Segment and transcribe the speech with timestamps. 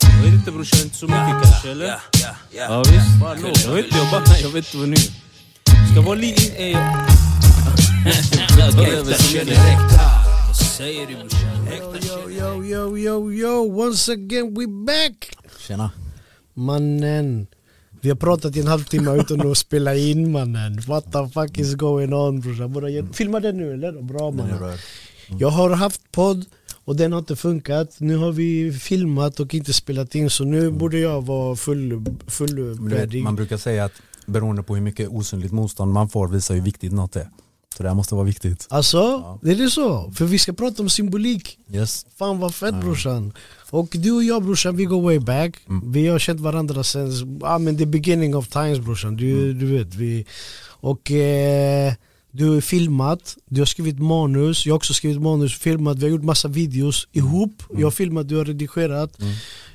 [0.00, 1.94] Jag vet inte brorsan, inte så mycket kanske eller?
[2.50, 3.64] Ja visst, bara låt.
[3.64, 4.96] Jag vet inte, jag bara, jag vet inte vad nu.
[5.92, 6.70] Ska vara lite...
[6.70, 6.78] Eh.
[10.46, 11.48] Vad säger du brorsan?
[12.08, 15.36] Yo, yo, yo, yo, yo, once again we back!
[15.58, 15.90] Tjena.
[16.54, 17.46] Mannen,
[18.00, 20.80] vi har pratat i en halvtimme utan att spela in mannen.
[20.86, 23.12] What the fuck is going on brorsan?
[23.12, 24.02] Filma den nu eller?
[24.02, 24.78] Bra mannen.
[25.38, 26.46] Jag har haft podd
[26.88, 27.96] och den har inte funkat.
[27.98, 33.22] Nu har vi filmat och inte spelat in så nu borde jag vara full, fullvärdig.
[33.22, 33.92] Man brukar säga att
[34.26, 37.28] beroende på hur mycket osynligt motstånd man får visar hur viktigt något är.
[37.76, 38.66] Så det här måste vara viktigt.
[38.70, 38.98] Alltså,
[39.42, 40.12] är det så?
[40.12, 41.58] För vi ska prata om symbolik.
[41.72, 42.06] Yes.
[42.16, 43.32] Fan vad fett brorsan.
[43.70, 45.56] Och du och jag brorsan vi går way back.
[45.68, 45.92] Mm.
[45.92, 49.16] Vi har känt varandra sen ah, men the beginning of times brorsan.
[49.16, 49.58] Du, Mm.
[49.58, 50.26] du vet vi.
[50.80, 51.92] Och eh,
[52.38, 56.10] du har filmat, du har skrivit manus, jag har också skrivit manus, filmat, vi har
[56.10, 57.62] gjort massa videos ihop.
[57.70, 59.18] Jag har filmat, du har redigerat.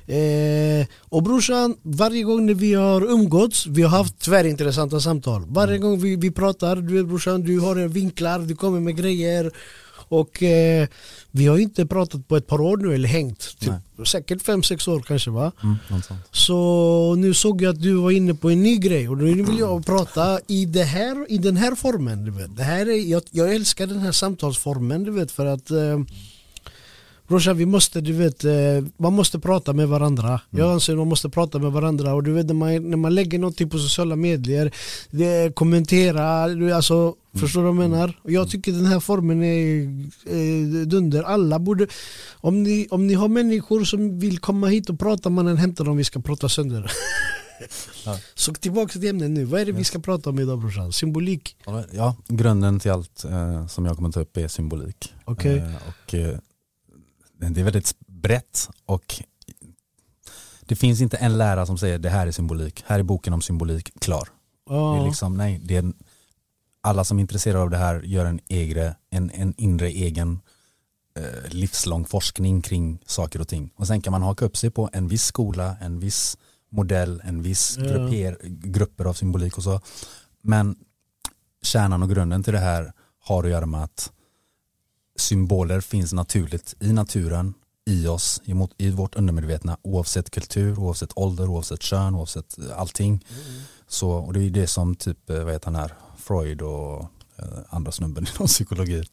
[0.06, 5.44] Eh, och brorsan, varje gång när vi har umgåtts, vi har haft tvärintressanta samtal.
[5.48, 8.96] Varje gång vi, vi pratar, du vet brorsan, du har en vinklar, du kommer med
[8.96, 9.52] grejer.
[10.08, 10.88] Och eh,
[11.30, 13.58] vi har inte pratat på ett par år nu eller hängt.
[13.58, 13.72] Typ,
[14.06, 15.52] säkert fem sex år kanske va?
[15.62, 15.76] Mm.
[16.30, 19.58] Så nu såg jag att du var inne på en ny grej och nu vill
[19.58, 22.24] jag prata i, det här, i den här formen.
[22.24, 22.56] Du vet.
[22.56, 25.98] Det här är, jag, jag älskar den här samtalsformen du vet för att eh,
[27.28, 28.52] Brorsan vi måste, du vet, eh,
[28.96, 30.40] man måste prata med varandra.
[30.50, 33.14] Jag anser att man måste prata med varandra och du vet när man, när man
[33.14, 34.74] lägger någonting på sociala medier,
[35.10, 36.42] det, kommentera,
[36.76, 38.20] alltså, förstår du vad jag menar?
[38.22, 39.82] Och jag tycker den här formen är
[40.26, 41.22] eh, dunder.
[41.22, 41.86] Alla borde,
[42.34, 45.96] om ni, om ni har människor som vill komma hit och prata, mannen hämta dem,
[45.96, 46.92] vi ska prata sönder.
[48.04, 48.18] Ja.
[48.34, 50.92] Så tillbaka till ämnet nu, vad är det vi ska prata om idag brorsan?
[50.92, 51.56] Symbolik?
[51.92, 55.14] Ja, grunden till allt eh, som jag kommer ta upp är symbolik.
[55.24, 55.56] Okej.
[55.58, 56.38] Eh, och eh,
[57.52, 59.22] det är väldigt brett och
[60.60, 63.42] det finns inte en lära som säger det här är symbolik, här är boken om
[63.42, 64.28] symbolik klar.
[64.68, 65.92] Det är liksom, nej, det är,
[66.80, 70.40] alla som är intresserade av det här gör en, egre, en, en inre egen
[71.18, 73.70] eh, livslång forskning kring saker och ting.
[73.76, 76.38] Och sen kan man haka upp sig på en viss skola, en viss
[76.70, 77.84] modell, en viss Ja.
[77.84, 79.80] grupper, grupper av symbolik och så.
[80.42, 80.76] Men
[81.62, 84.12] kärnan och grunden till det här har att göra med att
[85.16, 87.54] symboler finns naturligt i naturen,
[87.86, 92.72] i oss, i, i vårt undermedvetna oavsett kultur, oavsett ålder, oavsett kön, oavsett allting.
[92.74, 93.24] allting.
[93.86, 97.00] Så, och det är det som typ, eh, vad heter han här, Freud och
[97.36, 99.04] eh, andra snubben inom psykologi.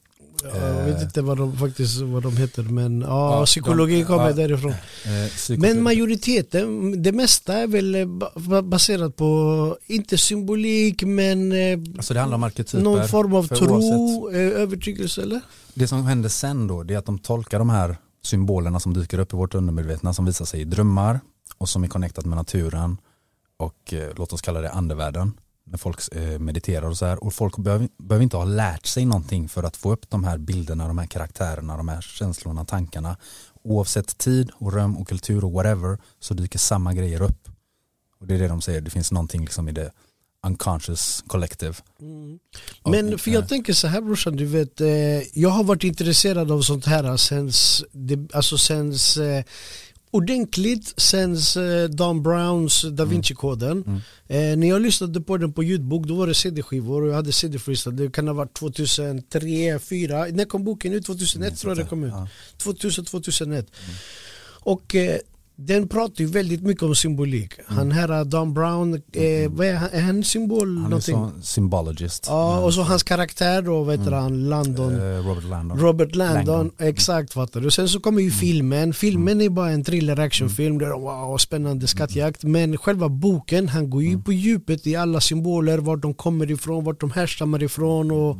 [0.44, 4.28] Jag vet inte vad de faktiskt vad de heter men ja, Ja, psykologi de- kommer
[4.28, 4.34] ja.
[4.34, 4.72] därifrån.
[4.72, 11.52] Eh, Men majoriteten, det mesta är väl eh, ba- ba- baserat på, inte symbolik men
[11.52, 12.84] eh, alltså det handlar om arketyper.
[12.84, 15.42] någon form av tro, oavsett- eh, övertygelse eller?
[15.74, 19.20] Det som händer sen då det är att de tolkar de här symbolerna som dyker
[19.20, 21.20] upp i vårt undermedvetna som visar sig i drömmar
[21.58, 22.98] och som är connectat med naturen
[23.58, 25.32] och eh, låt oss kalla det andevärlden
[25.72, 27.24] när folk eh, mediterar och så här.
[27.24, 30.38] Och folk behöver, behöver inte ha lärt sig någonting för att få upp de här
[30.38, 33.18] bilderna, de här karaktärerna, de här känslorna, tankarna.
[33.64, 37.50] Oavsett tid och rum och kultur och whatever så dyker samma grejer upp.
[38.20, 39.92] Och det är det de säger, det finns någonting liksom i det
[40.48, 41.74] unconscious collective.
[42.86, 45.84] Men Och, för jag eh, tänker så här brorsan, du vet, eh, jag har varit
[45.84, 47.52] intresserad av sånt här sen,
[48.34, 49.46] alltså sen eh,
[50.12, 53.84] ordentligt sen eh, Dan Browns Da Vinci-koden.
[53.88, 54.02] Mm.
[54.28, 57.32] Eh, när jag lyssnade på den på ljudbok då var det CD-skivor och jag hade
[57.32, 57.96] CD-freestyle.
[57.96, 59.24] Det kan ha varit 2003,
[59.80, 60.26] 2004.
[60.32, 61.06] När kom boken ut?
[61.06, 62.14] 2001 tror jag det kom ut.
[62.14, 62.28] Ja.
[62.58, 63.72] 2000, 2001.
[64.64, 65.18] Och eh,
[65.68, 67.54] den pratar ju väldigt mycket om symbolik.
[67.68, 70.78] Han här Dan Brown, eh, vad är, han, är han symbol?
[70.78, 71.16] Han är någonting?
[71.16, 72.26] så symbologist.
[72.28, 75.80] Ja, och så hans karaktär då, vad heter han, Landon Eh, Robert Landon.
[75.80, 76.72] Robert Landon, Langdon.
[76.80, 77.72] exakt fattar du.
[77.72, 81.88] Sen så kommer ju filmen, filmen är bara en thriller actionfilm, det är wow, spännande
[81.88, 82.44] skattjakt.
[82.44, 86.84] Men själva boken, han går ju på djupet i alla symboler, vart de kommer ifrån,
[86.84, 88.38] vart de härstammar ifrån och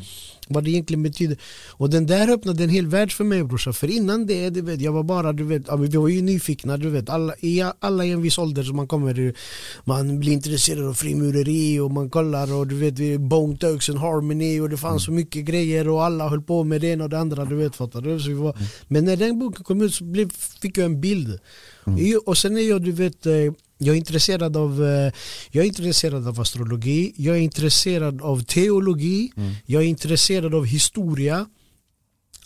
[0.54, 1.38] vad det egentligen betyder.
[1.72, 3.74] Och den där öppnade en hel värld för mig brorsan.
[3.74, 6.90] För innan det, du vet, jag var bara, du vet, vi var ju nyfikna, du
[6.90, 9.34] vet, alla i, alla i en viss ålder som man kommer,
[9.84, 14.00] man blir intresserad av frimureri och man kollar och du vet, vi- Bone Thugs and
[14.00, 17.10] Harmony och det fanns så mycket grejer och alla höll på med det ena och
[17.10, 18.20] det andra, du vet, fattar du?
[18.20, 20.30] Så vi var, Men när den boken kom ut så blev,
[20.62, 21.40] fick jag en bild.
[22.26, 23.34] Och sen är jag, du vet, eh,
[23.84, 25.14] jag är intresserad av eh,
[25.52, 29.32] Jag är intresserad av astrologi, jag är intresserad av teologi,
[29.66, 31.46] jag är intresserad av historia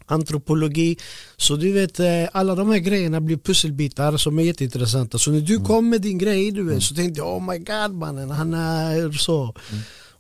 [0.06, 0.98] antropologi.
[1.38, 5.18] Så du vet, eh, alla de här grejerna blir pusselbitar som är jätteintressanta.
[5.18, 7.98] Så när du kom med din grej, du vet, så tänkte jag oh my god
[7.98, 9.56] mannen, han är så.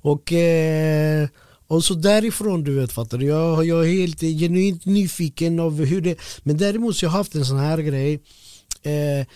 [0.01, 1.27] Och, eh,
[1.67, 6.01] och så därifrån du vet fattar du, jag, jag är helt genuint nyfiken av hur
[6.01, 8.13] det Men däremot så har jag haft en sån här grej
[8.83, 9.27] eh,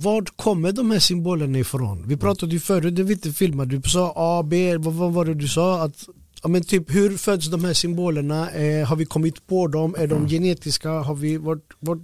[0.00, 2.04] Vart kommer de här symbolerna ifrån?
[2.08, 5.24] Vi pratade ju förut, det vi inte filmade, du sa A, B, vad, vad var
[5.24, 5.82] det du sa?
[5.82, 6.08] Att,
[6.42, 8.50] ja, men typ, hur föds de här symbolerna?
[8.50, 9.94] Eh, har vi kommit på dem?
[9.98, 10.90] Är de genetiska?
[10.90, 11.98] Har vi, vart, vart,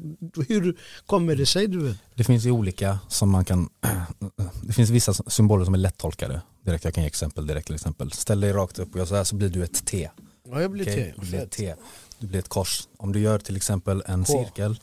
[0.49, 0.77] hur
[1.07, 1.67] kommer det sig?
[1.67, 1.97] Du vet?
[2.15, 3.69] Det finns ju olika som man kan,
[4.63, 6.43] det finns vissa symboler som är lättolkade.
[6.65, 8.13] Direkt, jag kan ge exempel direkt till exempel.
[8.13, 10.11] Ställ dig rakt upp och jag så här så blir du ett T.
[10.51, 11.21] Ja, jag blir Okej, T.
[11.21, 11.51] Du blir ett.
[11.51, 11.75] T.
[12.19, 12.89] Du blir ett kors.
[12.97, 14.25] Om du gör till exempel en H.
[14.25, 14.79] cirkel.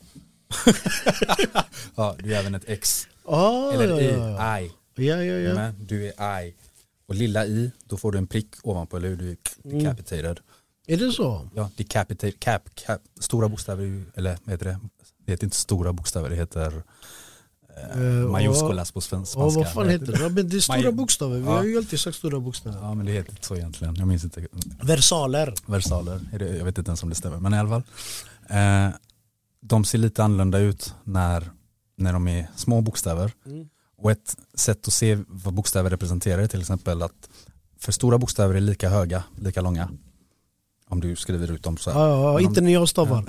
[1.96, 3.08] ja, du gör även ett X.
[3.26, 4.06] Ah, Eller I.
[4.06, 4.12] I.
[4.12, 4.60] ja,
[5.04, 5.72] ja, Är du ja.
[5.80, 6.56] Du är I.
[7.08, 9.18] Och lilla I, då får du en prick ovanpå, eller hur?
[9.18, 9.80] Du är Mm.
[9.84, 10.40] decapitated.
[10.88, 11.50] Är det så?
[11.56, 13.02] Ja, decapitated, cap, cap.
[13.20, 14.80] Stora bokstäver, är eller vad heter det?
[15.26, 16.84] Det heter inte stora bokstäver, det heter
[17.94, 19.60] Eh, eh, majuskulas på sven- spanska.
[19.60, 20.20] Ja, vad fan heter det?
[20.24, 22.78] Ja, men det är stora bokstäver, vi har ju alltid sagt stora bokstäver.
[22.82, 24.48] Ja men det heter inte så egentligen, jag minns inte.
[24.84, 25.54] Versaler.
[25.66, 27.84] Versaler, är jag vet inte ens om det stämmer, men i alla fall.
[28.50, 28.90] Eh,
[29.68, 31.52] de ser lite annorlunda ut när,
[31.98, 33.32] när de är små bokstäver.
[33.46, 33.70] Mm.
[33.98, 37.30] Och ett sätt att se vad bokstäver representerar är till exempel att
[37.80, 39.90] för stora bokstäver är lika höga, lika långa.
[40.88, 42.00] Om du skriver ut dem så här.
[42.00, 43.26] Ja, ja, inte när jag stavar.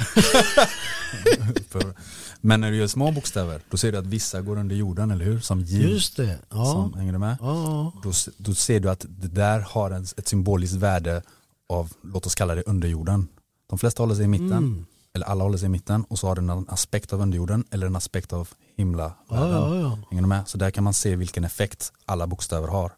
[2.47, 5.25] Men när du gör små bokstäver, då ser du att vissa går under jorden, eller
[5.25, 5.41] hur?
[5.41, 5.91] Som J.
[5.91, 6.39] Just det.
[6.51, 6.65] Ja.
[6.65, 7.37] Som, hänger du med?
[7.41, 7.93] Ja.
[8.03, 11.23] Då, då ser du att det där har en, ett symboliskt värde
[11.69, 13.29] av, låt oss kalla det underjorden.
[13.67, 14.87] De flesta håller sig i mitten, Mm.
[15.17, 17.87] Eller alla håller sig i mitten och så har den en aspekt av underjorden eller
[17.87, 19.99] en aspekt av himla Ja, ja, ja.
[20.11, 20.49] Hänger du med?
[20.49, 22.93] Så där kan man se vilken effekt alla bokstäver har.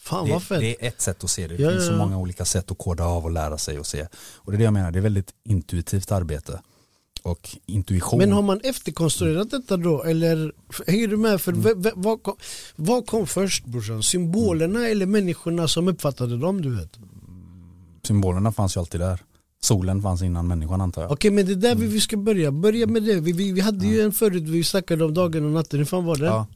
[0.00, 0.60] Fan Det, vad fett.
[0.60, 1.56] det är ett sätt att se det.
[1.56, 4.06] Det Ja, finns så många olika sätt att koda av och lära sig och se.
[4.36, 6.60] Och det är det jag menar, det är väldigt intuitivt arbete.
[7.22, 8.18] Och intuition.
[8.18, 10.02] Men har man efterkonstruerat detta då?
[10.02, 10.52] Eller
[10.86, 11.40] hänger du med?
[11.40, 11.82] För Mm.
[11.96, 12.36] vad, kom,
[12.76, 14.02] vad kom först brorsan?
[14.02, 16.98] Symbolerna eller människorna som uppfattade dem du vet?
[18.06, 19.20] Symbolerna fanns ju alltid där.
[19.60, 21.10] Solen fanns innan människan antar jag.
[21.12, 22.52] Okej men det är där vi, vi ska börja.
[22.52, 23.20] Börja med det.
[23.20, 25.78] Vi, vi, vi hade ju en förut, vi snackade om dagen och natten.
[25.78, 26.24] Hur fan var det?
[26.26, 26.46] Ja.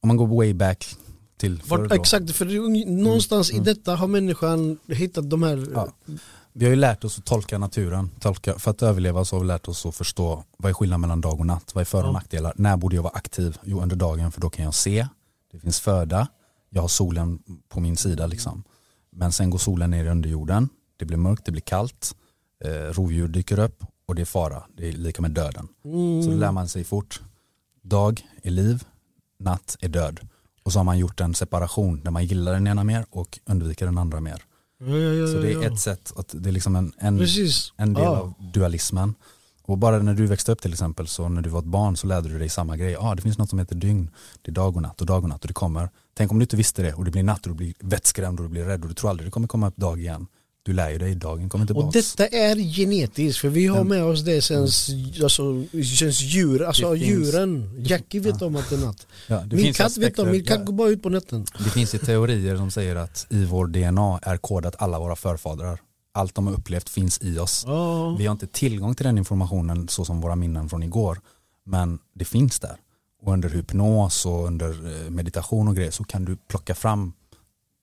[0.00, 0.96] Om man går way back
[1.38, 5.88] till förr exakt, för ung- någonstans i detta har människan hittat de här Ja.
[6.52, 8.10] Vi har ju lärt oss att tolka naturen.
[8.20, 11.20] Tolka, för att överleva så har vi lärt oss att förstå vad är skillnaden mellan
[11.20, 11.74] dag och natt.
[11.74, 12.12] Vad är för och Ja.
[12.12, 12.52] nackdelar?
[12.56, 13.58] När borde jag vara aktiv?
[13.64, 15.06] Jo under dagen för då kan jag se.
[15.52, 16.28] Det finns föda.
[16.70, 17.38] Jag har solen
[17.68, 18.64] på min sida liksom.
[19.12, 20.68] Men sen går solen ner i underjorden.
[20.96, 22.14] Det blir mörkt, det blir kallt.
[22.64, 24.62] Eh, rovdjur dyker upp och det är fara.
[24.76, 25.68] Det är lika med döden.
[25.84, 26.22] Mm.
[26.22, 27.20] Så då lär man sig fort.
[27.82, 28.84] Dag är liv,
[29.38, 30.20] natt är död.
[30.62, 33.86] Och så har man gjort en separation där man gillar den ena mer och undviker
[33.86, 34.42] den andra mer.
[34.78, 37.26] Ja, ja, ja, Så det är ett sätt, att det är liksom en, en,
[37.76, 39.14] en del av dualismen.
[39.62, 42.06] Och bara när du växte upp till exempel, så när du var ett barn så
[42.06, 42.92] lärde du dig samma grej.
[42.92, 44.10] Ja, ah, det finns något som heter dygn,
[44.42, 45.90] det är dag och natt och dag och natt och det kommer.
[46.14, 48.44] Tänk om du inte visste det och det blir natt och du blir vettskrämd och
[48.44, 50.26] du blir rädd och du tror aldrig det kommer komma upp dag igen.
[50.66, 52.14] Du lär ju dig, dagen kommer Och tillbaks.
[52.14, 55.64] detta är genetiskt för vi har med oss det sen, alltså,
[55.98, 57.70] sen djur, alltså Det finns- djuren.
[57.86, 59.06] Jackie vet om att det är natt.
[59.26, 61.46] Ja, det Min finns katt vet aspekter- om, min katt går bara ut på natten.
[61.64, 65.78] Det finns ju teorier som säger att i vår DNA är kodat alla våra förfäder.
[66.14, 67.64] Allt de har upplevt finns i oss.
[67.66, 68.16] Ja.
[68.18, 71.20] Vi har inte tillgång till den informationen så som våra minnen från igår.
[71.66, 72.76] Men det finns där.
[73.22, 74.68] Och under hypnos och under
[75.04, 77.12] eh, meditation och grejer så kan du plocka fram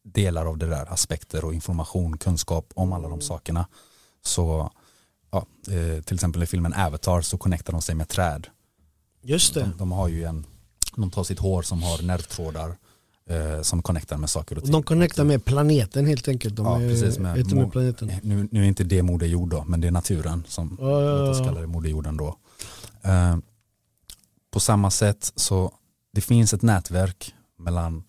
[0.04, 3.68] delar av det där, aspekter och information, kunskap om alla de sakerna.
[4.26, 4.72] Så
[5.32, 8.48] ja, eh, till exempel i filmen Avatar så connectar de sig med träd.
[9.22, 9.60] Just det.
[9.62, 10.46] De, de har ju en,
[10.96, 12.76] de tar sitt hår som har nervtrådar
[13.30, 14.72] eh, som connectar med saker och ting.
[14.72, 16.56] de connectar med planeten helt enkelt.
[16.56, 18.12] De Ja, är, precis, med heter med planeten.
[18.24, 21.28] Nu, nu är inte det Moder Jord då, men det är naturen som Ja, ja,
[21.38, 21.44] ja.
[21.46, 22.38] kalla det Moder Jorden då.
[23.02, 23.38] Eh,
[24.52, 25.74] på samma sätt så
[26.14, 28.04] det finns ett nätverk mellan, eh,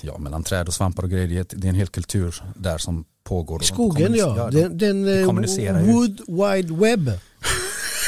[0.00, 1.46] ja, mellan träd och svampar och grejer.
[1.50, 3.58] Det är, en hel kultur där som pågår.
[3.58, 5.92] Skogen ja, de- den, den de eh, kommunicerar ju.
[5.92, 7.10] Wood Wide Web.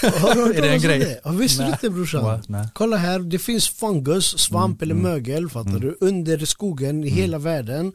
[0.02, 0.98] Har du hört Är det en grej?
[0.98, 1.20] det?
[1.24, 2.40] Ja, visste du inte brorsan?
[2.48, 2.66] Nej.
[2.72, 7.92] Kolla här, det finns fungus, svamp eller mögel fattar du, under skogen i hela världen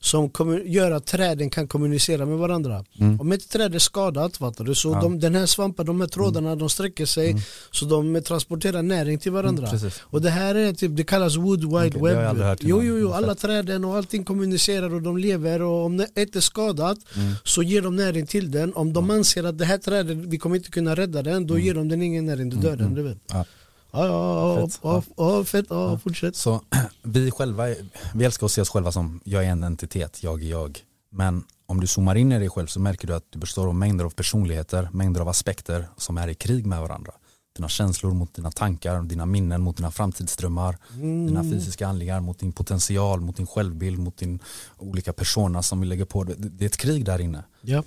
[0.00, 2.84] som kommer, gör att träden kan kommunicera med varandra.
[3.20, 5.00] Om ett träd är skadat fattar du, så Ja.
[5.00, 7.36] de, den här svampen, de här trådarna de sträcker sig
[7.70, 9.68] så de transporterar näring till varandra.
[9.68, 12.38] Mm, och det här är typ, det kallas wood wide har web.
[12.38, 16.36] jag jo, jo, jo, alla träden och allting kommunicerar och de lever och om ett
[16.36, 17.32] är skadat Mm.
[17.44, 18.74] så ger de näring till den.
[18.74, 21.74] Om de anser att det här trädet, vi kommer inte kunna rädda den, då ger
[21.74, 22.94] de den ingen näring, då dör den.
[22.94, 23.32] Du vet.
[23.32, 23.38] Mm.
[23.38, 23.44] Ja.
[23.92, 24.80] Ja, ja, ja, Fett.
[24.82, 26.36] ja, ja, fett, ja, fortsätt.
[26.36, 26.60] Så
[27.02, 27.64] vi själva,
[28.14, 30.78] vi älskar att se oss själva som jag är en entitet, jag är jag.
[31.10, 33.74] Men om du zoomar in i dig själv så märker du att du består av
[33.74, 37.12] mängder av personligheter, mängder av aspekter som är i krig med varandra.
[37.56, 40.78] Dina känslor mot dina tankar, dina minnen mot dina framtidsdrömmar,
[41.26, 44.38] dina fysiska handlingar mot din potential, mot din självbild, mot din
[44.78, 46.24] olika persona som vi lägger på.
[46.24, 47.44] Det det är ett krig där inne.
[47.60, 47.82] Ja.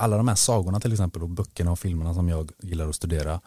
[0.00, 3.40] Alla de här sagorna till exempel och böckerna och filmerna som jag gillar att studera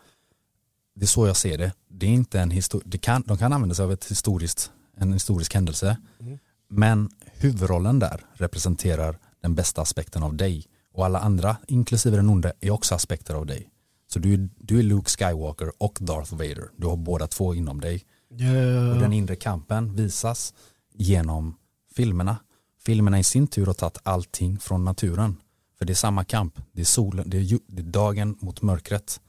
[0.96, 1.72] det är så jag ser det.
[1.90, 5.54] Det är inte en histor- kan, de kan använda sig av ett historiskt, en historisk
[5.54, 5.98] händelse.
[6.20, 6.38] Mm.
[6.70, 10.66] Men huvudrollen där representerar den bästa aspekten av dig.
[10.94, 13.70] Och alla andra, inklusive den onde, är också aspekter av dig.
[14.14, 16.70] Så du, är- du är Luke Skywalker och Darth Vader.
[16.78, 18.04] Du har båda två inom dig.
[18.30, 20.54] Ja, Och den inre kampen visas
[20.94, 21.56] genom
[21.96, 22.38] filmerna.
[22.86, 25.38] Filmerna i sin tur har tagit allting från naturen.
[25.84, 26.60] För det är samma kamp.
[26.72, 29.20] Det är solen, det är, det är dagen mot mörkret.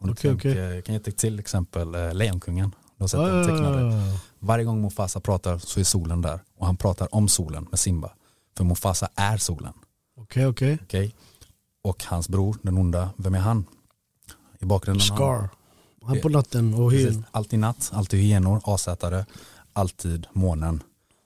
[0.00, 0.72] Om du Okej, tänker.
[0.74, 2.74] Jag kan ge ett till exempel eh, Lejonkungen.
[2.96, 3.94] Du har sett den tecknade.
[3.96, 4.18] ja.
[4.38, 6.40] Varje gång Mufasa pratar så är solen där.
[6.58, 8.12] Och han pratar om solen med Simba.
[8.56, 9.72] För Mufasa är solen.
[10.16, 10.78] Okej, okej.
[10.82, 11.14] Okej?
[11.82, 13.64] Och hans bror, den onda, vem är han?
[14.60, 15.48] I bakgrunden har han- Scar.
[16.02, 17.24] Han på natten och hyn.
[17.30, 19.26] Alltid natt, alltid hyenor, asätare,
[19.72, 20.82] alltid månen.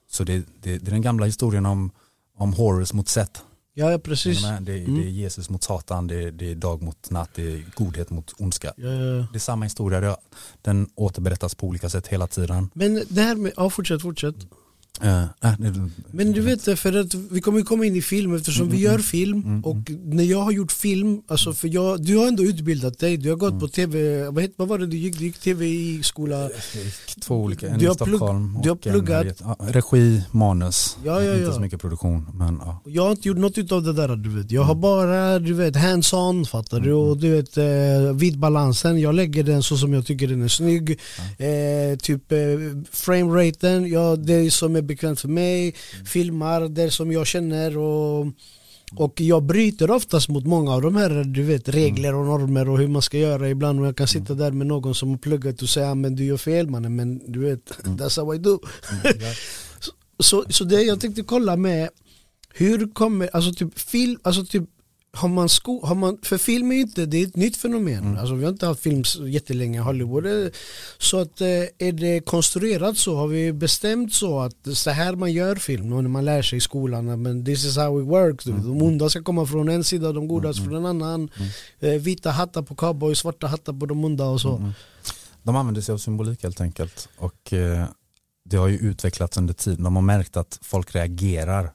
[0.09, 1.91] Så det, det, det är den gamla historien om,
[2.37, 3.41] om Horus mot Seth.
[3.79, 4.41] Ja, ja precis.
[4.41, 4.95] Det, det, Mm.
[4.95, 8.09] det är Jesus mot Satan, det, är- det är dag mot natt, det är godhet
[8.09, 8.73] mot ondska.
[8.77, 9.27] Ja, ja.
[9.31, 10.17] Det är samma historia,
[10.61, 12.69] den återberättas på olika sätt hela tiden.
[12.73, 14.35] Men det här med, ja fortsätt, fortsätt.
[15.01, 15.23] Äh,
[16.11, 18.91] Men du vet, för att vi kommer komma in i film eftersom Mm, vi mm,
[18.91, 22.43] gör film mm, och när jag har gjort film, alltså för jag, du har ändå
[22.43, 23.59] utbildat dig, du har gått Mm.
[23.59, 25.17] på tv, vad, het, vad var det du gick?
[25.19, 26.49] Du gick tv i skola?
[27.21, 31.31] Två olika, en i Stockholm du har och en pluggat- ja, regi, manus, Ja, ja,
[31.33, 31.53] inte ja.
[31.53, 32.25] så mycket produktion.
[32.33, 32.81] Men, ja.
[32.85, 34.51] Jag har inte gjort något utav det där du vet.
[34.51, 38.99] Jag har bara du vet hands-on fattar du och du vet eh, vid balansen.
[38.99, 40.99] Jag lägger den så som jag tycker den är snygg.
[41.37, 42.37] Eh, typ eh,
[42.91, 45.75] frame-raten, ja, det som är bekvämt för mig.
[46.05, 48.27] Filmar det som jag känner och
[48.95, 52.77] och jag bryter oftast mot många av de här du vet, regler och normer och
[52.77, 53.79] hur man ska göra ibland.
[53.79, 56.37] Och jag kan sitta där med någon som har pluggat och säga men du gör
[56.37, 58.59] fel mannen men du vet, that's how I do.
[60.21, 61.89] Så, så det jag tänkte kolla med
[62.53, 64.63] hur kommer, alltså typ film, alltså typ
[65.11, 68.17] har man sko, har man, för film är ju inte, det är ett nytt fenomen.
[68.17, 70.23] Alltså vi har inte haft film jättelänge i Hollywood.
[70.23, 70.51] Det-
[70.97, 71.47] Så att eh,
[71.77, 76.01] är det konstruerat så, har vi bestämt så att så här man gör film när
[76.09, 78.47] man lär sig i skolan, men this is how it works.
[78.47, 78.63] vet.
[78.63, 81.29] De onda ska komma från en sida, de goda från en annan.
[81.79, 84.73] Eh, Vita hattar på cowboy, svarta hattar på de onda och så.
[85.43, 87.09] De använder sig av symbolik helt enkelt.
[87.17, 87.85] Och eh,
[88.45, 89.83] det har ju utvecklats under tiden.
[89.83, 91.71] De har märkt att folk reagerar.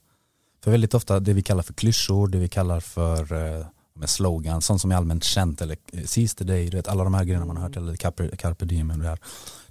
[0.64, 4.62] För väldigt ofta det vi kallar för klyschor, det vi kallar för eh, med slogan,
[4.62, 7.56] sånt som är allmänt känt eller seize the day, vet, alla de här grejerna man
[7.56, 9.18] har hört, eller carpe, carpe diem och det här.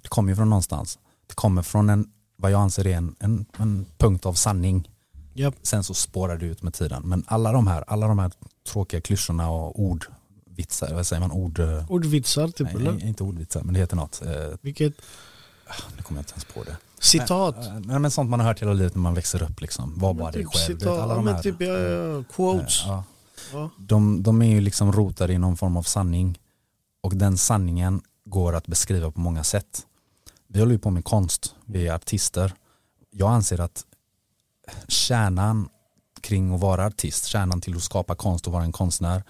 [0.02, 0.98] Det kommer ju från någonstans.
[1.26, 4.90] Det kommer från en, vad jag anser är en, en, en punkt av sanning.
[5.34, 5.54] Japp.
[5.62, 7.02] Sen så spårar det ut med tiden.
[7.04, 8.32] Men alla de här, alla de här
[8.72, 11.58] tråkiga klyschorna och ordvitsar, vad säger man, ord...
[11.58, 13.04] eh, Ordvitsar typ Nej, eller?
[13.04, 14.22] inte ordvitsar, men det heter något.
[14.26, 14.92] Eh, Vilket?
[15.96, 16.76] nu kommer jag inte ens på det.
[17.04, 17.56] Citat.
[17.56, 19.98] Nej, nej, men sånt man har hört hela livet när man växer upp liksom.
[19.98, 20.78] Var bara dig typ själv.
[20.78, 21.42] Citat, alla de här.
[21.42, 22.82] typ ja, ja, quotes.
[22.82, 23.04] Eh, ja.
[23.52, 23.70] Ja.
[23.78, 26.38] De, de är ju liksom rotade i någon form av sanning.
[27.00, 29.86] Och den sanningen går att beskriva på många sätt.
[30.48, 32.54] Vi håller ju på med konst, vi är artister.
[33.10, 33.84] Jag anser att
[34.88, 35.68] kärnan
[36.20, 39.22] kring att vara artist, kärnan till att skapa konst och vara en konstnär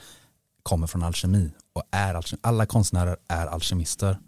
[0.62, 1.50] kommer från alkemi.
[1.72, 2.40] Och är alkemi.
[2.42, 4.18] Alla konstnärer är alkemister.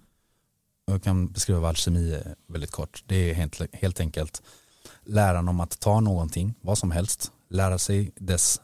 [0.90, 3.02] Jag kan beskriva vad alkemi är väldigt kort.
[3.06, 4.42] Det är helt, helt enkelt
[5.04, 8.60] läran om att ta någonting, vad som helst, lära sig dess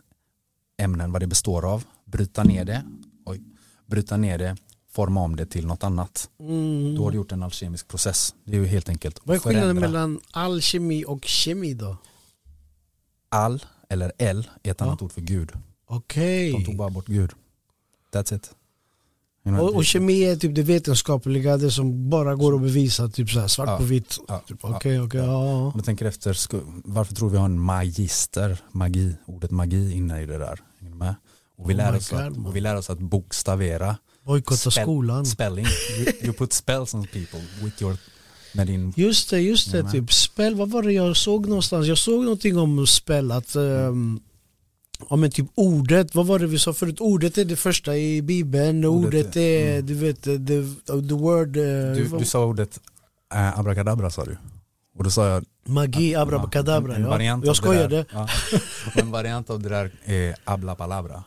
[0.77, 2.85] ämnen, vad det består av, bryta ner det,
[3.25, 3.43] oj,
[3.87, 4.57] bryta ner det,
[4.91, 6.31] forma om det till något annat.
[6.41, 6.95] Mm.
[6.97, 8.35] Då har du gjort en alkemisk process.
[8.45, 11.97] Det är ju helt enkelt Vad är skillnaden mellan alkemi och kemi då?
[13.29, 14.87] All, eller el, är ett Ja.
[14.87, 15.53] annat ord för Gud.
[15.87, 16.53] Okej.
[16.53, 17.31] De tog bara bort Gud.
[18.13, 18.55] That's it.
[19.45, 23.41] Och, och kemi är typ det vetenskapliga, det som bara går att bevisa, typ så
[23.41, 23.77] här, svart Ja.
[23.77, 24.19] på vitt.
[24.29, 24.45] Ja.
[24.49, 25.67] Typ, Okej, okej, ja.
[25.67, 26.37] Om du tänker efter,
[26.85, 30.61] varför tror vi har en magister, magi, ordet magi inne i det där?
[30.79, 31.15] Med?
[31.59, 33.97] Och vi, Oh lär oss God, att, och vi lär oss att bokstavera.
[34.27, 35.27] Bojkotta skolan.
[35.27, 35.67] Spelling.
[35.99, 37.97] You, you put spells on people with your,
[38.53, 39.91] med din Just det, just det.
[39.91, 41.87] Typ spel, vad var det jag såg någonstans?
[41.87, 44.21] Jag såg någonting om spel, att um,
[45.11, 47.01] Ja men typ ordet, vad var det vi sa förut?
[47.01, 49.41] Ordet är det första i bibeln, ordet, Ordet är,
[49.79, 50.39] är- du vet, the,
[51.09, 51.63] the word, eh,
[51.95, 52.81] Du, du sa ordet
[53.35, 54.37] äh, abracadabra sa du.
[54.99, 56.95] Och då sa jag magi, abracadabra.
[56.95, 57.11] en, en Ja.
[57.11, 57.89] variant Jag skojade.
[57.97, 58.29] Det där, ja,
[59.03, 61.25] en variant av det där är abla palabra.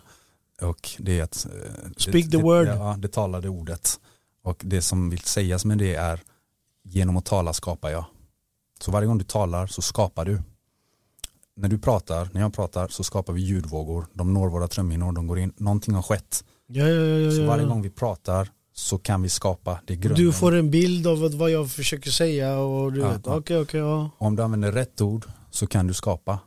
[0.61, 1.51] Och det är att eh,
[1.97, 2.67] Speak det, the det, word.
[2.67, 3.99] Ja, det talade ordet.
[4.43, 6.19] Och det som vill sägas med det är
[6.83, 8.05] genom att tala skapar jag.
[8.79, 10.41] Så varje gång du talar så skapar du.
[11.57, 14.05] När du pratar, när jag pratar så skapar vi ljudvågor.
[14.13, 15.53] De når våra trumhinnor, de går in.
[15.57, 16.43] Någonting har skett.
[16.67, 20.25] Ja, ja, ja, Så varje gång vi pratar så kan vi skapa det grunden.
[20.25, 24.09] Du får en bild av vad- jag försöker säga och du vet, okej okej ja.
[24.17, 26.39] Om du använder rätt ord så kan du skapa.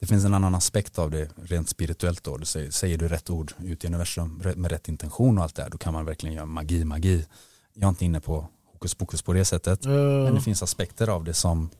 [0.00, 2.36] Det finns en annan aspekt av det rent spirituellt då.
[2.36, 5.62] Du säger, säger du rätt ord ut i universum med rätt intention och allt det
[5.62, 7.26] här, då kan man verkligen göra magi, magi.
[7.74, 9.84] jag är inte inne på hokus pokus på det sättet.
[9.84, 11.70] Men det finns aspekter av det som,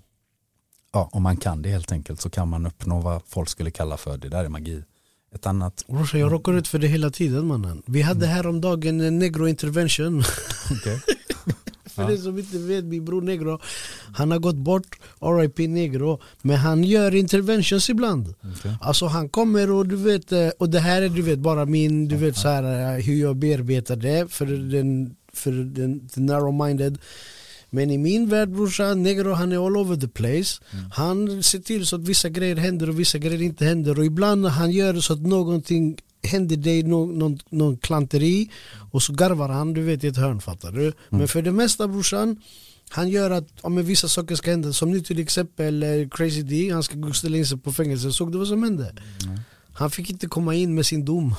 [0.95, 3.97] ja, om man kan det helt enkelt så kan man uppnå vad folk skulle kalla
[3.97, 4.83] för det där är magi.
[5.35, 7.83] Ett annat, Brorsan jag råkar ut för det hela tiden mannen.
[7.87, 10.23] Vi hade häromdagen en negro intervention.
[10.71, 11.01] okej.
[11.95, 12.09] För Ja.
[12.09, 13.61] den som inte vet, min bror negro,
[14.15, 16.21] han har gått bort, RIP negro.
[16.43, 18.35] Men han gör interventions ibland.
[18.59, 18.77] okej.
[18.81, 22.09] Alltså han kommer och du vet, eh, och det här är du vet bara min,
[22.09, 26.99] du vet så här eh, hur jag bearbetar det för den, för den, den narrow-minded.
[27.75, 30.61] Men i min värld brorsan, negro han är all over the place.
[30.93, 33.99] Han ser till så att vissa grejer händer och vissa grejer inte händer.
[33.99, 38.51] Och ibland när han gör så att någonting händer dig någon, någon, någon klanteri
[38.93, 40.93] och så garvar han, du vet i ett hörn fattar du.
[41.09, 42.41] Men för det mesta brorsan
[42.89, 46.71] han gör att om vissa saker ska hända, som nu till exempel eh, Crazy D,
[46.73, 48.95] han ska ställa in sig på fängelse, såg du vad som hände?
[49.75, 51.35] Han fick inte komma in med sin dom.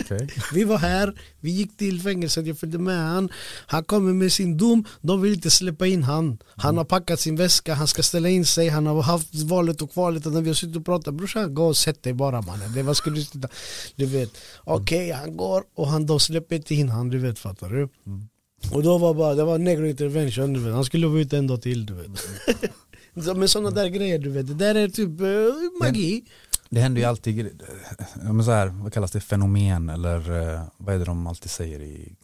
[0.00, 0.28] Okej.
[0.52, 3.28] Vi var här, vi gick till fängelset, jag följde med han.
[3.66, 6.38] Han kommer med sin dom, de vill inte släppa in han.
[6.56, 9.92] Han har packat sin väska, han ska ställa in sig, han har haft valet och
[9.92, 12.72] kvalet och när vi har suttit och pratat brorsan, gå och sätt dig bara mannen.
[12.74, 13.48] Det, ska du sitta?
[13.96, 14.30] Du vet,
[14.64, 17.88] okej han går och han då släpper inte in han, du vet fattar du?
[18.72, 21.46] Och då var bara, det var negro intervention du vet, han skulle vara ute en
[21.46, 22.10] dag till du vet.
[23.36, 26.24] Men sådana där grejer du vet, det där är typ eh, magi.
[26.70, 27.62] Det händer ju alltid,
[28.14, 31.80] men så här, vad kallas det, fenomen eller eh, vad är det de alltid säger
[31.80, 32.14] i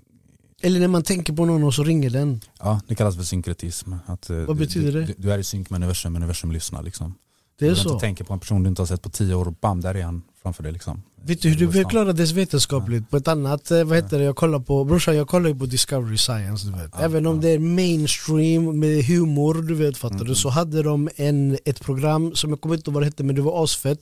[0.62, 2.40] Eller när man tänker på någon och så ringer den.
[2.58, 3.92] Ja, det kallas för synkretism.
[4.06, 5.06] Att, eh, Vad du, betyder du, det?
[5.06, 7.14] Du, du är i synk med universum, universum lyssnar liksom.
[7.58, 7.88] Det är du så.
[7.88, 9.94] inte tänker på en person du inte har sett på tio år och bam, där
[9.94, 11.02] är han framför dig liksom.
[11.26, 14.58] Vet du hur det förklarades vetenskapligt på ett annat, eh, vad heter det, jag kollar
[14.58, 16.90] på, brorsan jag kollar ju på Discovery Science du vet.
[17.00, 20.26] Även om det är mainstream med humor du vet fattar Mm.
[20.26, 23.22] du, så hade de en, ett program som jag kommer inte ihåg vad det hette
[23.24, 23.98] men det var asfett.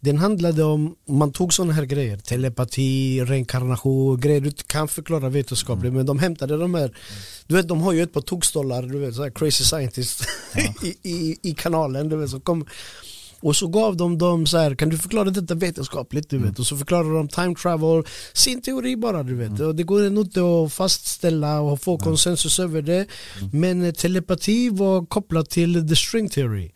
[0.00, 5.28] Den handlade om, man tog sådana här grejer, telepati, reinkarnation, grejer du inte kan förklara
[5.28, 5.94] vetenskapligt Mm.
[5.96, 6.96] men de hämtade de här,
[7.46, 10.24] du vet de har ju ett par tokstollar, du vet så här crazy scientist
[10.82, 12.66] i, i, i kanalen du vet som kom
[13.40, 16.30] och så gav de dem så här, kan du förklara detta vetenskapligt?
[16.30, 16.58] Du vet?
[16.58, 19.60] Och så förklarar de time travel, sin teori bara du vet.
[19.60, 23.06] Och det går ändå inte att fastställa och få konsensus över det.
[23.52, 26.70] Men eh, telepati var kopplat till the string theory.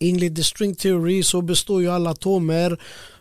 [0.00, 2.78] Enligt the string theory så består ju alla atomer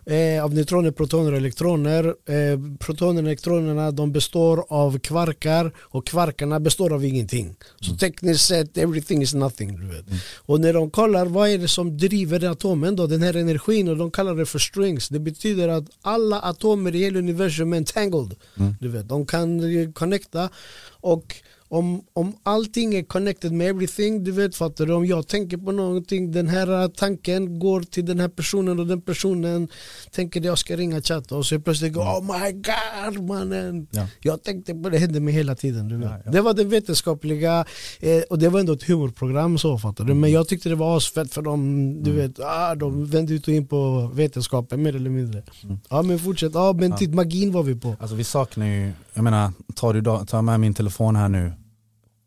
[0.07, 2.05] eh, av neutroner, protoner och elektroner.
[2.05, 7.55] Eh, protonerna och elektronerna de består av kvarkar och kvarkarna består av ingenting.
[7.79, 9.79] Så tekniskt sett, everything is nothing.
[9.79, 10.05] Du vet.
[10.37, 13.97] Och när de kollar vad är det som driver atomen då, den här energin och
[13.97, 15.09] de kallar det för strings.
[15.09, 18.35] Det betyder att alla atomer i hela universum är entangled.
[18.79, 19.61] Du vet, de kan
[19.93, 20.49] connecta
[20.89, 21.35] och
[21.69, 24.93] om, om allting är connected med everything, du vet fattar du?
[24.93, 29.01] Om jag tänker på någonting, den här tanken går till den här personen och den
[29.01, 29.67] personen
[30.11, 33.87] tänker att jag ska ringa chatta och så plötsligt går oh my god mannen.
[33.91, 34.07] Ja.
[34.19, 35.87] Jag tänkte på det, hände mig hela tiden.
[35.87, 36.09] Du vet.
[36.09, 36.31] Ja, ja.
[36.31, 37.65] Det var det vetenskapliga
[37.99, 40.13] eh, och det var ändå ett humorprogram så fattar du.
[40.13, 43.53] Men jag tyckte det var asfett för de, du vet, ah, de vände ut och
[43.53, 45.43] in på vetenskapen mer eller mindre.
[45.89, 47.95] Ja men fortsätt, ja men titt magin var vi på.
[47.99, 51.53] Alltså vi saknar ju, jag menar, tar du tar med min telefon här nu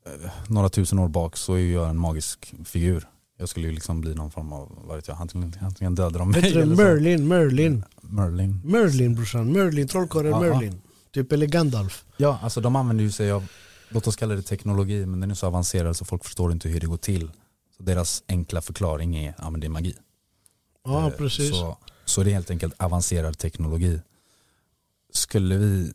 [0.07, 3.09] eh, några tusen år bak så är jag en magisk figur.
[3.39, 6.31] Jag skulle ju liksom bli någon form av, vad vet jag, antingen, antingen dödar de
[6.31, 6.83] mig eller så.
[6.83, 7.85] Merlin, Merlin.
[8.01, 8.61] Merlin.
[8.65, 10.55] Merlin brorsan, Merlin, trollkarlen Ja, ja.
[10.55, 10.81] Merlin.
[11.13, 12.05] Typ eller Gandalf.
[12.17, 13.47] Ja, alltså de använder ju sig av,
[13.89, 16.81] låt oss kalla det teknologi, men den är så avancerad så folk förstår inte hur
[16.81, 17.31] det går till.
[17.77, 19.95] Så deras enkla förklaring är, ja men det är magi.
[20.85, 21.51] Ja Eh, precis.
[21.51, 24.01] Så, så det är helt enkelt avancerad teknologi.
[25.13, 25.93] Skulle vi,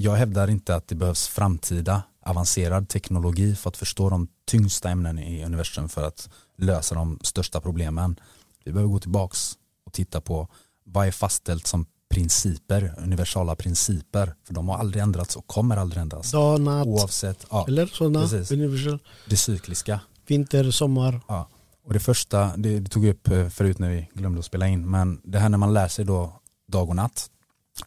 [0.00, 5.18] jag hävdar inte att det behövs framtida avancerad teknologi för att förstå de tyngsta ämnen
[5.18, 8.20] i universum för att lösa de största problemen.
[8.64, 9.52] Vi behöver gå tillbaks
[9.86, 10.48] och titta på
[10.84, 14.34] vad är fastställt som principer, universala principer.
[14.46, 16.30] För de har aldrig ändrats och kommer aldrig ändras.
[16.32, 16.86] Dag, natt.
[16.86, 18.20] Oavsett ja, Eller sådana.
[18.20, 18.50] Precis.
[18.50, 18.98] Universal.
[19.26, 20.00] det cykliska.
[20.26, 21.20] Vinter, sommar.
[21.28, 21.48] Ja.
[21.84, 24.68] Och det första, det, det tog jag upp eh, förut när vi glömde att spela
[24.68, 26.32] in, men det här när man lär sig då
[26.68, 27.30] dag och natt,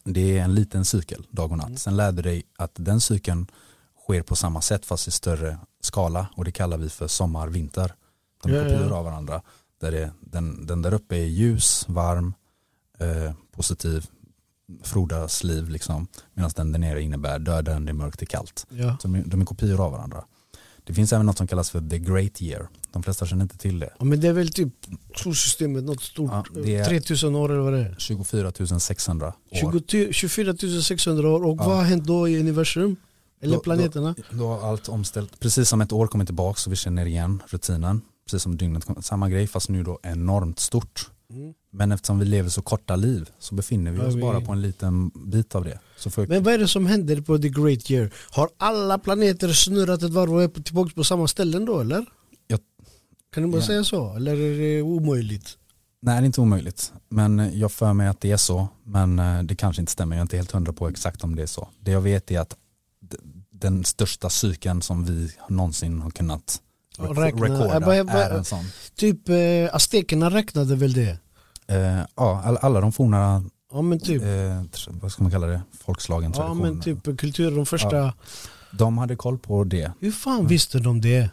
[0.04, 1.66] det är en liten cykel, dag och natt.
[1.66, 1.78] Mm.
[1.78, 3.46] Sen lär du dig att den cykeln
[4.04, 7.94] sker på samma sätt fast i större skala och det kallar vi för sommar, vinter.
[8.42, 8.68] De är Ja, ja.
[8.78, 9.42] kopior av varandra.
[9.80, 12.34] Där det, den, den där uppe är ljus, varm,
[12.98, 14.06] eh, positiv,
[14.82, 16.06] frodas liv liksom.
[16.32, 18.66] Medan den där nere innebär döden, det är mörkt, det är kallt.
[18.68, 18.96] Ja.
[19.02, 20.24] Så de, de är kopior av varandra.
[20.92, 22.68] Det finns även något som kallas för the great year.
[22.92, 23.90] De flesta känner inte till det.
[23.98, 24.68] ja men det är väl typ
[25.16, 26.30] solsystemet, något stort.
[26.32, 27.94] Ja, det är- 3000 år eller vad det är.
[27.98, 29.80] 24 600 år.
[29.88, 31.68] 20, 24 600 år och Ja.
[31.68, 32.96] vad har hänt då i universum?
[33.42, 34.14] Eller Då- planeterna?
[34.30, 35.40] Då, då har allt omställt.
[35.40, 38.00] Precis som ett år kommer tillbaka så vi känner igen rutinen.
[38.26, 41.10] Precis som dygnet, samma grej fast nu då enormt stort.
[41.32, 41.54] Mm.
[41.70, 44.52] Men eftersom vi lever så korta liv så befinner vi Ja, oss vi- bara på
[44.52, 45.78] en liten bit av det.
[46.10, 48.12] För, Men vad är det som händer på the great year?
[48.30, 52.06] Har alla planeter snurrat ett varv och är tillbaka på samma ställen då eller?
[52.46, 52.60] Jag-
[53.34, 53.66] Kan du bara Ja.
[53.66, 54.14] säga så?
[54.16, 55.58] Eller är det omöjligt?
[56.04, 56.92] nej det är inte omöjligt.
[57.08, 58.68] Men jag för mig att det är så.
[58.84, 60.16] Men eh, det kanske inte stämmer.
[60.16, 61.68] Jag är inte helt hundra på exakt om det är så.
[61.80, 62.56] Det jag vet är att
[63.50, 66.60] den största cykeln som vi någonsin har kunnat
[66.98, 68.64] rekorda är en sån.
[68.94, 71.18] Typ eh, aztekerna räknade väl det?
[71.72, 74.22] Eh, ja, alla, alla de forna, Ja men typ.
[74.22, 77.96] eh, vad ska man kalla det, folkslagen, Ja men typ kulturen, de första.
[77.96, 78.12] Ja.
[78.72, 79.92] De hade koll på det.
[80.00, 81.30] Hur fan visste de det?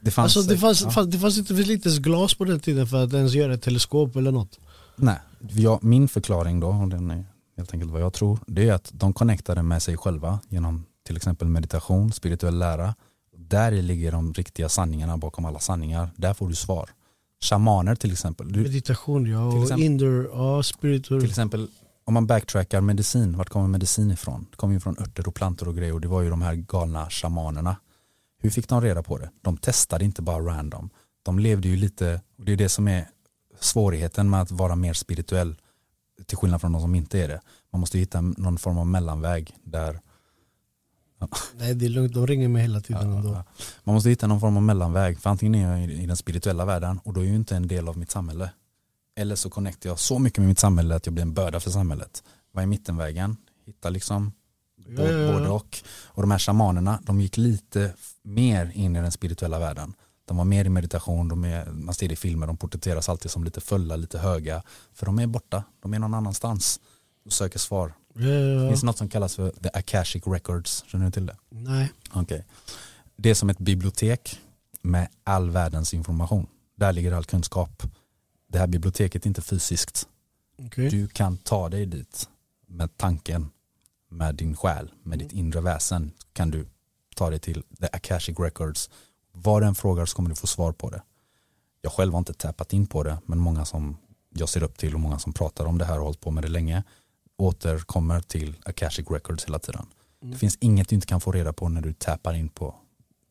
[0.00, 0.90] Det fanns, alltså det fanns, ja.
[0.90, 3.62] fanns, det fanns inte för litet glas på den tiden för att ens göra ett
[3.62, 4.58] teleskop eller något.
[4.96, 7.24] Nej, jag, min förklaring då, och den är
[7.56, 11.16] helt enkelt vad jag tror, det är att de connectade med sig själva genom till
[11.16, 12.94] exempel meditation, spirituell lära.
[13.36, 16.10] Där ligger de riktiga sanningarna bakom alla sanningar.
[16.16, 16.90] Där får du svar.
[17.46, 18.52] Shamaner till exempel.
[18.52, 21.20] Du, Meditation ja, och exempel- indoor, ja spiritual.
[21.20, 21.68] till exempel
[22.04, 24.46] om man backtrackar medicin, vart kommer medicin ifrån?
[24.50, 26.54] Det kommer ju från örter och plantor och grejer och det var ju de här
[26.54, 27.76] galna shamanerna.
[28.42, 29.30] Hur fick de reda på det?
[29.42, 30.90] De testade inte bara random.
[31.22, 33.08] De levde ju lite, och det är det som är
[33.60, 35.56] svårigheten med att vara mer spirituell
[36.26, 37.40] till skillnad från de som inte är det.
[37.72, 40.00] Man måste hitta någon form av mellanväg där
[41.56, 43.44] Nej det är lugnt, de ringer mig hela tiden Ja, ändå.
[43.84, 45.20] Man måste hitta någon form av mellanväg.
[45.20, 47.88] För antingen är jag i den spirituella världen och då är jag inte en del
[47.88, 48.50] av mitt samhälle.
[49.16, 51.70] Eller så connectar jag så mycket med mitt samhälle att jag blir en börda för
[51.70, 52.22] samhället.
[52.52, 53.36] Vad är mittenvägen?
[53.66, 54.32] Hitta liksom
[54.76, 55.32] ja.
[55.32, 55.78] både och.
[56.04, 59.94] Och de här shamanerna, de gick lite mer in i den spirituella världen.
[60.24, 63.30] De var mer i meditation, de är, man ser det i filmer, de porträtteras alltid
[63.30, 64.62] som lite fulla, lite höga.
[64.94, 66.80] För de är borta, de är någon annanstans
[67.24, 67.92] och söker svar.
[68.18, 68.86] Ja, Det ja, finns ja.
[68.86, 71.36] något som kallas för the Akashic Records, känner du till det?
[71.50, 71.92] Nej.
[72.12, 72.44] Okej.
[73.16, 74.40] Det är som ett bibliotek
[74.82, 76.46] med all världens information.
[76.76, 77.82] Där ligger all kunskap.
[78.48, 80.08] Det här biblioteket är inte fysiskt.
[80.66, 80.90] okej.
[80.90, 82.28] Du kan ta dig dit
[82.66, 83.50] med tanken,
[84.10, 86.66] med din själ, med ditt inre väsen kan du
[87.16, 88.90] ta dig till the Akashic Records.
[89.32, 91.02] Vad den frågar så kommer du få svar på det.
[91.82, 93.96] Jag själv har inte tappat in på det, men många som
[94.30, 96.30] jag ser upp till och många som pratar om det här och har hållit på
[96.30, 96.82] med det länge
[97.36, 99.86] återkommer till Akashic Records hela tiden.
[100.20, 102.74] Det finns inget du inte kan få reda på när du tappar in på,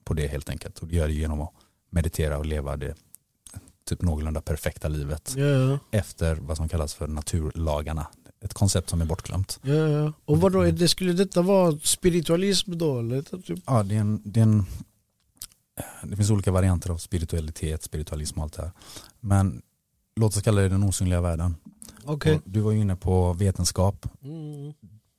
[0.04, 0.80] på det helt enkelt.
[0.80, 1.52] Och du gör det genom att
[1.90, 2.96] meditera och leva det
[3.86, 5.80] typ någorlunda perfekta livet ja.
[5.92, 8.08] efter vad som kallas för naturlagarna.
[8.42, 9.60] Ett koncept som är bortglömt.
[9.62, 10.14] Ja, ja.
[10.26, 13.00] Och vadå, det, skulle detta vara spiritualism då?
[13.00, 13.22] Eller?
[13.22, 13.60] Typ?
[13.66, 14.66] Ja, det, är en, det, är en,
[16.04, 18.72] det finns olika varianter av spiritualitet, spiritualism och allt det här.
[19.20, 19.62] Men
[20.16, 21.56] låt oss kalla det den osynliga världen.
[22.06, 24.08] Och Du var ju inne på vetenskap.
[24.24, 24.74] Mm.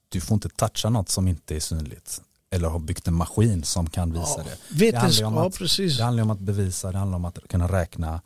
[0.08, 2.22] Du får inte toucha något som inte är synligt.
[2.50, 4.74] Eller har byggt en maskin som kan visa Ja, det.
[4.84, 5.96] Vetenskap, att- precis.
[5.96, 8.20] Det handlar om att bevisa, det handlar om att kunna räkna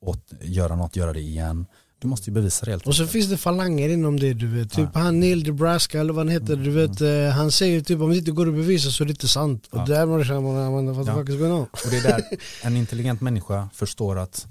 [0.00, 1.66] och göra något, göra det igen.
[2.00, 4.70] Du måste ju bevisa det helt Och så finns det falanger inom det du vet.
[4.72, 5.00] Typ Ja.
[5.00, 6.56] han Neil Debraska eller vad han heter.
[6.56, 9.10] Du vet, eh, han säger typ om det inte går att bevisa så är det
[9.10, 9.66] inte sant.
[9.70, 9.84] Och Ja.
[9.86, 10.40] där man känner
[10.70, 11.60] man, what the fuck is going on?
[11.62, 12.22] Och det är där
[12.62, 14.46] en intelligent människa förstår att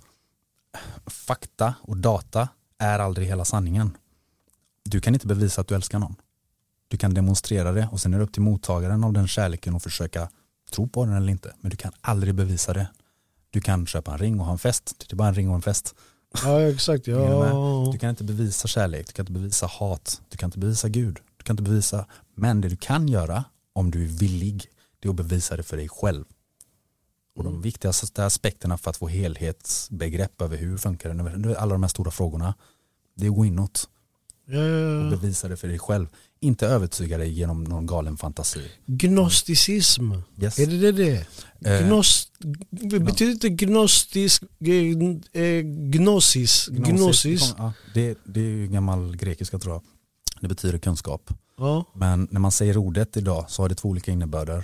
[1.08, 2.48] fakta och data
[2.80, 3.98] är aldrig hela sanningen.
[4.84, 6.16] Du kan inte bevisa att du älskar någon.
[6.88, 9.84] Du kan demonstrera det och sen är det upp till mottagaren av den kärleken att
[9.84, 10.30] försöka
[10.72, 11.54] tro på den eller inte.
[11.62, 12.88] Men du kan aldrig bevisa det.
[13.50, 14.96] Du kan köpa en ring och ha en fest.
[14.98, 15.96] Det är bara en ring och en fest.
[16.44, 17.90] Ja exakt, ja.
[17.92, 21.20] Du kan inte bevisa kärlek, du kan inte bevisa hat, du kan inte bevisa Gud,
[21.38, 24.66] du kan inte bevisa, men det du kan göra om du är villig,
[25.00, 26.26] det är att bevisa det för dig själv.
[27.38, 31.90] Och de viktigaste aspekterna för att få helhetsbegrepp över hur funkar det, alla de här
[31.90, 32.54] stora frågorna,
[33.16, 33.90] det är att gå inåt
[34.50, 35.10] Ja, och ja, ja.
[35.10, 36.08] bevisa det för dig själv.
[36.40, 38.72] Inte övertyga dig genom någon galen fantasi.
[38.86, 40.60] Gnosticism, Yes.
[40.60, 41.28] är det det det?
[41.80, 42.32] Eh, Gnost,
[43.00, 47.54] betyder inte gnostisk, eh, eh, gnosis, gnosis?
[47.58, 49.82] Ja, det, det är ju gammal grekiska tror jag.
[50.42, 51.30] Det betyder kunskap.
[51.94, 54.64] Men när man säger ordet idag så har det två olika innebörder.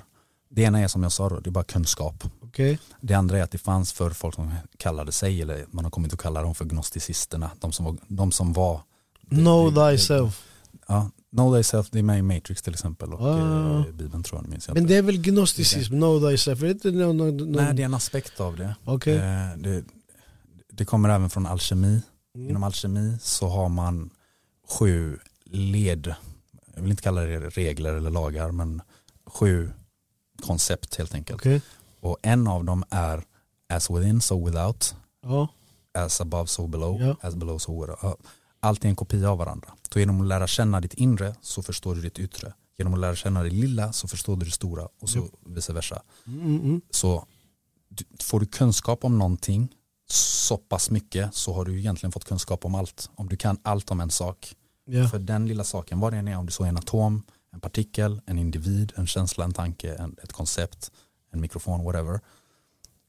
[0.56, 2.24] Det ena är som jag sa då, det är bara kunskap.
[2.42, 2.80] okej.
[3.02, 6.13] Det andra är att det fanns för folk som kallade sig, eller man har kommit
[6.13, 8.82] att kalla dem för gnosticisterna, de som var, de som var
[9.30, 10.44] Know det- thyself.
[10.88, 13.80] Ja, know thyself, det är med i Matrix till exempel och Ah.
[13.88, 16.62] eh, Bibeln tror jag, minns jag Men det är väl gnosticism, know thyself?
[16.63, 17.52] Är det någon, någon, någon...
[17.52, 18.76] Nej, det är en aspekt av det.
[18.86, 19.16] Okej.
[19.18, 19.84] Eh, det.
[20.72, 22.02] Det kommer även från alkemi.
[22.36, 22.50] Mm.
[22.50, 24.10] Inom alkemi så har man
[24.80, 26.16] sju led,
[26.76, 28.82] jag vill inte kalla det regler eller lagar, men
[29.26, 29.70] sju
[30.43, 31.41] koncept helt enkelt.
[31.41, 31.62] Okej.
[31.99, 33.23] Och en av dem är
[33.69, 35.47] as within, so without, Ja.
[35.93, 37.15] as above, so below, Ja.
[37.21, 38.19] as below, so without.
[38.60, 39.73] Allt är en kopia av varandra.
[39.93, 42.53] Så genom att lära känna ditt inre så förstår du ditt yttre.
[42.77, 46.01] Genom att lära känna det lilla så förstår du det stora och så vice versa.
[46.27, 46.82] Mm, mm.
[46.91, 47.25] Så
[48.19, 49.75] får du kunskap om någonting
[50.08, 53.10] så pass mycket så har du egentligen fått kunskap om allt.
[53.15, 54.56] Om du kan allt om en sak.
[54.86, 55.08] Ja.
[55.08, 57.23] För den lilla saken, vad det än är, om du så är en atom,
[57.54, 60.92] en partikel, en individ, en känsla, en tanke, en, ett koncept,
[61.32, 62.20] en mikrofon, whatever.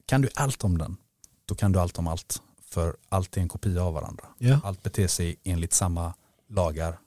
[0.05, 0.97] Kan du allt om den,
[1.45, 2.41] då kan du allt om allt.
[2.69, 4.25] För allt är en kopia av varandra.
[4.37, 4.59] Ja.
[4.63, 6.13] Allt beter sig enligt samma
[6.49, 6.99] lagar,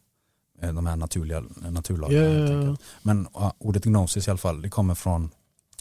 [0.61, 2.24] eh, de här naturliga naturlagarna.
[2.24, 2.59] Ja, ja.
[2.59, 2.81] enkelt.
[3.03, 5.31] Men ordet gnosis i alla fall, det kommer från,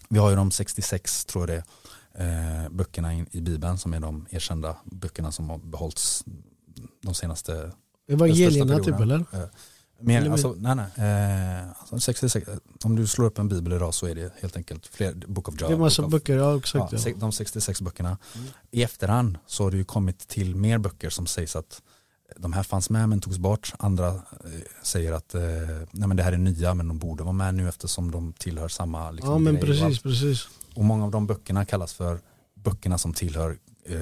[0.09, 1.63] vi har ju de 66 tror jag det
[2.23, 6.23] eh, böckerna i, i Bibeln som är de erkända böckerna som har behållits
[7.01, 7.71] de senaste
[8.07, 9.25] Evangelierna typ eller?
[9.99, 10.85] Men, alltså, nej, nej.
[11.61, 12.49] Eh, alltså 66,
[12.83, 15.55] om du slår upp en bibel idag så är det helt enkelt fler, Book of
[15.61, 15.69] John.
[15.69, 17.05] Det är massa böcker, ja exakt.
[17.05, 18.17] ja, de 66 böckerna.
[18.71, 21.81] I efterhand så har det ju kommit till mer böcker som sägs att
[22.37, 23.73] de här fanns med men togs bort.
[23.79, 24.21] Andra eh,
[24.83, 25.41] säger att eh,
[25.91, 28.67] nej, men det här är nya men de borde vara med nu eftersom de tillhör
[28.67, 30.47] samma liksom, Ja men grej och precis, precis.
[30.75, 32.19] Och många av de böckerna kallas för
[32.55, 33.95] böckerna som tillhör eh,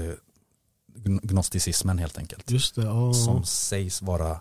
[0.95, 2.83] gn- gnosticismen helt enkelt Just det.
[2.83, 3.13] Ja.
[3.13, 4.39] som sägs vara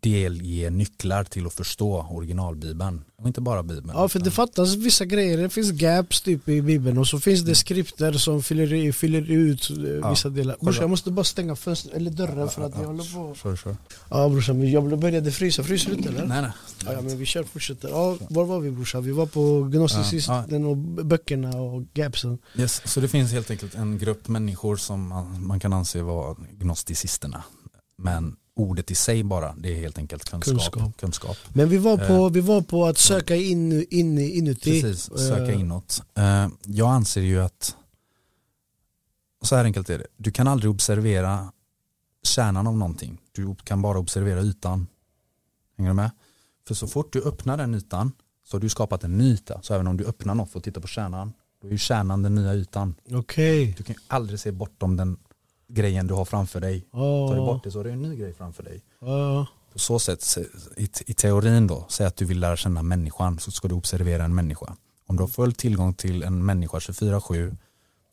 [0.00, 3.02] delge nycklar till att förstå originalbibeln.
[3.18, 3.90] Och inte bara bibeln.
[3.94, 7.40] Ja för det fattas vissa grejer, det finns gaps typ i bibeln och så finns
[7.42, 10.56] det skrifter som fyller, i- fyller ut eh, Ja, vissa delar.
[10.60, 13.66] Brorsan jag måste bara stänga fönstret, eller dörren för att jag håller på.
[14.10, 16.26] Ja brorsan jag började frysa, fryser du inte eller?
[16.26, 16.50] Nej, nej.
[16.84, 17.88] Ja, ja men vi kör, fortsätter.
[17.88, 19.04] Ja, var var vi brorsan?
[19.04, 22.38] Vi var på gnosticisten och böckerna och gapsen.
[22.58, 26.36] Yes, så det finns helt enkelt en grupp människor som man, man kan anse vara
[26.58, 27.42] gnosticisterna.
[28.02, 30.54] Men ordet i sig bara, det är helt enkelt kunskap.
[30.72, 30.96] Kunskap.
[30.96, 31.36] kunskap.
[31.52, 34.82] Men vi var på, vi var på att söka in, in, inuti.
[34.82, 36.02] Precis, söka Eh, inåt.
[36.14, 37.76] Eh, Jag anser ju att,
[39.42, 41.52] så här enkelt är det, du kan aldrig observera
[42.22, 43.20] kärnan av någonting.
[43.32, 44.86] Du kan bara observera ytan.
[45.76, 46.10] Hänger du med?
[46.66, 48.12] För så fort du öppnar den ytan
[48.44, 49.62] så har du skapat en ny yta.
[49.62, 52.22] Så även om du öppnar något för att titta på kärnan, då är ju kärnan
[52.22, 52.94] den nya ytan.
[53.12, 53.74] Okej.
[53.78, 55.16] Du kan aldrig se bortom den
[55.68, 56.80] grejen du har framför dig.
[56.80, 58.82] Tar du bort det så har du en ny grej framför dig.
[59.00, 59.46] ja.
[59.72, 60.38] På så sätt,
[60.76, 64.24] i, i teorin då, säg att du vill lära känna människan så ska du observera
[64.24, 64.76] en människa.
[65.06, 67.56] Om du har full tillgång till en människa 24-7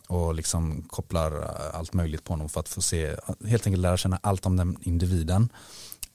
[0.07, 3.97] och liksom kopplar eh, allt möjligt på honom för att få se, helt enkelt lära
[3.97, 5.49] känna allt om den individen,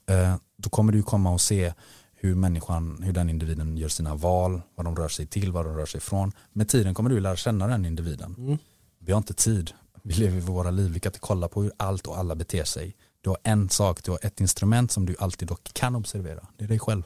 [0.07, 1.73] eh, då kommer du komma och se
[2.15, 5.77] hur människan, hur den individen gör sina val, vad de rör sig till, vad de
[5.77, 6.33] rör sig ifrån.
[6.53, 8.35] Med tiden kommer du lära känna den individen.
[8.39, 8.59] Mm.
[8.99, 9.73] Vi har inte tid.
[10.09, 10.91] Vi lever våra liv.
[10.91, 12.97] Vi kan inte kolla på hur allt och alla beter sig.
[13.21, 16.47] Du har en sak, du har ett instrument som du alltid dock kan observera.
[16.57, 17.03] Det är dig själv.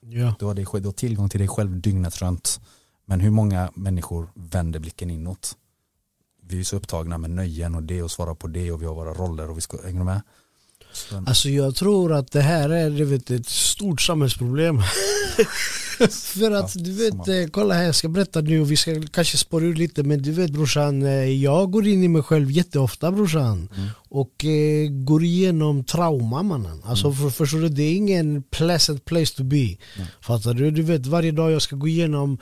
[0.00, 0.34] ja.
[0.38, 2.60] Du har, dig du har tillgång till dig själv dygnet runt.
[3.04, 5.56] Men hur många människor vänder blicken inåt?
[6.42, 8.94] Vi är så upptagna med nöjen och det och svara på det och vi har
[8.94, 10.22] våra roller och vi ska, hänger med?
[10.92, 14.82] Så, Alltså jag tror att det här är vet, ett stort samhällsproblem.
[16.10, 19.02] För att Ja, du vet, eh, kolla här jag ska berätta nu och vi ska
[19.12, 22.50] kanske spåra ur lite men du vet brorsan, eh, jag går in i mig själv
[22.50, 23.68] jätteofta brorsan.
[23.76, 23.88] Mm.
[24.08, 26.82] Och eh, går igenom trauma mannen.
[26.84, 27.18] Alltså Mm.
[27.18, 29.76] för, förstår du, det är ingen pleasant place to be.
[30.20, 30.70] Fattar du?
[30.70, 32.38] Du vet varje dag jag ska gå igenom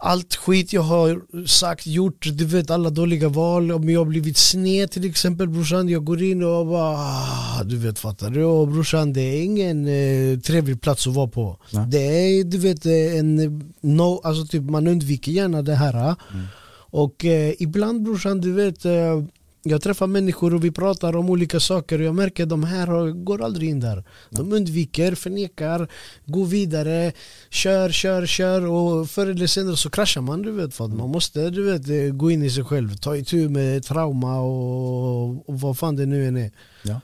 [0.00, 4.36] allt skit jag har sagt, gjort, du vet alla dåliga val, om jag har blivit
[4.36, 8.44] sned till exempel brorsan, jag går in och bara, ah, du vet fattar du?
[8.44, 11.58] Och brorsan det är ingen eh, trevlig plats att vara på.
[11.72, 11.86] Nej.
[11.88, 13.36] Det är du vet eh, en,
[13.80, 15.94] no, alltså typ man undviker gärna det här.
[15.94, 16.46] Mm.
[16.90, 19.22] Och eh, ibland brorsan du vet, eh,
[19.68, 23.10] jag träffar människor och vi pratar om olika saker och jag märker att de här
[23.24, 24.04] går aldrig in där.
[24.30, 25.88] De undviker, förnekar,
[26.26, 27.12] går vidare,
[27.50, 30.74] kör, kör, kör och förr eller senare så kraschar man du vet.
[30.74, 33.84] För att man måste du vet, eh, gå in i sig själv, ta itu med
[33.84, 36.50] trauma och, och vad fan det nu än är.
[36.82, 37.00] Ja.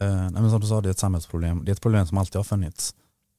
[0.00, 1.64] Eh, men som du sa, det är ett samhällsproblem.
[1.64, 2.94] Det är ett problem som alltid har funnits.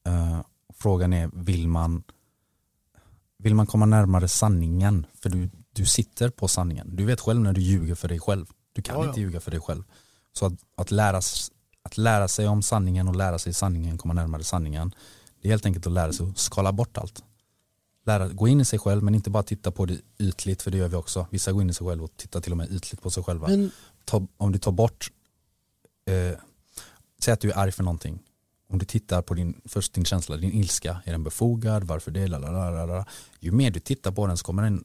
[0.08, 0.40] Eh,
[0.74, 2.04] frågan är, vill man,
[3.40, 5.06] vill man komma närmare sanningen?
[5.22, 6.96] För du, du sitter på sanningen.
[6.96, 8.46] Du vet själv när du ljuger för dig själv.
[8.74, 9.10] Du kan Ja, ja.
[9.10, 9.84] inte ljuga för dig själv.
[10.34, 11.22] Så att, att, lära,
[11.84, 14.96] att lära sig om sanningen och lära sig sanningen, komma närmare sanningen,
[15.42, 17.24] det är helt enkelt att lära sig att skala bort allt.
[18.06, 20.78] Lära, gå in i sig själv men inte bara titta på det ytligt, för det
[20.78, 21.28] gör vi också.
[21.32, 23.48] Vissa går in i sig själv och tittar till och med ytligt på sig själva
[23.48, 23.72] Men
[24.06, 25.12] ta, om du tar bort,
[26.06, 26.40] eh,
[27.20, 28.20] säg att du är arg för någonting.
[28.70, 32.28] Om du tittar på din, först din känsla, din ilska, är den befogad, varför det,
[32.28, 33.06] lalalala.
[33.40, 34.84] Ju mer du tittar på den så kommer den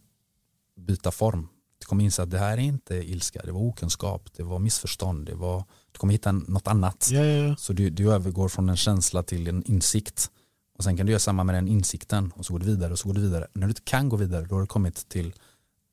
[0.81, 1.49] byta form.
[1.79, 5.27] Du kommer inse att det här är inte ilska, det var okunskap, det var missförstånd,
[5.27, 7.09] det var, du kommer hitta något annat.
[7.13, 7.57] ja, ja, ja.
[7.57, 10.31] Så du, du övergår från en känsla till en insikt.
[10.79, 12.99] Och sen kan du göra samma med den insikten och så går du vidare och
[12.99, 13.47] så går du vidare.
[13.53, 15.35] När du inte kan gå vidare då har du kommit till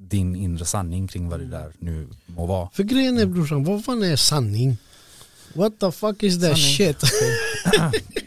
[0.04, 2.70] din inre sanning kring vad det där nu må vara.
[2.74, 4.78] För grejen är brorsan, vad fan är sanning?
[5.54, 6.76] What the fuck is that Sanning.
[6.78, 6.98] shit?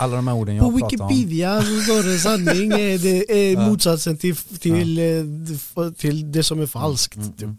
[0.00, 1.08] Alla de här orden jag På pratar om.
[1.08, 3.68] Wikipedia så står det sanning är, det är Ja.
[3.68, 7.16] motsatsen till, till, eh, till det som är falskt.
[7.16, 7.42] Mm, typ.
[7.42, 7.56] mm.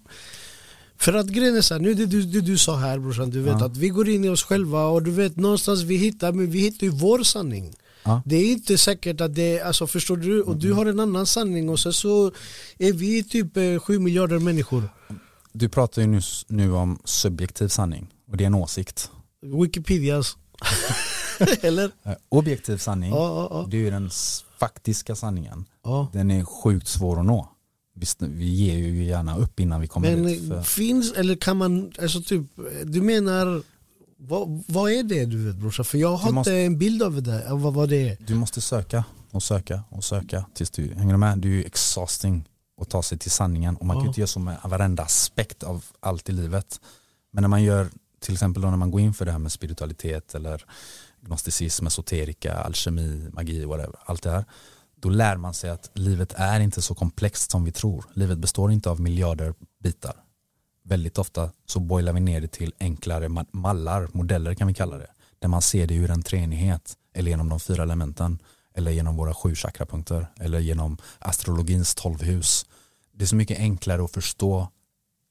[0.98, 3.42] För att grejen är så här, nu det du, det du sa här brorsan, du
[3.42, 3.66] vet Ja.
[3.66, 6.60] att vi går in i oss själva och du vet någonstans vi hittar, men vi
[6.60, 7.74] hittar ju vår sanning.
[8.04, 8.22] Ja.
[8.26, 11.70] Det är inte säkert att det alltså förstår du, och du har en annan sanning
[11.70, 12.32] och sen så
[12.80, 14.90] är vi typ eh, sju miljarder människor.
[15.54, 19.10] Du pratar ju nu, nu om subjektiv sanning och det är en åsikt.
[19.62, 20.38] Wikipedias.
[21.62, 21.92] Eller?
[22.04, 23.16] Eh, Objektiv sanning, Ja,
[23.52, 23.68] ja, ja.
[23.70, 24.10] det är ju den
[24.60, 25.66] faktiska sanningen.
[25.84, 26.08] ja.
[26.14, 27.48] Den är sjukt svår att nå.
[27.96, 30.48] Visst, vi ger ju gärna upp innan vi kommer Men dit.
[30.48, 32.44] För, finns, eller kan man, alltså typ,
[32.86, 33.64] du menar,
[34.18, 35.86] vad, vad är det du vet brorsan?
[35.86, 38.18] För jag har måste- inte en bild av det, av vad, vad det är.
[38.28, 41.38] du måste söka och söka och söka tills du hänger du med.
[41.40, 42.44] Det är ju exhausting
[42.82, 44.10] att ta sig till sanningen och man kan ju Ja.
[44.10, 46.80] inte göra så med varenda aspekt av allt i livet.
[47.32, 47.88] Men när man gör,
[48.20, 50.66] till exempel då när man går in för det här med spiritualitet eller
[51.22, 54.46] gnosticism, esoterika, alkemi, magi, whatever, allt det här.
[54.96, 58.06] Då lär man sig att livet är inte så komplext som vi tror.
[58.14, 59.54] Livet består inte av miljarder
[59.84, 60.16] bitar.
[60.84, 65.10] Väldigt ofta så boilar vi ner det till enklare mallar, modeller kan vi kalla det.
[65.40, 68.40] Där man ser det ur en treenighet eller genom de fyra elementen
[68.74, 72.66] eller genom våra sju chakrapunkter eller genom astrologins tolv hus.
[73.14, 74.68] Det är så mycket enklare att förstå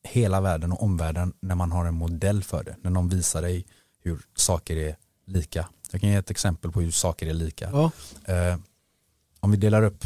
[0.02, 2.76] hela världen och omvärlden när man har en modell för det.
[2.82, 3.66] När någon visar dig
[4.02, 5.68] hur saker är lika.
[5.90, 7.70] Jag kan ge ett exempel på hur saker är lika.
[7.72, 7.90] Ja.
[8.34, 8.58] Eh,
[9.40, 10.04] om vi delar upp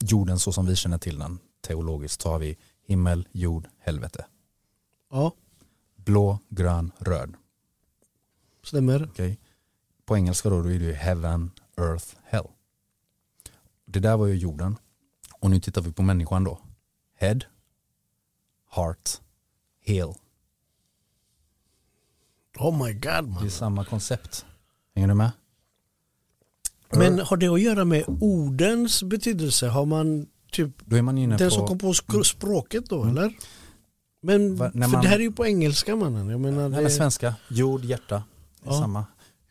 [0.00, 4.26] jorden så som vi känner till den teologiskt så har vi himmel, jord, helvete.
[5.10, 5.32] ja,
[5.96, 7.34] Blå, grön, röd.
[8.64, 9.02] stämmer.
[9.04, 9.36] Okay?
[10.04, 12.46] På engelska då, då är det ju heaven, earth, hell.
[13.84, 14.76] Det där var ju jorden.
[15.40, 16.58] Och nu tittar vi på människan då.
[17.14, 17.38] Head,
[18.70, 19.20] heart,
[19.80, 20.14] heel.
[22.58, 23.50] Oh my god Det är man.
[23.50, 24.46] samma koncept.
[24.94, 25.30] Hänger du med?
[26.96, 29.68] Men har det att göra med ordens betydelse?
[29.68, 31.54] Har man typ Då är man inne den på...
[31.54, 33.32] som kom på sk- språket då eller?
[34.22, 36.28] Men Va- för man- det här är ju på engelska mannen.
[36.28, 36.90] Jag menar, Nej, men det...
[36.90, 38.22] svenska, jord, hjärta.
[38.62, 38.80] Det är Ja.
[38.80, 39.04] samma.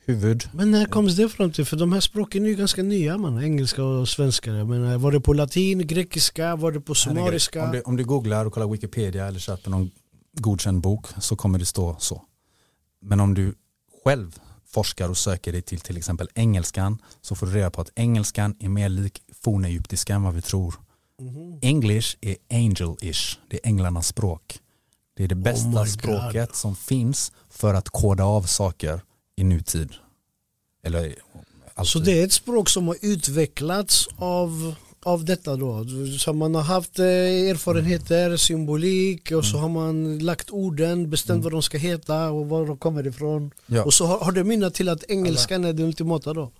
[0.05, 0.43] Huvud.
[0.53, 1.65] Men när kom det fram till?
[1.65, 3.43] För de här språken är ju ganska nya man.
[3.43, 4.51] Engelska och svenska.
[4.51, 7.63] Jag menar, var det på latin, grekiska, var det på somaliska?
[7.65, 9.91] Om du, om du googlar och kollar Wikipedia eller köper någon
[10.33, 12.21] godkänd bok så kommer det stå så.
[13.01, 13.53] Men om du
[14.03, 14.39] själv
[14.73, 18.55] forskar och söker dig till till exempel engelskan så får du reda på att engelskan
[18.59, 20.75] är mer lik fornegyptiska än vad vi tror.
[21.21, 21.59] Mhm.
[21.61, 24.59] English är angel-ish, det är änglarnas språk.
[25.15, 25.89] Det är det bästa Oh my God.
[25.89, 29.01] språket som finns för att koda av saker
[29.35, 29.93] i nutid.
[30.83, 31.15] Eller
[31.73, 31.91] alltid.
[31.91, 35.85] Så det är ett språk som har utvecklats av, av detta då?
[36.19, 39.61] Så man har haft eh, erfarenheter, symbolik och så Mm.
[39.61, 43.51] har man lagt orden, bestämt vad de ska heta och var de kommer ifrån.
[43.65, 43.83] Ja.
[43.83, 46.51] Och så har, har det mynnat till att engelskan är det ultimata då?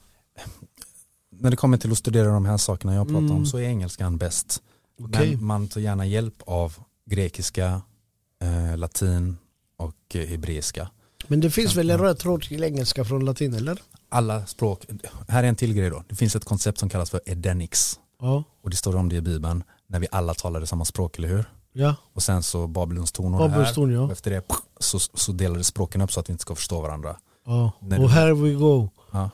[1.40, 3.32] När det kommer till att studera de här sakerna jag pratar Mm.
[3.38, 4.62] om så är engelskan bäst.
[5.00, 5.36] Okej.
[5.36, 6.74] Men man tar gärna hjälp av
[7.10, 7.82] grekiska,
[8.42, 9.38] eh, latin
[9.78, 10.90] och eh, hebreiska.
[11.28, 13.82] Men det finns väl en röd tråd till engelska från latin eller?
[14.10, 14.86] Alla språk,
[15.28, 16.04] här är en till grej då.
[16.10, 18.00] Det finns ett koncept som kallas för edenics.
[18.22, 18.44] Ja.
[18.64, 21.46] Och det står om det i Bibeln, när vi alla talade samma språk, eller hur?
[21.74, 24.02] Ja, Och sen så Babylons torn och Babylons torn, ja.
[24.02, 24.44] Och efter det
[24.80, 27.18] så, så delades språken upp så att vi inte ska förstå varandra.
[27.46, 27.72] ja.
[27.80, 28.90] När och du- här we go.
[29.12, 29.30] Ja.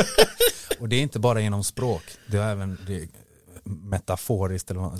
[0.80, 3.08] och det är inte bara genom språk, det är även det är
[3.64, 4.90] metaforiskt eller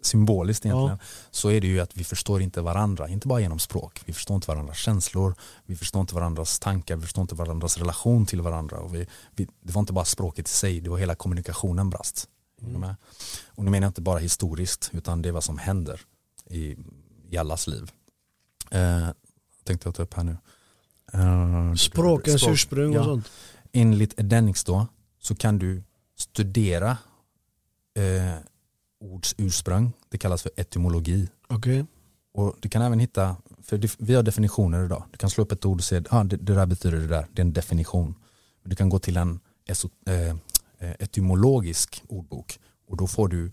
[0.00, 0.98] symboliskt egentligen.
[1.30, 4.02] Så är det ju att vi förstår inte varandra, inte bara genom språk.
[4.04, 5.34] Vi förstår inte varandras känslor,
[5.66, 8.78] vi förstår inte varandras tankar, vi förstår inte varandras relation till varandra.
[8.78, 9.06] Och vi,
[9.36, 12.28] vi, det var inte bara språket i sig, det var hela kommunikationen brast.
[12.60, 12.96] Med?
[13.48, 16.00] Och nu menar jag inte bara historiskt, utan det är vad som händer
[16.46, 16.76] i,
[17.30, 17.90] i allas liv.
[18.70, 19.08] Eh,
[19.64, 20.36] tänkte jag ta upp här nu.
[21.12, 23.00] Eh, Språkens språk- ursprung ja.
[23.00, 23.30] och sånt.
[23.72, 24.86] Enligt Edenics då
[25.18, 25.82] så kan du
[26.16, 26.96] studera
[27.94, 28.34] eh,
[29.00, 29.92] ords ursprung.
[30.08, 31.28] Det kallas för etymologi.
[31.48, 31.86] Okej.
[32.32, 35.02] Och du kan även hitta, för vi har definitioner idag.
[35.10, 37.26] Du kan slå upp ett ord och säga ah, det, det där betyder det där.
[37.32, 38.14] Det är en definition.
[38.64, 39.40] Du kan gå till en
[40.06, 40.28] eh,
[40.78, 42.58] eh, etymologisk ordbok
[42.88, 43.50] och då får du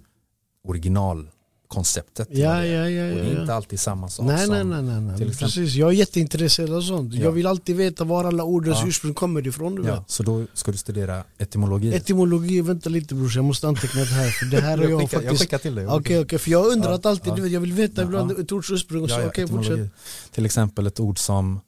[0.63, 1.34] originalkonceptet.
[1.69, 5.01] Till Ja, ja, ja, Och det är inte alltid samma sak Nej, som nej, nej,
[5.01, 5.35] nej, nej.
[5.35, 7.13] Precis, jag är jätteintresserad av sånt.
[7.13, 7.23] Ja.
[7.23, 9.75] Jag vill alltid veta var alla ordens ursprung kommer ifrån.
[9.75, 11.95] Du så då ska du studera etymologi.
[11.95, 15.17] Etymologi, vänta lite brors, jag måste anteckna det här för det här har jag, skickar,
[15.17, 15.87] jag faktiskt skickar till dig.
[15.87, 18.71] Okej okej, för jag har undrat alltid, du vet, jag vill veta ibland ett ords
[18.71, 19.89] ursprung och så, Ja, okej fortsätt.
[20.31, 21.59] Till exempel ett ord som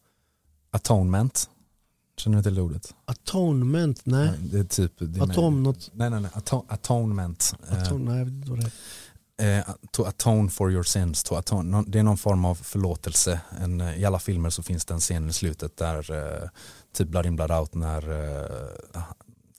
[0.72, 1.50] atonement.
[2.18, 2.94] Känner du till det ordet?
[3.06, 6.32] Atonement, nej Det är typ det Atom, något Nej, nej, nej.
[6.34, 7.56] Ato atonement.
[7.72, 8.72] Eh, Atom, nej jag vet inte vad det är
[9.42, 11.24] eh, to atone for your sins.
[11.24, 11.84] To atone.
[11.88, 13.40] Det är någon form av förlåtelse.
[13.62, 16.50] En, eh, I alla filmer så finns det en scen i slutet där eh,
[16.94, 19.02] typ Blood in Blood out när eh,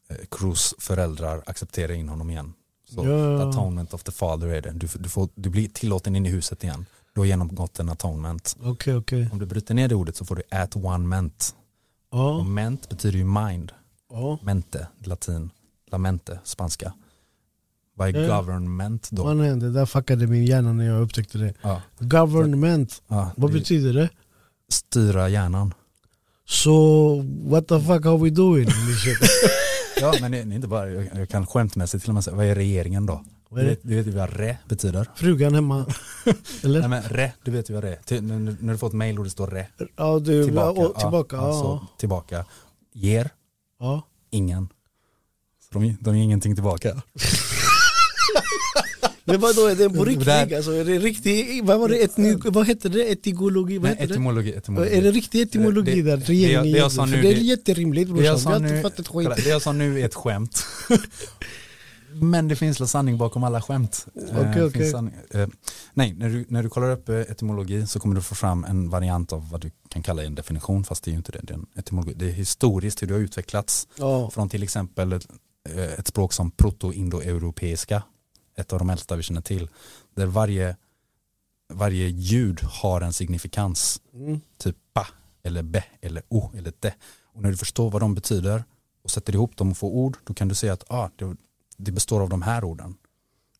[0.08, 2.54] eh, Cruz föräldrar accepterar in honom igen.
[2.94, 4.70] Så the atonement of the father är det.
[4.72, 6.86] Du, du, får, du blir tillåten in i huset igen.
[7.14, 8.56] du har genomgått en atonement.
[8.62, 9.28] Okej, okej.
[9.32, 11.54] Om du bryter ner det ordet så får du at one ment.
[12.10, 13.72] Och Ja, ment betyder ju mind.
[14.12, 14.38] ja.
[14.42, 15.50] Mente, latin.
[15.90, 16.92] Lamente, spanska.
[17.98, 18.36] Vad är Ja.
[18.40, 19.24] government då?
[19.24, 19.70] Vad hände?
[19.70, 21.54] Där fuckade min hjärna när jag upptäckte det.
[21.62, 24.08] Ja, Government, ja, vad det betyder det?
[24.68, 25.74] Styra hjärnan.
[26.48, 28.68] Så, what the fuck are we doing?
[30.00, 32.46] Ja men det är inte bara, jag jag kan skämtmässigt till och med säga, vad
[32.46, 33.24] är regeringen då?
[33.48, 33.74] Vad är Du det?
[33.74, 35.08] vet, du vet vad re betyder?
[35.16, 35.86] Frugan hemma.
[36.64, 36.80] Eller?
[36.80, 37.94] Nej men re, du vet ju vad är.
[38.04, 39.66] Till, när, när du får ett mail och det står re.
[39.96, 40.80] Ja, du, Tillbaka.
[40.80, 41.36] och, tillbaka.
[41.36, 42.44] ja, Ja, så, tillbaka.
[42.94, 43.30] Ger,
[43.80, 44.02] ja.
[44.30, 44.68] ingen.
[45.72, 47.02] Så de, de ger ingenting tillbaka.
[49.24, 50.28] Men vadå, är det på riktigt?
[50.28, 51.64] Alltså, är det riktigt?
[51.64, 51.96] Vad var det?
[52.04, 53.12] Etny, vad hette det?
[53.12, 53.78] Etigologi?
[53.78, 54.12] Vad hette det?
[54.14, 54.96] etymologi, etymologi.
[54.98, 57.32] Är det riktig etymologi Det- där det- det jag- det jag sa nu, det är
[57.36, 59.44] jätterimligt jag brorsan, vi sa har inte nu, fattat kolla, skit.
[59.44, 60.64] det jag sa nu är ett skämt.
[62.12, 64.06] Men det finns väl sanning bakom alla skämt.
[64.30, 64.90] Eh, finns okej.
[64.92, 65.48] sanning- eh,
[65.94, 68.90] nej, när du, när du kollar upp eh, etymologi så kommer du få fram en
[68.90, 71.40] variant av vad du kan kalla en definition, fast det är ju inte det.
[71.42, 72.14] Det är, en etymologi.
[72.16, 75.26] Det är historiskt hur det har utvecklats Ja, från till exempel ett,
[75.74, 78.02] eh, ett språk som proto-indoeuropeiska,
[78.58, 79.68] ett av de äldsta vi känner till,
[80.14, 80.76] där varje,
[81.72, 84.40] varje ljud har en signifikans mm.
[84.58, 85.06] typ ba
[85.42, 86.92] eller be eller o eller de.
[87.24, 88.64] Och när du förstår vad de betyder
[89.02, 91.36] och sätter ihop dem och får ord, då kan du säga att ah, det,
[91.76, 92.96] det består av de här orden.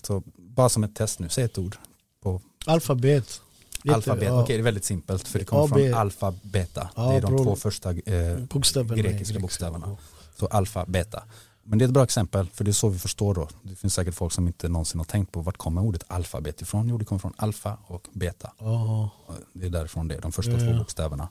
[0.03, 1.77] Så bara som ett test nu, säg ett ord
[2.21, 3.41] på alfabet.
[3.89, 4.25] Alfabet.
[4.25, 4.43] ja.
[4.43, 6.91] Okej, det är väldigt simpelt för det kommer från alfa, beta.
[6.97, 7.45] Ja, det är de bra.
[7.45, 9.39] två första eh, Bokstäverna grekiska.
[9.39, 9.97] bokstäverna.
[10.37, 11.23] Så alfa, beta.
[11.69, 13.49] Men det är ett bra exempel, för det är så vi förstår då.
[13.63, 16.89] Det finns säkert folk som inte någonsin har tänkt på vart kommer ordet alfabet ifrån?
[16.89, 18.53] Jo, det kommer från alfa och beta.
[18.59, 19.11] Ja,
[19.53, 21.29] Det är därifrån det de första Ja, två bokstäverna.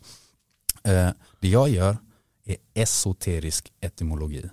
[0.83, 1.09] Eh,
[1.39, 1.97] det jag gör
[2.45, 4.49] är esoterisk etymologi.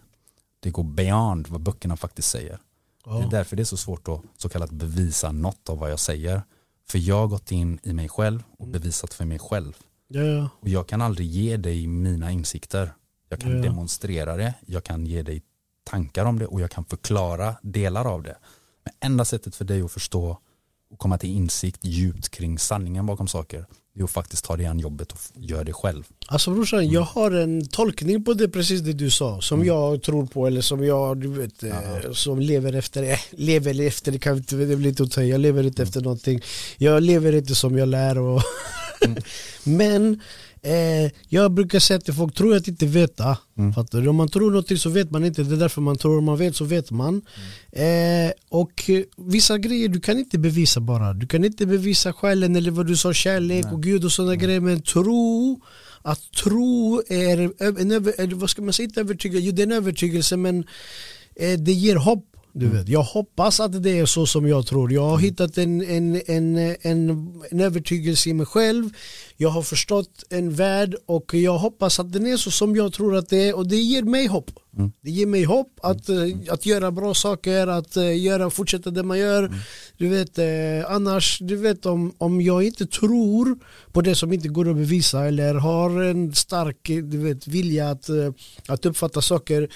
[0.60, 2.58] Det går beyond vad böckerna faktiskt säger.
[3.04, 6.00] Det är därför det är så svårt att så kallat bevisa något av vad jag
[6.00, 6.42] säger.
[6.88, 9.72] För jag har gått in i mig själv och bevisat för mig själv.
[10.08, 10.48] ja.
[10.60, 12.94] Och jag kan aldrig ge dig mina insikter.
[13.28, 13.62] Jag kan Ja.
[13.62, 15.42] demonstrera det, jag kan ge dig
[15.84, 18.36] tankar om det och jag kan förklara delar av det.
[18.84, 20.38] Men enda sättet för dig att förstå
[20.90, 24.66] och komma till insikt djupt kring sanningen bakom saker det är att faktiskt ta dig
[24.66, 26.04] an jobbet och göra det själv.
[26.26, 30.26] Alltså brorsan, jag har en tolkning på det precis det du sa Som jag tror
[30.26, 34.36] på eller som jag, du vet, eh, som lever efter, eh, lever efter, det kan
[34.36, 35.30] inte, det blir inte att i.
[35.30, 36.40] jag lever inte efter någonting
[36.76, 38.42] Jag lever inte som jag lär och
[39.64, 40.20] Men
[40.64, 43.38] eh, jag brukar säga till folk, tror att inte veta.
[43.74, 44.08] Fattar du?
[44.08, 46.36] Om man tror någonting så vet man inte, det är därför man tror, om man
[46.38, 47.22] vet så vet man.
[47.72, 51.12] Eh, Och vissa grejer du kan inte bevisa bara.
[51.12, 54.60] Du kan inte bevisa själen eller vad du sa, kärlek och Gud och sådana grejer.
[54.60, 55.60] Men tro
[56.02, 57.50] att tro är
[57.80, 60.64] en över, vad ska man säga, inte övertygelse, jo det är en övertygelse men
[61.36, 62.24] eh, det ger hopp.
[62.56, 62.88] Du vet.
[62.88, 64.92] Jag hoppas att det är så som jag tror.
[64.92, 67.10] Jag har hittat en, en, en, en,
[67.50, 68.90] en övertygelse i mig själv.
[69.36, 73.16] Jag har förstått en värld och jag hoppas att den är så som jag tror
[73.16, 74.50] att det är och det ger mig hopp.
[75.00, 76.16] Det ger mig hopp att, eh,
[76.48, 79.52] att göra bra saker, att eh, göra, fortsätta det man gör.
[79.96, 83.58] Du vet, eh, annars, du vet om, om jag inte tror
[83.92, 88.10] på det som inte går att bevisa eller har en stark du vet, vilja att,
[88.68, 89.68] att uppfatta saker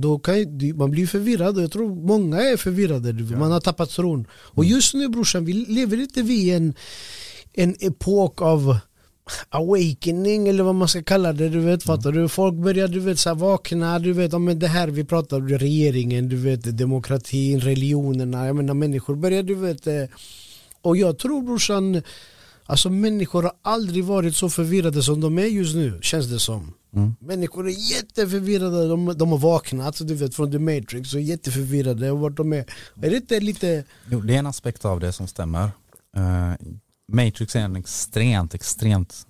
[0.00, 0.34] då kan
[0.74, 3.38] man blir förvirrad och jag tror många är förvirrade, vet.
[3.38, 4.26] man har tappat tron.
[4.32, 6.74] Och just nu brorsan, vi lever inte vi i en,
[7.52, 8.78] en epok av
[9.48, 12.28] awakening eller vad man ska kalla det, du vet, fattar du?
[12.28, 15.36] Folk börjar du vet, så här, vakna, du vet, ja, men det här vi pratar
[15.36, 20.04] om, regeringen, du vet, demokratin, religionerna, jag menar människor börjar, du vet, eh,
[20.82, 22.02] och jag tror brorsan,
[22.68, 26.74] alltså människor har aldrig varit så förvirrade som de är just nu, känns det som.
[27.20, 32.10] Människor är jätteförvirrade, de, de har vaknat du vet, från the matrix och är jätteförvirrade
[32.10, 32.64] och vart de är.
[33.02, 35.70] Är det inte lite, Jo, det är en aspekt av det som stämmer.
[36.16, 36.52] Eh,
[37.12, 39.26] Matrix är en extremt, extremt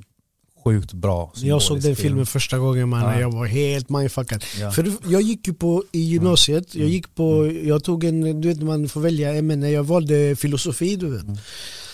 [0.64, 3.20] sjukt bra jag såg den filmen första gången man, Ja.
[3.20, 4.44] jag var helt mindfuckad.
[4.60, 4.70] Ja.
[4.70, 8.62] För jag gick ju på i gymnasiet, jag gick på, jag tog en, du vet
[8.62, 11.26] man får välja ämne, jag valde filosofi du vet.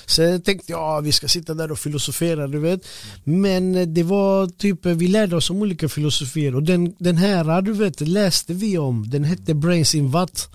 [0.06, 2.86] Sen tänkte jag, att vi ska sitta där och filosofera du vet.
[3.24, 7.16] Men eh, det var typ, eh, vi lärde oss om olika filosofier och den, den
[7.16, 10.48] här du vet, läste vi om, den hette Brains in Watt.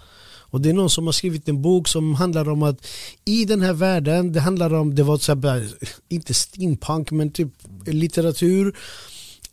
[0.52, 2.88] Och det är någon som har skrivit en bok som handlar om att
[3.26, 5.68] i den här världen, det handlar om, det var så här,
[6.10, 7.50] inte steampunk men typ
[7.86, 8.76] litteratur,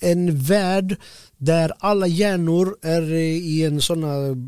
[0.01, 0.97] en värld
[1.39, 4.03] där alla hjärnor är i en sån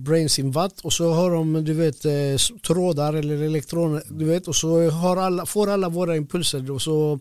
[0.04, 4.48] brains in watt och så har de du vet eh, trådar eller elektroner du vet
[4.48, 7.20] och så har alla, får alla våra impulser och så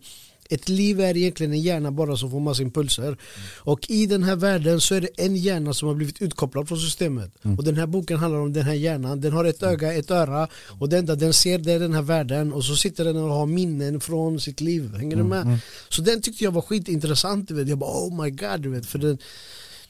[0.50, 3.18] ett liv är egentligen en hjärna bara som får massa impulser.
[3.58, 6.78] Och i den här världen så är det en hjärna som har blivit utkopplad från
[6.78, 7.32] systemet.
[7.58, 9.22] Och den här boken handlar om den här hjärnan.
[9.22, 10.48] Den har ett öga, ett öra
[10.80, 13.30] och det enda den ser det är den här världen och så sitter den och
[13.30, 14.96] har minnen från sitt liv.
[14.96, 15.60] Hänger du med?
[15.90, 17.48] Så den tyckte jag var skitintressant.
[17.48, 17.68] Du vet.
[17.68, 18.62] Jag bara oh my god.
[18.62, 18.86] Du vet.
[18.86, 19.18] För den,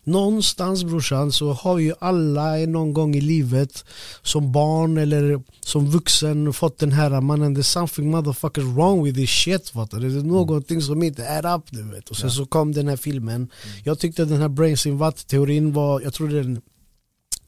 [0.07, 3.85] Någonstans brorsan så har ju alla någon gång i livet
[4.21, 9.29] som barn eller som vuxen fått den här mannen there's something motherfuckers wrong with this
[9.29, 10.09] shit fattar du?
[10.09, 12.09] Det är någonting som inte är up du vet.
[12.09, 13.49] Och sen så kom den här filmen.
[13.83, 16.61] Jag tyckte den här brains in teorin var, jag tror det är en,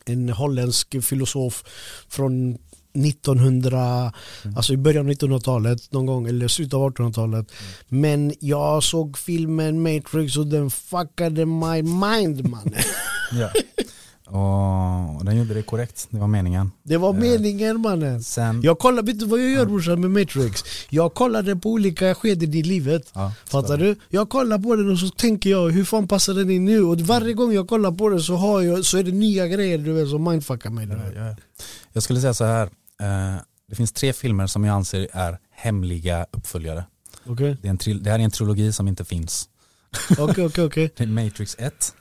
[0.06, 1.64] en holländsk filosof
[2.10, 2.58] från
[2.94, 4.14] 1900,
[4.56, 7.52] alltså i början av 1900-talet någon gång, eller slutet av 1800-talet.
[7.88, 12.74] Men jag såg filmen Matrix och den fuckade my mind man.
[13.32, 13.50] Ja.
[14.32, 16.72] Och den gjorde det korrekt, det var meningen.
[16.84, 18.24] Det var meningen mannen.
[18.24, 20.64] Sen, Jag kollar, vet du vad jag gör brorsan med Matrix?
[20.90, 23.12] Jag kollade på olika skeden i livet.
[23.14, 23.96] ja, Fattar du?
[24.10, 26.82] Jag kollar på den och så tänker jag hur fan passar den in nu?
[26.84, 29.78] Och varje gång jag kollar på den så, har jag, så är det nya grejer
[29.78, 30.88] du vet, som mindfuckar mig.
[30.92, 31.36] Ja, ja.
[31.94, 32.64] Jag skulle säga så här.
[33.02, 36.84] Eh, det finns tre filmer som jag anser är hemliga uppföljare.
[37.26, 39.50] Okej, Det, är en det här är en trilogi som inte finns.
[40.20, 40.64] okej, okej.
[40.66, 41.08] okej.
[41.08, 41.94] Matrix 1,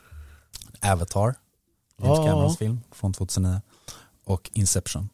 [0.81, 1.35] Avatar,
[2.03, 3.61] James ja, Camerons film från 2009
[4.25, 5.09] och Inception.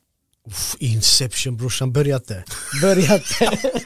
[0.47, 2.45] Uff, Inception brorsan, börjat det.
[2.83, 3.59] Börjat det.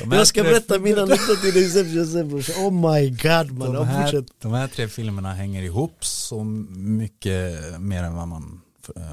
[0.00, 2.54] De Jag ska berätta mina nycklar till Inception sen brorsan.
[2.64, 3.72] Oh my god man.
[3.74, 8.60] de här, de här tre filmerna hänger ihop så mycket mer än vad man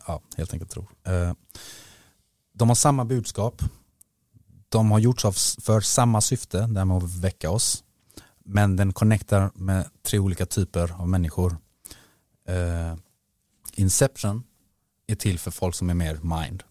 [0.07, 0.85] ja, helt enkelt tror.
[1.07, 1.33] Eh,
[2.53, 3.61] De har samma budskap.
[4.69, 5.25] De har gjorts
[5.61, 7.83] för samma syfte, det här med att väcka oss.
[8.49, 11.57] Men den connectar med tre olika typer av människor.
[12.47, 12.95] Eh,
[13.73, 14.43] Inception
[15.07, 16.63] är till för folk som är mer mind.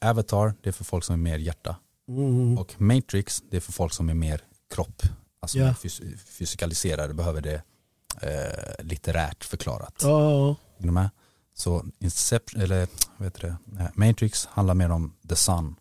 [0.00, 1.76] Avatar, det är för folk som är mer hjärta.
[2.08, 2.58] Mm.
[2.58, 4.40] Och Matrix, det är för folk som är mer
[4.74, 5.02] kropp.
[5.40, 7.62] Alltså mer fys- fysikaliserade, behöver det
[8.22, 9.94] eh, litterärt förklarat.
[10.02, 11.10] Ja, Är?
[11.54, 13.90] Så Inception, eller vad heter det?
[13.94, 15.76] Matrix handlar mer om the sun.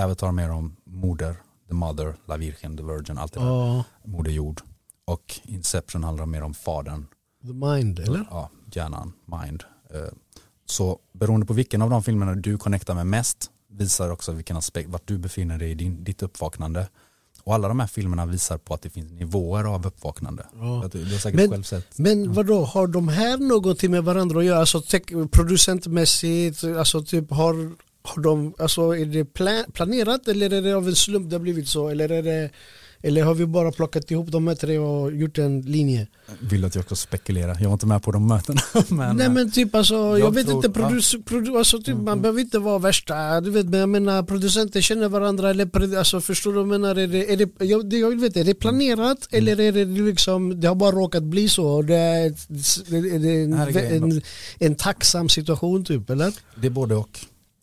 [0.00, 1.36] Avatar mer om moder,
[1.68, 3.46] the mother, la virgen, the virgin, allt det där.
[3.46, 3.84] ja.
[4.04, 4.60] Moder jord.
[5.04, 7.06] Och Inception handlar mer om fadern.
[7.46, 8.26] The mind, eller?
[8.30, 9.12] Ja, hjärnan,
[9.44, 9.64] mind.
[9.94, 10.00] Eh,
[10.68, 14.88] Så beroende på vilken av de filmerna du connectar med mest visar också vilken aspekt,
[14.90, 16.88] vart du befinner dig i din, ditt uppvaknande.
[17.44, 20.46] Och alla de här filmerna visar på att det finns nivåer av uppvaknande.
[20.54, 20.88] Ja.
[20.92, 21.98] Du, du Men- själv sett.
[21.98, 24.58] Men vadå, har de här någonting med varandra att göra?
[24.58, 24.82] Alltså
[25.32, 27.72] producentmässigt, alltså typ har,
[28.06, 31.40] har de, alltså är det pla- planerat eller är det av en slump det har
[31.40, 31.88] blivit så?
[31.88, 32.50] Eller är det
[33.02, 36.06] eller har vi bara plockat ihop de här tre och gjort en linje?
[36.40, 37.56] Vill att jag ska spekulera?
[37.60, 38.60] Jag var inte med på de mötena.
[38.88, 42.22] Men, Nej men typ alltså, jag, jag vet tror- inte, produ- produ- alltså, typ, man
[42.22, 46.50] behöver inte vara värsta, du vet men jag menar producenter känner varandra eller alltså, förstår
[46.50, 46.96] du vad jag menar?
[46.96, 49.84] Är det, är det, jag, det jag vill veta, är det planerat eller är det
[49.84, 54.22] liksom, det har bara råkat bli så det är, är det en, en,
[54.58, 56.32] en tacksam situation typ eller?
[56.60, 57.18] Det är både och.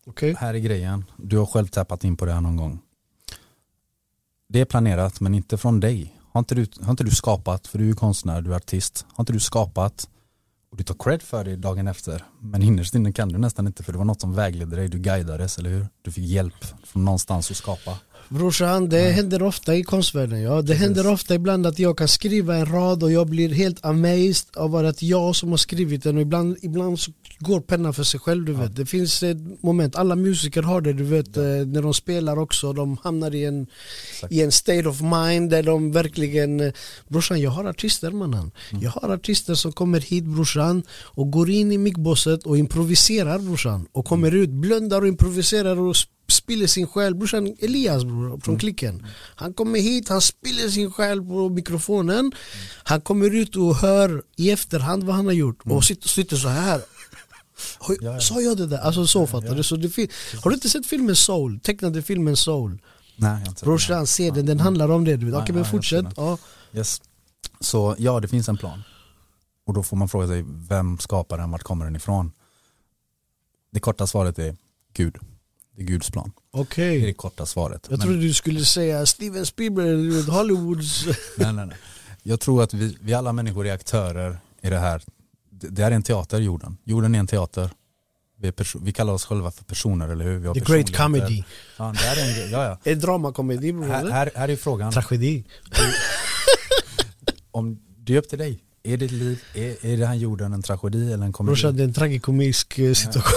[0.06, 0.34] Okay.
[0.38, 1.04] Här är grejen.
[1.16, 2.80] Du har själv tappat in på det här någon gång.
[4.48, 6.20] Det är planerat men inte från dig.
[6.32, 9.06] Har inte du, har inte du skapat, för du är konstnär, du är artist.
[9.14, 10.08] Har inte du skapat
[10.70, 12.24] och du tar cred för det dagen efter.
[12.40, 14.88] Men innerst inne kan du nästan inte för det var något som vägledde dig.
[14.88, 15.86] Du guidades, eller hur?
[16.02, 17.98] Du fick hjälp från någonstans att skapa.
[18.28, 20.42] Brorsan, det händer ofta i konstvärlden.
[20.42, 20.62] Ja.
[20.62, 24.46] Det händer ofta ibland att jag kan skriva en rad och jag blir helt amazed
[24.56, 28.20] av att jag som har skrivit den och ibland, ibland så går pennan för sig
[28.20, 28.76] själv du vet.
[28.76, 32.72] Det finns ett moment, alla musiker har det du vet, eh, när de spelar också,
[32.72, 33.66] de hamnar i en,
[34.12, 34.32] Exakt.
[34.32, 36.72] i en state of mind där de verkligen eh,
[37.08, 38.82] Brorsan jag har artister mannen Mm.
[38.82, 43.86] Jag har artister som kommer hit brorsan och går in i mickbosset och improviserar brorsan
[43.92, 44.40] och kommer Mm.
[44.42, 45.96] ut, blundar och improviserar och
[46.28, 48.40] spiller sin själ Brorsan Elias bror, Mm.
[48.40, 49.06] från klicken
[49.36, 52.32] Han kommer hit, han spiller sin själ på mikrofonen
[52.84, 56.48] Han kommer ut och hör i efterhand vad han har gjort och sitter, sitter så
[56.48, 56.80] här
[57.88, 57.98] Mm.
[58.00, 58.20] Ja, ja.
[58.20, 58.78] Sa jag det där?
[58.78, 59.62] Alltså så fattar du?
[59.62, 59.96] Så det
[60.42, 61.60] har du inte sett filmen Soul?
[61.60, 62.78] Tecknade filmen Soul?
[63.16, 65.28] Nej, har Brorsan, se den, den handlar om det du.
[65.30, 66.06] Ja, Okej ja, men fortsätt.
[66.16, 66.38] Ja.
[66.72, 67.02] Yes.
[67.60, 68.82] Så ja, det finns en plan.
[69.66, 71.50] Och då får man fråga sig, vem skapar den?
[71.50, 72.32] Vart kommer den ifrån?
[73.72, 74.56] Det korta svaret är
[74.94, 75.16] Gud.
[75.76, 76.32] Det är Guds plan.
[76.50, 76.98] Okej.
[76.98, 77.86] Det är det korta svaret.
[77.90, 81.06] Jag Men- trodde du skulle säga Steven Spielberg, Hollywoods...
[81.38, 81.76] nej, nej, nej.
[82.22, 85.02] Jag tror att vi, vi alla människor är aktörer i det här.
[85.50, 86.76] Det, det är en teater, jorden.
[86.84, 87.70] Jorden är en teater.
[88.40, 90.38] Vi, vi kallar oss själva för personer, eller hur?
[90.38, 90.96] Vi har The Great.
[90.96, 91.42] Comedy.
[91.76, 92.50] Ja, det här är en, grej.
[92.50, 93.86] ja, Är dramakomedi bror?
[93.86, 93.92] ja.
[93.92, 95.44] Här, här, här är frågan, Tragedi.
[97.50, 98.60] om det är upp till dig.
[98.82, 101.50] Är ditt liv, är, är den här jorden en tragedi eller en komedi?
[101.50, 103.32] Brorsan det är en tragikomisk eh, situation.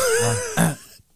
[0.55, 0.66] Ja.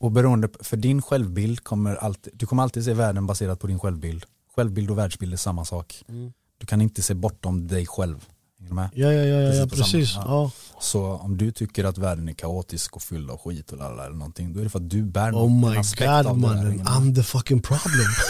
[0.02, 3.68] Och beroende på, för din självbild kommer alltid, du kommer alltid se världen baserat på
[3.68, 4.26] din självbild.
[4.56, 6.04] Självbild och världsbild är samma sak.
[6.10, 6.32] Mm.
[6.58, 8.26] Du kan inte se bortom dig själv.
[8.70, 10.52] Ja, ja, ja, ja, ja Precis samma- Ja.
[10.80, 14.16] Så om du tycker att världen är kaotisk och fylld av skit och lalala eller
[14.16, 16.41] någonting, då är det för att du bär Oh någon my aspekt god av det
[16.41, 16.88] mannen, hänger du med?
[16.88, 17.82] I'm the fucking problem.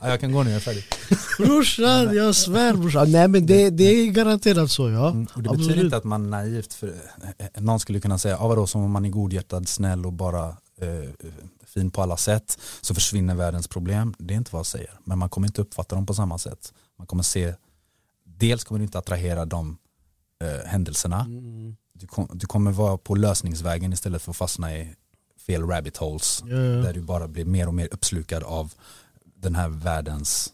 [0.00, 0.84] Ja, jag kan gå nu, jag är färdig.
[1.38, 3.12] brorsan, jag svär brorsan.
[3.12, 5.10] Nej men det, det är garanterat så ja.
[5.10, 5.84] Mm, det betyder Absolut.
[5.84, 8.90] inte att man naivt, för eh, eh, någon skulle kunna säga, ah, vadå, som om
[8.90, 11.10] man är godhjärtad, snäll och bara eh,
[11.64, 14.14] fin på alla sätt så försvinner världens problem.
[14.18, 16.72] Det är inte vad jag säger, men man kommer inte uppfatta dem på samma sätt.
[16.96, 17.54] Man kommer se,
[18.24, 19.78] dels kommer du inte attrahera de
[20.42, 21.76] eh, händelserna, Mm.
[21.92, 24.94] du, kom, du kommer vara på lösningsvägen istället för att fastna i
[25.46, 26.56] fel rabbit holes ja.
[26.56, 28.72] där du bara blir mer och mer uppslukad av
[29.34, 30.52] den här världens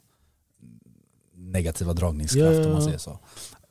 [1.35, 3.18] negativa dragningskraft ja, om man säger så.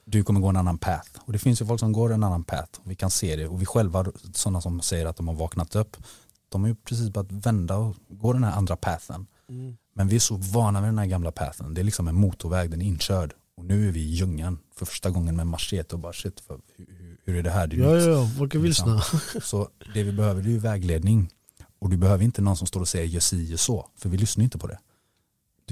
[0.06, 2.44] Du kommer gå en annan path och det finns ju folk som går en annan
[2.44, 5.36] path och vi kan se det och vi själva, sådana som säger att de har
[5.36, 5.98] vaknat upp,
[6.50, 9.28] de är ju precis bara att vända och gå den här andra pathen.
[9.50, 9.78] Mm.
[9.96, 12.72] Men vi är så vana vid den här gamla pathen, det är liksom en motorväg,
[12.72, 16.00] den är inkörd och nu är vi i djungeln för första gången med machete och
[16.00, 17.68] bara shit, för, hur, hur- är det här?
[17.68, 18.06] Det är Ja, nytt.
[18.08, 19.02] ja, folk är vilsna.
[19.42, 21.30] Så det vi behöver det är ju vägledning.
[21.80, 23.90] Och du behöver inte någon som står och säger gör si gör så.
[23.96, 24.80] För vi lyssnar inte på det.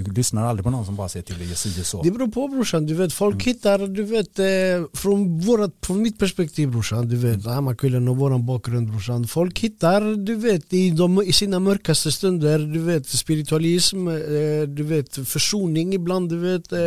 [0.04, 2.02] Du lyssnar aldrig på någon som bara säger till dig si så.
[2.02, 4.46] Det beror på brorsan, du vet folk hittar, du vet eh,
[4.92, 9.26] från, vårat, från mitt perspektiv brorsan, du vet Hammarkullen och våran bakgrund brorsan.
[9.26, 14.82] Folk hittar, du vet i, de, i sina mörkaste stunder, du vet spiritualism, eh, du
[14.82, 16.78] vet försoning ibland, du vet eh,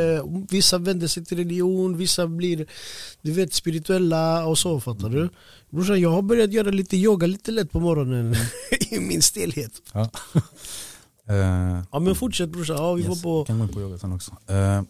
[0.49, 2.65] Vissa vänder sig till religion, vissa blir,
[3.21, 5.29] du vet spirituella och så fattar du?
[5.69, 8.35] Brorsan jag har börjat göra lite yoga lite lätt på morgonen
[8.91, 9.71] i min stelhet.
[9.93, 10.09] Ja.
[11.27, 13.97] Eh, Ja men fortsätt brorsan, ja vi yes, var på kan gå in på yoga
[13.97, 14.31] sen också.
[14.31, 14.81] Uh,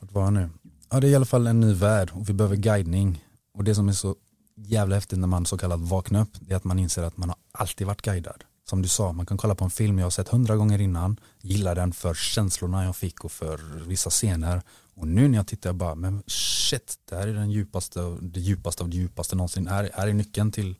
[0.00, 0.50] vart var jag nu?
[0.90, 3.24] Ja det är i alla fall en ny värld och vi behöver guidning.
[3.54, 4.16] Och det som är så
[4.56, 7.28] jävla häftigt när man så kallat vaknar upp det är att man inser att man
[7.28, 8.44] har alltid varit guidad.
[8.70, 11.20] Som du sa, man kan kolla på en film jag har sett hundra gånger innan,
[11.40, 14.62] gillar den för känslorna jag fick och för vissa scener.
[14.94, 18.40] Och nu när jag tittar jag bara, men shit, det här är den djupaste, det
[18.40, 19.66] djupaste av det djupaste någonsin.
[19.66, 20.76] Här, här är nyckeln till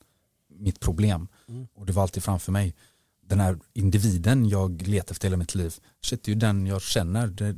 [0.59, 1.29] mitt problem.
[1.49, 1.67] Mm.
[1.75, 2.75] Och det var alltid framför mig.
[3.31, 5.75] Den här individen jag letar efter hela mitt liv,
[6.05, 7.27] shit det är ju den jag känner.
[7.27, 7.57] Det,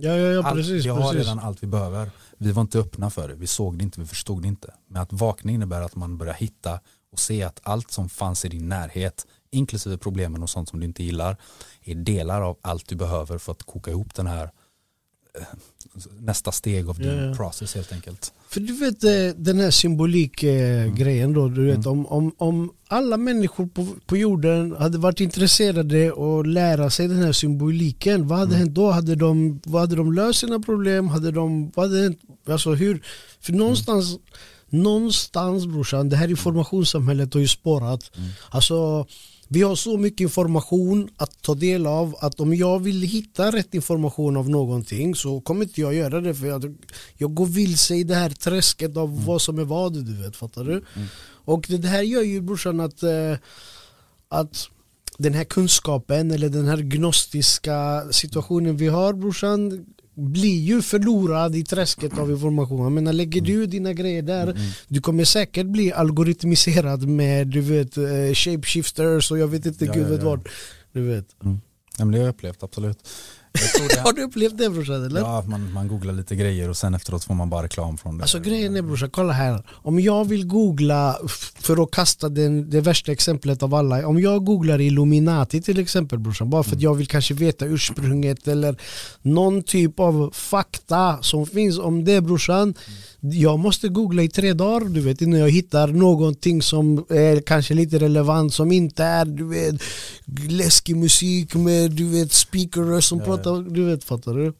[0.00, 2.10] Ja ja ja allt, precis, vi har redan allt vi behöver.
[2.36, 4.74] Vi var inte öppna för det, vi såg det inte, vi förstod det inte.
[4.88, 6.80] Men att vakna innebär att man börjar hitta
[7.12, 10.86] och se att allt som fanns i din närhet, inklusive problemen och sånt som du
[10.86, 11.36] inte gillar,
[11.84, 14.50] är delar av allt du behöver för att koka ihop den här
[16.20, 17.34] nästa steg av din ja.
[17.34, 18.32] process helt enkelt.
[18.48, 23.66] För du vet eh, den här symbolikgrejen då, du vet om, om, om alla människor
[23.66, 28.74] på, på jorden hade varit intresserade och lära sig den här symboliken, vad hade hänt
[28.74, 28.90] då?
[28.90, 31.08] Hade de, vad hade de löst sina problem?
[31.08, 32.20] Hade de, vad hade hänt?
[32.48, 33.02] Alltså hur?
[33.40, 34.18] För någonstans,
[34.68, 38.10] någonstans brorsan, det här informationssamhället har ju spårat.
[38.50, 39.06] Alltså
[39.48, 43.74] vi har så mycket information att ta del av att om jag vill hitta rätt
[43.74, 46.76] information av någonting så kommer inte jag göra det för jag,
[47.16, 50.64] jag går vilse i det här träsket av vad som är vad du vet, fattar
[50.64, 50.84] du?
[51.44, 53.36] Och det, det här gör ju brorsan att, eh,
[54.28, 54.68] att
[55.18, 59.86] den här kunskapen eller den här gnostiska situationen vi har brorsan
[60.18, 62.82] blir ju förlorad i träsket av information.
[62.82, 64.58] Jag menar lägger du dina grejer där
[64.88, 68.04] du kommer säkert bli algoritmiserad med du vet eh,
[68.34, 70.28] shapeshifters och jag vet inte Ja, gud ja, vet ja.
[70.28, 70.48] vad.
[70.92, 71.26] Du vet.
[71.98, 73.08] Ja, men det har jag upplevt, absolut.
[73.52, 75.20] Det, Har du upplevt det brorsan eller?
[75.20, 78.24] ja, man, man googlar lite grejer och sen efteråt får man bara reklam från det.
[78.24, 79.62] Alltså grejen är brorsan, kolla här.
[79.70, 81.18] Om jag vill googla,
[81.58, 84.06] för att kasta den, det värsta exemplet av alla.
[84.06, 88.48] Om jag googlar Illuminati till exempel brorsan, bara för att jag vill kanske veta ursprunget
[88.48, 88.76] eller
[89.22, 92.74] någon typ av fakta som finns om det brorsan.
[93.20, 97.74] Jag måste googla i tre dagar du vet innan jag hittar någonting som är kanske
[97.74, 99.82] lite relevant som inte är du vet
[100.48, 103.36] läskig musik med du vet speakers som Ja, ja.
[103.36, 104.52] pratar, du vet fattar du?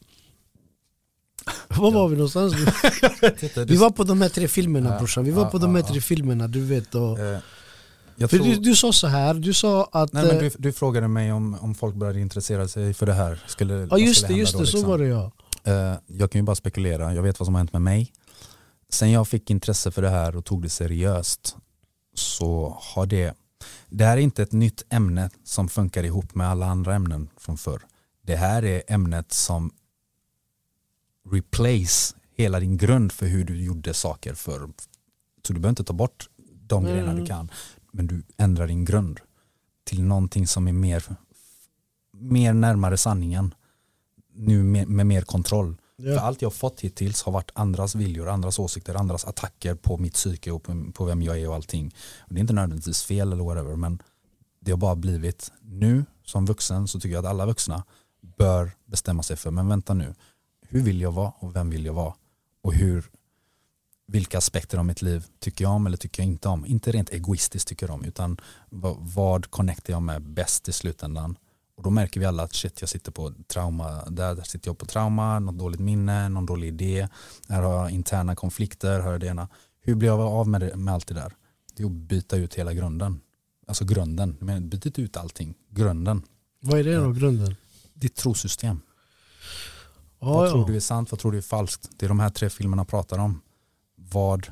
[1.69, 2.55] Var var vi någonstans?
[3.67, 5.83] Vi var på de här tre filmerna Ja, brorsan, vi var ja, på de här
[5.83, 6.03] ja, tre ja.
[6.03, 7.39] filmerna du vet och, eh,
[8.29, 11.09] tror, du, du sa så här, du sa att nej, men eh, du, du frågade
[11.09, 13.41] mig om, om folk började intressera sig för det här.
[13.47, 14.91] Skulle, Ja just det, just det, då, så liksom?
[14.91, 15.33] var det ja
[15.69, 18.13] Eh, jag kan ju bara spekulera, jag vet vad som har hänt med mig.
[18.91, 21.57] Sen jag fick intresse för det här och tog det seriöst
[22.15, 23.35] så har det,
[23.89, 27.57] det här är inte ett nytt ämne som funkar ihop med alla andra ämnen från
[27.59, 27.87] förr.
[28.23, 29.71] Det här är ämnet som
[31.31, 34.71] replace hela din grund för hur du gjorde saker förr.
[35.47, 36.29] Så du behöver inte ta bort
[36.67, 36.93] de Mm.
[36.93, 37.51] grejerna du kan,
[37.93, 39.21] men du ändrar din grund
[39.85, 41.05] till någonting som är mer,
[42.13, 43.55] mer närmare sanningen.
[44.35, 45.77] Nu med, med mer kontroll.
[46.03, 49.99] För allt jag har fått hittills har varit andras viljor, andras åsikter, andras attacker på
[49.99, 51.95] mitt psyke och på, på vem jag är och allting.
[52.19, 54.03] Och det är inte nödvändigtvis fel eller whatever, men
[54.61, 57.85] det har bara blivit, nu som vuxen så tycker jag att alla vuxna
[58.21, 60.15] bör bestämma sig för, men vänta nu,
[60.69, 62.15] hur vill jag vara och vem vill jag vara?
[62.63, 63.11] Och hur,
[64.07, 66.67] vilka aspekter av mitt liv tycker jag om eller tycker jag inte om?
[66.67, 68.41] Inte rent egoistiskt tycker jag om, utan
[68.71, 71.39] vad, vad connectar jag med bäst i slutändan?
[71.79, 74.79] Och då märker vi alla att shit, jag sitter på trauma, där, där sitter jag
[74.79, 77.09] på trauma, något dåligt minne, någon dålig idé,
[77.49, 79.49] här har jag interna konflikter, jag det ena.
[79.81, 81.37] Hur blir jag av med, det, med allt det där?
[81.75, 83.21] Det är att byta ut hela grunden.
[83.67, 86.23] Alltså grunden, men byt inte ut allting, grunden.
[86.61, 87.57] Vad är det då, grunden?
[87.95, 88.81] Ditt trosystem.
[90.21, 90.53] Ja, vad ja.
[90.53, 91.91] tror du är sant, vad tror du är falskt?
[91.99, 93.41] Det är de här tre filmerna pratar om.
[93.97, 94.47] Vad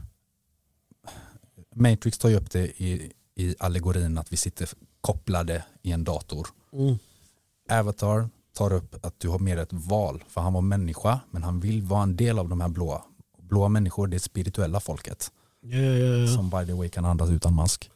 [1.75, 4.69] Matrix tar ju upp det i, i allegorin att vi sitter
[5.01, 6.49] kopplade i en dator.
[6.73, 6.99] Mm.
[7.69, 11.61] Avatar tar upp att du har mer ett val, för han var människa, men han
[11.61, 13.03] vill vara en del av de här blåa.
[13.43, 15.31] Blåa människor, det är spirituella folket,
[15.63, 16.27] Ja, ja, ja.
[16.37, 17.91] som by the way kan andas utan mask.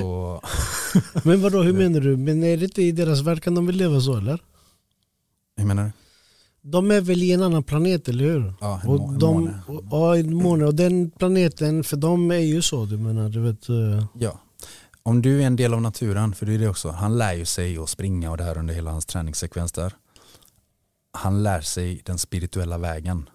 [0.00, 0.40] Så,
[1.24, 2.16] Men vadå, hur menar du?
[2.16, 4.38] Men är det inte i deras värld kan de väl leva så eller?
[5.56, 5.90] hur menar du?
[6.62, 8.54] De är väl i en annan planet, eller hur?
[8.60, 9.60] Ja, en, Och en de, måne.
[9.66, 10.64] och- Ja, en måne.
[10.64, 13.68] Och den planeten, för de är ju så, du menar, du vet.
[13.68, 14.38] eh, Ja.
[15.02, 17.44] Om du är en del av naturen, för det är det också, han lär ju
[17.44, 19.94] sig att springa och det här under hela hans träningssekvens där.
[21.12, 23.30] Han lär sig den spirituella vägen.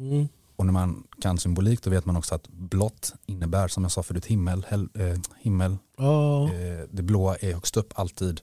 [0.00, 0.28] Mm.
[0.56, 4.02] Och när man kan symbolik då vet man också att blått innebär, som jag sa
[4.02, 4.66] förut, himmel.
[4.68, 8.40] Hel, eh, himmel Ja, eh, det blåa är högst upp alltid.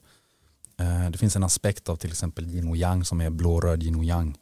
[0.80, 3.94] Eh, det finns en aspekt av till exempel yin och yang som är blå-röd yin
[3.96, 4.38] och yang.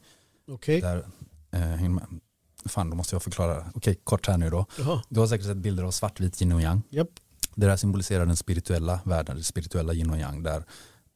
[0.51, 0.81] okej.
[0.81, 1.07] Där,
[1.51, 1.97] eh,
[2.65, 3.65] fan, då måste jag förklara.
[3.75, 4.67] Okej, kort här nu då.
[4.79, 6.83] Jaha, Du har säkert sett bilder av svartvit yin och yang.
[6.89, 7.09] japp.
[7.57, 10.65] Det där symboliserar den spirituella världen, det spirituella yin och yang där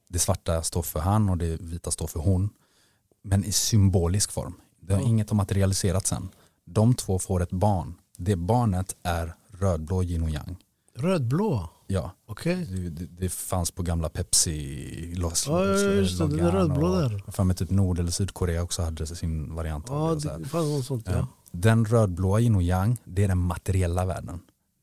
[0.08, 2.50] det svarta står för han och det vita står för hon.
[3.22, 4.54] Men i symbolisk form.
[4.80, 5.06] Det har Ja.
[5.08, 6.28] inget har materialiserats sen.
[6.64, 7.94] De två får ett barn.
[8.16, 10.56] Det barnet är rödblå yin och yang.
[10.96, 12.64] Rödblå, Ja, okej.
[12.70, 16.94] det, det, det fanns på gamla Pepsi los, Ja, ja, just det, den är rödblå
[17.00, 17.22] där.
[17.26, 20.38] jag För mig typ Nord eller Sydkorea också hade sin variant Ja, det.
[20.38, 21.26] det fanns något sånt ja.
[21.52, 24.40] Den rödblåa yin och yang, det är den materiella världen.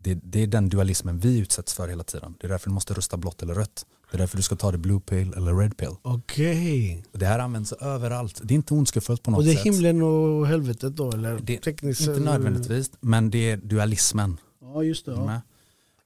[0.07, 2.35] Det, det är den dualismen vi utsätts för hela tiden.
[2.39, 3.85] Det är därför du måste rösta blått eller rött.
[4.11, 5.95] Det är därför du ska ta det blue pill eller red pill.
[6.01, 7.03] Okej.
[7.13, 8.41] Och det här används överallt.
[8.43, 9.65] Det är inte ondskefullt på något Och det är sätt.
[9.65, 11.39] himlen och helvetet då eller?
[11.43, 14.37] Det- Tekniskt Inte nödvändigtvis, men det är dualismen.
[14.61, 15.11] Ja just det.
[15.11, 15.41] Ja.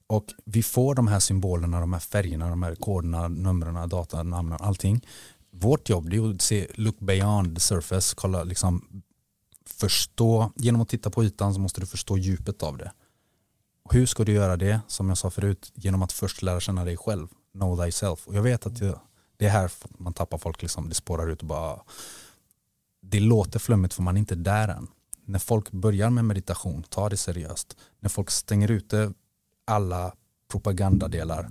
[0.06, 5.06] Och vi får de här symbolerna, de här färgerna, de här koderna, numren, datanamnen, allting.
[5.52, 9.02] Vårt jobb är att se, look beyond the surface, kolla liksom
[9.66, 12.92] förstå, genom att titta på ytan så måste du förstå djupet av det.
[13.90, 14.80] Hur ska du göra det?
[14.88, 18.26] Som jag sa förut, genom att först lära känna dig själv, know thyself.
[18.26, 18.78] Och jag vet att
[19.38, 21.80] det är här man tappar folk, liksom, det spårar ut och bara
[23.02, 24.88] det låter flummigt för man är inte där än.
[25.24, 27.76] När folk börjar med meditation, ta det seriöst.
[28.00, 29.12] När folk stänger ute
[29.66, 30.12] alla
[30.50, 31.50] propagandadelar,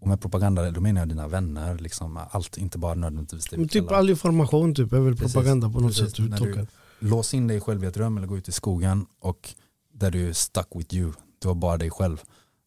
[0.00, 3.60] och med propaganda då menar jag dina vänner, liksom allt, inte bara nödvändigtvis det vi
[3.60, 6.04] Men typ kallar- all information typ är väl Precis, propaganda på något precis.
[6.06, 6.16] sätt.
[6.16, 6.66] Du När du- tolkar.
[6.98, 9.54] Lås in dig själv i ett rum eller gå ut i skogen och
[9.92, 12.20] där du är stuck with you, du har bara dig själv.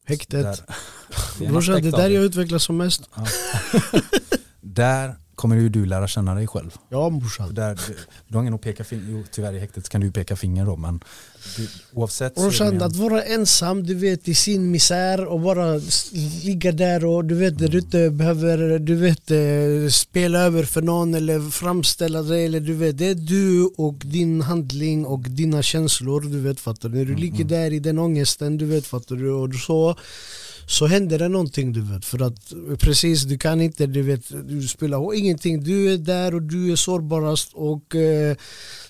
[0.06, 0.46] Häktet.
[1.42, 3.10] Är Brorsan, det av där jag utvecklas som mest.
[3.16, 3.26] Ja.
[4.62, 6.72] där kommer ju du lära känna dig själv.
[6.90, 7.54] Ja För brorsan.
[7.54, 7.96] Där, du,
[8.28, 10.76] du har ingen att peka finger, jo tyvärr i häktet kan du peka finger då
[10.76, 11.04] men
[11.58, 15.80] du, oavsett en- att vara ensam du vet i sin misär och bara
[16.44, 20.82] ligga där och du vet där du inte behöver du vet eh, spela över för
[20.82, 25.62] någon eller framställa dig eller du vet det är du och din handling och dina
[25.62, 26.98] känslor du vet fattar du.
[26.98, 29.96] När du ligger där i den ångesten du vet fattar du och så
[30.74, 32.06] så händer det någonting du vet.
[32.06, 35.64] För att precis du kan inte du vet du spelar ingenting.
[35.64, 38.36] Du är där och du är sårbarast och eh,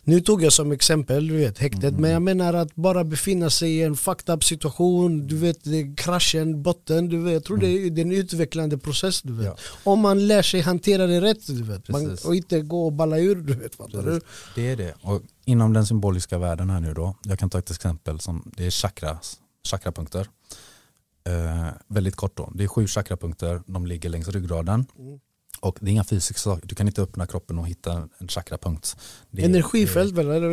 [0.03, 1.99] nu tog jag som exempel du vet häktet.
[1.99, 5.95] Men jag menar att bara befinna sig i en fucked up situation du vet det
[5.97, 7.33] kraschen, botten du vet.
[7.33, 9.45] Jag tror det, är, det är en utvecklande process du vet.
[9.45, 9.55] Ja.
[9.83, 11.89] om man lär sig hantera det rätt du vet.
[11.89, 14.21] Man, och inte gå och balla ur du vet fattar du?
[14.55, 14.93] Det är det.
[15.01, 18.65] Och inom den symboliska världen här nu då, jag kan ta ett exempel som det
[18.65, 20.27] är chakras, chakrapunkter.
[21.25, 24.85] Eh, väldigt kort då, det är sju chakrapunkter, de ligger längs ryggraden.
[24.99, 25.19] Mm.
[25.59, 28.97] Och det är inga fysiska saker, du kan inte öppna kroppen och hitta en chakrapunkt.
[29.31, 30.49] Det Energifält väl, eller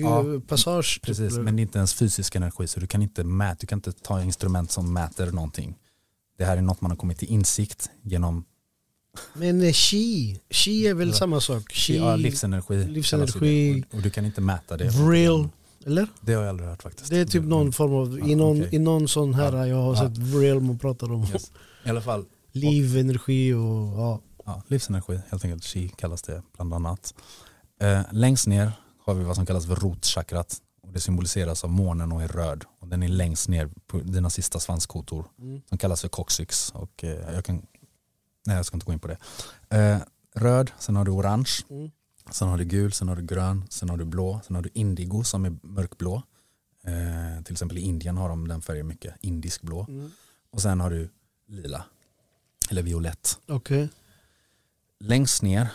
[0.00, 1.42] Ja, energipassage typ, Precis, eller?
[1.42, 3.92] men det är inte ens fysisk energi så du kan inte mäta, du kan inte
[3.92, 5.74] ta instrument som mäter någonting.
[6.38, 8.44] Det här är något man har kommit till insikt genom
[9.34, 11.72] Men eh, chi, chi är väl samma sak?
[11.72, 12.84] Chi, ja, livsenergi.
[12.84, 13.84] livsenergi.
[13.92, 14.88] och du kan inte mäta det.
[14.88, 15.48] vril,
[15.86, 16.06] eller?
[16.20, 17.10] Det har jag aldrig hört faktiskt.
[17.10, 18.68] Det är typ någon form av, i Ja, någon, okej.
[18.74, 19.66] i någon sån här Ja.
[19.66, 20.00] jag har Ja.
[20.54, 21.22] sett man pratar om.
[21.32, 21.52] Yes.
[21.84, 24.20] I alla fall, Liv, energi och ja.
[24.44, 27.14] ja, livsenergi helt enkelt, chi kallas det bland annat.
[27.80, 28.72] Eh, längst ner
[29.04, 30.56] har vi vad som kallas för rotchakrat.
[30.82, 32.64] Och och det symboliseras av månen och är röd.
[32.80, 35.60] Och den är längst ner på dina sista svanskotor Mm.
[35.68, 36.70] som kallas för coccyx.
[36.70, 37.62] Och, eh, jag kan,
[38.46, 39.16] nej jag ska inte gå in på det.
[39.78, 39.98] Eh,
[40.42, 41.90] röd, sen har du orange, Mm.
[42.30, 44.70] Sen har du gul, sen har du grön, sen har du blå, sen har du
[44.74, 46.22] indigo som är mörkblå.
[46.84, 49.86] Eh, till exempel i Indien har de den färgen mycket, indisk blå.
[49.88, 50.10] Mm.
[50.50, 51.10] Och sen har du
[51.46, 51.84] lila,
[52.70, 53.38] eller violett.
[53.48, 53.88] Okej.
[55.00, 55.68] Längst ner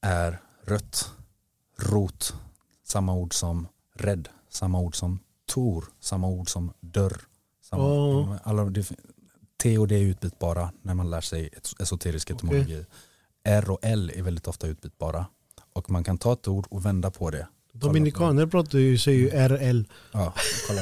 [0.00, 1.12] är rött,
[1.78, 2.34] rot,
[2.84, 7.20] samma ord som rädd, samma ord som tor, samma ord som dörr.
[7.62, 8.38] Samma, Ja.
[8.44, 8.92] alla, det,
[9.62, 12.86] T och D är utbytbara när man lär sig es- esoterisk etymologi.
[13.44, 15.26] R och L är väldigt ofta utbytbara.
[15.74, 17.46] Och man kan ta ett ord och vända på det.
[17.72, 19.84] Dominikaner pratar ju, säger ju RL.
[20.12, 20.34] Ja,
[20.68, 20.80] kolla,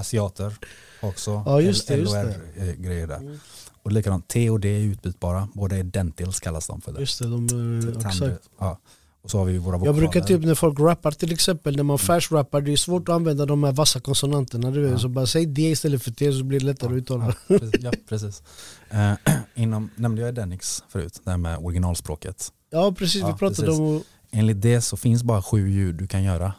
[0.00, 0.54] asiater
[1.00, 1.42] också.
[1.46, 2.62] Ja, just det, L, just L och det.
[2.62, 3.16] R är grejer där.
[3.16, 3.38] Mm.
[3.82, 5.48] Och likadant, T och D är utbytbara.
[5.54, 6.92] Båda är dentils kallas de för.
[6.92, 7.00] Det.
[7.00, 7.48] Just det, de,
[7.88, 8.48] eh, exakt.
[8.58, 8.78] Ja.
[9.22, 9.98] Och så har vi våra Jag vokaler.
[9.98, 13.46] brukar typ när folk rappar till exempel, när man färsrappar, det är svårt att använda
[13.46, 14.70] de här vassa konsonanterna.
[14.70, 14.90] Du vet.
[14.90, 14.98] Ja.
[14.98, 17.26] Så bara säg D istället för T så blir det lättare att uttala.
[17.48, 17.82] Ja, precis.
[17.82, 18.42] Ja, precis.
[18.90, 19.12] Eh,
[19.54, 22.52] inom, nämnde jag Edenix förut, det här med originalspråket.
[22.74, 23.80] Ja precis, Ja, vi pratade precis.
[23.80, 24.02] om...
[24.30, 26.54] Enligt det så finns bara sju ljud du kan göra.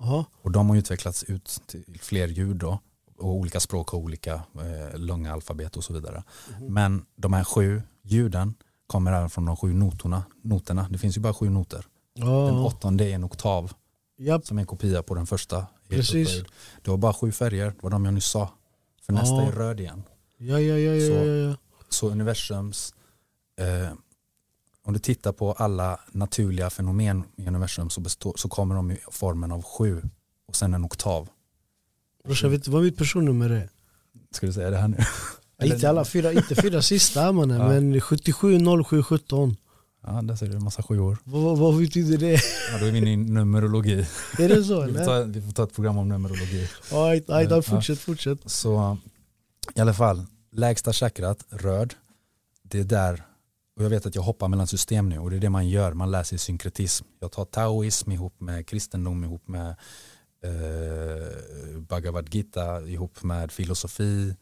[0.00, 0.24] Aha.
[0.42, 2.78] Och de har utvecklats ut till fler ljud då.
[3.18, 6.22] Och olika språk har olika eh, långa alfabet och så vidare.
[6.60, 6.74] Mhm.
[6.74, 8.54] Men de här sju ljuden
[8.86, 10.22] kommer även från de sju noterna.
[10.42, 10.86] noterna.
[10.90, 11.84] Det finns ju bara sju noter.
[12.16, 13.72] Den Ja, åttonde är en oktav
[14.18, 14.46] japp.
[14.46, 15.66] som är en kopia på den första.
[15.88, 16.42] Precis.
[16.82, 18.50] Det var bara sju färger, det var de jag nyss sa.
[19.02, 19.42] För nästa Ja.
[19.42, 20.02] är röd igen.
[20.38, 21.56] Ja, ja, ja, ja, Så- ja, ja.
[21.88, 22.94] Så universums,
[23.60, 23.92] eh,
[24.88, 28.98] om du tittar på alla naturliga fenomen i universum så, består, så kommer de i
[29.10, 30.02] formen av sju
[30.48, 31.28] och sen en oktav.
[32.24, 33.68] Brorsan vet du vad mitt personnummer är?
[34.30, 34.96] Ska du säga det här nu?
[35.62, 37.68] Inte alla fyra, inte fyra sista mannen, Ja.
[37.68, 39.56] men 77 07 17.
[40.06, 41.18] Ja, där ser du en massa sjuor.
[41.24, 42.40] Vad, vad, betyder det?
[42.72, 44.06] Ja, då är vi inne i numerologi.
[44.38, 46.68] Är det så Vi får, ta, vi får ta ett program om numerologi.
[46.92, 47.62] Aj, aj, Ja.
[47.62, 48.38] fortsätt, fortsätt.
[48.46, 48.98] Så
[49.74, 51.94] i alla fall, lägsta chakrat, röd,
[52.62, 53.22] det är där,
[53.78, 55.92] och jag vet att jag hoppar mellan system nu och det är det man gör,
[55.92, 57.04] man lär sig synkretism.
[57.20, 59.76] Jag tar taoism ihop med kristendom, ihop med
[60.44, 64.34] eh, Bhagavad Gita, ihop med filosofi,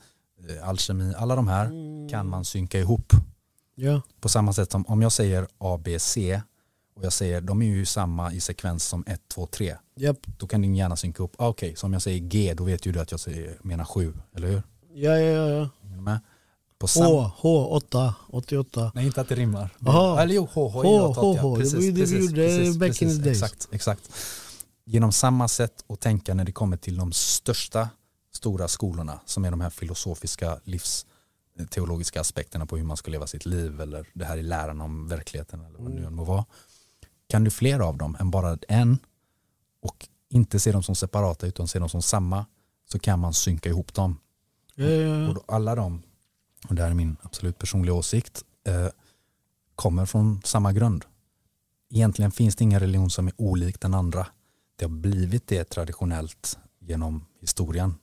[0.49, 1.71] eh, alkemi, alla de här
[2.11, 3.13] kan man synka ihop.
[3.75, 6.43] Ja, På samma sätt som om jag säger A, B, C
[6.97, 9.77] och jag säger de är ju samma i sekvens som 1, 2, 3.
[9.97, 10.19] japp.
[10.39, 11.35] Då kan din hjärna synka ihop.
[11.39, 13.85] Ah, Okej, så om jag säger G då vet ju du att jag säger, menar
[13.85, 14.63] 7, eller hur?
[14.95, 15.69] Ja, ja, ja.
[16.07, 16.21] ja.
[16.79, 18.93] På sam- H, H, 8, 88.
[18.95, 19.71] Nej inte att det rimmar.
[19.79, 20.23] Jaha.
[20.23, 21.57] Eller jo, H, H, H, H, H, H.
[21.57, 23.43] Det var ju det vi gjorde back in the days.
[23.43, 24.11] Exakt, exakt.
[24.85, 27.89] Genom samma sätt att tänka när det kommer till de största
[28.35, 33.47] stora skolorna som är de här filosofiska livsteologiska aspekterna på hur man ska leva sitt
[33.47, 36.45] liv eller det här är läran om verkligheten eller vad det nu än må vara.
[37.29, 38.99] Kan du fler av dem än bara en
[39.83, 42.47] och inte se dem som separata utan se dem som samma
[42.93, 44.19] så kan man synka ihop dem.
[44.75, 45.29] Ja, ja, ja.
[45.31, 46.03] Och alla de,
[46.69, 48.89] och det här är min absolut personliga åsikt, eh,
[49.75, 51.05] kommer från samma grund.
[51.95, 54.27] Egentligen finns det ingen religion som är olik den andra.
[54.79, 57.95] Det har blivit det traditionellt genom historien.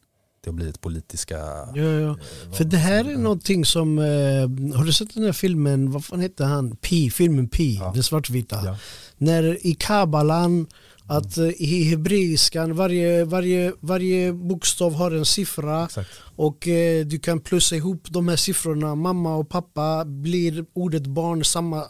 [0.43, 1.36] Det har blivit politiska...
[1.76, 2.18] Ja, ja.
[2.53, 6.20] För det här är någonting som, eh, har du sett den här filmen, vad fan
[6.20, 7.91] heter han, Pi, filmen Pi, Ja.
[7.93, 8.66] den svartvita.
[8.66, 8.78] Ja.
[9.18, 10.68] När i Kabbalan,
[11.07, 16.09] att eh, i hebreiskan, varje, varje, varje bokstav har en siffra Exakt.
[16.36, 21.44] Och eh, du kan plussa ihop de här siffrorna, mamma och pappa blir ordet barn
[21.46, 21.84] samma,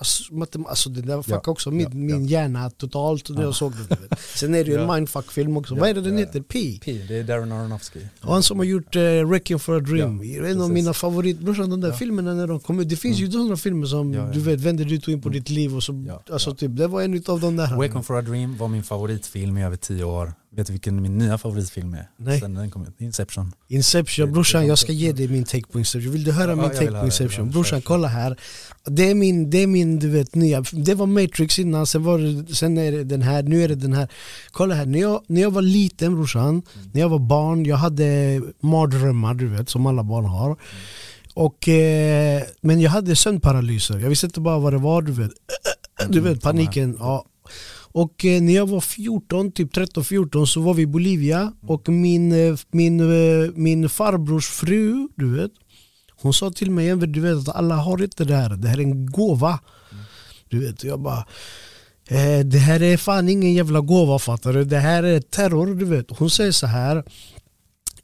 [0.68, 3.98] alltså det där fuckade Ja, också min, ja, min hjärna totalt när jag såg det.
[4.36, 6.20] Sen är det ju en mindfuck-film också, Ja, vad är det den ja.
[6.20, 6.41] heter?
[6.41, 6.80] Pi?
[6.80, 8.00] Pi, det är Darren Aronofsky.
[8.20, 10.74] Han som har gjort uh, Wrecking for a Dream, Ja, en av precis.
[10.74, 11.96] mina favoritbrorsan, de där Ja.
[11.96, 12.89] filmerna när de kom ut.
[12.89, 14.34] Det finns ju sådana filmer som Ja, ja.
[14.34, 16.56] du vet vänder ut och in på ditt liv och så, Ja, alltså ja.
[16.56, 17.96] typ, det var en av de där.
[17.98, 20.34] On for a dream var min favoritfilm i över tio år.
[20.56, 22.10] Vet du vilken min nya favoritfilm är?
[22.18, 22.39] Nej.
[22.39, 23.01] Sen den kom ut.
[23.01, 23.51] Inception.
[23.68, 26.12] Inception, brorsan jag ska ge dig min take på Inception.
[26.12, 27.49] Vill du höra Ja, min take på Inception?
[27.51, 28.39] Brorsan kolla här.
[28.86, 32.20] Det är min, det är min du vet nya, det var Matrix innan, sen, var
[32.20, 34.08] det, sen är det den här, nu är det den här.
[34.51, 36.64] Kolla här, när jag, när jag var liten brorsan, Mm.
[36.93, 40.58] när jag var barn, jag hade mardrömmar du vet, som alla barn har.
[41.34, 45.32] Och, eh, men jag hade sömnparalyser, jag visste inte bara vad det var du vet.
[46.10, 46.95] Du vet paniken.
[46.99, 47.26] Ja.
[47.94, 52.32] Och eh, när jag var 14, typ 13-14 så var vi i Bolivia och min,
[52.32, 55.52] eh, min, eh, min farbrors fru, du vet,
[56.22, 58.82] hon sa till mig, du vet att alla har inte det här, det här är
[58.82, 59.60] en gåva.
[60.50, 61.26] Du vet, jag bara
[62.46, 66.06] det här är fan ingen jävla gåva fattar du, det här är terror du vet.
[66.10, 67.04] Hon säger så här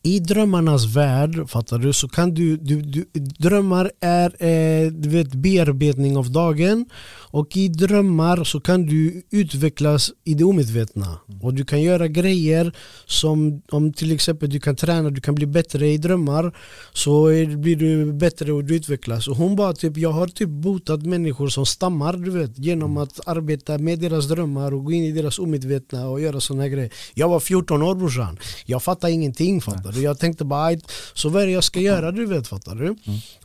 [0.03, 5.33] i drömmarnas värld, fattar du, så kan du, du, du drömmar är eh, du vet,
[5.33, 6.85] bearbetning av dagen.
[7.31, 11.19] Och i drömmar så kan du utvecklas i det omedvetna.
[11.41, 12.75] Och du kan göra grejer
[13.05, 16.55] som om till exempel du kan träna, du kan bli bättre i drömmar
[16.93, 17.25] så
[17.57, 19.27] blir du bättre och du utvecklas.
[19.27, 23.27] Och hon bara typ, jag har typ botat människor som stammar du vet genom att
[23.27, 26.93] arbeta med deras drömmar och gå in i deras omedvetna och göra sådana grejer.
[27.13, 30.05] Jag var 14 år brorsan, jag fattade ingenting fattar fattar du?
[30.05, 30.77] Jag tänkte bara,
[31.13, 32.95] så vad är det jag ska göra du vet, fattar du?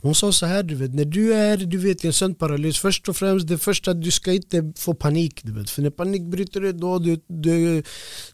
[0.01, 3.09] Hon sa så här, du vet, när du är du vet, i en sömnparalys, först
[3.09, 5.69] och främst, det första, du ska inte få panik du vet.
[5.69, 7.83] För när panik bryter ut då, du, du,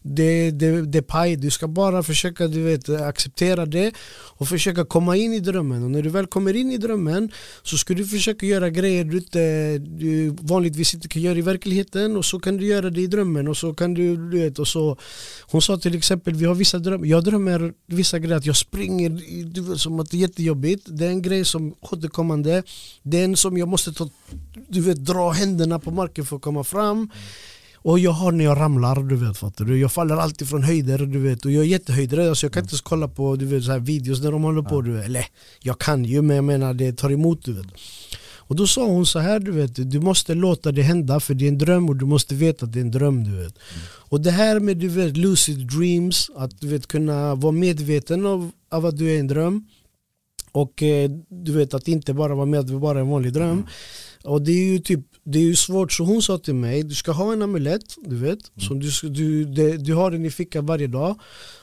[0.02, 1.36] det, det, det är paj.
[1.36, 3.94] Du ska bara försöka du vet, acceptera det
[4.38, 5.84] och försöka komma in i drömmen.
[5.84, 7.30] Och när du väl kommer in i drömmen
[7.62, 12.16] så ska du försöka göra grejer du, inte, du vanligtvis inte kan göra i verkligheten
[12.16, 14.68] och så kan du göra det i drömmen och så kan du, du vet, och
[14.68, 14.96] så
[15.52, 19.10] Hon sa till exempel, vi har vissa drömmar, jag drömmer vissa grejer att jag springer
[19.44, 20.86] du vet, som att det är jättejobbigt.
[20.90, 22.62] Det är en grej som återkommande.
[23.02, 24.08] Det är en som jag måste ta,
[24.68, 27.10] du vet, dra händerna på marken för att komma fram.
[27.84, 29.80] Och jag har när jag ramlar, du vet fattar du?
[29.80, 31.44] Jag faller alltid från höjder, du vet.
[31.44, 33.78] Och jag är jättehöjdrädd, alltså jag kan inte ens kolla på du vet, så här
[33.78, 34.80] videos när de håller på.
[34.82, 35.04] Du vet.
[35.04, 35.26] Eller
[35.60, 37.66] jag kan ju, men jag menar det tar emot du vet.
[38.52, 41.44] Och då sa hon så här, du vet, du måste låta det hända för det
[41.44, 43.24] är en dröm och du måste veta att det är en dröm.
[43.24, 43.54] Du vet.
[43.56, 43.84] Mm.
[44.10, 48.50] Och det här med du vet, lucid dreams, att du vet, kunna vara medveten av,
[48.70, 49.66] av att du är en dröm
[50.52, 53.32] och eh, du vet att inte bara vara med att det bara är en vanlig
[53.32, 53.50] dröm.
[53.50, 53.66] Mm.
[54.24, 56.94] Och det är ju typ det är ju svårt, så hon sa till mig du
[56.94, 58.68] ska ha en amulett, du vet, mm.
[58.68, 61.20] som du, du, det, du har den i fickan varje dag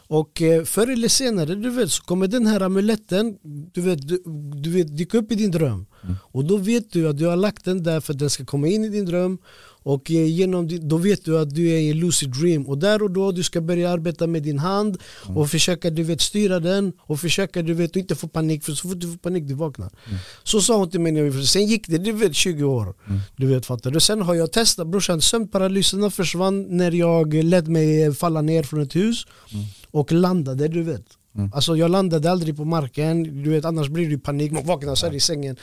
[0.10, 3.38] och eh, förr eller senare du vet, så kommer den här amuletten
[3.74, 4.24] du vet, du,
[4.62, 5.86] du vet, dyka upp i din dröm.
[6.04, 6.16] Mm.
[6.22, 8.68] Och då vet du att du har lagt den där för att den ska komma
[8.68, 9.38] in i din dröm
[9.84, 13.04] och eh, genom, då vet du att du är i en lucid dream och där
[13.04, 15.38] och då du ska börja arbeta med din hand mm.
[15.38, 18.88] och försöka du vet styra den och försöka du vet inte få panik för så
[18.88, 19.92] fort du får panik du vaknar.
[20.08, 20.20] Mm.
[20.44, 22.84] Så sa hon till mig, sen gick det du vet 20 år.
[23.08, 23.20] Mm.
[23.38, 24.00] Du vet fattar du?
[24.00, 28.96] Sen har jag testat brorsan, sömnparalyserna försvann när jag lät mig falla ner från ett
[28.96, 29.66] hus mm.
[29.92, 31.06] och landade du vet.
[31.36, 31.52] Mm.
[31.54, 35.06] Alltså jag landade aldrig på marken, du vet annars blir det panik, man vaknar så
[35.06, 35.58] här i sängen.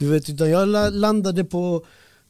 [0.00, 1.84] Du vet, utan jag landade på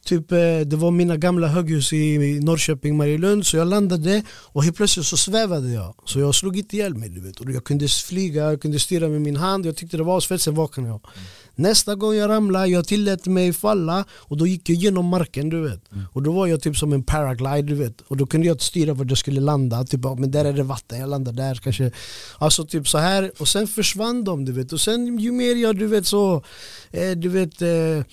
[0.05, 4.75] Typ, eh, det var mina gamla höghus i Norrköping, Marielund Så jag landade och helt
[4.75, 5.95] plötsligt så svävade jag.
[6.05, 7.39] Så jag slog inte ihjäl mig du vet.
[7.39, 10.41] Och jag kunde flyga, jag kunde styra med min hand Jag tyckte det var asfett,
[10.41, 11.01] sen vaknade jag.
[11.15, 11.27] Mm.
[11.55, 15.61] Nästa gång jag ramlade, jag tillät mig falla och då gick jag genom marken du
[15.61, 15.91] vet.
[15.91, 16.05] Mm.
[16.13, 18.01] Och då var jag typ som en paraglide du vet.
[18.01, 20.99] Och då kunde jag styra var jag skulle landa typ, Men där är det vatten,
[20.99, 21.91] jag landar där kanske.
[22.37, 23.31] Alltså typ så här.
[23.39, 24.73] Och sen försvann de du vet.
[24.73, 26.43] Och sen ju mer jag du vet så
[26.91, 28.05] eh, Du vet eh,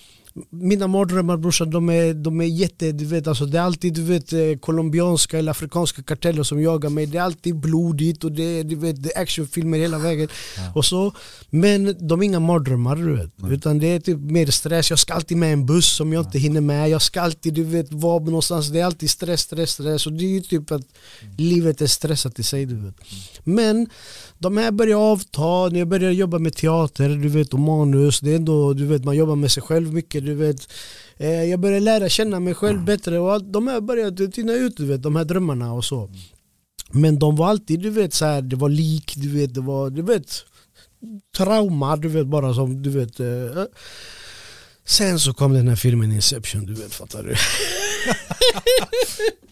[0.49, 4.03] mina mardrömmar brorsan de är, de är jätte, du vet alltså det är alltid du
[4.03, 8.43] vet eh, colombianska eller afrikanska karteller som jagar mig Det är alltid blodigt och det
[8.43, 10.27] är, du vet, det är actionfilmer hela vägen
[10.57, 10.71] ja.
[10.75, 11.13] och så
[11.49, 13.51] Men de är inga mardrömmar du vet mm.
[13.51, 16.39] Utan det är typ mer stress, jag ska alltid med en buss som jag inte
[16.39, 20.05] hinner med Jag ska alltid du vet vara någonstans, det är alltid stress, stress, stress
[20.05, 20.81] och det är ju typ att
[21.21, 21.35] mm.
[21.37, 22.95] livet är stressat i sig du vet.
[23.43, 23.87] Men
[24.37, 28.31] de här börjar avta, när jag börjar jobba med teater du vet, och manus, det
[28.31, 30.18] är ändå, du vet, man jobbar med sig själv mycket.
[30.21, 30.69] Du vet.
[31.17, 34.85] Eh, jag börjar lära känna mig själv bättre och de här började tina ut, du
[34.85, 36.09] vet, de här drömmarna och så.
[36.91, 39.89] Men de var alltid, du vet, så här, det var lik, du vet, det var,
[39.89, 40.45] du vet,
[41.37, 43.19] trauma, du vet, bara som, du vet.
[43.19, 43.63] Eh.
[44.85, 47.35] Sen så kom den här filmen Inception, du vet, fattar du?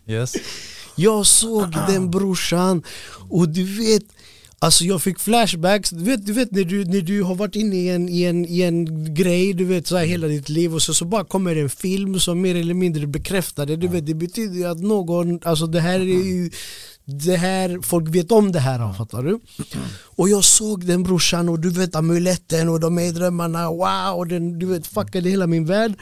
[0.13, 0.33] yes.
[0.95, 2.83] Jag såg den brorsan
[3.29, 4.03] och du vet
[4.59, 7.75] Alltså jag fick flashbacks, du vet, du vet när, du, när du har varit inne
[7.75, 10.81] i en, i en, i en grej du vet, så här, hela ditt liv och
[10.81, 13.75] så, så bara kommer en film som mer eller mindre bekräftar det.
[13.75, 16.51] Du vet, det betyder att någon, alltså det här är ju
[17.05, 19.39] det här, folk vet om det här, fattar du?
[20.03, 24.27] Och jag såg den brorsan och du vet amuletten och de här drömmarna, wow, och
[24.27, 25.93] den, du vet fuckade hela min värld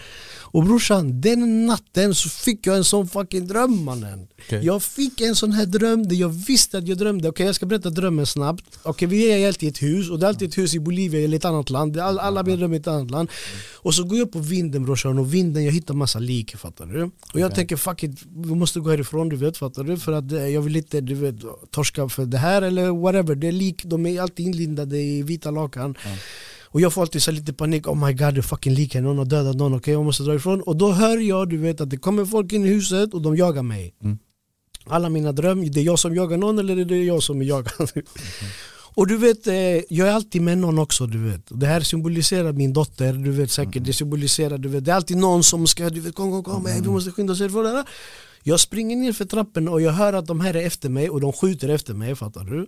[0.56, 4.28] och brorsan, den natten så fick jag en sån fucking dröm mannen.
[4.38, 4.64] Okay.
[4.64, 7.20] Jag fick en sån här dröm där jag visste att jag drömde.
[7.20, 8.64] Okej okay, jag ska berätta drömmen snabbt.
[8.84, 10.80] Okej okay, vi är alltid i ett hus och det är alltid ett hus i
[10.80, 11.98] Bolivia eller ett annat land.
[11.98, 13.30] All, alla min dröm i ett annat land.
[13.74, 17.04] Och så går jag på vinden brorsan och vinden jag hittar massa lik fattar du.
[17.34, 19.98] Och jag tänker fuck it, vi måste gå härifrån du vet fattar du.
[19.98, 21.36] För att eh, jag vill inte du vet,
[21.72, 23.36] torska för det här eller whatever.
[23.36, 25.98] Det är lik, de är alltid inlindade i vita lakan.
[26.06, 26.18] Mm.
[26.76, 29.18] Och jag får alltid så lite panik, oh my god det är fucking lik någon
[29.18, 30.62] har dödat någon, okej okay, jag måste dra ifrån.
[30.62, 33.36] Och då hör jag du vet att det kommer folk in i huset och de
[33.36, 33.96] jagar mig.
[34.04, 34.18] Mm.
[34.86, 37.46] Alla mina drömmar, det är jag som jagar någon eller det är jag som är
[37.46, 37.92] jagad?
[37.96, 38.06] Mm.
[38.96, 39.56] Och du vet, eh,
[39.90, 41.42] jag är alltid med någon också du vet.
[41.50, 43.76] Det här symboliserar min dotter, du vet säkert.
[43.76, 43.88] Mm.
[43.88, 44.86] Det symboliserar, du vet.
[44.86, 46.84] Det är alltid någon som ska, du vet kom kom kom, mm.
[46.84, 47.84] vi måste skynda oss härifrån
[48.48, 51.22] Jag springer ner för trappen och jag hör att de här är efter mig och
[51.22, 52.68] de skjuter efter mig, fattar du?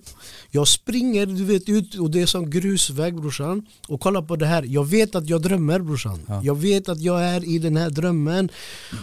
[0.52, 3.66] Jag springer du vet ut och det är som grusväg brorsan.
[3.88, 6.20] Och kolla på det här, jag vet att jag drömmer brorsan.
[6.28, 6.42] Ja.
[6.44, 8.50] Jag vet att jag är i den här drömmen.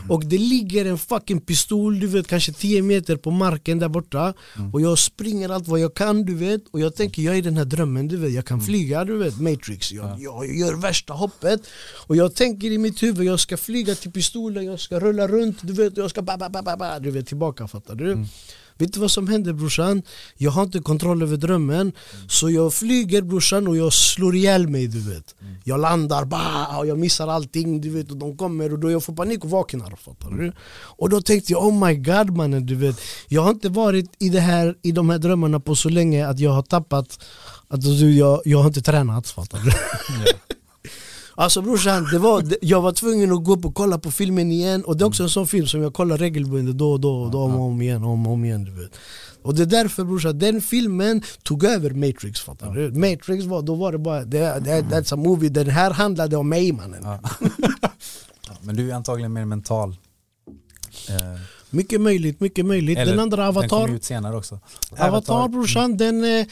[0.08, 4.34] Och det ligger en fucking pistol du vet kanske 10 meter på marken där borta.
[4.72, 6.68] Och jag springer allt vad jag kan du vet.
[6.70, 9.16] Och jag tänker jag är i den här drömmen du vet, jag kan flyga du
[9.16, 11.60] vet, Matrix, jag, jag gör värsta hoppet.
[12.06, 15.58] Och jag tänker i mitt huvud jag ska flyga till pistolen, jag ska rulla runt
[15.62, 18.26] du vet, jag ska ba, ba, ba, ba, ba, du vet tillbaka fattar du?
[18.78, 20.02] Vet du vad som händer brorsan?
[20.36, 21.92] Jag har inte kontroll över drömmen
[22.28, 25.34] Så jag flyger brorsan och jag slår ihjäl mig du vet
[25.64, 29.04] Jag landar bara och jag missar allting du vet och de kommer och då jag
[29.04, 30.52] får panik och vaknar fattar du?
[30.98, 34.28] Och då tänkte jag oh my god mannen du vet Jag har inte varit i,
[34.28, 37.24] det här, i de här drömmarna på så länge att jag har tappat
[37.68, 39.70] att du, jag, jag har inte tränat fattar du?
[41.36, 44.84] Alltså brorsan, det var, jag var tvungen att gå upp och kolla på filmen igen
[44.84, 47.30] och det är också en sån film som jag kollar regelbundet då och då, och
[47.30, 48.90] då om och om igen, om och om igen du vet.
[49.42, 52.90] Och det är därför brorsan, den filmen tog över Matrix fattar du?
[52.92, 56.48] Matrix var, då var det bara, det, det, that's a movie, den här handlade om
[56.48, 57.02] mig mannen
[58.46, 58.54] Ja.
[58.60, 59.96] Men du är antagligen mer mental.
[61.08, 62.98] Eh, Mycket möjligt, mycket möjligt.
[62.98, 64.60] eller, den andra Den Avatar, kommer ut senare också.
[64.98, 66.46] Avatar brorsan, den, eh,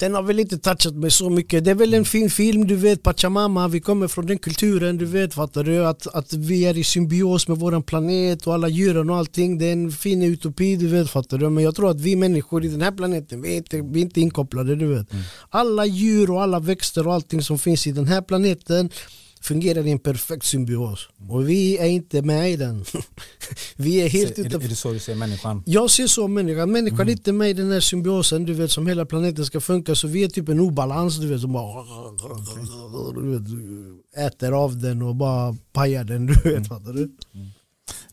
[0.00, 1.64] den har väl inte touchat mig så mycket.
[1.64, 5.04] Det är väl en fin film, du vet Pachamama, vi kommer från den kulturen, du
[5.04, 5.86] vet fattar du?
[5.86, 9.58] Att, att vi är i symbios med våran planet och alla djuren och allting.
[9.58, 11.50] Det är en fin utopi, du vet fattar du?
[11.50, 14.04] Men jag tror att vi människor i den här planeten, vi är inte, vi är
[14.04, 15.06] inte inkopplade, du vet.
[15.48, 18.90] Alla djur och alla växter och allting som finns i den här planeten
[19.40, 21.08] fungerar i en perfekt symbios.
[21.28, 22.84] Och vi är inte med i den.
[23.76, 24.66] vi är helt det, utanför.
[24.66, 25.62] är det så du ser människan?
[25.66, 28.86] Jag ser så människan, människan är inte med i den här symbiosen du vet som
[28.86, 31.84] hela planeten ska funka så vi är typ en obalans du vet som bara
[33.14, 33.48] du vet,
[34.26, 37.10] äter av den och bara pajar den du vet fattar du?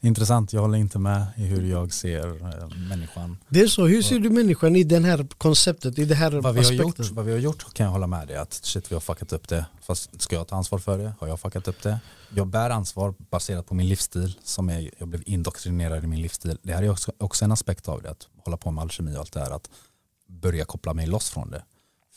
[0.02, 3.38] Intressant, jag håller inte med i hur jag ser eh, människan.
[3.50, 6.56] Det är så, hur ser du människan i det här konceptet, i det här Vad
[6.56, 8.95] vi, har gjort, vad vi har gjort kan jag hålla med dig att shit vi
[8.95, 9.66] har fuckat upp det.
[9.82, 11.14] Fast ska jag ta ansvar för det?
[11.20, 12.00] Har jag fuckat upp det?
[12.36, 16.58] Jag bär ansvar baserat på min livsstil som är, jag blev indoktrinerad i min livsstil.
[16.64, 19.20] Det här är också, också en aspekt av det, att hålla på med alkemi och
[19.20, 19.70] allt det här, att
[20.28, 21.64] börja koppla mig loss från det.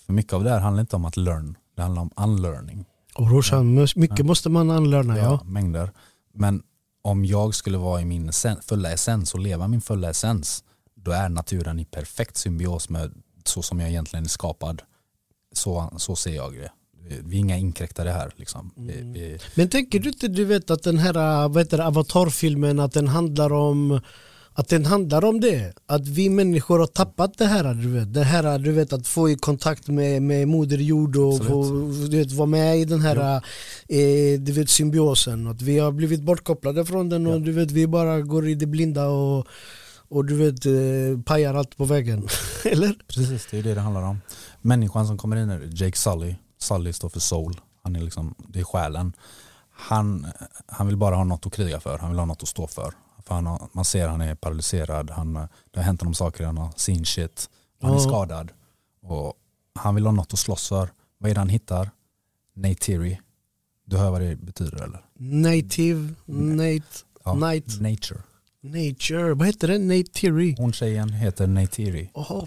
[0.06, 2.84] För mycket av det här handlar inte om att learn, det handlar om unlearning.
[3.14, 5.40] Och brorsan, mycket måste man anlärna ja.
[5.44, 5.92] mängder.
[6.34, 6.62] Men
[7.02, 8.30] om jag skulle vara i min
[8.62, 13.12] fulla essens och leva min fulla essens, då är naturen i perfekt symbios med
[13.44, 14.82] så som jag egentligen är skapad.
[15.52, 16.72] Så, så ser jag det.
[17.22, 18.32] Vi är inga inkräktare här.
[18.36, 18.70] Liksom.
[18.76, 22.80] Vi, vi, Men tänker du inte du vet att den här vad heter det, avatarfilmen
[22.80, 24.00] att den handlar om
[24.60, 28.24] att den handlar om det, att vi människor har tappat det här du vet, det
[28.24, 31.62] här du vet att få i kontakt med, med moder jord och få,
[32.10, 33.36] du vet, vara med i den här
[33.88, 37.38] eh, du vet, symbiosen, att vi har blivit bortkopplade från den och Ja.
[37.38, 39.46] du vet vi bara går i det blinda och,
[40.08, 42.28] och du vet eh, pajar allt på vägen,
[42.64, 42.94] eller?
[43.08, 44.20] precis, det är det det handlar om.
[44.60, 48.60] Människan som kommer in nu, Jake Sully, Sully står för soul, han är liksom, det
[48.60, 49.12] är själen.
[49.72, 50.26] Han,
[50.66, 52.94] han vill bara ha något att kriga för, han vill ha något att stå för.
[53.30, 56.58] För han har, man ser han är paralyserad, han, det har hänt honom saker, han
[56.58, 57.50] har seen shit,
[57.80, 58.52] han är skadad.
[59.02, 59.34] Och
[59.74, 60.92] han vill ha något att slåss för.
[61.18, 61.90] Vad är det han hittar?
[62.54, 63.20] Neytiri.
[63.86, 65.04] Du hör vad det betyder eller?
[65.14, 66.82] Native, nate,
[67.24, 68.22] Ja, night, Nature.
[68.60, 69.78] nature, vad heter det?
[69.78, 72.08] Nate Hon tjejen heter.
[72.14, 72.46] Jaha, oh,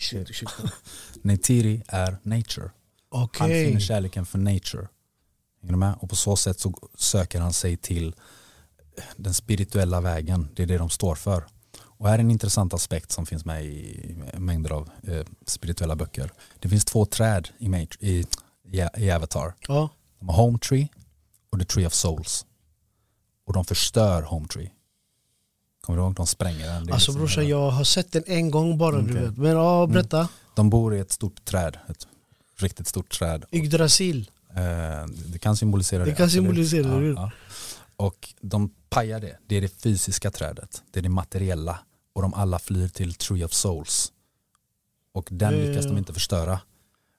[0.00, 0.62] shit, ursäkta.
[1.22, 2.70] Neytiri är nature.
[3.10, 3.66] Han Okej.
[3.66, 4.88] finner kärleken för nature.
[6.00, 8.14] Och på så sätt så söker han sig till
[9.16, 10.48] den spirituella vägen.
[10.54, 11.44] Det är det de står för.
[11.98, 16.30] Och här är en intressant aspekt som finns med i mängder av eh, spirituella böcker.
[16.58, 18.26] Det finns två träd i, Mat- i,
[18.72, 19.54] i, i Avatar.
[19.68, 19.88] Ja.
[20.18, 20.88] De har Home Tree
[21.52, 22.46] och The Tree of Souls.
[23.46, 24.70] Och de förstör Home Tree.
[25.80, 26.14] Kommer du ihåg?
[26.14, 26.92] De spränger den.
[26.92, 29.22] Alltså brorsan jag har sett den en gång bara du Okej.
[29.22, 29.36] vet.
[29.36, 30.28] Men ja, berätta.
[30.56, 31.78] De bor i ett stort träd.
[31.88, 32.06] Ett
[32.56, 33.44] riktigt stort träd.
[33.52, 34.30] Yggdrasil.
[34.50, 36.10] Eh, det kan symbolisera det.
[36.10, 37.30] Det kan symbolisera det, ja, ja.
[37.96, 39.38] Och de pajar det.
[39.46, 40.82] Det är det fysiska trädet.
[40.90, 41.78] Det är det materiella.
[42.12, 44.12] Och de alla flyr till Tree of Souls.
[45.12, 46.60] Och den ja, lyckas de inte förstöra.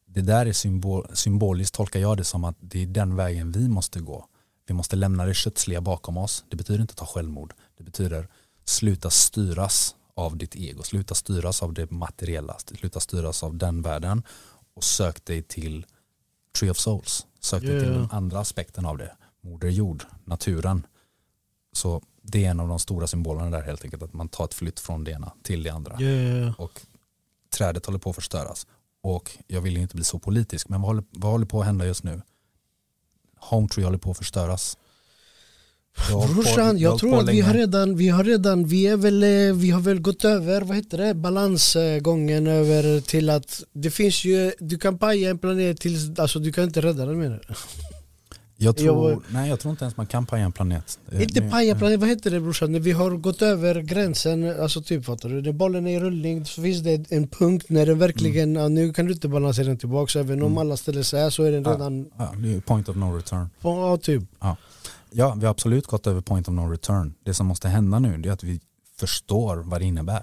[0.05, 3.69] Det där är symbol, symboliskt tolkar jag det som att det är den vägen vi
[3.69, 4.25] måste gå.
[4.67, 6.45] Vi måste lämna det kötsliga bakom oss.
[6.49, 7.53] Det betyder inte ta självmord.
[7.77, 8.27] Det betyder
[8.65, 10.83] sluta styras av ditt ego.
[10.83, 12.57] Sluta styras av det materiella.
[12.59, 14.23] Sluta styras av den världen.
[14.73, 15.85] Och sök dig till
[16.59, 17.25] Tree of Souls.
[17.39, 19.15] Sök dig Ja, till den andra aspekten av det.
[19.47, 20.85] Moder jord, naturen.
[21.73, 24.03] Så det är en av de stora symbolerna där helt enkelt.
[24.03, 26.01] Att man tar ett flytt från det ena till det andra.
[26.01, 26.53] Ja.
[26.57, 26.81] Och
[27.57, 28.67] trädet håller på att förstöras.
[29.01, 31.85] Och jag vill inte bli så politisk, men vad håller, vad håller på att hända
[31.85, 32.21] just nu?
[33.39, 34.77] Home Tree håller på att förstöras.
[36.09, 38.87] Jag på- Brorsan, har jag tror på att vi har redan, vi har redan, vi
[38.87, 43.63] är väl, eh, vi har väl gått över, vad heter det, balansgången över till att
[43.73, 47.19] det finns ju, du kan paja en planet tills, alltså du kan inte rädda den
[47.19, 47.57] menar?
[48.59, 50.99] Jag tror, Jag- nej jag tror inte ens man kan paja en planet.
[51.11, 52.71] Eh, Inte paja planet, vad heter det brorsan?
[52.71, 55.41] När vi har gått över gränsen, alltså typ fattar du?
[55.41, 58.93] När bollen är i rullning så finns det en punkt när den verkligen, ja, nu
[58.93, 61.63] kan du inte balansera den tillbaka även om alla ställer sig här så är den
[61.63, 61.71] Ja.
[61.71, 63.49] redan, Ja, ju point of no return.
[63.61, 64.23] ja typ.
[65.11, 67.13] Ja, vi har absolut gått över point of no return.
[67.23, 68.59] Det som måste hända nu är att vi
[68.99, 70.21] förstår vad det innebär.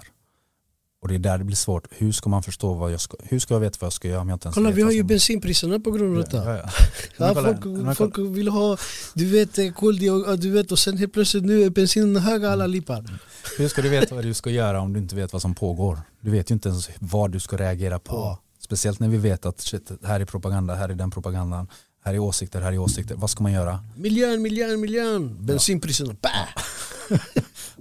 [1.05, 1.87] Och det är där det blir svårt.
[1.89, 4.21] Hur ska man förstå vad jag ska, hur ska jag veta vad jag ska göra
[4.21, 6.37] om jag inte ens Kolla vi har ju bensinpriserna på grund av detta.
[6.37, 6.69] Ja,
[7.17, 7.93] ja, ja.
[7.95, 8.77] Folk, folk vill ha,
[9.13, 12.67] du vet eh, koldioxid, du vet och sen helt plötsligt nu är bensinen höga alla
[12.67, 13.19] lippar.
[13.57, 16.01] Hur ska du veta vad du ska göra om du inte vet vad som pågår?
[16.21, 18.37] Du vet ju inte ens vad du ska reagera på.
[18.59, 21.67] Speciellt när vi vet att shit, här är propaganda, här är den propagandan,
[22.05, 23.15] här är åsikter, här är åsikter.
[23.15, 23.79] Vad ska man göra?
[23.95, 25.45] Miljön, miljön, miljön.
[25.45, 26.15] Bensinpriserna!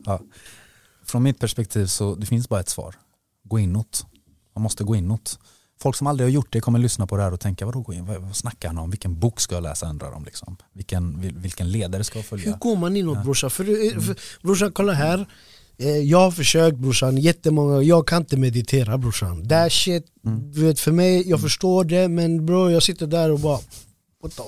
[0.07, 0.21] Ja.
[1.05, 2.95] Från mitt perspektiv så det finns bara ett svar.
[3.45, 4.07] Gå inåt.
[4.55, 5.39] Man måste gå inåt.
[5.81, 7.93] Folk som aldrig har gjort det kommer lyssna på det här och tänka vadå gå
[7.93, 8.07] in?
[8.07, 8.91] Vad, snackar han om?
[8.91, 10.57] Vilken bok ska jag läsa undrar de liksom.
[10.73, 12.57] Vilken, vil- vilken ledare ska jag Hur följa?
[12.61, 13.51] går man inåt brorsan?
[13.51, 13.65] För,
[13.95, 15.27] eh, för, brorsan kolla här,
[15.79, 19.49] Eh, jag har försökt brorsan jättemånga, jag kan inte meditera brorsan.
[19.49, 20.07] That shit,
[20.53, 23.59] du vet för mig, jag förstår det men bro jag sitter där och bara
[24.23, 24.43] What the?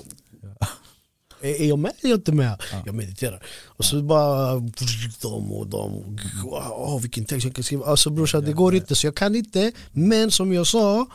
[1.41, 2.61] Är är jag med eller inte med?
[2.85, 3.43] Jag mediterar.
[3.65, 4.53] Och så bara
[5.21, 7.85] de och de oh, vilken text jag kan skriva.
[7.85, 9.71] Alltså brorsan det går inte så jag kan inte.
[9.91, 11.07] Men som jag sa,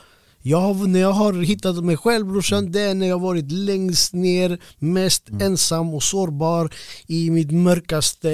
[0.43, 4.12] jag har, när jag har hittat mig själv brorsan, det är när jag varit längst
[4.12, 6.74] ner, mest ensam och sårbar
[7.07, 8.28] i mitt mörkaste,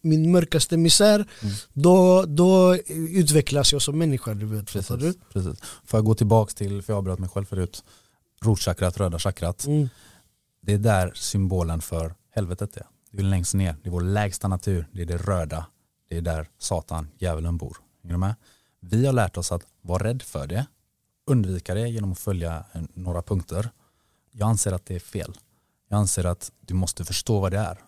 [0.00, 1.26] min mörkaste misär.
[1.72, 4.70] Då, då utvecklas jag som människa, du vet.
[4.70, 5.02] Fattar du?
[5.02, 5.60] Precis, precis.
[5.84, 7.84] Får jag gå tillbaka till, för jag avbröt mig själv förut,
[8.44, 9.66] rotchakrat, röda chakrat.
[9.66, 9.88] Mm.
[10.60, 12.86] Det är där symbolen för helvetet är.
[13.10, 15.66] Det är längst ner, det är vår lägsta natur, det är det röda.
[16.08, 17.76] Det är där Satan, djävulen bor.
[18.04, 18.34] Är du med?
[18.80, 20.66] Vi har lärt oss att vara rädd för det,
[21.26, 23.70] undvika det genom att följa en, några punkter.
[24.32, 25.36] Jag anser att det är fel.
[25.88, 27.78] Jag anser att du måste förstå vad det är.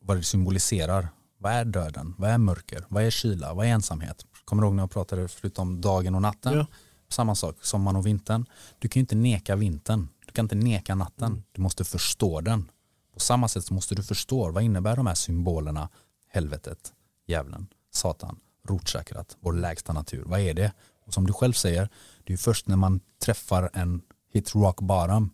[0.00, 1.08] Vad det symboliserar.
[1.38, 2.14] Vad är döden?
[2.18, 2.84] Vad är mörker?
[2.88, 3.54] Vad är kyla?
[3.54, 4.26] Vad är ensamhet?
[4.44, 6.52] Kommer du ihåg när jag pratade förut om dagen och natten?
[6.52, 6.66] Ja.
[7.08, 8.46] Samma sak, sommaren och vintern.
[8.78, 10.08] Du kan ju inte neka vintern.
[10.30, 11.42] Du kan inte neka natten.
[11.52, 12.70] Du måste förstå den.
[13.14, 15.88] På samma sätt så måste du förstå vad innebär de här symbolerna?
[16.28, 16.92] Helvetet,
[17.26, 18.38] djävulen, Satan,
[18.68, 20.22] rotchakrat, vår lägsta natur.
[20.26, 20.72] Vad är det?
[21.06, 21.88] Och som du själv säger,
[22.24, 24.02] det är först när man träffar en
[24.32, 25.30] hit rock bottom,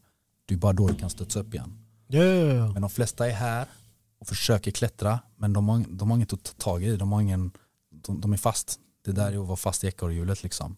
[0.47, 1.79] det är bara då du kan studsa upp igen.
[2.07, 2.73] Ja.
[2.73, 3.67] Men de flesta är här
[4.19, 6.97] och försöker klättra, men de har, de har inget att ta tag i.
[6.97, 7.51] De, har ingen,
[7.91, 8.81] de, de är fast.
[9.07, 10.77] Det där är att vara fast i ekorrhjulet liksom.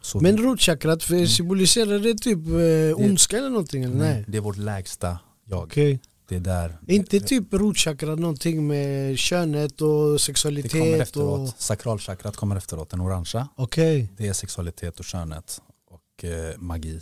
[0.00, 3.84] Så Men rotchakrat, för symboliserar det typ eh, ondska eller någonting?
[3.84, 3.96] Eller?
[3.96, 4.24] Nej.
[4.28, 5.62] Det är vårt lägsta jag.
[5.62, 6.00] Okej.
[6.28, 6.78] Det är där.
[6.86, 11.48] Inte typ rotchakrat någonting med könet och det kommer sexualitet efteråt.
[11.48, 11.54] och...
[11.58, 13.48] Sakralchakrat kommer efteråt, den orangea.
[13.56, 14.12] Okej.
[14.16, 17.00] Det är sexualitet och könet och eh, magi.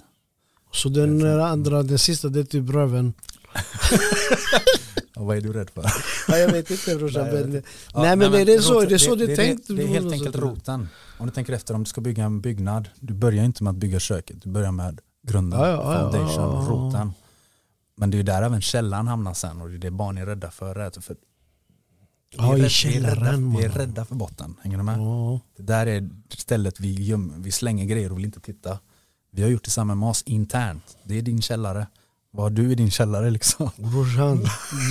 [0.73, 3.13] Så den andra, den sista det är typ röven?
[5.21, 5.83] Och vad är du rädd för?
[6.29, 7.53] Ja, jag vet inte brorsan Nej, men...
[7.53, 7.65] vet
[7.95, 9.69] Nej men är det så, det är så det det, tänkt?
[9.69, 10.89] Det, det är helt enkelt roten.
[11.19, 13.77] Om du tänker efter, om du ska bygga en byggnad, du börjar inte med att
[13.77, 16.71] bygga köket, du börjar med grunden, Ja, ja, ja, foundation, ja, ja.
[16.71, 17.13] roten.
[17.97, 20.27] Men det är ju där även källan hamnar sen och det är det barn är
[20.27, 21.01] rädda för.
[21.01, 21.17] För
[22.37, 24.99] Ja i vi är källaren rädda, vi är rädda för botten, hänger du med?
[24.99, 25.41] Ja.
[25.57, 28.79] Det där är stället vi, göm, vi slänger grejer och vill inte titta.
[29.31, 30.97] Vi har gjort detsamma med oss internt.
[31.05, 31.87] Det är din källare.
[32.33, 33.71] Vad har du i din källare liksom?
[33.77, 34.41] Brorsan,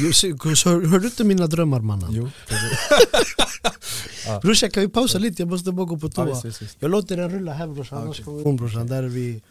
[0.04, 0.24] just-
[0.66, 2.10] hör, hör du inte mina drömmar mannen?
[2.12, 2.30] Jo,
[4.42, 5.42] Brorsan kan vi pausa lite?
[5.42, 6.26] Jag måste bara gå på toa.
[6.26, 6.78] visst, visst, visst.
[6.80, 8.88] Jag låter den rulla här brorsan, annars vi om brorsan.
[8.88, 9.42] Där är vi...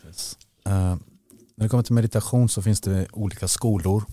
[0.67, 0.99] Eh, när
[1.65, 4.05] det kommer till meditation så finns det olika skolor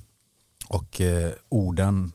[0.67, 2.11] och eh, orden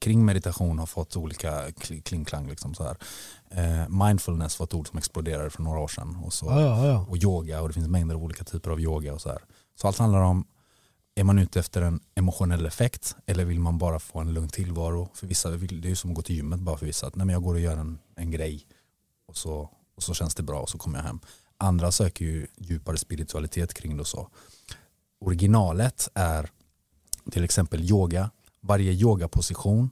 [0.00, 2.48] kring meditation har fått olika kli- klingklang.
[2.48, 2.96] Liksom så här.
[3.50, 6.16] Eh, mindfulness var ett ord som exploderade för några år sedan.
[6.24, 7.06] Och, så, Ja, ja, ja.
[7.08, 9.14] och yoga och det finns mängder av olika typer av yoga.
[9.14, 9.38] och Så, här.
[9.80, 10.44] så allt handlar om,
[11.14, 15.08] är man ute efter en emotionell effekt eller vill man bara få en lugn tillvaro?
[15.14, 17.06] För vissa, vill- det är ju som att gå till gymmet bara för vissa.
[17.06, 18.66] Att, nej, men jag går och gör en, en grej
[19.26, 21.20] och så, och så känns det bra och så kommer jag hem.
[21.56, 24.28] Andra söker ju djupare spiritualitet kring det och så.
[25.20, 26.50] Originalet är
[27.30, 28.30] till exempel yoga.
[28.60, 29.90] Varje yogaposition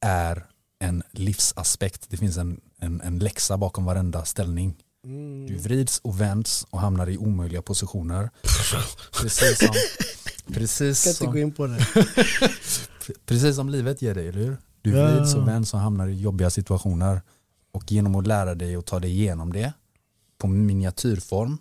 [0.00, 0.46] är
[0.78, 2.10] en livsaspekt.
[2.10, 4.76] Det finns en, en, en läxa bakom varenda ställning.
[5.02, 8.30] Du vrids och vänds och hamnar i omöjliga positioner.
[9.12, 9.68] Precis som,
[10.46, 11.86] Jag precis inte gå som, in på det.
[13.26, 14.56] precis som livet ger dig, eller hur?
[14.82, 17.22] Du vrids och vänds och hamnar i jobbiga situationer.
[17.72, 19.72] Och genom att lära dig att ta dig igenom det
[20.38, 21.58] på miniatyrform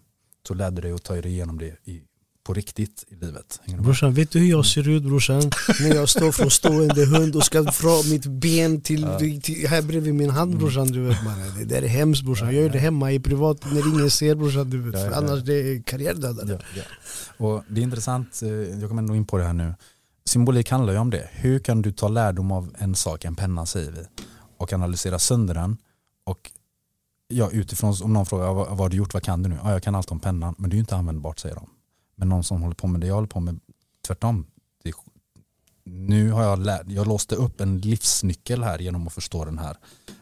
[0.47, 2.01] så lärde du dig att ta dig igenom det i
[2.49, 3.61] på riktigt i livet.
[3.79, 5.41] Brorsan, vet du hur jag ser ut brorsan?
[5.81, 9.07] När jag står från stående hund och ska dra mitt ben till,
[9.43, 11.33] till här bredvid min hand brorsan du vet man.
[11.57, 14.69] Det där är hemskt brorsan, jag gör det hemma i privat när ingen ser brorsan
[14.69, 15.01] du vet.
[15.01, 16.47] För annars det är karriärdödare.
[16.49, 16.83] Ja, ja.
[17.45, 19.73] Och det är intressant, eh, jag kommer ändå in på det här nu.
[20.25, 21.29] Symbolik handlar ju om det.
[21.31, 24.01] Hur kan du ta lärdom av en sak, en penna säger vi,
[24.57, 25.77] och analysera sönder den
[26.25, 26.51] och
[27.27, 29.57] ja, utifrån, om någon frågar vad, vad har du gjort, vad kan du nu?
[29.63, 31.69] Ja, jag kan allt om pennan, men det är ju inte användbart säger de.
[32.19, 33.59] Men någon som håller på med det jag håller på med,
[34.07, 34.45] tvärtom.
[34.83, 34.93] Det
[35.83, 39.77] nu har jag lärt, jag låste upp en livsnyckel här genom att förstå den här.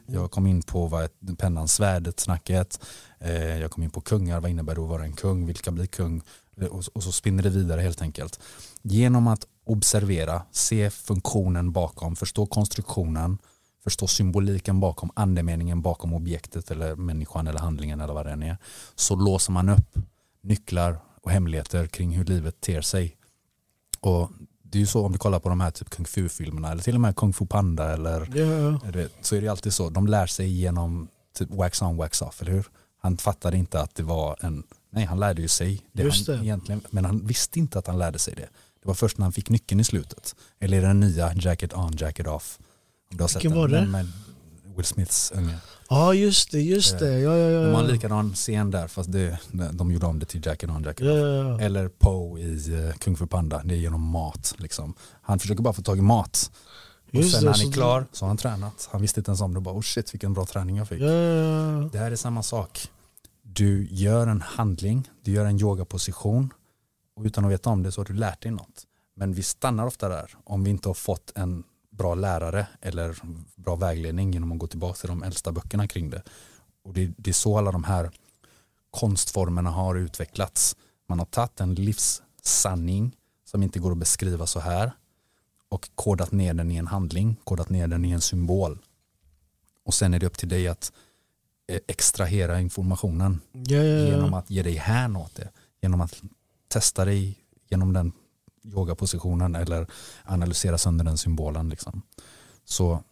[0.05, 2.79] Jag kom in på vad ett, pennan, svärdet, snacket.
[3.19, 5.85] Eh, jag kom in på kungar, vad innebär det att vara en kung, vilka blir
[5.85, 6.21] kung?
[6.57, 8.39] Eh, och, och så spinner det vidare helt enkelt.
[8.81, 13.37] Genom att observera, se funktionen bakom, förstå konstruktionen,
[13.83, 18.57] förstå symboliken bakom, andemeningen bakom objektet eller människan eller handlingen eller vad det än är.
[18.95, 19.97] Så låser man upp
[20.41, 23.17] nycklar och hemligheter kring hur livet ter sig.
[23.99, 24.29] Och
[24.63, 26.95] det är ju så om du kollar på de här typ kung fu-filmerna eller till
[26.95, 28.25] och med kung fu panda eller
[28.91, 29.89] du vet, så är det alltid så.
[29.89, 32.65] De lär sig genom typ wax on wax off, eller hur?
[33.01, 36.37] Han fattade inte att det var en, nej han lärde ju sig det, Just han
[36.37, 36.43] det.
[36.45, 38.49] egentligen, men han visste inte att han lärde sig det.
[38.81, 40.35] Det var först när han fick nyckeln i slutet.
[40.59, 42.59] Eller den nya jacket on, jacket off.
[43.11, 43.85] Om du har sett Vilken den, var det?
[43.87, 44.07] med
[44.75, 45.57] Will Smiths unge.
[45.89, 47.19] Ja just det, just det.
[47.19, 47.91] Ja, ja, ja, De har en ja.
[47.93, 49.39] likadan scen där fast det,
[49.73, 51.17] de gjorde om det till jacket on, jacket Ja, off.
[51.19, 51.59] ja, ja.
[51.59, 54.55] Eller Poe i eh, Kung Fu Panda, det är genom mat.
[54.57, 54.93] Liksom.
[55.21, 56.51] Han försöker bara få tag i mat.
[57.07, 58.89] Och Just sen när han är klar så har han tränat.
[58.91, 59.59] Han visste inte ens om det.
[59.59, 61.01] Bara, oh shit vilken bra träning jag fick.
[61.01, 61.89] Ja, ja, ja.
[61.91, 62.89] Det här är samma sak.
[63.43, 66.53] Du gör en handling, du gör en yogaposition
[67.15, 68.83] och utan att veta om det så har du lärt dig något.
[69.15, 71.63] Men vi stannar ofta där om vi inte har fått en
[71.97, 73.15] bra lärare eller
[73.55, 76.23] bra vägledning genom att gå tillbaka till de äldsta böckerna kring det.
[76.83, 78.11] Och det, det är så alla de här
[78.91, 80.75] konstformerna har utvecklats.
[81.07, 83.15] Man har tagit en livssanning
[83.45, 84.91] som inte går att beskriva så här
[85.69, 88.79] och kodat ner den i en handling, kodat ner den i en symbol.
[89.85, 90.91] Och sen är det upp till dig att
[91.67, 93.81] eh, extrahera informationen ja.
[93.81, 95.49] genom att ge dig hän åt det.
[95.81, 96.21] Genom att
[96.67, 97.37] testa dig
[97.69, 98.11] genom den
[98.73, 99.87] yogapositionen eller
[100.23, 101.69] analysera sönder den symbolen.
[101.69, 102.01] Liksom.
[102.65, 103.03] Så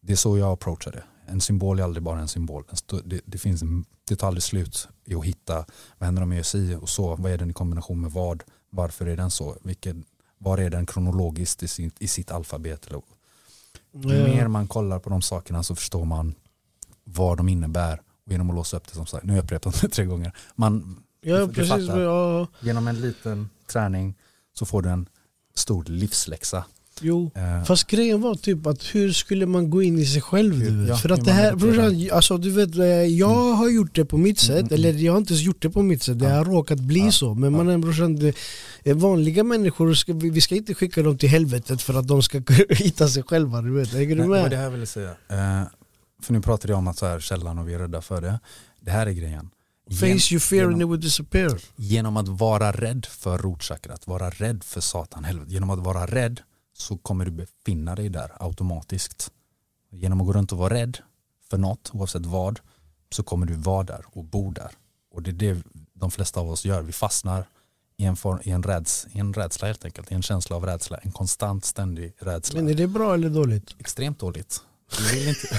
[0.00, 1.04] det är så jag approachar det.
[1.26, 2.64] En symbol är aldrig bara en symbol.
[3.04, 3.62] Det, det, finns
[4.04, 5.64] det tar aldrig slut i att hitta
[5.98, 7.16] vad händer om jag gör si och så.
[7.16, 8.42] Vad är den i kombination med vad?
[8.70, 9.56] Varför är den så?
[9.62, 10.04] Vilken,
[10.38, 12.86] var är den kronologiskt i sitt, i sitt alfabet?
[12.86, 13.02] Eller,
[13.92, 14.26] ju Ja.
[14.26, 16.34] mer man kollar på de sakerna så förstår man
[17.04, 18.00] vad de innebär.
[18.26, 20.32] Och genom att låsa upp det som sagt, nu har jag upprepat det tre gånger.
[20.54, 24.14] Man, Ja precis, ja, genom en liten träning
[24.54, 25.06] så får du en
[25.54, 26.64] stor livsläxa.
[27.00, 27.30] jo.
[27.34, 30.88] Eh, Fast grejen var typ att hur skulle man gå in i sig själv vet?
[30.88, 34.16] Ja, För att det här, brorsan, alltså du vet, eh, jag har gjort det på
[34.16, 36.34] mitt sätt, mm, eller jag har inte ens gjort det på mitt sätt, det Ja.
[36.36, 37.34] har råkat bli Ja, så.
[37.34, 37.58] Men ja.
[37.64, 38.32] man är brorsan,
[38.84, 43.08] vanliga människor, ska, vi ska inte skicka dem till helvetet för att de ska hitta
[43.08, 43.92] sig själva, du vet.
[43.92, 44.52] Hänger du nej, det med?
[44.58, 45.10] här jag ville säga.
[45.10, 45.62] Eh,
[46.22, 48.40] för nu pratade jag om att så här källan och vi är rädda för det.
[48.80, 49.50] Det här är grejen.
[49.88, 51.60] Gen- Face you fear and it genom, will disappear.
[51.76, 55.52] genom att vara rädd för rotchakrat, vara rädd för satan, helvete.
[55.52, 56.40] Genom att vara rädd
[56.76, 59.30] så kommer du befinna dig där automatiskt.
[59.90, 60.98] Genom att gå runt och vara rädd
[61.50, 62.60] för något, oavsett vad,
[63.10, 64.70] så kommer du vara där och bo där.
[65.14, 65.62] Och det är det
[65.94, 66.82] de flesta av oss gör.
[66.82, 67.48] Vi fastnar
[67.96, 70.66] i en, form, i en, räds, i en rädsla helt enkelt, i en känsla av
[70.66, 72.60] rädsla, en konstant ständig rädsla.
[72.60, 73.74] Men är det bra eller dåligt?
[73.78, 74.60] Extremt dåligt.
[74.98, 75.48] Du vill inte,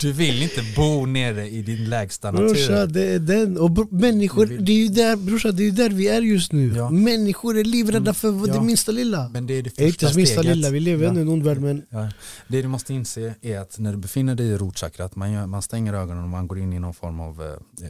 [0.00, 2.86] du vill inte bo nere i din lägsta Brorsa, natur.
[2.86, 3.58] det är den.
[3.58, 6.52] Och bro, människor, vill- det är ju där, brorsa, det är där vi är just
[6.52, 6.72] nu.
[6.76, 6.90] Ja.
[6.90, 8.54] Människor är livrädda Mm, för ja.
[8.54, 9.28] det minsta lilla.
[9.28, 10.56] Men det är det Det är inte första ens minsta steget.
[10.56, 11.08] lilla, vi lever Ja.
[11.08, 12.08] ändå i en ond värld men Ja.
[12.48, 15.62] Det du måste inse är att när du befinner dig i rotchakrat, man, gör, man
[15.62, 17.88] stänger ögonen och man går in i någon form av eh, eh,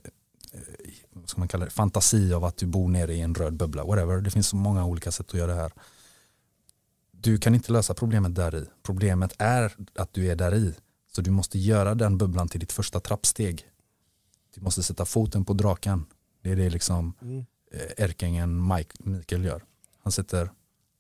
[1.13, 3.85] vad ska man kalla det, fantasi av att du bor nere i en röd bubbla.
[3.85, 4.21] Whatever.
[4.21, 5.73] Det finns så många olika sätt att göra det här.
[7.23, 8.67] Du kan inte lösa problemet där i.
[8.83, 10.75] Problemet är att du är där i.
[11.13, 13.63] Så du måste göra den bubblan till ditt första trappsteg.
[14.55, 16.07] Du måste sätta foten på draken.
[16.43, 17.39] Det är det liksom Mm.
[17.73, 19.65] eh, ärkeängeln Mike, Mikael gör.
[20.03, 20.51] Han sätter,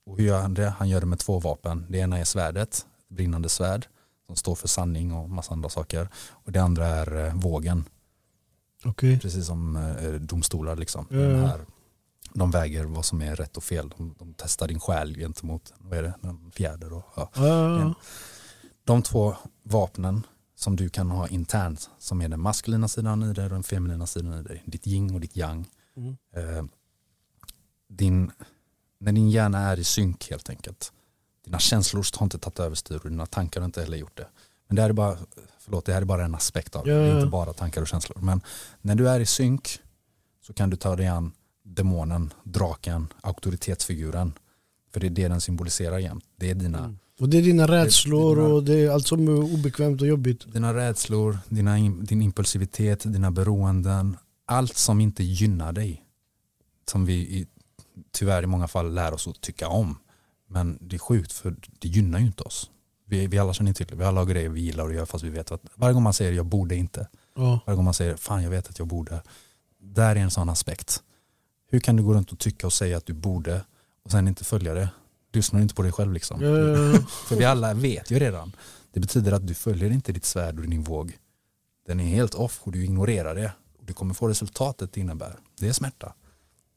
[0.07, 0.69] och hur gör han det?
[0.79, 1.87] Han gör det med två vapen.
[1.89, 3.87] Det ena är svärdet, brinnande svärd,
[4.27, 6.09] som står för sanning och massa andra saker.
[6.31, 7.85] Och det andra är eh, vågen,
[8.85, 9.21] Okej.
[9.21, 10.77] precis som eh, domstolar.
[10.77, 11.07] Liksom.
[11.11, 11.61] Ja, Den här,
[12.35, 13.93] de väger vad som är rätt och fel.
[13.97, 16.93] De, de testar din själ gentemot, vad är det, en fjäder.
[16.93, 17.31] Och, ja.
[17.35, 17.95] Ja.
[18.85, 20.27] De två vapnen
[20.57, 24.07] som du kan ha internt, som är den maskulina sidan i dig och den feminina
[24.07, 24.63] sidan i dig.
[24.67, 25.69] Ditt yin och ditt yang.
[25.97, 26.17] Mm.
[26.37, 26.65] Eh,
[27.89, 28.31] din,
[28.99, 30.93] när din hjärna är i synk helt enkelt.
[31.45, 34.27] Dina känslor har inte tagit överstyr och dina tankar har inte heller gjort det.
[34.69, 35.19] Men det här är bara,
[35.59, 36.91] förlåt, det här är bara en aspekt av det.
[36.91, 38.19] Ja, Det är inte bara tankar och känslor.
[38.21, 38.41] Men
[38.81, 39.79] när du är i synk
[40.41, 41.33] så kan du ta dig an
[41.75, 44.33] demonen, draken, auktoritetsfiguren.
[44.93, 46.25] För det är det den symboliserar jämt.
[46.37, 46.99] Det är dina, Mm.
[47.21, 50.53] Och det är dina rädslor dina- och det är allt som är obekvämt och jobbigt.
[50.53, 54.17] dina rädslor, dina, din impulsivitet, dina beroenden.
[54.47, 56.05] Allt som inte gynnar dig.
[56.91, 57.47] Som vi i,
[58.13, 59.99] tyvärr i många fall lär oss att tycka om.
[60.49, 62.71] Men det är sjukt för det gynnar ju inte oss.
[63.07, 63.95] Vi, vi alla känner till det.
[63.97, 66.13] Vi alla har grejer vi gillar att göra fast vi vet att varje gång man
[66.15, 67.09] säger jag borde inte.
[67.37, 67.61] Ja.
[67.67, 69.23] Varje gång man säger fan jag vet att jag borde.
[69.83, 71.03] Där är en sån aspekt.
[71.71, 73.65] Hur kan du gå runt och tycka och säga att du borde
[74.03, 74.89] och sen inte följa det?
[75.33, 76.41] Lyssnar du inte på dig själv liksom?
[77.27, 78.53] För vi alla vet ju redan.
[78.93, 81.19] Det betyder att du följer inte ditt svärd och din våg.
[81.87, 83.53] Den är helt off och du ignorerar det.
[83.79, 85.37] Och du kommer få resultatet det innebär.
[85.59, 86.15] Det är smärta.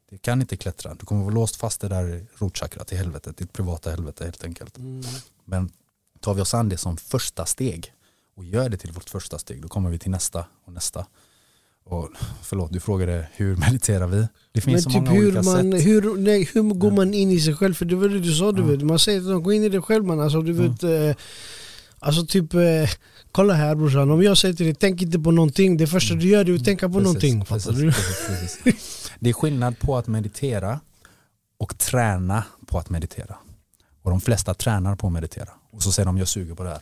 [0.10, 0.94] Det kan inte klättra.
[0.94, 4.78] Du kommer vara låst fast det där rotchakrat i helvetet, ditt privata helvete helt enkelt.
[4.78, 5.04] mm.
[5.46, 5.72] Men
[6.20, 7.94] tar vi oss an det som första steg
[8.36, 11.08] och gör det till vårt första steg, då kommer vi till nästa och nästa.
[11.86, 12.10] Och
[12.42, 14.28] förlåt, du frågade hur mediterar vi?
[14.52, 15.86] Det finns Men så typ många hur, olika man, sätt.
[15.88, 17.74] hur, nej, hur går man in i sig själv?
[17.74, 18.68] För det var det du sa, du Ja.
[18.68, 18.82] vet.
[18.82, 20.20] Man säger att de går in i det själv man.
[20.20, 20.72] Alltså, du Mm.
[20.72, 21.16] vet, eh,
[22.00, 22.62] alltså typ, eh,
[23.32, 24.12] kolla här brorsan.
[24.12, 25.78] Om jag säger till dig, tänk inte på någonting.
[25.78, 27.46] Det första du gör är att tänka på Precis, någonting.
[27.46, 27.92] precis, Fattar du?
[27.92, 29.12] precis, precis.
[29.20, 30.80] Det är skillnad på att meditera
[31.58, 33.36] och träna på att meditera.
[34.02, 35.50] Och de flesta tränar på att meditera.
[35.72, 36.82] Och så säger de jag suger på det här.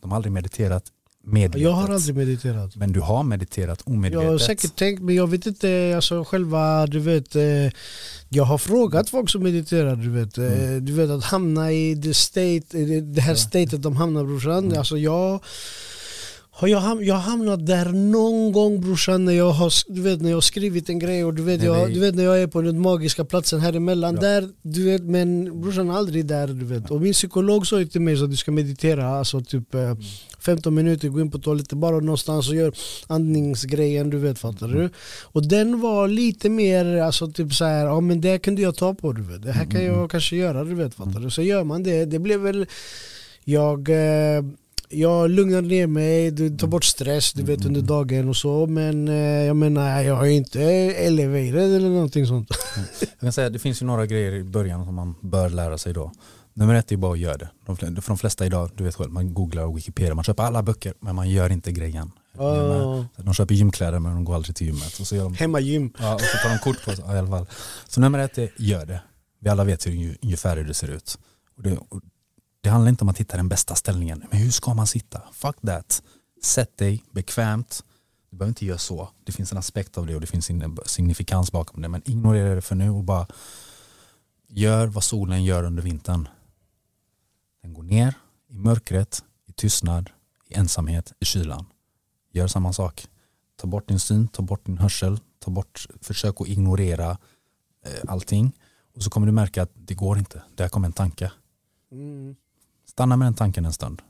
[0.00, 0.84] De har aldrig mediterat
[1.26, 1.62] medvetet.
[1.62, 2.76] Jag har aldrig mediterat.
[2.76, 4.24] Men du har mediterat omedvetet.
[4.24, 7.42] Jag har säkert tänkt men jag vet inte, alltså själva du vet eh,
[8.28, 12.14] Jag har frågat folk som mediterar du vet eh, Du vet att hamna i the
[12.14, 13.36] state, det- det här Ja.
[13.36, 14.78] statet de hamnar brorsan Mm.
[14.78, 15.40] Alltså jag
[16.58, 20.28] har jag, ham- jag hamnat där någon gång brorsan när jag har, du vet, när
[20.30, 22.46] jag har skrivit en grej och du vet, Nej, jag, du vet när jag är
[22.46, 24.20] på den magiska platsen här emellan Ja.
[24.20, 26.90] där, du vet, men brorsan aldrig där du vet.
[26.90, 29.94] Och min psykolog sa till mig så att du ska meditera, alltså typ eh,
[30.40, 32.72] 15 minuter, gå in på toaletten bara någonstans och gör
[33.06, 34.90] andningsgrejen du vet fattar du?
[35.22, 38.94] Och den var lite mer alltså typ så här, ja men det kunde jag ta
[38.94, 41.30] på du vet, det här kan jag kanske göra du vet fattar du?
[41.30, 42.66] Så gör man det, det blev väl
[43.44, 44.42] jag eh,
[44.88, 49.08] jag lugnar ner mig, du tar bort stress du vet under dagen och så men
[49.08, 49.14] eh,
[49.44, 52.48] jag menar jag är inte elevated eller någonting sånt.
[53.00, 55.92] Jag kan säga det finns ju några grejer i början som man bör lära sig
[55.92, 56.12] då.
[56.54, 57.48] Nummer ett är bara att göra det.
[57.66, 60.62] De, för de flesta idag, du vet själv, man googlar och Wikipedia, man köper alla
[60.62, 62.10] böcker men man gör inte grejen.
[62.38, 63.04] Ah.
[63.16, 65.00] De köper gymkläder men de går aldrig till gymmet.
[65.00, 65.92] Och så gör de Hemmagym.
[65.98, 67.04] Ja, och så tar de kort på sig.
[67.08, 67.46] Ja, i alla fall.
[67.88, 69.00] Så nummer ett är, gör det.
[69.40, 71.18] Vi alla vet hur unge- ungefär hur det ser ut.
[71.56, 72.00] Och det, och
[72.66, 74.24] det handlar inte om att hitta den bästa ställningen.
[74.30, 75.22] Men hur ska man sitta?
[75.32, 76.02] Fuck that.
[76.42, 77.84] Sätt dig bekvämt.
[78.30, 79.08] Du behöver inte göra så.
[79.24, 81.88] Det finns en aspekt av det och det finns en signifikans bakom det.
[81.88, 83.26] Men ignorera det för nu och bara
[84.48, 86.28] gör vad solen gör under vintern.
[87.62, 88.14] Den går ner
[88.48, 90.10] i mörkret, i tystnad,
[90.48, 91.66] i ensamhet, i kylan.
[92.32, 93.08] Gör samma sak.
[93.56, 97.10] Ta bort din syn, ta bort din hörsel, ta bort, försök att ignorera
[97.84, 98.52] eh, allting.
[98.94, 100.42] Och så kommer du märka att det går inte.
[100.54, 101.32] Där kommer en tanke.
[101.92, 102.36] Mm.
[102.96, 104.02] Stanna med den tanken en stund.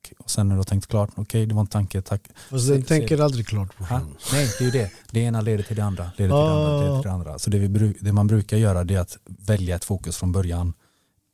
[0.00, 2.22] Okej, Och sen när du har tänkt klart, okej det var en tanke, tack.
[2.50, 3.86] Fast den tänker aldrig klart Ha?
[3.98, 4.16] brorsan.
[4.32, 4.90] Nej, det är ju det.
[5.10, 6.10] Det ena leder till det andra.
[6.16, 7.38] Leder till det andra, leder till det andra.
[7.38, 10.72] Så det, vi, det man brukar göra det är att välja ett fokus från början.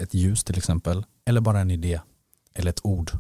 [0.03, 1.05] Ett ljus till exempel.
[1.27, 2.01] Eller bara en idé.
[2.55, 3.11] Eller ett ord.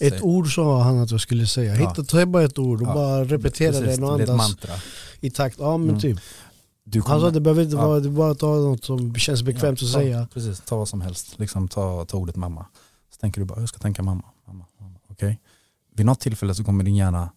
[0.00, 1.76] Ett ord sa han att jag skulle säga.
[1.76, 1.88] Ja.
[1.88, 2.94] Hitta, ta bara ett ord och Ja.
[2.94, 4.72] bara repetera Precis, det och det andas mantra.
[5.20, 5.56] i takt.
[5.58, 6.00] Ja men Mm.
[6.00, 6.18] typ.
[6.84, 7.86] Du Han sa att det behöver inte Ja.
[7.86, 10.28] vara, det bara att ta något som känns bekvämt Ja, att ta, säga.
[10.34, 11.38] Precis, ta vad som helst.
[11.38, 12.66] Liksom ta, ta ordet mamma.
[13.16, 14.24] Så tänker du bara, jag ska tänka mamma.
[14.46, 14.98] mamma, mamma.
[15.08, 15.40] Okej?
[15.94, 17.32] Vid något tillfälle så kommer din hjärna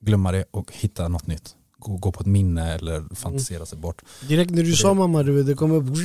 [0.00, 1.56] glömma det och hitta något nytt.
[1.78, 4.02] Gå, gå på ett minne eller fantisera sig bort.
[4.28, 5.84] Direkt när du Det- sa mamma du det kommer upp.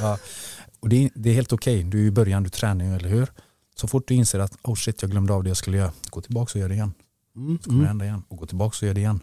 [0.00, 0.18] ja.
[0.80, 3.08] Och det, är- det är helt okej, du är i början, du tränar ju, eller
[3.08, 3.32] hur?
[3.76, 6.20] Så fort du inser att oh shit, jag glömde av det jag skulle göra, gå
[6.20, 6.94] tillbaka och gör det igen.
[7.36, 7.88] Mm, Så kommer det mm.
[7.88, 8.22] hända igen.
[8.28, 9.20] Och gå tillbaka och gör det igen.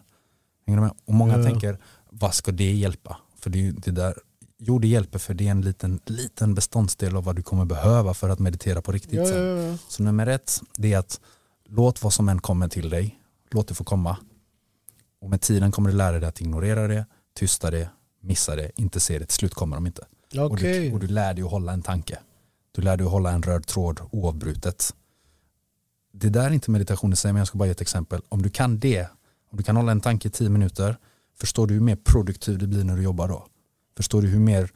[0.66, 0.92] Hänger du med?
[1.04, 1.44] Och många Ja.
[1.44, 1.78] tänker,
[2.10, 3.16] vad ska det hjälpa?
[3.40, 4.14] För det, är ju det där,
[4.64, 8.14] jo det hjälper för det är en liten, liten beståndsdel av vad du kommer behöva
[8.14, 9.46] för att meditera på riktigt Ja, sen.
[9.46, 9.78] ja, ja.
[9.88, 11.20] Så nummer ett, det är att
[11.68, 13.20] låt vad som än kommer till dig,
[13.50, 14.16] låt det få komma.
[15.20, 17.88] Och med tiden kommer du lära dig att ignorera det, tysta det,
[18.20, 19.26] missa det, inte se det.
[19.26, 20.06] Till slut kommer de inte.
[20.38, 20.88] Och, Okej.
[20.88, 22.18] du, och du lär dig att hålla en tanke.
[22.72, 24.94] Du lär dig att hålla en röd tråd oavbrutet.
[26.12, 28.22] Det där är inte meditation i sig, men jag ska bara ge ett exempel.
[28.28, 29.08] Om du kan det,
[29.50, 30.96] om du kan hålla en tanke i tio minuter,
[31.40, 33.46] förstår du hur mer produktiv du blir när du jobbar då?
[34.02, 34.68] Förstår du hur mer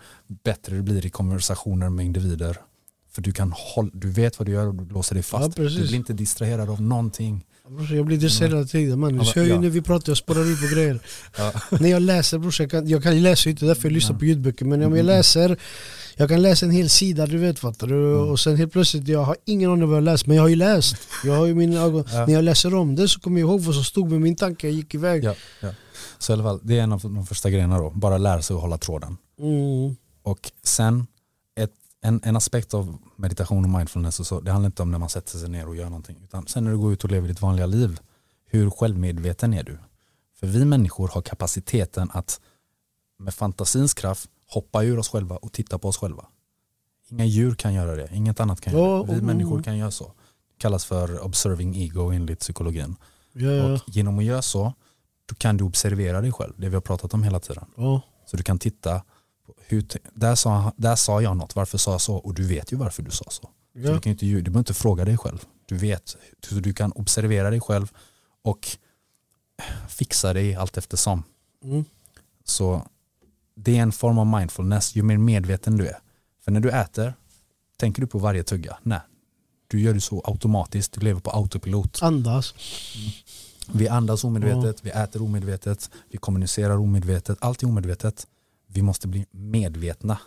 [0.45, 2.57] bättre du blir i konversationer med individer?
[3.13, 5.57] För du, kan hålla, du vet vad du gör och du låser dig Ja, fast.
[5.57, 5.79] precis.
[5.79, 7.45] du blir inte distraherad av någonting.
[7.91, 9.13] Jag blir distraherad hela tiden man.
[9.13, 9.61] Du Ja, ser ju ja.
[9.61, 11.01] när vi pratar, jag spårar ut på grejer.
[11.39, 11.53] Ja.
[11.81, 14.19] när jag läser brorsan, jag kan, jag kan läsa inte därför jag lyssnar Ja.
[14.19, 14.65] på ljudböcker.
[14.65, 15.07] Men om jag Mm.
[15.07, 15.57] läser,
[16.17, 17.95] jag kan läsa en hel sida du vet fattar du.
[17.95, 18.29] Mm.
[18.29, 20.27] Och sen helt plötsligt, jag har ingen aning vad jag läst.
[20.27, 20.97] Men jag har ju läst.
[21.25, 22.05] Jag har ju mina ögon.
[22.13, 22.27] Ja.
[22.27, 24.67] När jag läser om det så kommer jag ihåg vad som stod med min tanke,
[24.67, 25.25] jag gick iväg.
[25.25, 25.69] Ja, ja.
[26.19, 28.55] Så i alla fall, det är en av de första grejerna då, bara lära sig
[28.55, 29.17] att hålla tråden.
[29.39, 29.97] Mm.
[30.23, 31.07] Och sen,
[31.57, 34.99] ett, en, en aspekt av meditation och mindfulness, och så, det handlar inte om när
[34.99, 37.29] man sätter sig ner och gör någonting, utan sen när du går ut och lever
[37.29, 38.01] ditt vanliga liv,
[38.47, 39.79] hur självmedveten är du?
[40.41, 42.41] För vi människor har kapaciteten att
[43.19, 46.27] med fantasins kraft hoppa ur oss själva och titta på oss själva.
[47.09, 49.07] Inga djur kan göra det, inget annat kan göra det.
[49.07, 49.27] Vi mm.
[49.27, 50.05] människor kan göra så.
[50.05, 52.97] Det kallas för observing ego enligt psykologin.
[53.33, 54.73] Ja, Och genom att göra så,
[55.27, 57.65] då kan du observera dig själv, det vi har pratat om hela tiden.
[57.77, 58.03] ja.
[58.27, 59.03] Så du kan titta,
[59.59, 62.17] hur, där, sa, där sa jag något, varför sa jag så?
[62.17, 63.31] Och du vet ju varför du sa så.
[63.31, 63.93] så ja.
[63.93, 65.45] du, kan inte, du behöver inte fråga dig själv.
[65.67, 66.17] Du vet,
[66.49, 67.93] så du kan observera dig själv
[68.43, 68.69] och
[69.89, 71.23] fixa dig allt eftersom.
[71.65, 71.85] Mm.
[72.45, 72.87] Så
[73.55, 75.99] det är en form av mindfulness, ju mer medveten du är.
[76.45, 77.15] För när du äter,
[77.77, 78.79] tänker du på varje tugga?
[78.83, 79.01] Nej.
[79.69, 82.03] Du gör det så automatiskt, du lever på autopilot.
[82.03, 82.55] Andas.
[83.73, 88.27] Vi andas omedvetet, vi äter omedvetet, vi kommunicerar omedvetet, allt är omedvetet.
[88.67, 90.19] Vi måste bli medvetna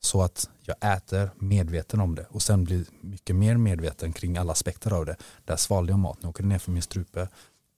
[0.00, 4.52] så att jag äter medveten om det och sen blir mycket mer medveten kring alla
[4.52, 5.16] aspekter av det.
[5.44, 7.28] Där svalde jag mat, nu åker det ner för min strupe.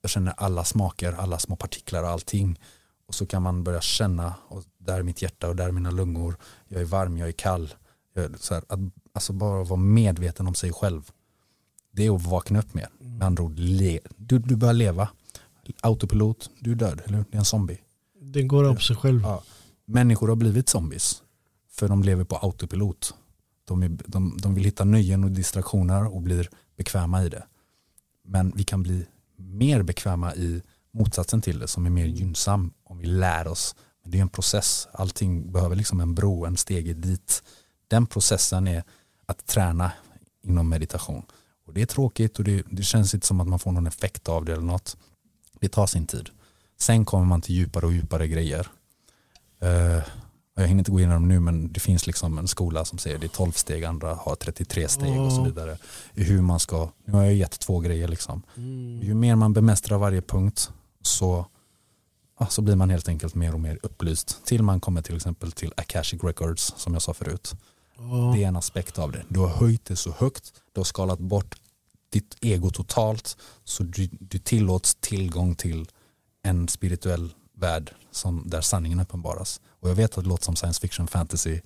[0.01, 2.59] Jag känner alla smaker, alla små partiklar och allting.
[3.07, 5.91] Och så kan man börja känna, och där är mitt hjärta och där är mina
[5.91, 6.35] lungor.
[6.67, 7.73] Jag är varm, jag är kall.
[8.13, 8.79] Jag, är så här, att,
[9.13, 11.11] alltså bara vara medveten om sig själv.
[11.91, 12.87] Det är att vakna upp mer.
[12.99, 15.09] Med andra ord, le, du, du börjar leva.
[15.81, 17.25] Autopilot, du är död, eller hur?
[17.31, 17.77] Det är en zombie.
[18.21, 19.21] Den går av sig själv.
[19.21, 19.43] Ja.
[19.85, 21.23] Människor har blivit zombies.
[21.71, 23.13] För de lever på autopilot.
[23.65, 27.43] De, är, de, de vill hitta nöjen och distraktioner och blir bekväma i det.
[28.23, 29.05] Men vi kan bli
[29.35, 30.61] mer bekväma i
[30.91, 33.75] motsatsen till det som är mer gynnsam om vi lär oss.
[34.03, 34.87] Men det är en process.
[34.91, 37.43] Allting behöver liksom en bro, en stege dit.
[37.87, 38.83] Den processen är
[39.25, 39.91] att träna
[40.43, 41.23] inom meditation.
[41.71, 44.29] Och det är tråkigt och det, det känns inte som att man får någon effekt
[44.29, 44.97] av det eller något.
[45.59, 46.29] Det tar sin tid.
[46.79, 48.67] Sen kommer man till djupare och djupare grejer.
[49.61, 50.03] Eh,
[50.55, 53.25] jag hinner inte gå igenom nu men det finns liksom en skola som säger det
[53.25, 55.77] är 12 steg, andra har 33 steg och så vidare.
[56.13, 58.41] I hur man ska, nu har jag gett två grejer liksom.
[58.57, 59.01] Mm.
[59.03, 60.71] Ju mer man bemästrar varje punkt
[61.01, 61.45] så,
[62.39, 64.45] ja, så blir man helt enkelt mer och mer upplyst.
[64.45, 67.55] Till man kommer till exempel till Akashic Records som jag sa förut.
[67.97, 68.33] Ja.
[68.35, 69.23] Det är en aspekt av det.
[69.27, 71.55] Du har höjt det så högt, du har skalat bort
[72.11, 75.89] ditt ego totalt så du, du tillåts tillgång till
[76.43, 79.61] en spirituell värld som, där sanningen uppenbaras.
[79.79, 81.61] Och jag vet att det låter som science fiction fantasy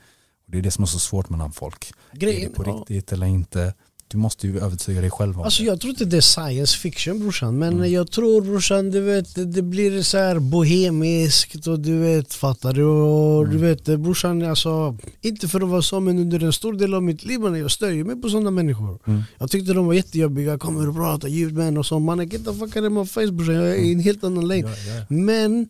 [0.46, 1.92] och det är det som är så svårt mellan folk.
[2.12, 2.74] är Grejen, det på ja.
[2.74, 3.74] riktigt eller inte?
[4.16, 5.68] Du måste ju övertyga dig själv om Alltså det.
[5.68, 7.92] jag tror inte det är science fiction brorsan men Mm.
[7.92, 12.84] jag tror brorsan du vet det- blir så här bohemiskt och du vet fattar du
[12.84, 13.52] och Mm.
[13.58, 17.04] du vet brorsan alltså inte för att vara så men under en stor del av
[17.04, 19.00] mitt liv man, jag stör mig på sådana människor.
[19.08, 19.22] Mm.
[19.38, 22.76] Jag tyckte de var jättejobbiga, kommer och pratar ljudmän och så mannen get the fuck
[22.76, 24.60] out of my face brorsan jag är i en helt annan lane.
[24.62, 25.06] Ja, ja.
[25.10, 25.70] Men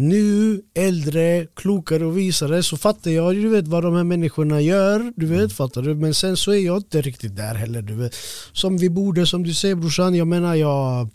[0.00, 5.12] nu, äldre, klokare och visare så fattar jag du vet vad de här människorna gör,
[5.16, 5.94] du vet fattar du?
[5.94, 8.14] Men sen så är jag inte riktigt där heller du vet.
[8.52, 11.08] Som vi borde, som du säger brorsan, jag menar jag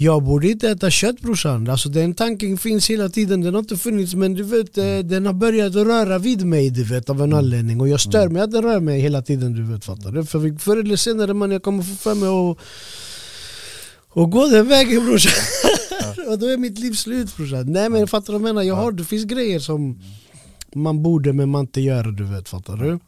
[0.00, 3.76] jag borde inte äta kött brorsan, alltså den tanken finns hela tiden, den har inte
[3.76, 7.32] funnits men du vet eh, den har börjat röra vid mig du vet av en
[7.32, 10.24] anledning och jag stör mig att den rör mig hela tiden du vet fattar du?
[10.24, 12.58] För förr eller senare man jag kommer få för mig att
[14.10, 15.32] och gå den vägen brorsan.
[16.28, 17.72] och då är mitt liv slut brorsan.
[17.72, 18.62] Nej men fattar du vad jag menar?
[18.68, 20.00] Jag har, det finns grejer som
[20.74, 22.98] man borde men man inte gör du vet, fattar du?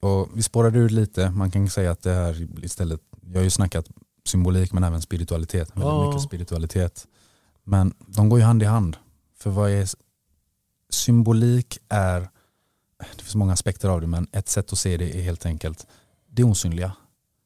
[0.00, 3.00] Och vi spårade ur lite, man kan säga att det här istället,
[3.32, 3.88] jag har ju snackat
[4.26, 6.06] symbolik men även spiritualitet, väldigt Ja.
[6.08, 7.06] mycket spiritualitet.
[7.64, 8.96] Men de går ju hand i hand.
[9.38, 9.88] För vad är
[10.90, 12.20] symbolik är,
[13.16, 15.86] det finns många aspekter av det men ett sätt att se det är helt enkelt
[16.30, 16.92] det osynliga.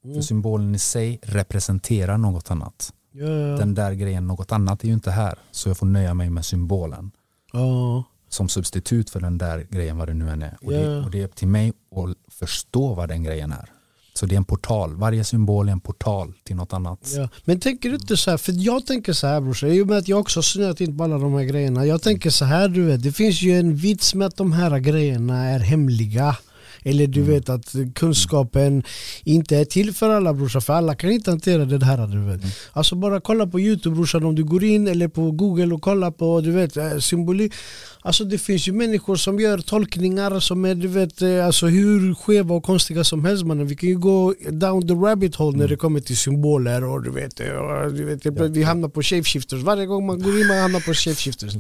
[0.05, 0.15] Mm.
[0.15, 2.93] För symbolen i sig representerar något annat.
[3.13, 3.57] Ja, ja.
[3.57, 5.39] Den där grejen, något annat är ju inte här.
[5.51, 7.11] Så jag får nöja mig med symbolen
[7.53, 8.05] ja.
[8.29, 10.59] som substitut för den där grejen vad det nu än är.
[10.63, 13.71] Och, det, och det är upp till mig att förstå vad den grejen är.
[14.15, 17.13] Så det är en portal, varje symbol är en portal till något annat.
[17.17, 17.29] Ja.
[17.45, 19.99] Men tänker du inte så här, för jag tänker så här brorsan, i och med
[19.99, 21.87] att jag också har snöat in på alla de här grejerna.
[21.87, 24.79] Jag tänker så här du vet, det finns ju en vits med att de här
[24.79, 26.37] grejerna är hemliga.
[26.83, 28.83] Eller du vet att kunskapen
[29.25, 32.41] inte är till för alla brorsan, för alla kan inte hantera det här du vet.
[32.73, 36.11] Alltså bara kolla på youtube brorsan om du går in eller på google och kollar
[36.11, 37.53] på du vet eh, symbolik.
[38.01, 42.15] Alltså det finns ju människor som gör tolkningar som är du vet eh, alltså hur
[42.15, 43.67] skeva och konstiga som helst mannen.
[43.67, 47.11] Vi kan ju gå down the rabbit hole när det kommer till symboler och du
[47.11, 49.63] vet, eh, och, du vet vi hamnar på shapeshifters.
[49.63, 51.55] Varje gång man går in man hamnar på shapeshifters.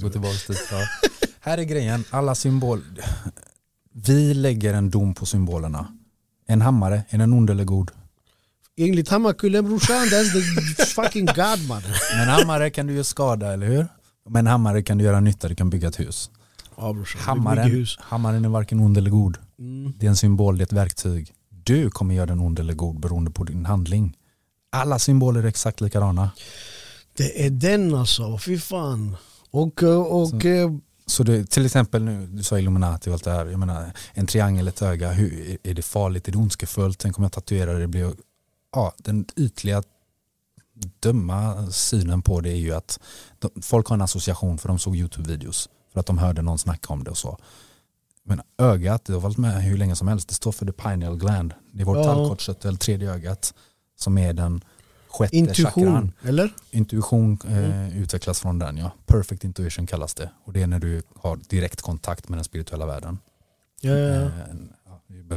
[0.70, 0.78] Ja.
[1.40, 2.81] Här är grejen, alla symbol.
[3.93, 5.86] Vi lägger en dom på symbolerna.
[6.47, 7.90] En hammare, är den ond eller god?
[8.77, 11.82] Enligt Hammarkullen brorsan, that's the fucking god man.
[12.16, 13.86] Men hammare kan du göra skada, eller hur?
[14.28, 16.31] Men hammare kan du göra nytta, du kan bygga ett hus.
[16.77, 17.98] Ja brorsan, Hammaren, hus.
[18.01, 19.39] hammaren är varken ond eller god.
[19.59, 19.93] Mm.
[19.98, 21.32] Det är en symbol, det är ett verktyg.
[21.64, 24.16] Du kommer göra den ond eller god beroende på din handling.
[24.70, 26.31] Alla symboler är exakt likadana.
[27.16, 29.16] Det är den alltså, fy fan.
[29.51, 30.44] Och, eh, och
[31.07, 33.47] Så- det, till exempel nu, du sa Illuminati och allt det här.
[33.47, 36.99] Jag menar, en triangel, ett öga, hur, är det farligt, är det ondskefullt?
[36.99, 38.12] Tänk om jag tatuerar det, det blir,
[38.73, 39.83] ja, den ytliga
[41.01, 43.01] dumma synen på det är ju att
[43.39, 46.93] de, folk har en association för de såg YouTube-videos, för att de hörde någon snacka
[46.93, 47.39] om det och så.
[48.24, 51.16] Men ögat, det har varit med hur länge som helst, det står för the pineal
[51.19, 51.55] gland.
[51.73, 52.05] Det är vårt Ja.
[52.05, 53.55] tallkottkörtel, tredje ögat,
[53.99, 54.65] som är den
[55.12, 56.12] sjätte intuition, chakran.
[56.22, 56.51] eller?
[56.70, 58.90] Intuition eh, utvecklas från den ja.
[59.06, 60.30] Perfect intuition kallas det.
[60.44, 63.18] Och det är när du har direkt kontakt med den spirituella världen.
[63.80, 64.20] Ja, ja, ja.
[64.20, 64.30] Eh,
[64.86, 65.36] ja.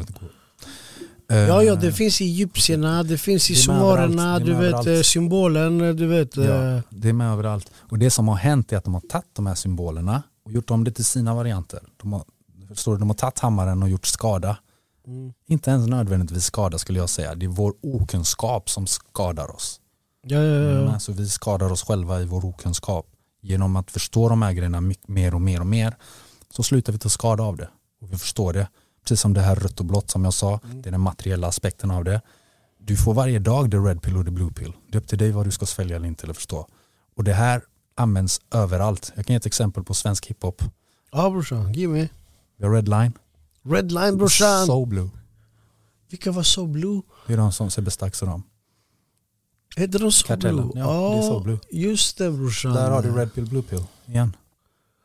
[1.30, 4.88] Eh, Ja, ja, det finns i egyptierna, det finns i Det sumarerna, du vet överallt.
[4.88, 6.38] eh, symbolen, eh, du vet.
[6.38, 6.43] Ja,
[6.76, 7.72] eh, det är med överallt.
[7.77, 10.69] Och det som har hänt är att de har tagit de här symbolerna och gjort
[10.72, 11.80] om det till sina varianter.
[12.02, 12.23] De har,
[12.69, 14.57] förstår du, de har tagit hammaren och gjort skada.
[15.07, 15.34] Mm.
[15.48, 17.36] Inte ens nödvändigtvis skada skulle jag säga.
[17.36, 19.82] Det är vår okunskap som skadar oss.
[20.22, 20.72] Ja, ja, ja.
[20.80, 23.07] Mm, Alltså vi skadar oss själva i vår okunskap.
[23.41, 25.95] Genom att förstå de här grejerna mer och mer och mer
[26.49, 27.69] så slutar vi ta skada av det.
[28.02, 28.68] Och vi förstår det.
[29.03, 30.60] Precis som det här rött och blått som jag sa.
[30.84, 32.22] Det är den materiella aspekten av det.
[32.80, 34.73] Du får varje dag the red pill och the blue pill.
[34.91, 36.68] Det är upp till dig vad du ska svälja eller inte eller förstå.
[37.15, 37.61] Och det här
[37.95, 39.11] används överallt.
[39.15, 40.64] Jag kan ge ett exempel på svensk hiphop.
[41.11, 42.07] Ja brorsan, give me.
[42.57, 43.14] Vi har Redline,
[43.70, 44.66] Red line brorsan.
[44.66, 45.10] So Blue.
[46.10, 47.02] Vilka var So Blue?
[47.28, 48.44] Det är de som Sebbe Stax och dem.
[49.76, 50.72] Heter de So Blue?
[50.76, 51.60] ja, det är So Blue.
[51.72, 52.74] just det brorsan.
[52.74, 54.36] Där har du red pill, blue pill igen.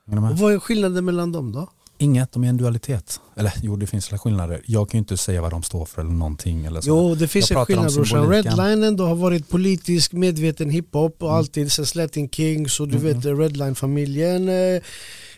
[0.07, 1.69] Och vad är skillnaden mellan dem då?
[1.99, 3.20] Inget, de är en dualitet.
[3.37, 4.62] Eller jo, det finns skillnader.
[4.66, 6.65] Jag kan ju inte säga vad de står för eller någonting.
[6.65, 6.89] Eller så.
[6.89, 8.20] Jo det finns Jag en skillnad brorsan.
[8.23, 8.57] symboliken.
[8.57, 11.39] Redline då har varit politisk medveten hiphop och Mm.
[11.39, 14.49] alltid sen Latin Kings och du Mm, vet Redline-familjen.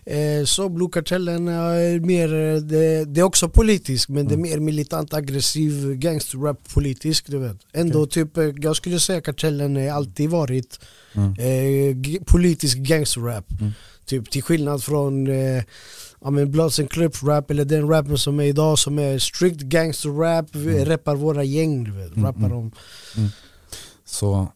[0.07, 4.51] Eh, så Blue-kartellen är mer, eh, det, det är också politisk men det är Mm.
[4.51, 7.57] mer militant aggressiv gangsterrap politisk du vet.
[7.73, 10.81] Ändå typ, eh, jag skulle säga kartellen är alltid varit
[11.15, 11.33] Mm.
[11.39, 13.45] eh, politisk gangsterrap.
[13.61, 13.73] Mm.
[14.07, 15.63] Typ till skillnad från eh,
[16.21, 19.61] ja, men Bloods and Crips rap eller den rappen som är idag som är strict
[19.61, 20.85] gangster rap, vi Mm.
[20.85, 22.17] rappar våra gäng du vet.
[22.17, 22.57] Mm, Rappar mm.
[22.57, 22.73] om
[24.05, 24.49] Så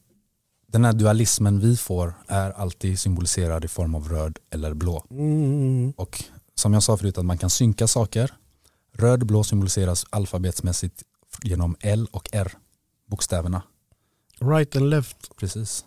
[0.77, 5.05] den här dualismen vi får är alltid symboliserad i form av röd eller blå.
[5.11, 6.25] mm, Och
[6.55, 8.35] som jag sa förut att man kan synka saker.
[8.93, 11.03] Röd och blå symboliseras alfabetsmässigt
[11.43, 12.53] genom L och R
[13.11, 13.63] bokstäverna.
[14.41, 15.37] right and left.
[15.37, 15.85] Precis.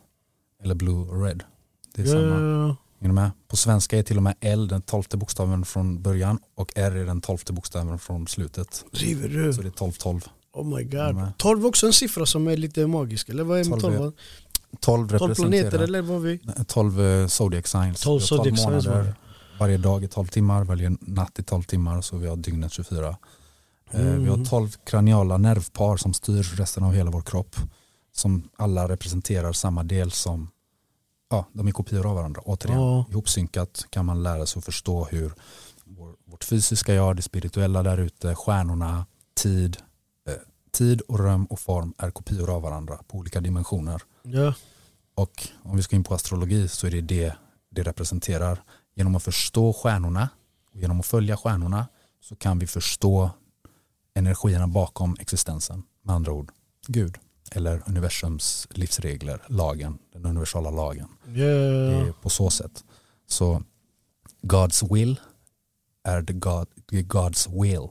[0.63, 1.43] Eller blue och red.
[1.95, 2.75] Det är Ja, samma.
[3.01, 3.31] Är ni med?
[3.47, 7.05] På svenska är till och med L den tolfte bokstaven från början och R är
[7.05, 8.85] den tolfte bokstaven från slutet.
[8.91, 9.53] Driver du?
[9.53, 10.27] Så det är 12-12.
[10.53, 11.31] Oh my god.
[11.37, 14.11] 12 är också en siffra som är lite magisk eller vad är 12 12?
[14.71, 16.39] Är- 12, 12 12 planeter eller vad vi?
[16.67, 18.01] 12 eh, zodiac signs.
[18.01, 19.15] 12 Vi har zodiac signs var det.
[19.59, 23.07] Varje dag i 12 timmar, varje natt i 12 timmar så vi har dygnet 24.
[23.07, 23.15] Eh,
[24.01, 24.23] Mm.
[24.23, 27.55] Vi har 12 kraniala nervpar som styr resten av hela vår kropp.
[28.11, 30.49] Som alla representerar samma del som,
[31.29, 32.41] ja de är kopior av varandra.
[32.45, 33.05] Återigen, Ja.
[33.11, 35.33] ihopsynkat kan man lära sig att förstå hur
[35.85, 39.05] vår, vårt fysiska jag, det spirituella där ute, stjärnorna,
[39.41, 39.77] tid,
[40.27, 40.33] eh,
[40.71, 44.01] tid och rum och form är kopior av varandra på olika dimensioner.
[44.33, 44.53] Ja.
[45.15, 47.33] Och om vi ska in på astrologi så är det det
[47.69, 48.63] det representerar.
[48.95, 50.29] Genom att förstå stjärnorna
[50.73, 51.87] och genom att följa stjärnorna
[52.21, 53.31] så kan vi förstå
[54.13, 55.83] energierna bakom existensen.
[56.01, 56.51] Med andra ord,
[56.87, 57.17] Gud
[57.51, 61.07] eller universums livsregler, lagen, den universala lagen.
[61.35, 62.83] Är på så sätt.
[63.27, 63.63] Så
[64.41, 65.19] God's will
[66.03, 67.87] är the, God, the God's will.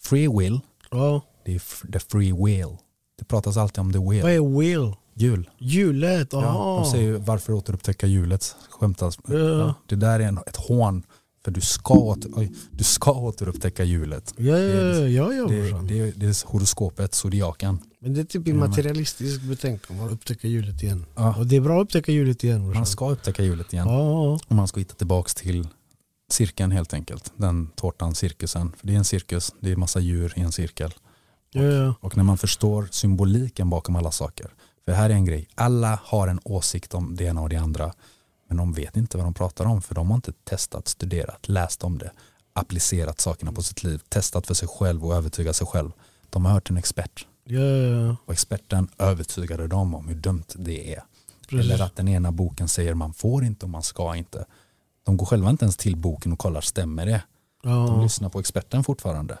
[0.00, 0.60] Free will,
[0.90, 1.20] ja.
[1.44, 2.76] det är the free will.
[3.18, 4.22] Det pratas alltid om the will.
[4.22, 4.94] Vad är will?
[5.14, 5.50] Jul.
[5.58, 6.28] Hjulet?
[6.32, 6.76] Ja, Aha.
[6.82, 8.56] de säger ju, varför återupptäcka hjulet?
[8.70, 9.18] Skämtas.
[9.28, 9.34] Ja.
[9.36, 11.02] Ja, det där är en, ett hån.
[11.44, 14.34] För du ska, åter, oj, du ska återupptäcka hjulet.
[14.36, 15.86] Ja, ja, Det- ja, ja, Det, brorsan.
[15.86, 17.78] det, det är horoskopet, zodiaken.
[18.00, 21.06] Men det är typ Ja, immaterialistiskt betänkande, man upptäcker hjulet igen.
[21.14, 22.80] Ja, Och det är bra att upptäcka hjulet igen brorsan.
[22.80, 23.88] man ska upptäcka hjulet igen.
[23.88, 25.68] Ja, Och man ska hitta tillbaka till
[26.30, 27.32] cirkeln helt enkelt.
[27.36, 28.72] Den tårtan, cirkusen.
[28.78, 30.94] För det är en cirkus, det är massa djur i en cirkel.
[31.52, 31.94] ja, ja.
[32.00, 34.50] Och när man förstår symboliken bakom alla saker.
[34.84, 37.92] För här är en grej, alla har en åsikt om det ena och det andra.
[38.48, 41.84] Men de vet inte vad de pratar om för de har inte testat, studerat, läst
[41.84, 42.10] om det,
[42.52, 45.90] applicerat sakerna på sitt liv, testat för sig själv och övertygat sig själv.
[46.30, 47.60] De har hört en expert ja.
[48.26, 51.02] och experten övertygade dem om hur dumt det är.
[51.48, 51.72] Precis.
[51.72, 54.44] Eller att den ena boken säger man får inte och man ska inte.
[55.04, 57.22] De går själva inte ens till boken och kollar, stämmer det?
[57.62, 58.02] De Ja.
[58.02, 59.38] lyssnar på experten fortfarande.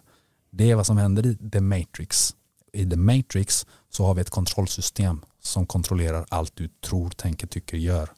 [0.50, 2.34] Det är vad som händer i The Matrix.
[2.74, 7.76] I The Matrix så har vi ett kontrollsystem som kontrollerar allt du tror, tänker, tycker,
[7.76, 8.10] gör.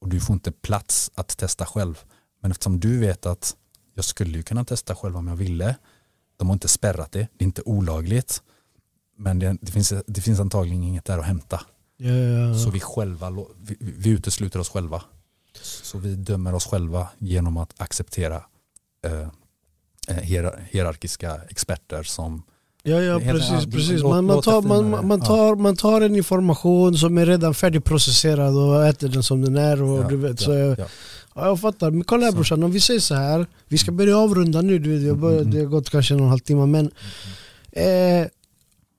[0.00, 2.04] Och du får inte plats att testa själv.
[2.40, 3.56] Men eftersom du vet att
[3.94, 5.76] jag skulle ju kunna testa själv om jag ville.
[6.36, 8.42] De har inte spärrat det, det är inte olagligt.
[9.16, 11.60] Men det, det finns, det finns antagligen inget där att hämta.
[11.96, 12.70] Ja, ja, Så ja.
[12.70, 13.30] vi själva,
[13.60, 15.02] vi, vi utesluter oss själva.
[15.62, 18.44] Så vi dömer oss själva genom att acceptera
[19.04, 19.28] eh,
[20.08, 22.42] eh, hierar- hierarkiska experter som
[22.82, 23.66] Ja, ja precis.
[23.66, 24.02] precis.
[24.02, 28.86] Man, man, tar, man, man, tar, man tar en information som är redan färdigprocesserad och
[28.86, 29.82] äter den som den är.
[29.82, 30.76] Och Ja, du vet, så, ja.
[31.34, 31.90] Ja, jag fattar.
[31.90, 33.46] Men kolla här brorsan, om vi säger så här.
[33.68, 35.54] Vi ska börja avrunda nu, du vet, jag börjar, Mm, mm.
[35.58, 36.66] det har gått kanske en och en halv timme.
[36.66, 36.90] Men
[37.72, 38.26] eh,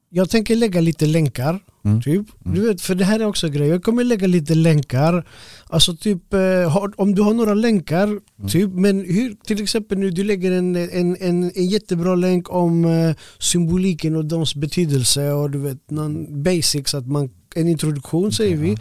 [0.09, 1.59] jag tänker lägga lite länkar.
[1.85, 2.01] Mm.
[2.01, 2.25] Typ.
[2.45, 2.57] Mm.
[2.57, 3.67] Du vet, för det här är också en grej.
[3.67, 5.27] Jag kommer lägga lite länkar.
[5.67, 8.49] Alltså typ, eh, om du har några länkar, Mm.
[8.49, 12.85] typ, men hur, till exempel nu du lägger en, en, en, en jättebra länk om
[12.85, 18.57] eh, symboliken och dess betydelse och du vet, någon basics, att man, en introduktion säger
[18.57, 18.69] vi.
[18.71, 18.77] ja.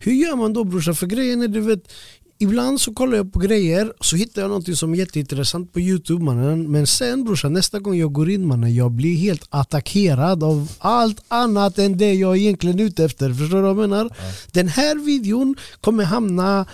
[0.00, 0.94] Hur gör man då brorsan?
[0.94, 1.92] För grejen är du vet
[2.40, 6.24] Ibland så kollar jag på grejer så hittar jag någonting som är jätteintressant på youtube
[6.24, 6.72] mannen.
[6.72, 11.20] Men sen brorsan nästa gång jag går in mannen jag blir helt attackerad av allt
[11.28, 13.32] annat än det jag egentligen är ute efter.
[13.34, 14.10] Förstår du vad jag menar?
[14.52, 16.66] Den här videon kommer hamna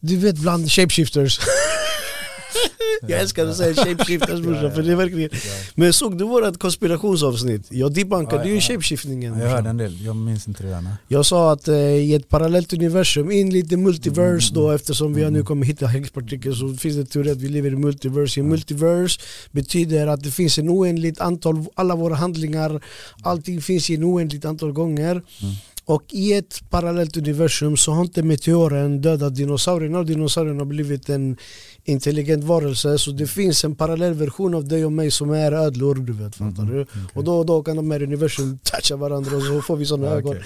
[0.00, 1.40] du vet bland shapeshifters
[3.08, 5.30] Jag älskar att säga shapeshifters brorsan för det är verkligen
[5.74, 7.66] Men såg du vårat konspirationsavsnitt?
[7.68, 10.96] Jag debunkade Ja, ju shapeshiftningen Jag hörde en del, jag minns inte det där.
[11.08, 15.22] Jag sa att eh, i ett parallellt universum, in lite multiverse Mm, då eftersom vi
[15.22, 18.40] har nu kommer hitta häxpartikel så finns det teori att vi lever i multiverse.
[18.40, 19.20] I multiverse
[19.50, 22.80] betyder att det finns en oändligt antal, alla våra handlingar,
[23.22, 25.10] allting finns i en oändligt antal gånger.
[25.10, 25.54] Mm.
[25.84, 31.08] Och i ett parallellt universum så har inte meteoren dödat dinosaurierna och dinosaurierna har blivit
[31.08, 31.36] en
[31.84, 35.94] intelligent varelse så det finns en parallell version av dig och mig som är ödlor
[35.94, 36.82] du vet, fattar Mm, du?
[36.82, 37.02] okej.
[37.14, 40.06] Och då och då kan de här universum toucha varandra och så får vi sådana
[40.06, 40.36] Ja, ögon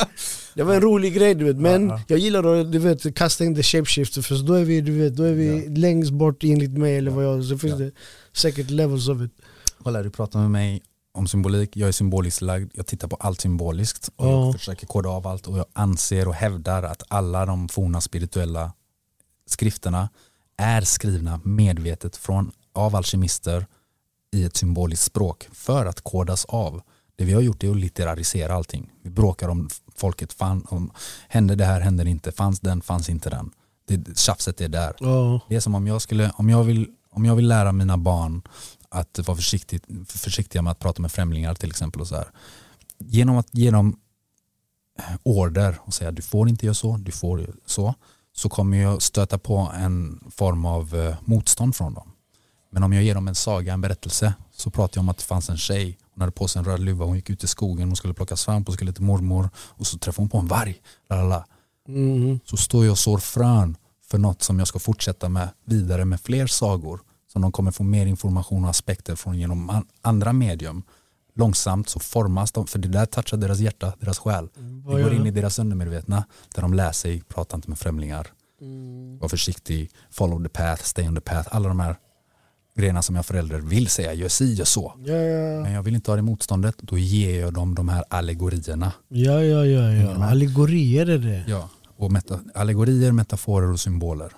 [0.54, 2.00] det var en rolig grej du vet, men Ja, ja.
[2.08, 5.16] jag gillar att du vet, kasta in the shapeshifter för då är vi, du vet,
[5.16, 7.78] då är vi längst bort enligt mig eller vad jag, så finns Ja.
[7.86, 7.90] det
[8.32, 9.30] säkert levels of it.
[9.82, 10.82] Kolla, du pratar med mig
[11.16, 14.44] om symbolik, jag är symboliskt lagd, jag tittar på allt symboliskt och Ja.
[14.44, 18.72] jag försöker koda av allt och jag anser och hävdar att alla de forna spirituella
[19.46, 20.08] skrifterna
[20.56, 23.66] är skrivna medvetet från, av alkemister
[24.32, 26.80] i ett symboliskt språk för att kodas av.
[27.16, 28.90] Det vi har gjort är att litterarisera allting.
[29.02, 30.90] Vi bråkar om folket, fan, om,
[31.28, 33.50] hände det här, hände det inte, fanns den, fanns inte den.
[33.88, 34.94] Det, tjafset är där.
[34.98, 37.96] Ja, Det är som om jag, skulle, om jag, vill, om jag vill lära mina
[37.98, 38.42] barn
[38.96, 42.00] att vara försiktigt, försiktiga med att prata med främlingar till exempel.
[42.00, 42.30] Och så här.
[42.98, 43.96] Genom att ge dem
[45.22, 47.94] order och säga du får inte göra så, du får så,
[48.36, 52.12] så kommer jag stöta på en form av eh, motstånd från dem.
[52.70, 55.24] Men om jag ger dem en saga, en berättelse, så pratar jag om att det
[55.24, 57.88] fanns en tjej, hon hade på sig en röd luva, hon gick ut i skogen,
[57.88, 60.80] hon skulle plocka svamp, hon skulle till mormor och så träffade hon på en varg.
[61.10, 61.46] Lalala
[61.88, 63.76] mm, så står jag och sår frön
[64.10, 67.00] för något som jag ska fortsätta med vidare med fler sagor
[67.36, 70.82] som de kommer få mer information och aspekter från genom an- andra medium.
[71.34, 74.48] Långsamt så formas de, för det där touchar deras hjärta, deras själ.
[74.54, 75.28] Det Vad går gör in det?
[75.28, 78.26] i deras undermedvetna där de lär sig, prata inte med främlingar,
[78.60, 79.18] Mm.
[79.18, 81.96] var försiktig, follow the path, stay on the path, alla de här
[82.76, 84.92] grejerna som jag förälder vill säga, gör si, gör så.
[85.04, 88.04] Ja, ja, Men jag vill inte ha det motståndet, då ger jag dem de här
[88.10, 88.92] allegorierna.
[89.08, 90.24] ja, ja, ja, ja.
[90.24, 91.44] allegorier är det.
[91.48, 94.32] Ja, och meta, allegorier, metaforer och symboler.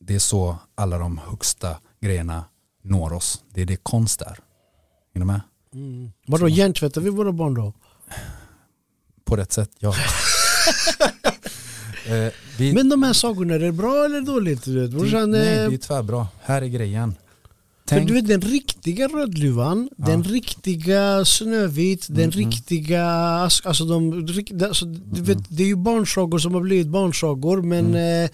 [0.00, 2.44] Det är så alla de högsta grejerna
[2.82, 3.42] når oss.
[3.54, 4.38] Det är det konst är.
[5.14, 5.40] Är du med?
[5.74, 6.10] Mm.
[6.26, 7.72] Vadå, hjärntvättar vi våra barn då?
[9.24, 9.88] På rätt sätt, ja.
[12.06, 14.64] eh, vi, Men de här sagorna, är det bra eller dåligt?
[14.64, 14.90] Du vet?
[14.90, 16.28] det, Brorsan, nej, eh, det är tvärbra.
[16.42, 17.14] Här är grejen.
[17.88, 20.06] För Tänk, du vet den riktiga Rödluvan, Ja.
[20.06, 22.50] den riktiga Snövit, den Mm, mm.
[22.50, 23.04] riktiga,
[23.64, 24.26] alltså, de,
[24.64, 28.24] alltså, du vet, det är ju barnsagor som har blivit barnsagor men Mm.
[28.24, 28.30] eh,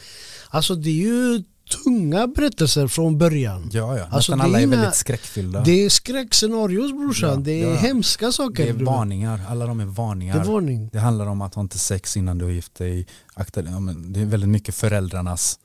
[0.48, 1.42] alltså det är ju
[1.84, 3.70] tunga berättelser från början.
[3.72, 4.04] ja, ja.
[4.04, 5.60] alltså, Nästan är alla är inga- väldigt skräckfyllda.
[5.64, 7.76] Det är skräckscenarios brorsan, Ja, det är ja.
[7.76, 8.64] hemska saker.
[8.64, 10.34] Det är varningar, alla de är varningar.
[10.34, 10.88] Det är varning.
[10.92, 13.06] Det handlar om att ha inte sex innan du har gift dig.
[13.36, 15.58] Det är väldigt mycket föräldrarnas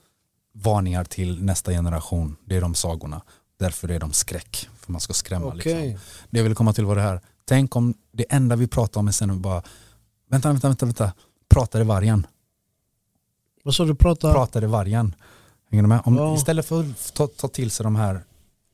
[0.53, 2.35] varningar till nästa generation.
[2.45, 3.21] Det är de sagorna.
[3.59, 4.69] Därför är de skräck.
[4.79, 5.45] För man ska skrämma.
[5.45, 5.87] Okej.
[5.87, 5.99] Liksom.
[6.29, 7.21] Det jag vill komma till var det här.
[7.45, 9.63] Tänk om det enda vi pratar om är sen bara
[10.29, 11.11] vänta, vänta, vänta, vänta.
[11.49, 12.27] Pratade vargen.
[13.63, 14.33] Vad sa du, prata?
[14.33, 15.15] Pratade vargen.
[15.75, 16.07] Hänger?
[16.07, 16.35] Om, Ja.
[16.35, 18.23] Istället för att ta, ta till sig de här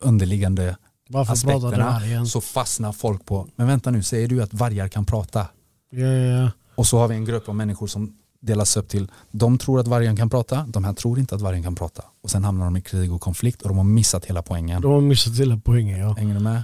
[0.02, 0.78] underliggande
[1.10, 5.48] Varför aspekterna så fastnar folk på, men vänta nu, säger du att vargar kan prata?
[5.92, 6.52] Ja, ja.
[6.76, 9.88] Och så har vi en grupp av människor som delas upp till, de tror att
[9.88, 12.04] vargen kan prata, de här tror inte att vargen kan prata.
[12.24, 14.82] Och sen hamnar de i krig och konflikt och de har missat hela poängen.
[14.82, 16.14] De har missat hela poängen ja.
[16.14, 16.64] Hänger du med?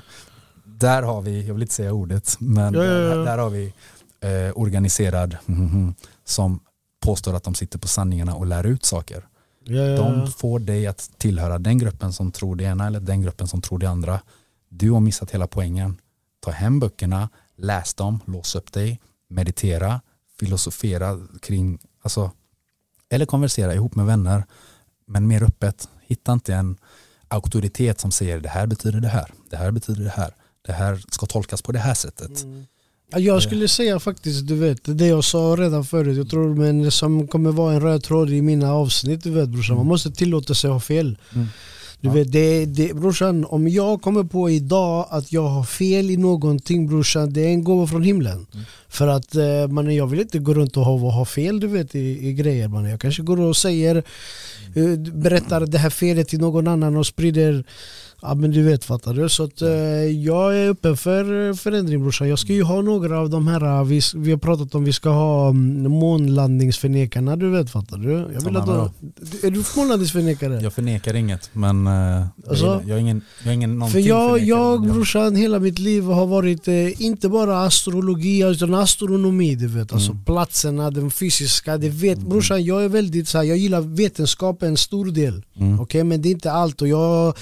[0.80, 2.74] där har vi, jag vill inte säga ordet, men.
[2.74, 3.74] Där, där har vi
[4.22, 5.96] eh, organiserad mhm,
[6.26, 6.60] som
[7.00, 9.28] påstår att de sitter på sanningarna och lär ut saker.
[9.70, 13.22] Ja, ja, De får dig att tillhöra den gruppen som tror det ena eller den
[13.22, 14.20] gruppen som tror det andra.
[14.70, 15.98] Du har missat hela poängen.
[16.40, 19.00] Ta hem böckerna, läs dem, lås upp dig,
[19.30, 20.02] meditera,
[20.40, 22.32] filosofera kring, alltså,
[23.10, 24.44] eller konversera ihop med vänner,
[25.06, 25.90] men mer öppet.
[26.02, 26.78] Hitta inte en
[27.28, 31.04] auktoritet som säger det här betyder det här, det här betyder det här, det här
[31.12, 32.32] ska tolkas på det här sättet.
[32.44, 32.64] Ja,
[33.16, 37.28] Jag skulle säga faktiskt, du vet, det jag sa redan förut, jag tror men som
[37.28, 40.68] kommer vara en röd tråd i mina avsnitt, du vet brorsan, man måste tillåta sig
[40.68, 41.18] att ha fel.
[41.36, 41.48] Mm.
[42.02, 46.18] Du vet, det, det, brorsan, om jag kommer på idag att jag har fel i
[46.18, 48.48] någonting brorsan, det är en gåva från himlen.
[48.54, 48.66] Mm.
[48.90, 51.96] För att eh, man, jag vill inte gå runt och ha, ha fel du vet
[51.96, 52.68] i, i grejer.
[52.68, 52.86] Man.
[52.86, 53.96] Jag kanske går och säger,
[54.76, 57.64] eh, berättar det här felet till någon annan och sprider
[58.28, 59.30] Ja men du vet fattar du.
[59.30, 59.70] Så att, eh,
[60.30, 62.30] jag är öppen för förändring brorsan.
[62.30, 64.94] Jag ska ju ha några av de här, eh, vi, vi har pratat om vi
[64.94, 68.12] ska ha mm, månlandningsförnekarna du vet fattar du.
[68.34, 68.92] Jag vill att då?
[69.44, 70.60] är du månlandningsförnekare?
[70.64, 72.66] Jag förnekar inget, men eh, jag, Alltså?
[72.66, 75.60] gillar- jag har ingen, jag har ingen För någonting jag, förnekare, jag men brorsan hela
[75.60, 79.94] mitt liv har varit eh, inte bara astrologi utan astronomi du vet.
[79.94, 80.24] Alltså Mm.
[80.26, 81.78] platserna, den fysiska.
[81.78, 85.44] Det vet, brorsan jag är väldigt så här, jag gillar vetenskap en stor del.
[85.60, 85.80] Mm.
[85.80, 87.34] Okej men det är inte allt och jag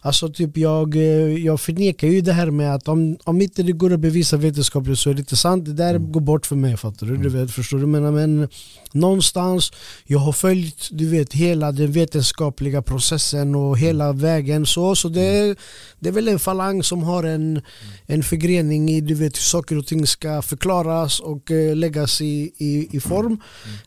[0.00, 3.72] Alltså typ jag, eh, jag förnekar ju det här med att om, om inte det
[3.72, 5.64] går att bevisa vetenskapligt så är det inte sant.
[5.64, 7.16] Det där går bort för mig fattar du?
[7.16, 7.86] du vet, förstår du?
[7.86, 8.48] Men, men
[8.94, 9.72] någonstans,
[10.04, 14.96] jag har följt du vet hela den vetenskapliga processen och hela vägen så.
[14.96, 15.58] Så det,
[15.98, 17.62] det är väl en falang som har en,
[18.06, 22.52] en förgrening i du vet hur saker och ting ska förklaras och eh, läggas i,
[22.58, 23.40] i, i form.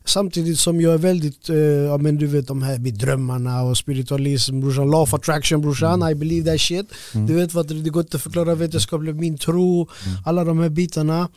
[0.05, 3.77] Samtidigt som jag är väldigt, eh, ja men du vet de här med drömmarna och
[3.77, 6.93] spiritualism brorsan, law of attraction brorsan, I believe that shit.
[7.13, 9.89] Du vet vad det går inte att förklara vetenskapligt, min tro,
[10.25, 11.29] alla de här bitarna.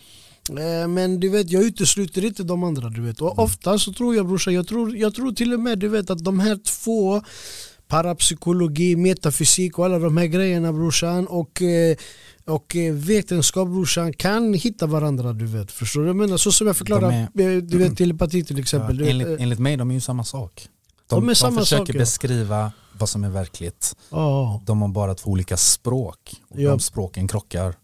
[0.58, 3.20] Eh, Men du vet, jag utesluter inte de andra du vet.
[3.20, 6.10] Och ofta så tror jag brorsan, jag tror, jag tror till och med du vet
[6.10, 7.22] att de här två
[7.88, 11.96] parapsykologi, metafysik och alla de här grejerna brorsan och eh,
[12.44, 15.72] och eh, vetenskap brorsan kan hitta varandra du vet.
[15.72, 16.06] Förstår du?
[16.06, 17.26] Jag menar, så som jag förklarar, eh,
[17.62, 19.00] du vet telepati till exempel.
[19.00, 20.68] Ja, enligt, enligt mig de är ju samma sak.
[21.08, 21.98] De De, är de, försöker sak, ja.
[21.98, 23.96] beskriva vad som är verkligt.
[24.10, 26.18] Ja, De har bara två olika språk.
[26.48, 26.70] Och Ja.
[26.70, 27.74] De språken krockar.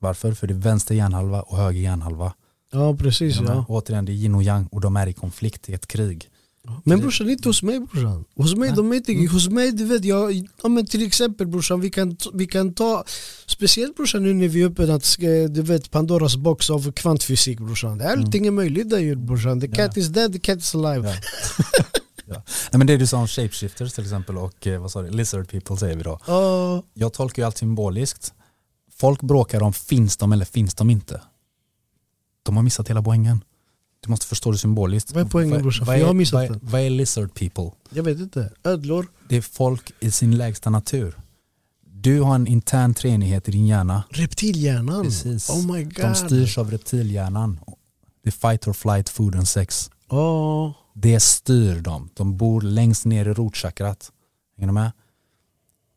[0.00, 0.32] Varför?
[0.32, 2.32] För det är vänster hjärnhalva och höger hjärnhalva.
[2.72, 3.64] ja precis är, ja.
[3.68, 6.30] Återigen, det är yin och yang och de är i konflikt i ett krig.
[6.84, 8.24] Men brorsan, inte hos mig brorsan.
[8.36, 10.32] Hos mig, de är inte, hos mig du vet jag,
[10.62, 13.04] ja, men till exempel brorsan, vi kan, vi kan ta,
[13.46, 15.16] speciellt brorsan nu när vi öppnat
[15.50, 18.00] du vet Pandoras box av kvantfysik brorsan.
[18.00, 19.60] Allting är möjligt där ju brorsan.
[19.60, 21.08] The cat is dead, the cat is alive.
[21.08, 21.14] Ja.
[22.26, 22.42] ja.
[22.72, 25.48] Nej, men det du sa om shapeshifters till exempel och eh, vad sa du, lizard
[25.50, 26.18] people säger vi då.
[26.26, 28.34] Ja, Jag tolkar ju allt symboliskt.
[29.00, 31.20] Folk bråkar om finns de eller finns de inte.
[32.42, 33.44] De har missat hela poängen.
[34.00, 35.12] Du måste förstå det symboliskt.
[35.12, 35.86] Vad är poängen, brorsan?
[35.86, 36.60] Vad jag har är- missat vad är-.
[36.62, 37.70] Vad är lizard people?
[37.90, 38.52] jag vet inte.
[38.64, 39.06] Ödlor?
[39.28, 41.14] Det är folk i sin lägsta natur.
[41.86, 44.02] Du har en intern treenighet i din hjärna.
[44.10, 45.04] Reptilhjärnan?
[45.04, 45.50] Precis.
[45.50, 45.94] Oh my god.
[46.04, 47.60] De styrs av reptilhjärnan.
[48.22, 49.90] Det är fight or flight, food and sex.
[50.10, 52.08] Ja, Det styr dem.
[52.14, 54.12] De bor längst ner i rotchakrat.
[54.56, 54.92] Hänger du med?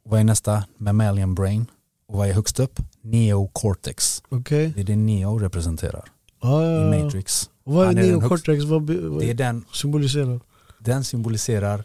[0.05, 0.63] Vad är nästa?
[0.77, 1.65] Mammalian brain.
[2.07, 2.79] Och vad är högst upp?
[3.03, 4.23] Neocortex.
[4.29, 4.71] okej.
[4.75, 6.05] Det är det Neo representerar
[6.41, 7.03] Ja, i ja, ja.
[7.03, 7.49] Matrix.
[7.63, 8.63] Och vad är är neocortex?
[8.63, 10.39] Vad, vad Det är den, symboliserar?
[10.79, 11.83] den symboliserar,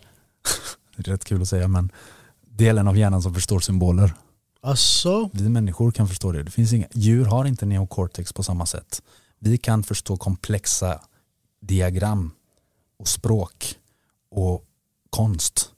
[0.97, 1.93] rätt kul att säga men,
[2.41, 4.15] delen av hjärnan som förstår symboler.
[4.61, 6.43] Alltså, Vi människor kan förstå det.
[6.43, 9.03] det finns inga, djur har inte neocortex på samma sätt.
[9.39, 11.01] Vi kan förstå komplexa
[11.61, 12.31] diagram
[12.99, 13.75] och språk
[14.31, 14.65] och
[15.11, 15.71] konst.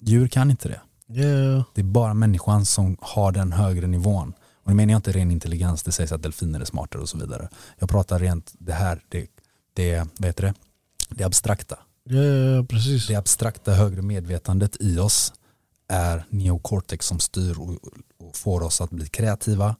[0.00, 0.80] Djur kan inte det.
[1.10, 1.64] Yeah.
[1.74, 4.32] Det är bara människan som har den högre nivån.
[4.62, 7.18] Och det menar jag inte ren intelligens, det sägs att delfiner är smartare och så
[7.18, 7.48] vidare.
[7.78, 9.26] Jag pratar rent, det här, det,
[9.74, 10.54] det, vad heter det?
[11.08, 11.78] det abstrakta.
[12.04, 13.06] Ja, precis.
[13.06, 15.32] Det abstrakta högre medvetandet i oss
[15.88, 17.70] är neocortex som styr och,
[18.18, 19.76] och får oss att bli kreativa.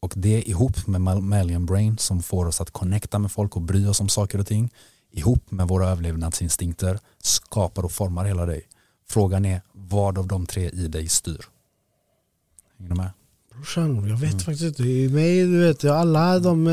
[0.00, 3.86] Och det ihop med mammalian brain som får oss att connecta med folk och bry
[3.86, 4.70] oss om saker och ting
[5.10, 8.62] ihop med våra överlevnadsinstinkter skapar och formar hela dig.
[9.12, 11.44] Frågan är vad av de tre i dig styr?
[12.78, 13.10] Hänger du med?
[13.54, 14.38] Brorsan, jag vet Mm.
[14.38, 14.82] faktiskt inte.
[14.82, 16.72] I mig, du vet, alla de, eh,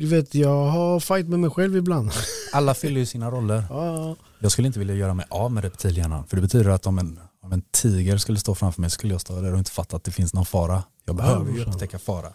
[0.00, 2.10] du vet, jag har fight med mig själv ibland.
[2.52, 3.64] Alla fyller ju sina roller.
[3.70, 6.98] Ja, Jag skulle inte vilja göra mig av med reptilhjärnan för det betyder att om
[6.98, 9.96] en, om en tiger skulle stå framför mig skulle jag stå där och inte fatta
[9.96, 10.82] att det finns någon fara.
[11.04, 12.32] Jag behöver ju upptäcka fara.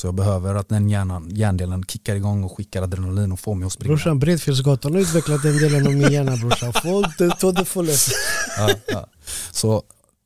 [0.00, 3.66] Så jag behöver att den hjärnan, hjärndelen kickar igång och skickar adrenalin och får mig
[3.66, 3.88] att springa.
[3.88, 6.72] brorsan, Bredfjällsgatan har utvecklat den delen av min hjärna brorsan.
[7.38, 8.10] To the fullest.
[8.58, 9.06] Ja, ja.
[9.50, 9.76] Så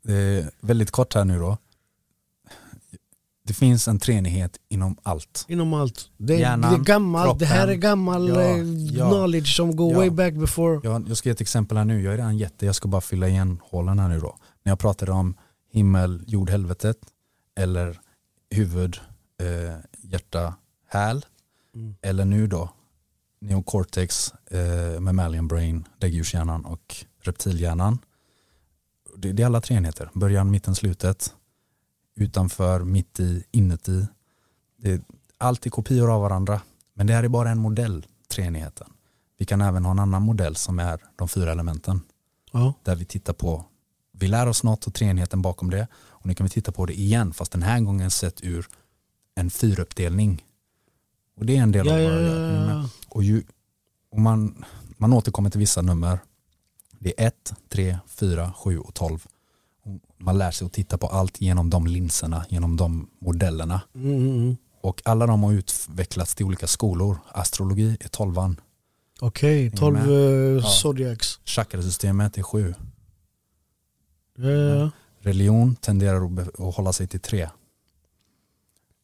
[0.08, 1.58] eh, väldigt kort här nu då.
[3.46, 5.44] det finns en treenighet inom allt.
[5.48, 6.08] Inom allt.
[6.16, 9.08] Det, Hjärnan, det är gammalt, det här är gammal Ja, eh, ja.
[9.10, 9.98] knowledge som går Ja.
[9.98, 10.80] way back before.
[10.82, 13.00] Jag, jag ska ge ett exempel här nu, jag är redan jätte, jag ska bara
[13.00, 14.36] fylla igen hålen här nu då.
[14.64, 15.34] När jag pratade om
[15.72, 16.96] himmel, jord, helvetet
[17.60, 18.00] eller
[18.50, 18.96] huvud,
[19.40, 20.54] eh, hjärta,
[20.88, 21.26] häl
[21.74, 21.94] Mm.
[22.02, 22.70] eller nu då
[23.40, 27.98] neocortex, eh, mammalian brain, däggdjurshjärnan och reptilhjärnan.
[29.16, 31.34] Det, det är alla tre enheter, början, mitten, slutet,
[32.16, 34.06] utanför, mitt i, inuti.
[34.76, 35.00] Det är
[35.38, 36.60] alltid kopior av varandra,
[36.94, 38.92] men det här är bara en modell, treenigheten.
[39.38, 42.00] Vi kan även ha en annan modell som är de fyra elementen
[42.52, 42.74] Ja.
[42.82, 43.64] där vi tittar på,
[44.12, 47.00] vi lär oss något och treenigheten bakom det och nu kan vi titta på det
[47.00, 48.66] igen fast den här gången sett ur
[49.34, 50.44] en fyruppdelning.
[51.36, 52.68] Och det är en del Ja, av vad jag ja, gör.
[52.70, 52.88] ja.
[53.08, 53.42] Och, ju,
[54.12, 54.64] och man,
[54.96, 56.18] man återkommer till vissa nummer.
[56.98, 59.26] Det är 1, 3, 4, 7 och 12.
[59.84, 63.80] Och Man lär sig att titta på allt genom de linserna, genom de modellerna.
[63.94, 64.56] Mm, mm, mm.
[64.80, 67.18] Och alla de har utvecklats till olika skolor.
[67.28, 68.60] Astrologi är tolvan.
[69.20, 70.08] Okej, 12 med?
[70.08, 70.16] uh,
[70.62, 70.62] Ja.
[70.62, 71.40] zodiacs.
[71.44, 72.74] Chakrasystemet är sju.
[74.36, 74.90] Ja, ja.
[75.20, 77.48] Religion tenderar att, hålla sig till tre.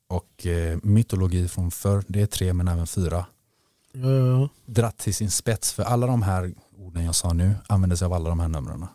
[0.09, 3.27] Och eh, mytologi från förr, det är tre men även fyra.
[3.93, 4.49] ja, ja.
[4.67, 8.13] Dratt till sin spets för alla de här orden jag sa nu använder sig av
[8.13, 8.87] alla de här numren.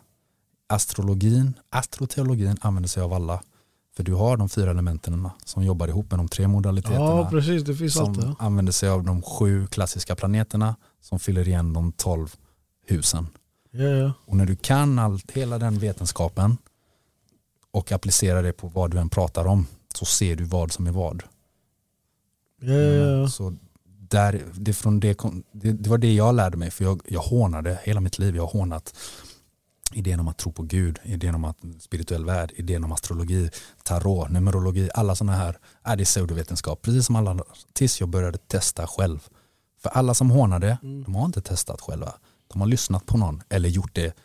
[0.66, 3.42] Astrologin, astroteologin använder sig av alla.
[3.96, 7.04] För du har de fyra elementen som jobbar ihop med de tre modaliteterna.
[7.04, 8.34] ja precis, det finns allt som det.
[8.38, 12.34] använder sig av de sju klassiska planeterna som fyller igen de tolv
[12.86, 13.26] husen.
[13.70, 14.12] Ja, ja.
[14.26, 16.56] Och när du kan allt, hela den vetenskapen
[17.70, 19.66] och applicerar det på vad du än pratar om
[19.96, 21.22] så ser du vad som är vad.
[22.60, 23.28] Ja, ja, ja.
[23.28, 23.56] Så
[24.08, 25.18] där, det, från det,
[25.52, 28.36] det, det var det jag lärde mig för jag, jag hånade hela mitt liv.
[28.36, 28.94] Jag har hånat
[29.92, 33.50] idén om att tro på Gud, idén om att spirituell värld, idén om astrologi,
[33.82, 38.38] tarot, numerologi, alla sådana här, är det pseudovetenskap, precis som alla andra, tills jag började
[38.38, 39.28] testa själv.
[39.82, 42.14] För alla som hånade, de har inte testat själva.
[42.52, 44.16] De har lyssnat på någon eller gjort det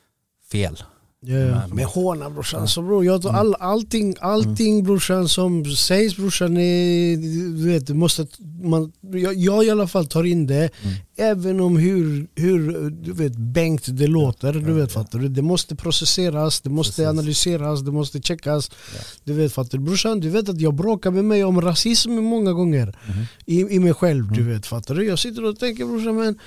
[0.52, 0.84] fel.
[1.22, 3.22] Men- Men håna brorsan, så bror, jag Mm.
[3.22, 7.18] tror all, allting, allting brorsan som sägs brorsan, är,
[7.58, 8.28] du vet, du måste,
[8.64, 10.96] man, jag, jag i alla fall tar in det, Mm.
[11.18, 15.76] även om hur, hur du vet, bänkt det låter, du vet fattar du, det måste
[15.76, 17.08] processeras, det måste Precis.
[17.10, 19.00] analyseras, det måste checkas, Ja.
[19.24, 22.54] du vet fattar du, brorsan du vet att jag bråkar med mig om rasism många
[22.54, 23.24] gånger Mhm.
[23.46, 24.54] i, i mig själv, du Mm.
[24.54, 26.40] vet fattar du, jag sitter och tänker brorsan men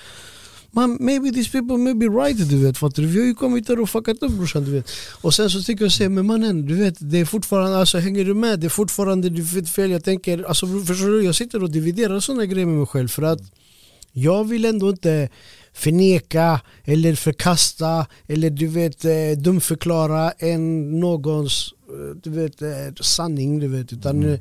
[0.75, 3.09] Man, maybe these people may be right du vet fattar du?
[3.09, 4.91] Vi har ju kommit där och fuckat upp brorsan du vet
[5.21, 8.25] Och sen så tycker jag säga men mannen du vet det är fortfarande, alltså hänger
[8.25, 8.61] du med?
[8.61, 11.25] Det är fortfarande du vet fel Jag tänker, alltså förstår du?
[11.25, 13.41] Jag sitter och dividerar sådana grejer med mig själv för att
[14.13, 15.29] Jag vill ändå inte
[15.73, 22.69] förneka eller förkasta eller du vet eh, dumförklara en någons eh, du vet, eh,
[23.01, 24.41] sanning du vet utan eh,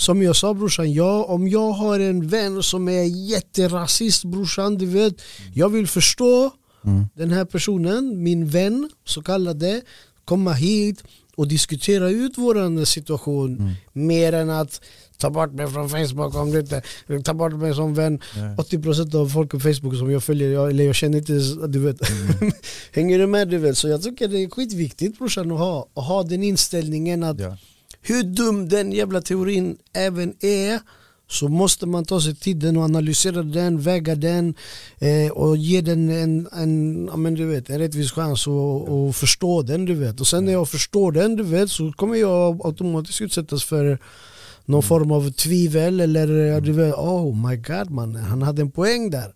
[0.00, 4.86] som jag sa brorsan, jag, om jag har en vän som är jätterasist brorsan, du
[4.86, 5.14] vet
[5.54, 6.50] Jag vill förstå
[6.84, 7.04] Mm.
[7.14, 9.80] den här personen, min vän så kallade
[10.24, 11.04] Komma hit
[11.36, 13.72] och diskutera ut våran situation Mm.
[13.92, 14.80] Mer än att
[15.18, 16.82] ta bort mig från Facebook om du inte
[17.24, 18.54] Ta bort mig som vän Ja.
[18.62, 21.32] 80% av folk på Facebook som jag följer, jag, eller jag känner inte,
[21.68, 22.52] du vet Mm.
[22.92, 23.78] Hänger du med du vet?
[23.78, 27.56] Så jag tycker det är skitviktigt brorsan att ha, att ha den inställningen att Ja.
[28.02, 30.80] Hur dum den jävla teorin även är
[31.30, 34.54] så måste man ta sig tiden och analysera den, väga den
[34.98, 39.16] eh, och ge den en, en, ja, men du vet, en rättvis chans och, och
[39.16, 40.20] förstå den du vet.
[40.20, 43.98] Och sen när jag förstår den du vet så kommer jag automatiskt utsättas för
[44.64, 49.10] någon form av tvivel eller du vet, oh my god man, han hade en poäng
[49.10, 49.34] där.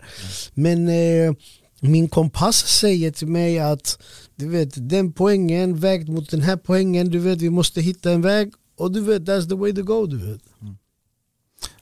[0.54, 1.34] Men eh,
[1.80, 3.98] min kompass säger till mig att
[4.36, 8.22] du vet, den poängen vägd mot den här poängen, du vet vi måste hitta en
[8.22, 10.40] väg och du vet that's the way to go du vet.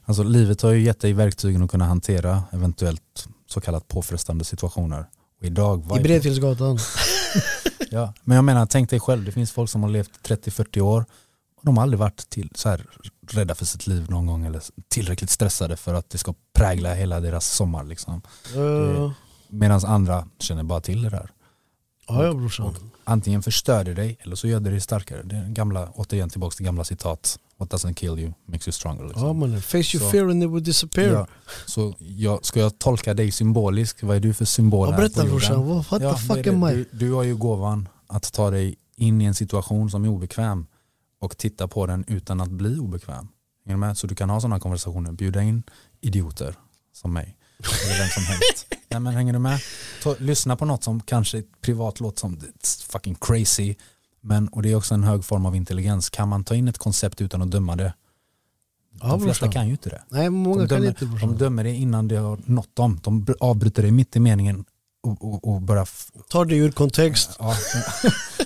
[0.05, 5.05] Alltså livet har ju gett dig verktygen att kunna hantera eventuellt så kallat påfrestande situationer.
[5.39, 6.79] Och idag, I Bredfjällsgatan.
[7.91, 11.05] Ja, men jag menar, tänk dig själv, det finns folk som har levt 30-40 år
[11.55, 12.85] och de har aldrig varit till, så här,
[13.27, 17.19] rädda för sitt liv någon gång eller tillräckligt stressade för att det ska prägla hela
[17.19, 17.83] deras sommar.
[17.83, 18.21] Liksom.
[18.55, 19.13] Ja,
[19.47, 21.31] Medan andra känner bara till det där.
[22.07, 22.75] Ja ja brorsan.
[23.03, 25.23] Antingen förstör det dig eller så gör det dig starkare.
[25.23, 27.39] Det är gamla, återigen tillbaka till gamla citat.
[27.57, 29.03] What doesn't kill you makes you stronger.
[29.03, 29.27] Liksom.
[29.27, 31.13] Ja mannen, face your Så- fear and it will disappear.
[31.13, 31.27] Ja,
[31.65, 34.03] så jag, ska jag tolka dig symboliskt?
[34.03, 36.73] Vad är du för symbol Ja, berätta brorsan, what, what Ja, the fuck am I?
[36.73, 40.67] Du, du har ju gåvan att ta dig in i en situation som är obekväm
[41.19, 43.27] och titta på den utan att bli obekväm.
[43.65, 43.97] Med?
[43.97, 45.63] Så du kan ha sådana konversationer, bjuda in
[46.01, 46.55] idioter
[46.93, 47.37] som mig.
[47.85, 48.67] Eller vem som helst.
[48.93, 49.59] Nej, men hänger du med?
[50.03, 53.75] Ta, lyssna på något som kanske privat låter som it's fucking crazy.
[54.21, 56.09] Men, och det är också en hög form av intelligens.
[56.09, 57.93] Kan man ta in ett koncept utan att döma det
[59.01, 60.03] Ja, De flesta kan ju inte det.
[60.09, 61.29] Nej, många De kan dömer, inte brorsan.
[61.29, 62.99] de dömer det innan det har nått dem.
[63.03, 64.65] De br- avbryter det mitt i meningen
[65.03, 65.83] och, och, och börjar...
[65.83, 67.35] f- Ta det ur kontext.
[67.39, 67.55] Ja,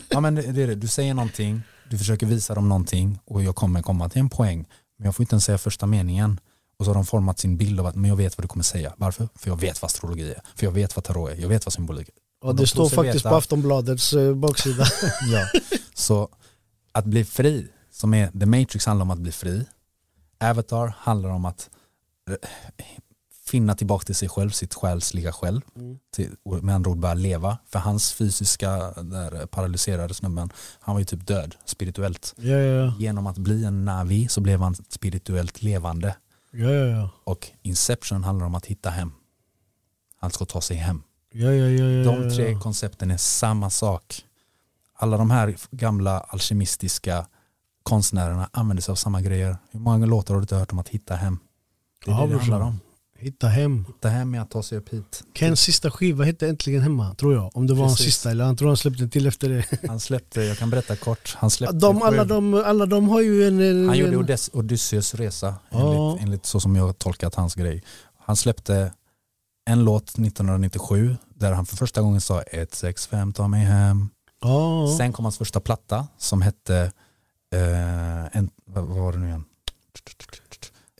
[0.10, 0.76] ja men det, det är det.
[0.76, 4.66] Du säger någonting, du försöker visa dem någonting och jag kommer komma till en poäng.
[4.98, 6.40] Men jag får inte ens säga första meningen.
[6.80, 8.64] Och så har de format sin bild av att men jag vet vad du kommer
[8.64, 8.94] säga.
[8.98, 9.30] Varför?
[9.36, 10.42] För jag vet vad astrologi är.
[10.56, 11.36] För jag vet vad tarot är.
[11.36, 12.48] Jag vet vad symbolik är.
[12.48, 14.86] Och de det står faktiskt veta- på Aftonbladets eh, baksida.
[15.32, 15.48] Ja.
[15.94, 16.30] Så
[16.92, 19.66] att bli fri, som är The Matrix handlar om att bli fri.
[20.40, 21.70] Avatar handlar om att
[22.30, 22.36] eh,
[23.46, 25.62] finna tillbaka till sig själv, sitt själsliga själv.
[25.76, 25.98] Mm.
[26.16, 27.58] Till, med andra ord börja leva.
[27.70, 30.50] För hans fysiska, där paralyserade snubben,
[30.80, 32.34] han var ju typ död spirituellt.
[32.38, 32.94] Ja, ja, ja.
[33.00, 36.16] Genom att bli en Navi så blev han spirituellt levande.
[36.52, 37.10] Ja, ja, ja.
[37.24, 39.12] Och Inception handlar om att hitta hem.
[40.20, 41.04] Han ska ta sig hem.
[41.32, 42.60] Ja, ja, ja, ja, De tre ja.
[42.60, 44.26] koncepten är samma sak.
[44.94, 47.28] Alla de här gamla alkemistiska
[47.84, 49.58] konstnärerna använder sig av samma grejer.
[49.72, 51.40] Hur många låtar har du inte hört om att hitta hem?
[52.06, 52.80] Det är Ja, det det handlar om.
[53.20, 53.86] Hitta hem.
[53.88, 55.24] Hitta hem att ta sig upp hit.
[55.34, 57.58] Kens sista skiva hette Äntligen Hemma, tror jag.
[57.58, 59.66] Om det var hans sista, eller han tror han släppte till efter det.
[59.88, 63.22] Han släppte, jag kan berätta kort, han släppte De, alla, sju- de, alla de har
[63.22, 63.60] ju en...
[63.62, 66.10] en Han gjorde en, Odys- Odysseus resa Ja.
[66.12, 67.84] enligt, enligt så som jag har tolkat hans grej.
[68.26, 68.94] Han släppte
[69.70, 74.10] en låt 1997 där han för första gången sa 165 ta mig hem.
[74.42, 74.96] ja.
[74.98, 76.92] Sen kom hans första platta som hette
[77.56, 79.44] eh, en, vad vad var det nu igen?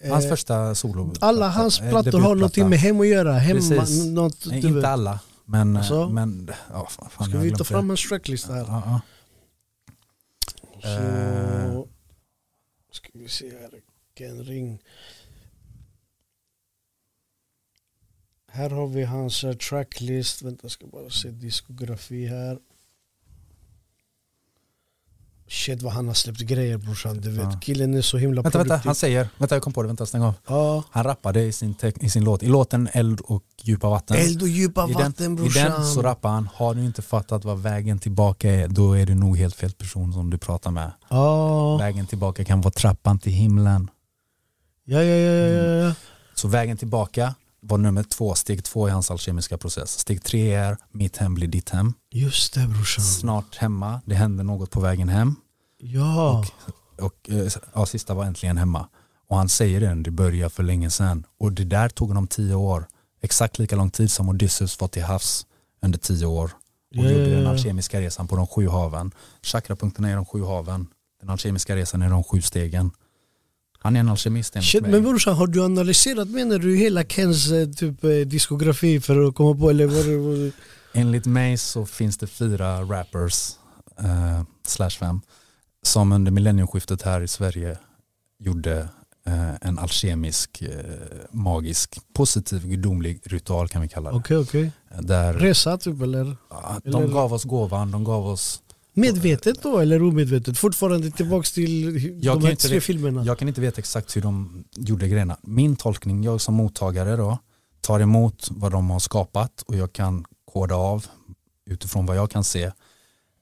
[0.10, 1.14] Hans Eh, första solo.
[1.22, 3.34] alla hans eh, plattor har någonting med hem att göra.
[3.34, 4.06] Hemma, Precis.
[4.06, 4.86] något, Nej, inte vet.
[4.86, 5.20] alla.
[5.46, 6.10] Men, eh, Alltså?
[6.10, 8.58] men ja, fan, Ska vi ta fram en tracklist här?
[8.58, 9.02] Ja, ja.
[12.92, 13.70] Så ska vi se här.
[14.18, 14.80] Ken Ring.
[18.52, 20.42] Här har vi hans tracklist.
[20.42, 22.60] Vänta, jag ska bara se diskografi här.
[25.50, 27.22] Shit vad han har släppt grejer brorsan.
[27.22, 27.60] Du vet, Ja.
[27.62, 28.88] killen är så himla Vänta, vänta, produktiv.
[28.88, 30.34] han säger, vänta jag kom på det, vänta stäng av.
[30.48, 30.84] Ja.
[30.92, 34.18] Han rappade i sin, i sin låt, i låten Eld och djupa vatten.
[34.18, 35.72] Eld och djupa I vatten den, I brorsan.
[35.72, 39.16] den så rappar han, har du inte fattat vad vägen tillbaka är, då är du
[39.16, 40.92] nog helt fel person som du pratar med.
[41.10, 41.78] Ja.
[41.78, 43.90] Vägen tillbaka kan vara trappan till himlen.
[44.86, 45.94] Ja, ja, ja, ja, ja.
[46.36, 50.00] Så vägen tillbaka var nummer två, steg två i hans alkemiska process.
[50.00, 51.94] Steg tre är mitt hem blir ditt hem.
[52.12, 53.04] Just det brorsan.
[53.06, 55.36] Snart hemma, det händer något på vägen hem.
[55.80, 56.46] Ja.
[57.02, 58.88] Och eh, ja, sista var äntligen hemma.
[59.30, 61.26] Och han säger det, det började för länge sedan.
[61.40, 62.88] Och det där tog honom tio år.
[63.22, 65.46] Exakt lika lång tid som Odysseus var till havs
[65.82, 66.52] under tio år.
[66.98, 69.12] Och Ja, gjorde den alkemiska resan på de sju haven.
[69.42, 70.88] Chakrapunkterna är de sju haven.
[71.22, 72.92] Den alkemiska resan är de sju stegen.
[73.80, 74.92] Han är en alkemist enligt Shit, mig.
[74.92, 79.36] men brorsan, har du analyserat menar du hela Kens eh, typ, eh, diskografi för att
[79.36, 80.52] komma på eller vad,
[80.94, 83.50] Enligt mig så finns det fyra rappers,
[84.00, 85.22] eh, slash fem,
[85.84, 87.78] som under millenniumskiftet här i Sverige
[88.40, 88.90] gjorde
[89.28, 90.70] eh, en alkemisk, eh,
[91.32, 94.18] magisk, positiv, gudomlig ritual kan vi kalla det.
[94.18, 94.72] Okej okej.
[95.02, 96.38] Där Resa typ eller?
[96.50, 98.62] ja, eller- de gav oss gåvan, de gav oss,
[98.98, 100.58] Medvetet då eller omedvetet?
[100.58, 101.96] Fortfarande tillbaks till
[102.26, 103.24] Jag de här tre re- filmerna.
[103.26, 105.38] jag kan inte veta exakt hur de gjorde grejerna.
[105.42, 107.38] Min tolkning, jag som mottagare då,
[107.82, 111.06] tar emot vad de har skapat och jag kan koda av
[111.70, 112.64] utifrån vad jag kan se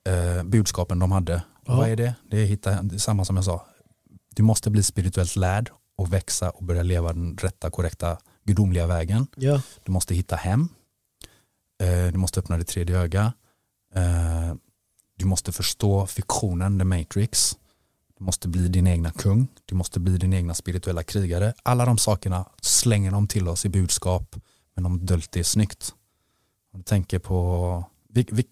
[0.07, 1.43] eh, budskapen de hade.
[1.65, 1.75] Ja.
[1.77, 2.15] Vad är det?
[2.31, 3.65] Det är, hitta, det är samma som jag sa.
[4.35, 9.27] Du måste bli spirituellt lärd och växa och börja leva den rätta, korrekta, gudomliga vägen.
[9.35, 9.61] Ja.
[9.83, 10.67] Du måste hitta hem.
[11.83, 13.33] Eh, du måste öppna ditt tredje öga.
[13.95, 14.53] Eh,
[15.15, 17.57] du måste förstå fiktionen, the matrix.
[18.19, 19.47] Du måste bli din egna kung.
[19.65, 21.53] Du måste bli din egna spirituella krigare.
[21.63, 24.35] Alla de sakerna slänger de till oss i budskap
[24.75, 25.93] men de döljt det snyggt.
[26.73, 28.45] Om du tänker på, vi, vi,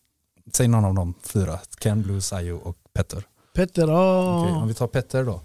[0.54, 3.24] säg någon av de fyra, Ken, Blue, Sayo och Petter.
[3.56, 4.40] Petter, ja.
[4.42, 5.42] Okej, om vi tar Petter då.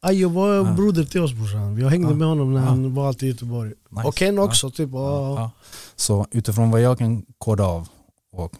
[0.00, 0.72] Ayo var Ja.
[0.72, 1.78] broder till oss brorsan.
[1.78, 2.14] Jag hängde Ja.
[2.14, 2.66] med honom när Ja.
[2.66, 3.72] han var alltid i Göteborg.
[3.90, 4.08] Nice.
[4.08, 4.70] Och Ken också.
[4.70, 4.90] Typ.
[4.92, 5.50] Ja.
[5.96, 7.88] Så utifrån vad jag kan koda av
[8.32, 8.52] och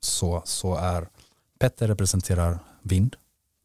[0.00, 1.08] så, så är
[1.64, 3.16] Petter representerar vind,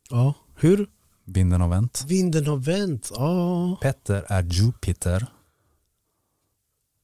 [0.10, 0.34] ja.
[0.56, 0.88] Hur?
[1.26, 2.06] vinden har vänt.
[2.08, 3.12] Vinden har vänt.
[3.16, 3.78] Ja.
[3.82, 5.28] Petter är Jupiter.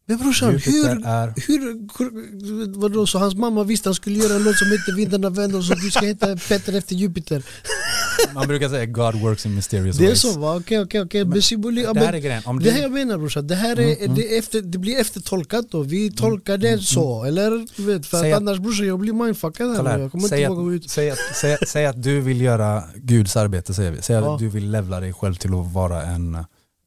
[0.07, 4.57] Men brorsan, hur, är, hur, vadå, så hans mamma visste han skulle göra en låt
[4.57, 7.43] som heter Vindarna vänder och så du ska heta Petter efter Jupiter.
[8.33, 10.21] man brukar säga God works in mysterious Det är ways.
[10.21, 10.55] så va?
[10.55, 11.25] Okej okej okej.
[11.25, 12.43] Men symboli- Det här är grejen.
[12.45, 14.15] Om Det här jag menar brorsan, det här är, Mm, mm.
[14.15, 15.81] det, efter, det blir eftertolkat då.
[15.83, 17.67] Vi tolkar det så, eller?
[17.77, 19.99] Du vet, för att att- annars brorsan jag blir mindfuckad här.
[19.99, 20.85] Jag kommer inte våga ut.
[20.85, 24.01] att, säg, att, säg, säg att du vill göra Guds arbete säger vi.
[24.01, 26.37] Säg att du vill levla dig själv till att vara en,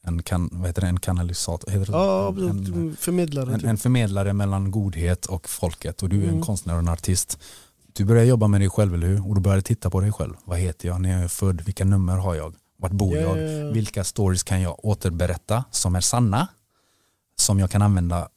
[0.08, 1.70] en, kan, vad heter det, en kanalisator.
[1.70, 1.98] Heter det?
[1.98, 3.52] Ja, en, förmedlare.
[3.54, 3.68] en, typ.
[3.68, 6.42] en förmedlare mellan godhet och folket och du är en Mm.
[6.42, 7.38] konstnär och en artist.
[7.92, 9.28] Du börjar jobba med dig själv, eller hur?
[9.28, 10.34] Och du börjar titta på dig själv.
[10.44, 11.00] Vad heter jag?
[11.00, 11.60] När jag är född?
[11.60, 12.54] Vilka nummer har jag?
[12.78, 13.38] Vart bor Ja, jag?
[13.38, 13.70] ja, ja.
[13.70, 16.48] Vilka stories kan jag återberätta som är sanna?
[17.36, 18.28] Som jag kan använda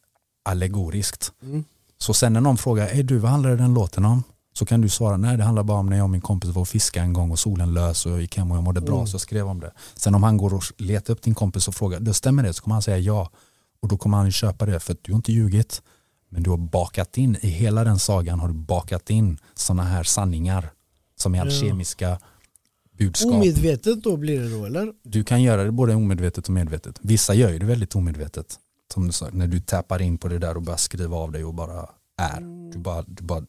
[0.43, 1.31] allegoriskt.
[1.43, 1.63] Mm.
[1.97, 4.23] Så sen när någon frågar, är du vad handlar den låten om?
[4.53, 6.61] Så kan du svara, nej det handlar bara om när jag och min kompis var
[6.61, 8.95] och fiskade en gång och solen lös och jag gick hem och jag mådde bra
[8.95, 9.07] Mm.
[9.07, 9.71] så jag skrev om det.
[9.95, 12.53] Sen om han går och letar upp din kompis och frågar, det stämmer det?
[12.53, 13.29] Så kommer han säga ja.
[13.81, 15.81] Och då kommer han köpa det för att du har inte ljugit.
[16.29, 20.03] Men du har bakat in, i hela den sagan har du bakat in sådana här
[20.03, 20.71] sanningar
[21.17, 22.19] som är alkemiska
[22.97, 23.33] budskap.
[23.33, 24.93] Omedvetet då blir det då eller?
[25.03, 26.99] Du kan göra det både omedvetet och medvetet.
[27.01, 28.55] Vissa gör ju det väldigt omedvetet.
[28.93, 31.45] Som du sa, när du tappar in på det där och börjar skriva av dig
[31.45, 32.41] och bara är.
[32.71, 33.43] Du bara, du bara,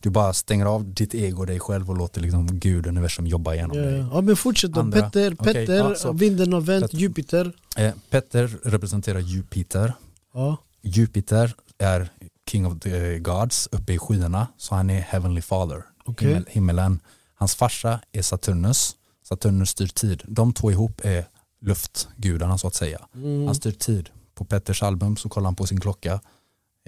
[0.00, 3.76] du bara stänger av ditt ego dig själv och låter liksom Gud, universum jobba igenom
[3.78, 4.06] Ja, dig.
[4.12, 4.80] ja men fortsätt då.
[4.80, 5.02] Andra.
[5.02, 6.98] Petter, Petter ja, så- vinden har vänt, Petter.
[6.98, 7.52] Jupiter.
[7.76, 9.94] Eh, Petter representerar Jupiter.
[10.34, 10.56] Ja.
[10.82, 12.08] Jupiter är
[12.50, 16.28] King of the Gods uppe i skyarna så han är Heavenly Father, Okej.
[16.28, 17.00] himmel, himmelen.
[17.34, 18.96] Hans farsa är Saturnus,
[19.28, 20.22] Saturnus styr tid.
[20.26, 21.24] De två ihop är
[21.60, 22.98] luftgudarna så att säga.
[23.14, 23.46] Mm.
[23.46, 24.10] Han styr tid.
[24.34, 26.20] På Petters album så kollar han på sin klocka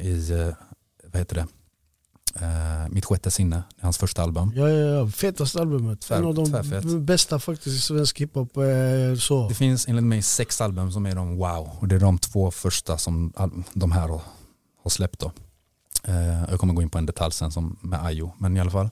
[0.00, 0.48] i, eh,
[1.04, 1.46] vad heter det,
[2.40, 4.52] eh, Mitt sjätte sinne, hans första album.
[4.56, 5.08] Ja, ja, ja.
[5.10, 6.00] Fetaste albumet.
[6.00, 6.84] Tvär- en av de tvärfett.
[7.00, 8.56] bästa faktiskt i svensk hiphop.
[8.56, 8.62] Eh,
[9.18, 9.48] så.
[9.48, 12.50] Det finns enligt mig sex album som är de wow och det är de två
[12.50, 13.32] första som
[13.74, 14.20] de här har,
[14.82, 15.32] har släppt då.
[16.04, 18.70] Eh, jag kommer gå in på en detalj sen som med Ayo, men i alla
[18.70, 18.90] fall.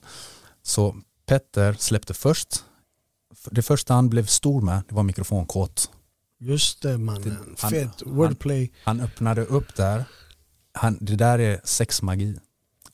[0.63, 0.95] Så
[1.25, 2.63] Petter släppte först,
[3.51, 5.89] det första han blev stor med det var mikrofonkåt.
[6.39, 7.55] Just det mannen.
[7.59, 8.01] Han- Fett.
[8.05, 8.71] Wordplay.
[8.83, 10.05] Han öppnade upp där,
[10.73, 12.35] han, det där är sexmagi.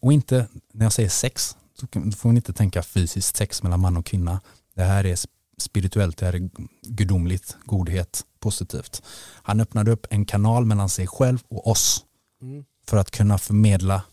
[0.01, 1.87] Och inte, när jag säger sex, så
[2.17, 4.41] får man inte tänka fysiskt sex mellan man och kvinna.
[4.75, 5.17] Det här är
[5.57, 6.49] spirituellt, det här är
[6.81, 9.01] gudomligt, godhet, positivt.
[9.43, 12.05] Han öppnade upp en kanal mellan sig själv och oss
[12.41, 12.65] Mm.
[12.87, 14.03] för att kunna förmedla,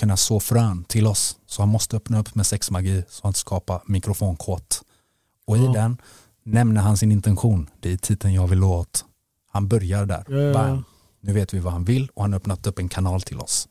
[0.00, 1.36] kunna så frön till oss.
[1.46, 4.82] Så han måste öppna upp med sexmagi så han skapar mikrofonkåt.
[5.46, 5.96] Och i den
[6.44, 9.04] nämner han sin intention, det är titeln jag vill åt.
[9.50, 10.52] Han börjar där, ja.
[10.52, 10.84] bam.
[11.20, 13.68] Nu vet vi vad han vill och han har öppnat upp en kanal till oss.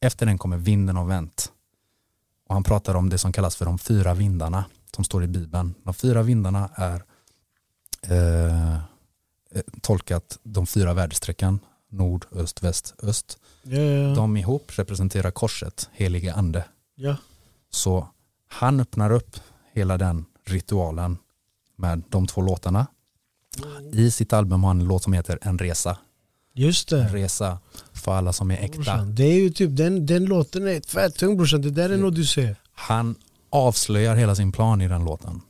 [0.00, 1.52] Efter den kommer vinden och vänt.
[2.48, 4.64] Och han pratar om det som kallas för de fyra vindarna
[4.94, 5.74] som står i Bibeln.
[5.82, 7.02] De fyra vindarna är
[8.02, 8.80] eh, eh,
[9.80, 13.38] tolkat de fyra väderstrecken, nord, öst, väst, öst.
[13.62, 14.14] Ja, ja, ja.
[14.14, 16.64] De ihop representerar korset, helige ande.
[16.94, 17.16] ja.
[17.70, 18.08] Så
[18.48, 19.36] han öppnar upp
[19.72, 21.18] hela den ritualen
[21.76, 22.86] med de två låtarna.
[23.92, 25.98] I sitt album har han en låt som heter En resa.
[26.58, 27.08] Just det.
[27.12, 27.58] resa
[27.92, 28.76] för alla som är äkta.
[28.76, 31.62] Brorsan, Det är ju typ, den, den låten är fett tung brorsan.
[31.62, 32.56] Det där är något du ser.
[32.72, 33.14] Han
[33.50, 35.40] avslöjar hela sin plan i den låten.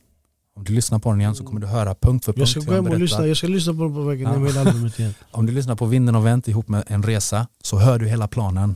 [0.55, 2.59] Om du lyssnar på den igen så kommer du höra punkt för punkt Jag ska
[2.59, 3.27] gå hem och lyssna.
[3.27, 5.13] Jag ska lyssna på den på vägen hem hela albumet igen.
[5.31, 8.27] Om du lyssnar på Vinden och vänt ihop med en resa så hör du hela
[8.27, 8.75] planen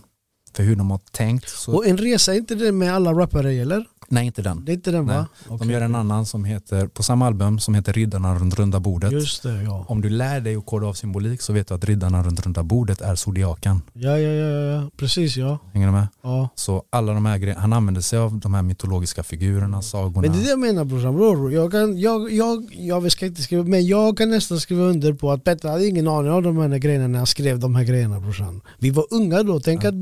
[0.54, 1.50] för hur de har tänkt.
[1.50, 3.86] Så, Och en resa, är inte det med alla rappare eller?
[4.14, 4.66] Nej, inte den.
[4.66, 5.18] Det är inte den Nej.
[5.48, 5.58] va?
[5.58, 9.12] De gör en annan som heter, på samma album som heter Riddarna runt runda bordet.
[9.12, 9.86] Just det, ja.
[9.88, 12.64] Om du lär dig att koda av symbolik så vet du att riddarna runt runda
[12.64, 13.82] bordet är zodiaken.
[13.94, 14.90] Ja, ja, ja, ja.
[14.98, 15.60] Precis ja.
[15.74, 16.08] Hänger du med?
[16.24, 16.50] ja.
[16.56, 20.22] Så alla de här grejerna, han använder sig av de här mytologiska figurerna, sagorna.
[20.22, 21.54] Men det är det jag menar brorsan, bror.
[21.54, 25.32] Jag, kan, jag, jag, jag ska inte skriva, men jag kan nästan skriva under på
[25.32, 28.20] att Petter hade ingen aning om de här grejerna när han skrev de här grejerna
[28.20, 28.62] brorsan.
[28.80, 29.96] Vi var unga då, tänk att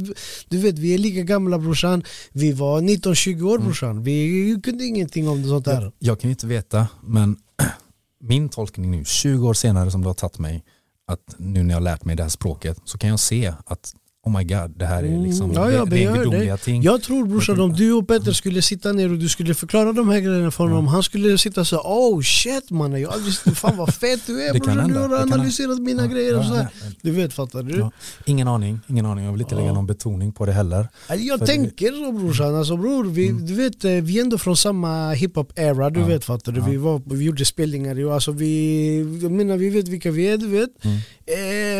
[0.49, 2.03] du vet vi är lika gamla brorsan.
[2.31, 4.00] Vi var 19-20 år brorsan.
[4.03, 5.81] Vi kunde ingenting om sånt där.
[5.81, 7.37] jag, jag kan ju inte veta, men
[8.19, 10.63] min tolkning nu, 20 år senare som det har tagit mig,
[11.07, 13.95] att nu när jag har lärt mig det här språket, så kan jag se att
[14.23, 16.57] oh my god, det här är liksom Mm, ja, ja, det.
[16.57, 16.81] ting.
[16.83, 20.09] Jag tror brorsan om du och Petter skulle sitta ner och du skulle förklara de
[20.09, 23.77] här grejerna för honom Han skulle sitta så oh shit mannen, jag har aldrig fan
[23.77, 26.67] vad fet du är brorsan Du har analyserat mina grejer och så här.
[27.01, 27.79] Du vet fattar du?
[27.79, 27.91] Ja.
[28.25, 29.25] Ingen aning, ingen aning.
[29.25, 29.73] Jag vill inte lägga Ja.
[29.73, 30.87] någon betoning på det heller.
[31.07, 34.37] Alltså, Jag För tänker så brorsan, alltså bror, vi, du vet, eh, vi är ändå
[34.37, 36.05] från samma hiphop-era, du Ja.
[36.05, 36.59] vet fattar du?
[36.59, 36.65] Ja.
[36.69, 40.47] Vi, var, vi gjorde spelningar, alltså vi, jag menar vi vet vilka vi är du
[40.47, 40.69] vet.
[40.85, 40.97] Mm.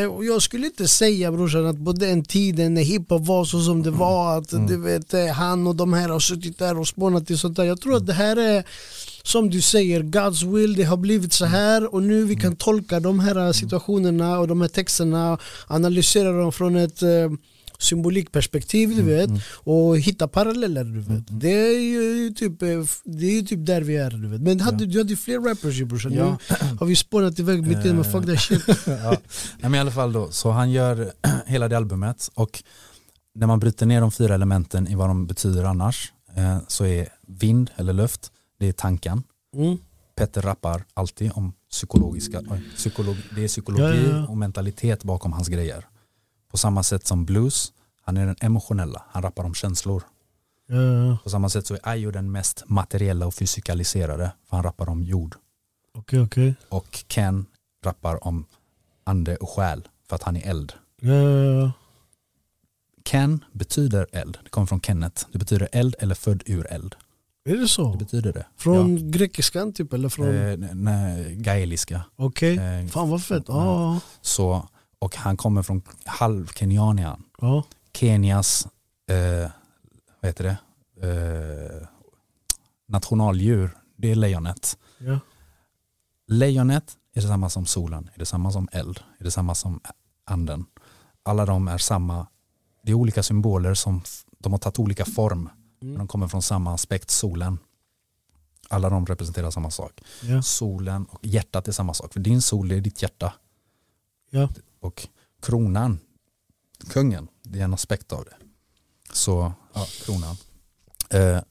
[0.04, 3.62] Eh, och jag skulle inte säga brorsan att på den tiden när hiphop var så
[3.62, 4.68] som det var, att Mm.
[4.68, 7.64] du vet eh, han och de här har suttit där och spånat i sånt där.
[7.64, 8.64] Jag tror att det här är
[9.24, 13.00] som du säger, God's will, det har blivit så här och nu vi kan tolka
[13.00, 15.38] de här situationerna och de här texterna,
[15.68, 17.10] analysera dem från ett eh,
[17.82, 19.30] symbolikperspektiv du vet
[19.64, 21.24] och hitta paralleller du vet.
[21.42, 22.68] Det är ju typ, eh,
[23.04, 24.42] det är ju typ där vi är du vet.
[24.42, 26.14] Men hade, du hade ju fler rappers ju brorsan.
[26.14, 26.38] Ja.
[26.50, 28.62] Nu har vi spånat iväg mitt i men fuck that shit.
[28.86, 29.10] ja.
[29.12, 29.20] Nej,
[29.62, 31.12] men i alla fall då, så han gör
[31.46, 32.64] hela det albumet och
[33.36, 37.08] när man bryter ner de fyra elementen i vad de betyder annars eh, så är
[37.28, 39.24] vind eller luft, det är tanken.
[39.56, 39.78] Mm.
[40.16, 44.28] Petter rappar alltid om psykologiska, oj, psykolog, det är psykologi Ja, ja, ja.
[44.28, 45.86] och mentalitet bakom hans grejer.
[46.52, 50.04] På samma sätt som blues, han är den emotionella, han rappar om känslor.
[50.68, 54.64] Ja, ja, På samma sätt så är Ayo den mest materiella och fysikaliserade, för han
[54.64, 55.36] rappar om jord.
[55.94, 56.56] Okej, okej.
[56.70, 57.46] Och Ken
[57.86, 58.46] rappar om
[59.04, 60.74] ande och själ för att han är eld.
[61.02, 61.72] Ja, ja, ja.
[63.04, 64.38] Ken betyder eld.
[64.44, 65.26] Det kommer från Kenneth.
[65.32, 66.96] Det betyder eld eller född ur eld.
[67.46, 67.92] Är det så?
[67.92, 68.46] Det betyder det.
[68.58, 70.36] Från grekiskan typ eller från?
[70.36, 70.50] ja.
[70.52, 72.02] eh, nej, gaeliska.
[72.16, 72.58] Okej.
[72.58, 73.44] Eh, Fan vad fett.
[73.48, 74.68] Ja, så,
[75.02, 77.24] och han kommer från halvkenianian.
[77.42, 77.64] ja.
[77.94, 78.68] Kenias
[79.08, 79.52] eh,
[80.22, 80.58] vad heter det?
[81.08, 81.88] Eh,
[82.88, 84.78] nationaldjur, det är lejonet.
[84.98, 85.20] ja.
[86.28, 89.80] Lejonet är detsamma som solen, är detsamma som eld, är detsamma som
[90.26, 90.66] anden.
[91.24, 92.28] Alla de är samma,
[92.84, 94.02] det är olika symboler som
[94.40, 95.50] de har tagit olika form,
[95.80, 97.58] men de kommer från samma aspekt, solen.
[98.70, 100.02] Alla de representerar samma sak.
[100.24, 100.42] ja.
[100.42, 103.34] Solen och hjärtat är samma sak, för din sol är ditt hjärta.
[104.30, 104.50] Ja.
[104.82, 105.08] Och
[105.42, 106.00] kronan,
[106.90, 108.36] kungen, det är en aspekt av det.
[109.14, 110.36] Så, ja, kronan.
[111.10, 111.42] Eh,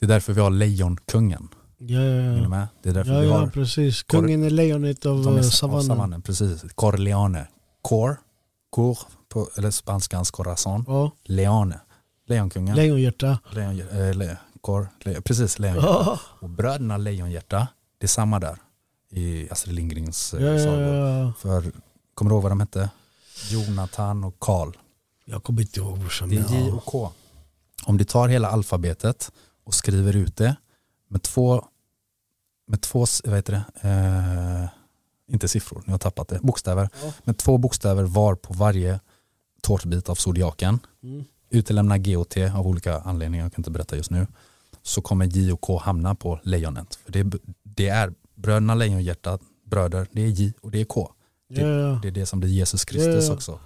[0.00, 1.48] det är därför vi har lejonkungen.
[1.78, 2.48] Ja, Är ja, ja.
[2.48, 2.68] med?
[2.82, 4.02] Det är därför ja, vi ja har precis.
[4.02, 5.84] Kor- Kungen är lejonet av är eh, av savannen.
[5.86, 6.22] savannen.
[6.22, 6.64] Precis.
[6.74, 7.46] Corleone.
[7.82, 8.16] Cor,
[8.70, 8.98] cor
[9.28, 10.84] på, eller spanskans corazon.
[10.86, 11.80] Ja, Leone.
[12.26, 12.76] Lejonkungen.
[12.76, 13.38] lejonhjärta.
[13.52, 15.88] Lejon, eh, le, cor, le, precis, lejonhjärta.
[16.06, 17.68] Ja, Och bröderna Lejonhjärta,
[17.98, 18.56] det är samma där
[19.10, 20.82] i Astrid Lindgrens eh, ja, ja, sagor.
[20.82, 21.32] ja.
[21.38, 21.72] För,
[22.14, 22.90] kommer du ihåg vad de hette?
[23.50, 24.72] Jonathan och Karl.
[25.24, 26.28] Jag kommer inte ihåg brorsan.
[26.28, 27.10] Det är J och K.
[27.84, 29.32] Om du tar hela alfabetet
[29.64, 30.56] och skriver ut det
[31.08, 31.64] med två,
[32.66, 34.68] med två vad heter det, eh,
[35.34, 36.88] inte siffror, nu har jag tappat det, bokstäver.
[37.02, 37.12] Ja.
[37.24, 39.00] Med två bokstäver var på varje
[39.62, 40.78] tårtbit av zodiaken.
[41.02, 41.24] Mm.
[41.50, 44.26] Utelämna G och T av olika anledningar, jag kan inte berätta just nu.
[44.82, 46.94] Så kommer J och K hamna på lejonet.
[46.94, 47.32] För det, är,
[47.62, 51.12] det är bröderna Lejonhjärta, bröder, det är J och det är K.
[51.48, 51.98] Ja, ja.
[52.02, 53.34] Det är det som blir Jesus Kristus ja.
[53.34, 53.58] också.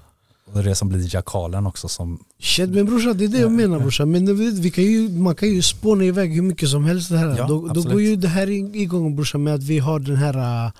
[0.44, 3.38] Och det är det som blir jakalen också som Shit men brorsan det är det
[3.38, 4.10] jag menar brorsan.
[4.10, 7.36] Men vi kan ju, man kan ju spåna iväg hur mycket som helst det här.
[7.38, 10.66] Ja, då, då går ju det här igång brorsan med att vi har den här
[10.66, 10.72] äh,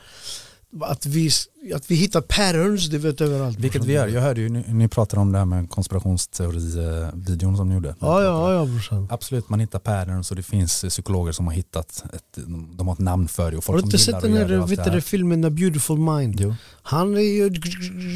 [0.80, 1.30] att vi,
[1.74, 3.58] att vi hittar patterns du vet överallt.
[3.58, 4.08] Vilket vi gör.
[4.08, 7.94] Jag hörde ju, ni, ni pratade om det här med konspirationsteori-videon som ni gjorde.
[8.00, 9.06] Ja ja ja brorsan.
[9.10, 12.38] Absolut, man hittar patterns och det finns psykologer som har hittat, ett,
[12.76, 14.92] de har ett namn för det och folk Har du inte sett den här, vet
[14.92, 16.40] du, filmen The Beautiful Mind?
[16.40, 16.54] Jo.
[16.82, 17.50] Han är ju,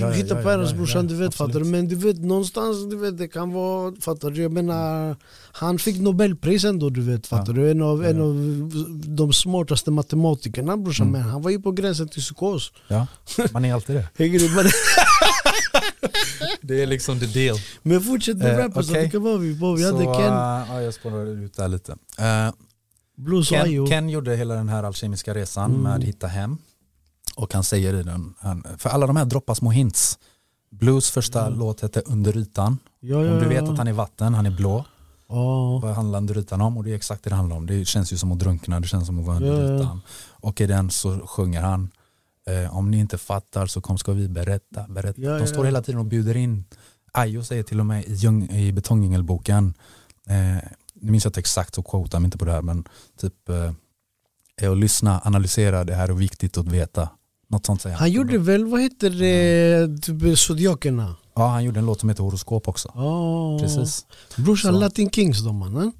[0.00, 1.64] ja, hittar ja, patterns ja, brorsan, du vet fattar du?
[1.64, 4.42] Men du vet någonstans, du vet det kan vara, fattar du?
[4.42, 5.16] Jag menar,
[5.52, 7.70] han fick Nobelpris ändå du vet, fattar du?
[7.70, 8.34] En av, en av
[9.16, 11.20] de smartaste matematikerna brorsan, Mm.
[11.20, 12.72] men han var ju på gränsen till psykos.
[12.88, 13.06] Ja,
[13.52, 14.08] man är alltid det.
[14.18, 14.66] Hänger du med?
[16.62, 17.56] Det är liksom the deal.
[17.82, 19.02] Men fortsätt med Eh, rappers, okej.
[19.02, 19.72] vilka var vi på?
[19.74, 21.96] Vi Så, hade Ken, eh, ja, jag spårade ut där lite.
[23.16, 23.86] Blues och Ken.
[23.86, 25.82] Ken gjorde hela den här alkemiska resan Mm.
[25.82, 26.58] med Hitta Hem.
[27.36, 30.18] Och han säger i den, han, för alla de här droppar små hints.
[30.70, 31.58] Blues första Mm.
[31.58, 32.78] låt hette Under ytan.
[33.00, 34.84] Ja, ja, Om du vet att han är vatten, han är blå.
[35.28, 35.78] Ja.
[35.82, 36.76] Vad handlar under ytan om?
[36.76, 37.66] Och det är exakt det det handlar om.
[37.66, 40.00] Det känns ju som att drunkna, det känns som att vara under ytan.
[40.30, 41.90] Och i den så sjunger han
[42.46, 45.20] eh, Om ni inte fattar så kom ska vi berätta, berätta.
[45.20, 45.46] Ja, De ja.
[45.46, 46.64] står hela tiden och bjuder in.
[47.12, 49.74] Ayo säger till och med i, Ljung, i Betongängelboken,
[50.28, 52.84] eh, nu minns jag inte exakt så quotar mig inte på det här men
[53.20, 53.72] typ eh,
[54.56, 57.08] är att lyssna, analysera, det här är viktigt att veta.
[57.48, 58.00] Något sånt säger han.
[58.00, 61.16] Han gjorde väl, vad heter det, typ Zodiakerna?
[61.34, 62.92] Ja, han gjorde en låt som heter Horoskop också.
[62.94, 63.58] Ja.
[63.60, 64.06] Precis.
[64.36, 64.78] Brorsan.
[64.80, 65.92] Latin Kings de mannen.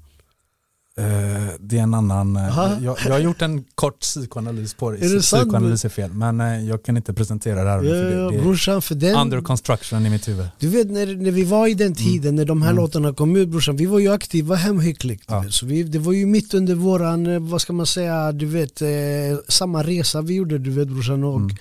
[0.97, 2.43] Eh, det är en annan, eh,
[2.83, 4.97] jag, jag har gjort en kort psykoanalys på det.
[4.97, 5.41] Är det sant?
[5.43, 7.83] Psykoanalys är fel, men eh, jag kan inte presentera det här.
[7.83, 9.15] Ja, för det, det brorsan för den.
[9.17, 10.47] under construction i mitt huvud.
[10.59, 12.81] Du vet när, när vi var i den tiden när de här Mm.
[12.83, 15.23] låtarna kom ut brorsan, vi var ju aktiva hemhyckligt.
[15.27, 15.45] Ja.
[15.49, 18.87] Så vi, det var ju mitt under våran, vad ska man säga, du vet, eh,
[19.47, 21.23] samma resa vi gjorde du vet brorsan.
[21.23, 21.55] Och Mm.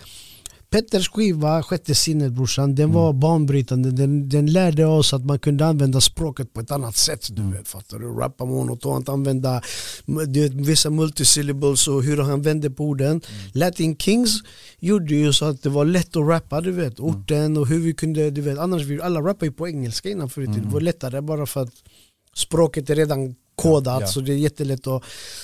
[0.72, 2.94] Petters skiva, Sjätte sinnet brorsan, den Mm.
[2.94, 3.90] var banbrytande.
[3.90, 7.28] Den, den lärde oss att man kunde använda språket på ett annat sätt.
[7.30, 7.52] Du Mm.
[7.52, 8.06] vet, fattar du?
[8.06, 9.62] Rappa monotont, använda
[10.06, 13.10] du vet, vissa multisyllables och hur han vände på orden.
[13.10, 13.22] Mm.
[13.52, 14.30] Latin Kings
[14.78, 16.98] gjorde ju så att det var lätt att rappa, du vet.
[16.98, 17.10] Mm.
[17.10, 18.58] Orten och hur vi kunde, du vet.
[18.58, 20.48] Annars, vi, alla rappade ju på engelska innan förut.
[20.48, 20.62] Mm.
[20.62, 21.72] Det var lättare bara för att
[22.34, 25.02] språket är redan kodat Ja, så det är jättelätt att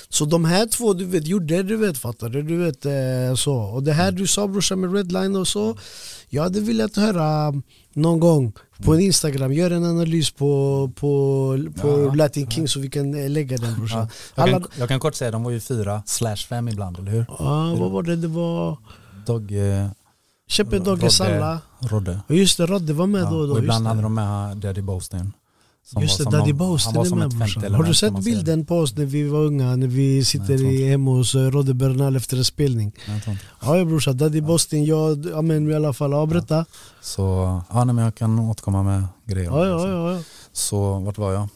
[0.08, 3.54] Så de här två du vet gjorde du vet fattar du, du vet eh, så
[3.54, 5.76] Och det här du sa brorsan med redline och så
[6.28, 7.54] Jag hade velat höra
[7.92, 8.52] någon gång
[8.84, 11.10] på en instagram, gör en analys på, på,
[11.80, 14.08] på Ja, Latin King så vi kan eh, lägga den brorsan Ja.
[14.34, 17.10] Jag, Alla, kan, jag kan kort säga, de var ju fyra slash fem ibland, eller
[17.10, 17.26] hur?
[17.38, 18.78] ja, vad var det, det var
[19.26, 19.86] Dog, eh,
[20.84, 21.10] Dogge.
[21.10, 22.20] Salla Rodde.
[22.28, 24.80] Just det, Rodde var med Ja, då och då och ibland hade de med Daddy
[24.82, 25.32] Boastin.
[25.96, 26.74] Just det, Daddy han var
[27.64, 27.70] är.
[27.70, 31.10] Har du sett bilden på oss när vi var unga, när vi sitter i, hemma
[31.10, 32.92] hos eh, Rodde Bernal efter en spelning?
[33.08, 33.38] Nej.
[33.62, 36.64] Ja ja brorsan, Daddy Boston, jag, ja men i alla fall, ja berätta.
[37.00, 37.22] Så
[37.70, 39.50] ja, nej, men jag kan återkomma med grejer.
[39.50, 40.12] Ja det ja ja.
[40.12, 40.22] ja.
[40.52, 41.48] Så vart var jag?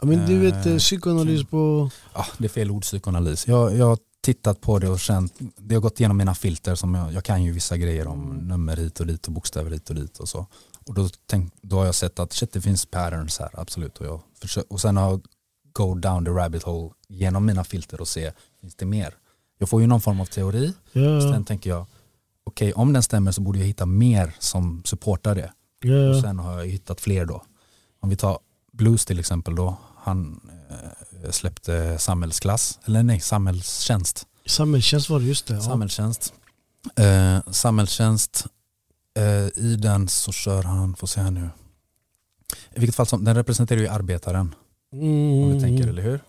[0.00, 3.48] ja men du vet Eh, eh, psykoanalys på, Ah, det är fel ord psykoanalys.
[3.48, 7.12] Jag, jag tittat på det och känt, det har gått igenom mina filter som jag,
[7.12, 10.18] jag kan ju vissa grejer om nummer hit och dit och bokstäver hit och dit
[10.18, 10.46] och så.
[10.88, 13.98] Och då, tänk, då har jag sett att shit det finns patterns här, absolut.
[13.98, 15.22] Och, jag försöker, och sen har jag
[15.72, 19.14] go down the rabbit hole genom mina filter och se, finns det mer?
[19.58, 21.86] Jag får ju någon form av teori, Ja, sen tänker jag,
[22.44, 25.52] okej om den stämmer så borde jag hitta mer som supportar det.
[25.84, 27.42] Och ja, sen har jag hittat fler då.
[28.00, 28.38] Om vi tar
[28.72, 30.40] Blues till exempel då, han
[31.24, 34.26] eh, släppte samhällsklass, eller nej, samhällstjänst.
[34.46, 35.54] Samhällstjänst var det, just det.
[35.54, 35.60] Ja.
[35.60, 36.32] Samhällstjänst.
[36.96, 38.46] Eh, samhällstjänst,
[39.56, 41.50] i den så kör han, får se här nu.
[42.74, 44.54] I vilket fall som, den representerar ju arbetaren,
[44.92, 46.20] Mm, om vi tänker, eller hur?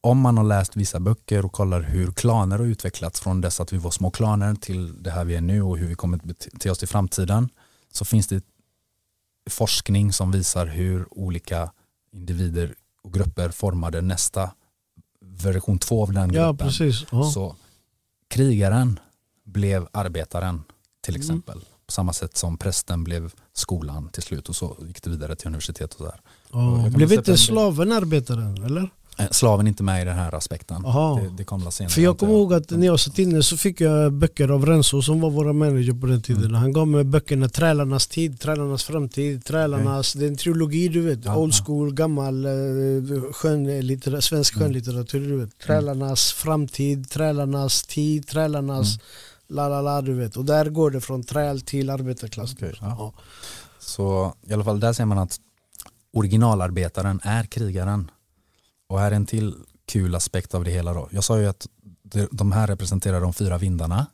[0.00, 3.72] Om man har läst vissa böcker och kollar hur klaner har utvecklats från dess att
[3.72, 6.18] vi var små klaner till det här vi är nu och hur vi kommer
[6.58, 7.48] till oss i framtiden
[7.92, 8.44] så finns det
[9.50, 11.72] forskning som visar hur olika
[12.12, 14.50] individer och grupper formade nästa
[15.20, 16.66] version två av den Ja, gruppen.
[16.68, 17.04] precis.
[17.12, 17.30] Ja.
[17.30, 17.56] Så
[18.28, 18.98] krigaren
[19.44, 20.62] blev arbetaren
[21.00, 21.26] till Mm.
[21.90, 25.46] På samma sätt som prästen blev skolan till slut och så gick det vidare till
[25.46, 26.20] universitet och sådär.
[26.52, 26.82] Ja.
[26.82, 28.90] kan Blev inte en- slaven arbetaren, eller?
[29.18, 30.84] Eh, Slaven är inte med i den här aspekten.
[30.84, 31.20] Aha.
[31.20, 31.90] Det, det senare.
[31.90, 35.02] För jag kommer ihåg att när jag satt inne så fick jag böcker av Renzo
[35.02, 36.44] som var våra manager på den tiden.
[36.44, 36.54] Mm.
[36.54, 41.24] Han gav mig böckerna Trälarnas tid, Trälarnas framtid, Trälarnas, det är en trilogi du vet,
[41.24, 41.64] Ja, old ja.
[41.64, 42.52] school, gammal eh,
[43.32, 44.64] skönlitteratur, svensk Mm.
[44.68, 45.58] skönlitteratur du vet.
[45.58, 49.00] Trälarnas framtid, Trälarnas tid, Trälarnas Mm.
[49.50, 50.36] La la la du vet.
[50.36, 52.52] Och där går det från träl till arbetarklass.
[52.54, 52.86] Okej, ja.
[52.98, 53.12] Ja.
[53.78, 55.40] Så i alla fall där ser man att
[56.12, 58.10] originalarbetaren är krigaren.
[58.88, 59.54] Och här är en till
[59.86, 61.08] kul aspekt av det hela då.
[61.10, 61.66] Jag sa ju att
[62.30, 64.06] de här representerar de fyra vindarna.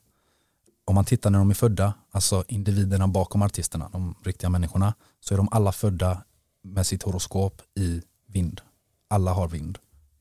[0.84, 5.34] Om man tittar när de är födda, alltså individerna bakom artisterna, de riktiga människorna, så
[5.34, 6.22] är de alla födda
[6.62, 8.60] med sitt horoskop i vind.
[9.08, 9.78] Alla har vind.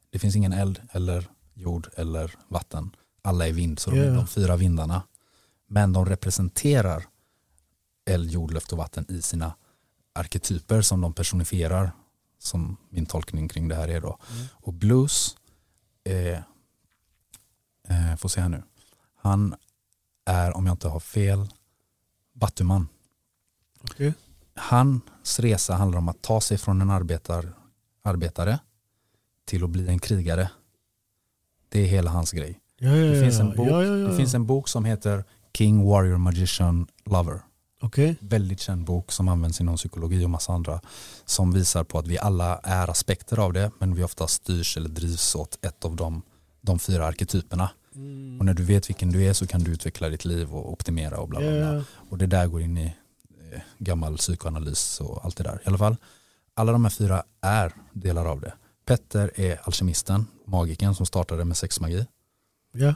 [0.10, 2.92] Det finns ingen eld eller jord eller vatten.
[3.26, 4.14] Alla är vind, så de är Ja.
[4.14, 5.04] de fyra vindarna.
[5.68, 7.06] Men de representerar
[8.06, 9.56] eld, jord, luft och vatten i sina
[10.14, 11.92] arketyper som de personifierar
[12.40, 14.18] som min tolkning kring det här är då.
[14.32, 14.48] Mm.
[14.54, 15.38] Och blues,
[16.04, 16.40] eh,
[17.88, 18.64] eh, får se här nu,
[19.16, 19.56] han
[20.26, 21.48] är om jag inte har fel
[22.34, 22.88] Battuman.
[23.82, 24.14] Okej.
[24.56, 27.54] Hans resa handlar om att ta sig från en arbetar,
[28.02, 28.60] arbetare
[29.46, 30.52] till att bli en krigare.
[31.70, 32.60] Det är hela hans grej.
[32.80, 33.68] Ja, ja, Det, finns, en bok,
[34.10, 35.24] det finns en bok som heter
[35.58, 37.42] King Warrior Magician Lover
[37.82, 38.16] Okej.
[38.20, 40.82] väldigt känd bok som används inom psykologi och massa andra
[41.26, 44.90] som visar på att vi alla är aspekter av det men vi ofta styrs eller
[44.90, 46.22] drivs åt ett av de,
[46.62, 47.70] de fyra arketyperna.
[47.96, 48.40] Mm.
[48.40, 51.18] Och när du vet vilken du är så kan du utveckla ditt liv och optimera
[51.18, 51.74] och bla bla bla.
[51.76, 55.56] Ja, Och det där går in i eh, gammal psykoanalys och allt det där.
[55.56, 55.96] I alla fall,
[56.54, 58.54] alla de här fyra är delar av det.
[58.86, 62.06] Petter är alkemisten, magiken som startade med sexmagi.
[62.76, 62.94] Ja.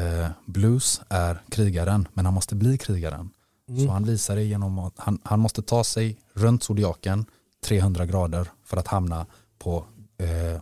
[0.00, 3.30] Eh, Blues är krigaren men han måste bli krigaren.
[3.68, 3.86] Mm.
[3.86, 7.26] Så han visar det genom att han, han måste ta sig runt zodiaken
[7.64, 9.26] 300 grader för att hamna
[9.58, 9.84] på
[10.18, 10.60] eh,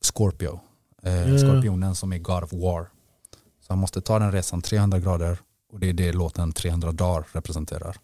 [0.00, 0.60] Scorpio.
[1.02, 1.38] Eh, Ja.
[1.38, 2.88] Skorpionen som är God of War.
[3.60, 5.38] Så han måste ta den resan 300 grader
[5.72, 7.96] och det är det låten 300 dagar representerar.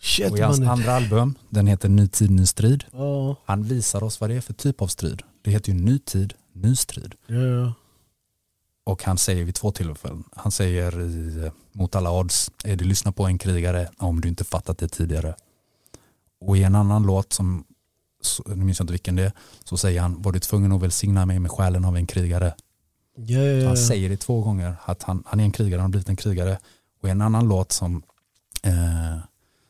[0.00, 2.84] Shit och i hans andra album, den heter Ny tid, ny strid.
[2.92, 5.22] Ja, Han visar oss vad det är för typ av strid.
[5.42, 7.14] Det heter ju ny tid, ny strid.
[7.26, 7.72] ja.
[8.84, 13.12] Och han säger vid två tillfällen, han säger i, mot alla odds, är du lyssnar
[13.12, 15.34] på en krigare om du inte fattat det tidigare.
[16.40, 17.64] Och i en annan låt, som,
[18.46, 19.32] nu minns jag inte vilken det är,
[19.64, 22.54] så säger han, var du tvungen att välsigna mig med själen av en krigare?
[23.16, 23.66] Ja.
[23.66, 26.16] han säger det två gånger, att han, han är en krigare, han har blivit en
[26.16, 26.58] krigare.
[27.02, 28.02] Och i en annan låt som,
[28.62, 29.18] eh,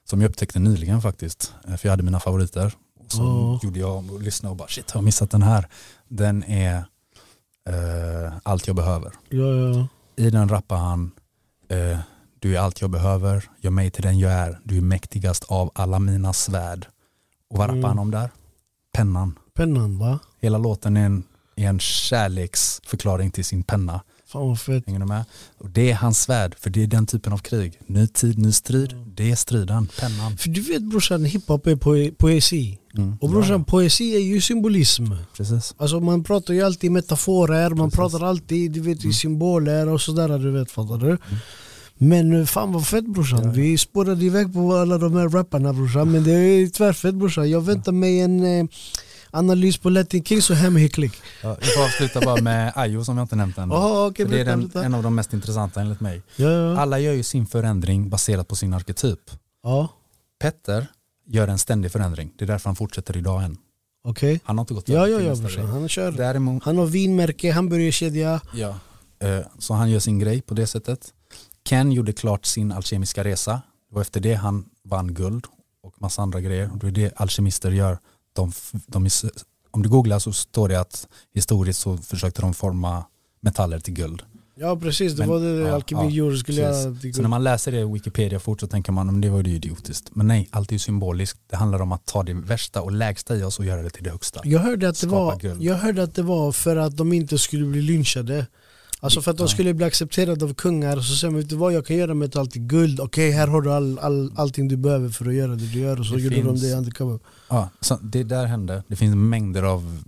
[0.05, 2.73] som jag upptäckte nyligen faktiskt, eh, för jag hade mina favoriter.
[3.09, 3.61] Så Ja.
[3.63, 5.69] gjorde jag och lyssnade och bara, shit har jag missat den här?
[6.09, 6.85] Den är
[7.69, 9.13] eh, Allt jag behöver.
[9.29, 9.89] ja, ja.
[10.17, 11.11] I den rappar han
[11.69, 11.99] eh,
[12.39, 15.71] Du är allt jag behöver, gör mig till den jag är, du är mäktigast av
[15.75, 16.87] alla mina svärd.
[17.51, 17.89] Och vad rappar Mm.
[17.89, 18.31] han om där?
[18.97, 19.39] Pennan.
[19.55, 20.19] Pennan va?
[20.41, 21.25] Hela låten är en,
[21.57, 24.03] är en kärleksförklaring till sin penna.
[24.33, 24.87] Fan vad fett.
[24.87, 25.25] Hänger du med?
[25.59, 27.79] Och det är hans svärd, för det är den typen av krig.
[27.87, 30.37] Ny tid, ny strid, det är striden, pennan.
[30.37, 32.79] För du vet brorsan, hiphop är poe poesi.
[32.99, 33.17] Mm.
[33.21, 35.05] Och brorsan, Ja, poesi är ju symbolism.
[35.05, 35.17] ja.
[35.37, 35.75] Precis.
[35.79, 37.97] Alltså man pratar ju alltid i metaforer, man Precis.
[37.97, 39.13] pratar alltid du vet, i Mm.
[39.13, 41.19] symboler och sådär du vet, fattar du?
[41.99, 43.51] Men eh, fan vad fett brorsan, Ja.
[43.51, 47.61] vi spårade iväg på alla de här rapparna brorsan Men det är tvärfett brorsan, jag
[47.61, 48.67] väntar mig en eh,
[49.33, 53.17] analys på Latin Kings och Hem Hicklick Ja, jag får avsluta bara med Ayo som
[53.19, 53.73] jag inte nämnt än.
[53.73, 56.23] Okej, För det är den, en av de mest intressanta enligt mig.
[56.37, 56.79] Ja, ja.
[56.81, 59.19] Alla gör ju sin förändring baserat på sin arketyp.
[59.63, 59.89] ja,
[60.41, 60.87] Petter
[61.27, 62.33] gör en ständig förändring.
[62.39, 63.57] Det är därför han fortsätter idag än.
[64.05, 64.41] Okej.
[64.45, 65.67] Han har inte gått över ja, till ja nästa brorsan.
[65.67, 66.13] Han kör.
[66.13, 68.41] Däremot, Han har vinmärke, hamburgerkedja.
[68.55, 68.75] ja.
[69.29, 71.13] Eh, Så han gör sin grej på det sättet.
[71.69, 75.47] Ken gjorde klart sin alkemiska resa och efter det han vann guld
[75.83, 76.71] och massa andra grejer.
[76.73, 77.99] Och det är det alkemister gör.
[78.33, 78.53] De,
[78.87, 79.09] de,
[79.71, 83.05] om du googlar så står det att historiskt så försökte de forma
[83.41, 84.23] metaller till guld.
[84.55, 86.39] Ja precis, det Men- var det ja, alkemi ja, gjorde.
[86.39, 89.31] Skulle det Så när man läser det i Wikipedia fort så tänker man att det
[89.31, 90.11] var ju idiotiskt.
[90.13, 91.41] Men nej, allt är ju symboliskt.
[91.47, 94.05] Det handlar om att ta det värsta och lägsta i oss och göra det till
[94.05, 94.41] det högsta.
[94.45, 95.63] jag, hörde att det var, guld.
[95.63, 98.47] jag hörde att det var för att de inte skulle bli lynchade.
[99.05, 100.97] Alltså för att de skulle bli accepterade av kungar.
[101.01, 103.01] Så säger man, vet du vad jag kan göra med allt guld.
[103.01, 106.01] Okej, här har du all, all, allting du behöver för att göra det du gör.
[106.01, 107.19] Och så Det gjorde finns- de det undercover.
[107.49, 108.83] Ja, så det där hände.
[108.89, 110.03] Det finns mängder av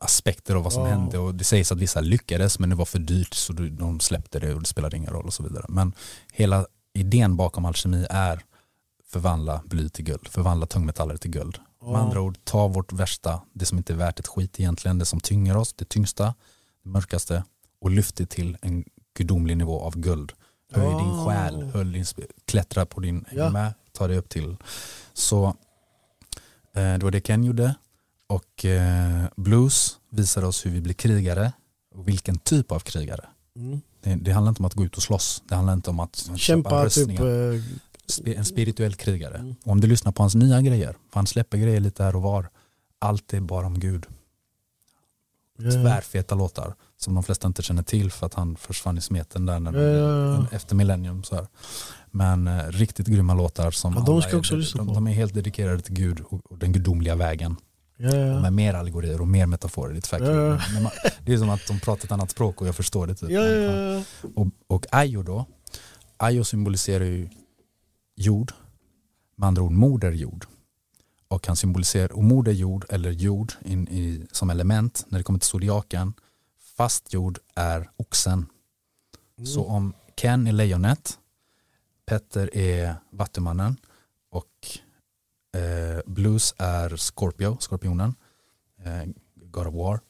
[0.00, 0.88] aspekter av vad som Ja.
[0.88, 4.38] hände och det sägs att vissa lyckades men det var för dyrt så de släppte
[4.40, 5.64] det och det spelade ingen roll och så vidare.
[5.68, 5.92] Men
[6.32, 8.40] hela idén bakom alkemi är
[9.10, 11.58] förvandla bly till guld, förvandla tungmetaller till guld.
[11.82, 11.98] Med Ja.
[11.98, 15.20] andra ord, ta vårt värsta, det som inte är värt ett skit egentligen, det som
[15.20, 16.34] tynger oss, det tyngsta,
[16.84, 17.44] det mörkaste
[17.80, 18.84] och lyft det till en
[19.14, 20.32] gudomlig nivå av guld.
[20.72, 21.26] Höj din Ja.
[21.26, 22.04] själ, höj din,
[22.44, 23.50] klättra på din, Ja.
[23.50, 24.56] med, ta dig upp till.
[25.12, 25.46] Så
[26.74, 27.74] eh, det var det Ken gjorde.
[28.26, 31.52] Och eh, blues visar oss hur vi blir krigare
[31.94, 33.24] och vilken typ av krigare.
[33.56, 33.80] Mm.
[34.02, 35.42] Det, det handlar inte om att gå ut och slåss.
[35.48, 36.84] Det handlar inte om att köpa Kämpa typ.
[36.84, 37.52] rustningar.
[38.26, 39.38] eh, En spirituell krigare.
[39.38, 39.54] Mm.
[39.64, 42.50] Om du lyssnar på hans nya grejer, för han släpper grejer lite här och var.
[42.98, 44.06] Allt är bara om Gud.
[45.58, 49.60] Tvärfeta låtar som de flesta inte känner till för att han försvann i smeten där
[49.60, 50.46] när Ja, ja, ja.
[50.56, 51.22] efter millennium.
[51.24, 51.46] Så här.
[52.10, 55.12] Men eh, riktigt grymma låtar som Ja, de ska jag också är, de, de är
[55.12, 57.56] helt dedikerade till Gud och, och den gudomliga vägen.
[58.42, 59.94] Med mer allegorier och mer metaforer.
[59.94, 60.12] Det
[60.76, 60.92] är, man-
[61.24, 63.14] det är som att de pratar ett annat språk och jag förstår det.
[63.14, 63.30] Typ.
[64.36, 65.46] Och, och Ayo då,
[66.16, 67.28] Ayo symboliserar ju
[68.16, 68.52] jord,
[69.36, 70.46] med andra ord moder jord.
[71.28, 75.48] Och han symboliserar, moder jord eller jord in i, som element när det kommer till
[75.48, 76.12] zodiaken,
[76.78, 78.46] fast jord är oxen.
[79.44, 81.18] Så om Ken är lejonet,
[82.06, 83.76] Petter är vattumannen
[84.30, 84.78] och
[85.60, 88.14] eh, Blues är Scorpio, skorpionen,
[88.84, 90.00] eh, God of War,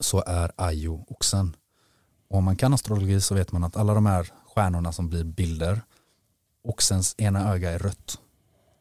[0.00, 1.56] så är Ayo oxen.
[2.28, 5.24] Och om man kan astrologi så vet man att alla de här stjärnorna som blir
[5.24, 5.82] bilder,
[6.62, 8.18] oxens ena öga är rött.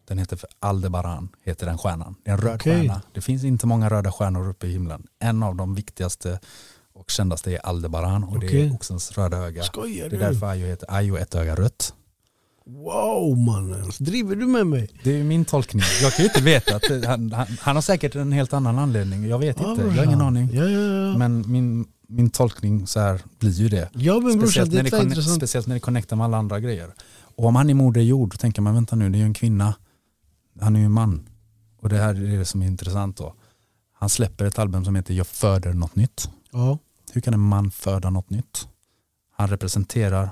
[0.05, 2.15] Den heter för Aldebaran, heter den stjärnan.
[2.23, 2.79] Det är en röd Okej.
[2.87, 3.01] stjärna.
[3.13, 5.07] Det finns inte många röda stjärnor uppe i himlen.
[5.19, 6.39] En av de viktigaste
[6.99, 8.67] och kändaste är Aldebaran och det Okej.
[8.67, 9.63] är oxens röda öga.
[9.63, 11.93] Skojar Det är därför Ayo heter Ayo ett öga rött.
[12.65, 14.89] Wow mannen, driver du med mig?
[15.03, 15.83] Det är min tolkning.
[16.01, 16.75] Jag kan ju inte veta.
[16.75, 19.27] Att han, han, han har säkert en helt annan anledning.
[19.27, 19.81] Jag vet inte.
[19.81, 20.49] Jag har ingen aning.
[20.53, 21.17] Ja, ja, ja.
[21.17, 23.89] Men min, min tolkning så här blir ju det.
[23.93, 25.35] ja men brorsan, Speciellt det när är det, intressant.
[25.37, 26.93] speciellt när det connectar med alla andra grejer.
[27.35, 29.33] Och om han är moder jord, då tänker man vänta nu, det är ju en
[29.33, 29.73] kvinna.
[30.61, 31.27] Han är ju en man.
[31.81, 33.33] Och det här är det som är intressant då.
[33.93, 36.29] Han släpper ett album som heter Jag föder något nytt.
[36.51, 36.77] Ja.
[37.13, 38.67] Hur kan en man föda något nytt?
[39.31, 40.29] Han representerar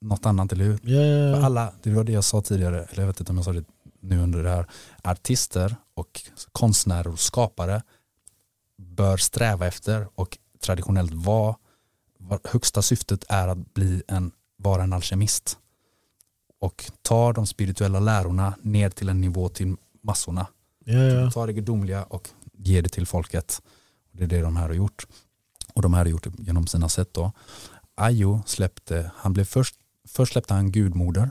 [0.00, 0.78] något annat, eller hur?
[0.82, 3.44] Ja, För alla, det var det jag sa tidigare, eller jag vet inte om jag
[3.44, 3.64] sa det
[4.00, 4.66] nu under det här,
[5.02, 6.22] artister och
[6.52, 7.82] konstnärer och skapare
[8.78, 11.56] bör sträva efter och traditionellt vara,
[12.18, 15.58] var, högsta syftet är att bli en, vara en alkemist
[16.60, 20.46] och ta de spirituella lärorna ner till en nivå till massorna.
[20.84, 21.30] ja, ja.
[21.30, 23.62] Ta det gudomliga och ge det till folket.
[24.12, 25.06] Det är det de här har gjort.
[25.76, 27.32] Och de här har gjort det genom sina sätt då.
[28.00, 29.74] Ayo släppte, han blev först,
[30.08, 31.30] först släppte han gudmoder,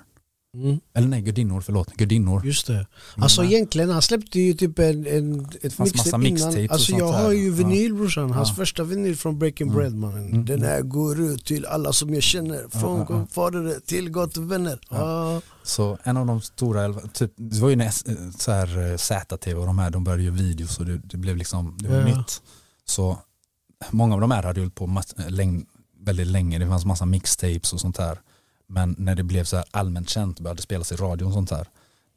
[0.56, 2.46] Mm, eller nej gudinnor, förlåt, gudinnor.
[2.46, 2.88] just det.
[3.18, 3.54] Alltså Mm.
[3.54, 6.68] egentligen, han släppte ju typ en, en, ett mixtape innan.
[6.70, 7.54] Alltså jag har ju Ja.
[7.56, 8.56] vinyl brorsan, hans Ja.
[8.56, 9.78] första vinyl från Breaking Mm.
[9.78, 10.26] Bread mannen.
[10.30, 10.70] Mm, Den mm.
[10.70, 13.28] här går ut till alla som jag känner, från Ja, ja, ja.
[13.32, 14.80] fader till gatuvänner.
[14.90, 15.42] Ja.
[15.64, 17.92] Så en av de stora, typ, det var ju när
[18.40, 21.38] så här, eh, ZTV och de här, de började göra videos och det, det blev
[21.38, 22.18] liksom, det var Ja.
[22.18, 22.42] nytt.
[22.86, 23.18] Så
[23.92, 25.66] många av de här hade hållit på mass, läng,
[26.00, 28.20] väldigt länge, det fanns massa mixtapes och sånt där.
[28.68, 31.50] Men när det blev så här allmänt känt och började spelas i radio och sånt
[31.50, 31.68] där,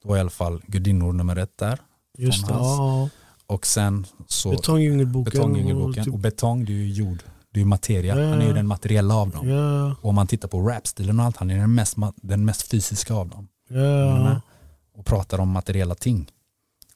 [0.03, 1.79] då var i alla fall gudinnor nummer ett där.
[2.19, 3.09] Just det, ja.
[3.47, 5.25] Och sen så Betongdjungelboken.
[5.33, 6.01] Betongdjungelboken.
[6.01, 7.19] och typ- Och betong det är ju jord,
[7.53, 8.19] det är ju materia.
[8.21, 8.29] Ja.
[8.31, 9.49] Han är ju den materiella av dem.
[9.49, 12.63] Ja, Och om man tittar på rapstilen och allt, han är den mest, den mest
[12.71, 13.49] fysiska av dem.
[13.71, 14.41] Med?
[14.95, 16.31] Och pratar om materiella ting.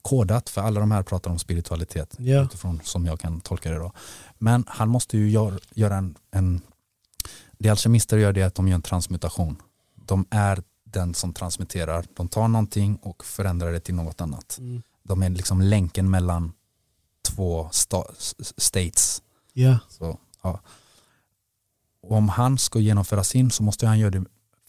[0.02, 2.14] Kodat, för alla de här pratar om spiritualitet.
[2.18, 2.42] Ja.
[2.42, 3.92] Utifrån som jag kan tolka det då.
[4.38, 6.60] Men han måste ju gör, göra en, en
[7.58, 9.56] det alkemister gör det är att de gör en transmutation.
[9.94, 12.04] De är den som transmitterar.
[12.14, 14.58] De tar någonting och förändrar det till något annat.
[14.58, 14.82] Mm.
[15.02, 16.52] De är liksom länken mellan
[17.22, 18.04] två sta,
[18.56, 19.22] states.
[19.52, 19.78] Ja.
[19.88, 20.60] Så, ja.
[22.02, 24.24] Om han ska genomföra sin så måste han göra det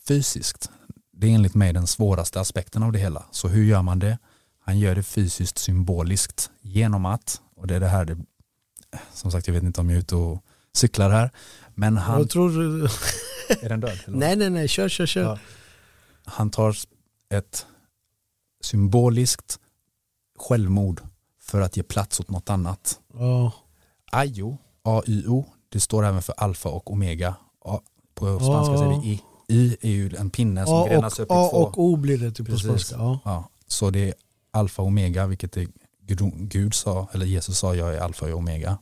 [0.08, 0.72] fysiskt.
[1.12, 3.26] Det är enligt mig den svåraste aspekten av det hela.
[3.32, 4.18] Så hur gör man det?
[4.66, 8.18] Han gör det fysiskt symboliskt genom att, och det är det här, det,
[9.14, 11.32] som sagt jag vet inte om jag är ute och cyklar här,
[11.76, 12.20] men han...
[12.20, 12.52] Jag tror...
[13.62, 14.00] är den död?
[14.06, 14.18] eller?
[14.18, 15.22] nej nej nej, kör kör kör.
[15.24, 15.40] Ja.
[16.26, 16.76] Han tar
[17.30, 17.66] ett
[18.62, 19.60] symboliskt
[20.40, 21.02] självmord
[21.42, 23.00] för att ge plats åt något annat.
[23.14, 23.52] Ja.
[24.12, 27.36] Ayo, A-Y-O, det står även för alfa och omega.
[27.66, 27.80] A,
[28.16, 28.78] på spanska Ja.
[28.80, 29.22] säger vi I.
[29.48, 31.58] I är ju en pinne som A, grenas upp i A två.
[31.58, 32.96] och O blir det typ på spanska.
[32.96, 33.20] Ja.
[33.26, 34.14] Ja, så det är
[34.54, 35.68] alfa och omega, vilket är
[36.48, 38.78] Gud, sa, eller Jesus sa jag är alfa och omega.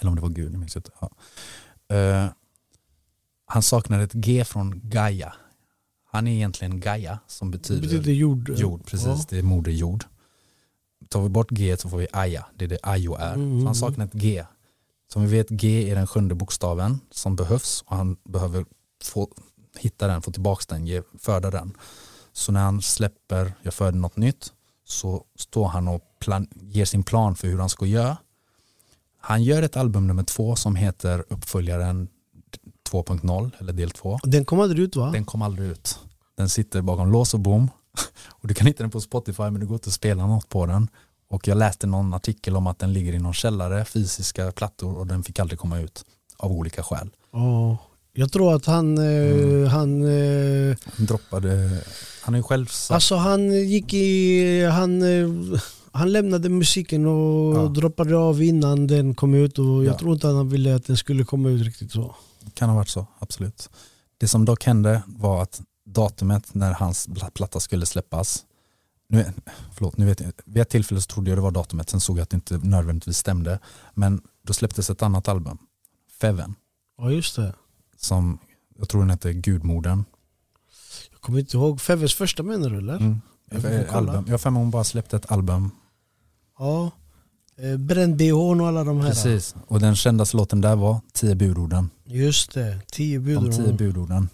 [0.00, 0.90] Eller om det var Gud, jag minns inte.
[1.00, 1.10] Ja.
[1.96, 2.26] Eh,
[3.46, 5.34] han saknar ett G från Gaia.
[6.10, 8.48] Han är egentligen Gaia som betyder, betyder jord.
[8.58, 9.24] jord, precis, Ja.
[9.28, 10.04] det är moder jord.
[11.08, 13.34] Tar vi bort G så får vi Aya, det är det Ayo är.
[13.34, 14.44] Mm, Så han saknar ett G.
[15.12, 18.64] Som vi vet, G är den sjunde bokstaven som behövs och han behöver
[19.02, 19.28] få,
[19.78, 21.76] hitta den, få tillbaka den, ge, föda den.
[22.32, 24.52] Så när han släpper Jag föder något nytt
[24.84, 28.16] så står han och plan, ger sin plan för hur han ska göra.
[29.20, 32.08] Han gör ett album nummer två som heter uppföljaren
[32.90, 34.18] 2.0 eller del 2.
[34.22, 35.10] Den kom aldrig ut va?
[35.10, 35.98] Den kom aldrig ut.
[36.36, 37.70] Den sitter bakom lås och bom.
[38.28, 40.66] Och du kan hitta den på Spotify men det går inte att spela något på
[40.66, 40.88] den.
[41.28, 45.06] Och jag läste någon artikel om att den ligger i någon källare, fysiska plattor och
[45.06, 46.04] den fick aldrig komma ut
[46.36, 47.10] av olika skäl.
[47.32, 47.78] Ja.
[48.16, 49.66] Jag tror att han, eh, Mm.
[49.66, 51.80] han eh, Han droppade,
[52.22, 55.58] han ju själv sagt, Alltså han gick i, han, eh,
[55.92, 57.68] han lämnade musiken och Ja.
[57.68, 59.98] droppade av innan den kom ut och jag Ja.
[59.98, 62.14] tror inte att han ville att den skulle komma ut riktigt så.
[62.54, 63.70] kan ha varit så, absolut.
[64.18, 68.44] Det som dock hände var att datumet när hans platta skulle släppas,
[69.08, 69.32] nu,
[69.74, 72.18] förlåt, nu vet jag, vid ett tillfälle så trodde jag det var datumet, sen såg
[72.18, 73.58] jag att det inte nödvändigtvis stämde,
[73.94, 75.58] men då släpptes ett annat album,
[76.20, 76.54] Feven,
[76.98, 77.54] Ja just det.
[78.04, 78.38] Som
[78.78, 80.04] jag tror den hette Gudmodern.
[81.12, 82.96] Jag kommer inte ihåg, Feves första menar du eller?
[82.96, 83.20] Mm.
[83.50, 84.24] Jag album.
[84.28, 85.70] Jag har hon bara släppte ett album.
[86.58, 86.90] Ja.
[87.56, 89.08] Eh, Bränd bh och alla de här.
[89.08, 89.54] Precis.
[89.66, 91.90] Och den kändaste låten där var Tio budorden.
[92.04, 93.42] Just det, tio bud.
[93.42, 94.28] De tio budorden.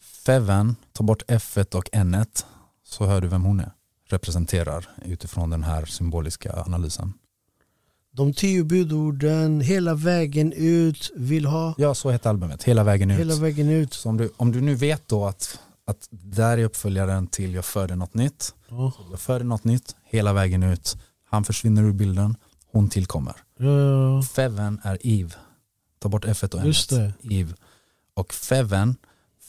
[0.00, 2.44] Feven, ta bort F1 och N1
[2.84, 3.72] så hör du vem hon är.
[4.10, 7.12] Representerar utifrån den här symboliska analysen.
[8.18, 12.64] De tio budorden, hela vägen ut, vill ha Ja, så heter albumet.
[12.64, 13.20] Hela vägen ut.
[13.20, 13.94] hela vägen ut.
[13.94, 17.64] Så om du, om du nu vet då att, att där är uppföljaren till Jag
[17.64, 18.54] föder något nytt.
[18.68, 18.92] Ja.
[19.10, 20.96] Jag föder något nytt, hela vägen ut.
[21.30, 22.36] Han försvinner ur bilden,
[22.72, 23.34] hon tillkommer.
[23.58, 25.34] Ja, Feven är Eve.
[25.98, 26.66] Ta bort F1 och N1.
[26.66, 27.12] Just det.
[27.30, 27.54] Eve.
[28.14, 28.96] Och Feven,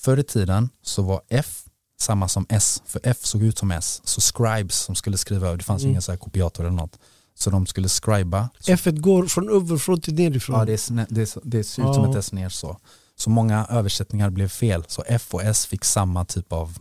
[0.01, 1.63] förr i tiden så var F
[1.99, 2.83] samma som S.
[2.85, 4.01] För F såg ut som S.
[4.03, 5.89] Så scribes som skulle skriva det fanns Mm.
[5.89, 6.99] ingen så här kopiator eller något.
[7.39, 8.49] Så de skulle scriba.
[8.59, 10.59] Så, F1 går från överifrån till nerifrån.
[10.59, 11.93] ja, det, är, det, är, så- det ser ut Ja.
[11.93, 12.77] som ett S ner så.
[13.15, 14.83] Så många översättningar blev fel.
[14.87, 16.77] Så F och S fick samma typ av,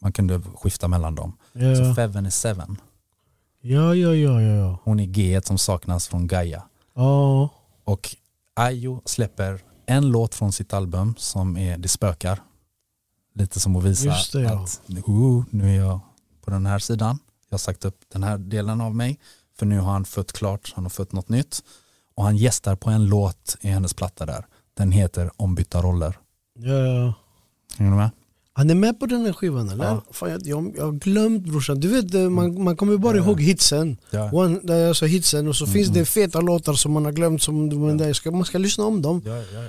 [0.00, 1.36] man kunde skifta mellan dem.
[1.52, 1.94] Så ja.
[1.94, 2.76] Feven är Seven.
[3.60, 4.78] ja, ja, ja, ja.
[4.84, 6.62] Hon är G som saknas från Gaia.
[6.94, 7.48] ja.
[7.84, 8.16] Och
[8.56, 12.42] Ayo släpper en låt från sitt album som är Det spökar.
[13.34, 14.62] Lite som att visa det, ja.
[14.64, 16.00] att oh, nu är jag
[16.44, 17.18] på den här sidan.
[17.48, 19.18] Jag har sagt upp den här delen av mig.
[19.62, 21.62] För nu har han fött klart, han har fött något nytt.
[22.14, 24.46] Och han gästar på en låt i hennes platta där.
[24.74, 26.18] Den heter Ombytta roller.
[26.58, 27.14] ja, ja.
[27.78, 28.10] Hänger du med?
[28.52, 29.84] Han är med på den här skivan eller?
[29.84, 30.02] Ja.
[30.10, 31.80] Fan, jag, jag, jag har glömt brorsan.
[31.80, 33.22] Du vet, eh, man, man kommer bara Ja.
[33.24, 33.96] ihåg hitsen.
[34.10, 34.30] Ja.
[34.32, 35.98] One, alltså hitsen och så Mm, finns mm.
[35.98, 39.02] det feta låtar som man har glömt som men där ska, man ska lyssna om
[39.02, 39.22] dem.
[39.26, 39.68] Ja, ja, ja.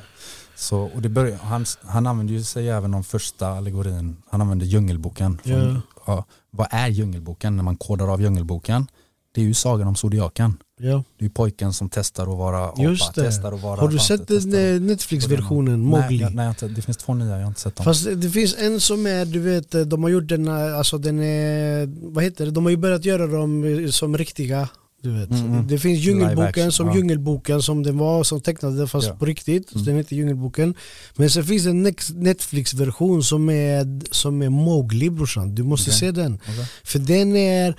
[0.55, 4.65] Så, och det börjar, han, han använder ju sig även om första allegorin, han använder
[4.65, 5.37] djungelboken.
[5.43, 5.81] Från, Ja.
[6.05, 8.87] ja, vad är djungelboken när man kodar av djungelboken?
[9.35, 10.57] Det är ju sagan om zodiaken.
[10.79, 11.03] Ja.
[11.17, 13.21] Det är ju pojken som testar att vara apa, Just det.
[13.23, 16.27] testar att vara Har du fante, sett eh, Netflix-versionen, Nej, Mowgli?
[16.35, 17.83] nej inte, det finns två nya, jag har inte sett dem.
[17.83, 21.19] Fast det finns en som är, du vet, de har gjort den, eh, alltså den
[21.19, 24.69] är, vad heter det, de har ju börjat göra dem eh, som riktiga.
[25.01, 25.29] Du vet.
[25.29, 25.67] Mm, mm.
[25.67, 26.95] Det finns Djungelboken som ja.
[26.95, 29.15] Djungelboken som den var, som tecknade fast Ja.
[29.15, 29.73] på riktigt.
[29.75, 29.85] Mm.
[29.85, 30.75] Den heter Djungelboken.
[31.15, 35.55] Men sen finns det en Netflix-version som är, som är Mowgli brorsan.
[35.55, 35.99] Du måste Okej.
[35.99, 36.33] se den.
[36.43, 36.65] Okej.
[36.83, 37.75] För den är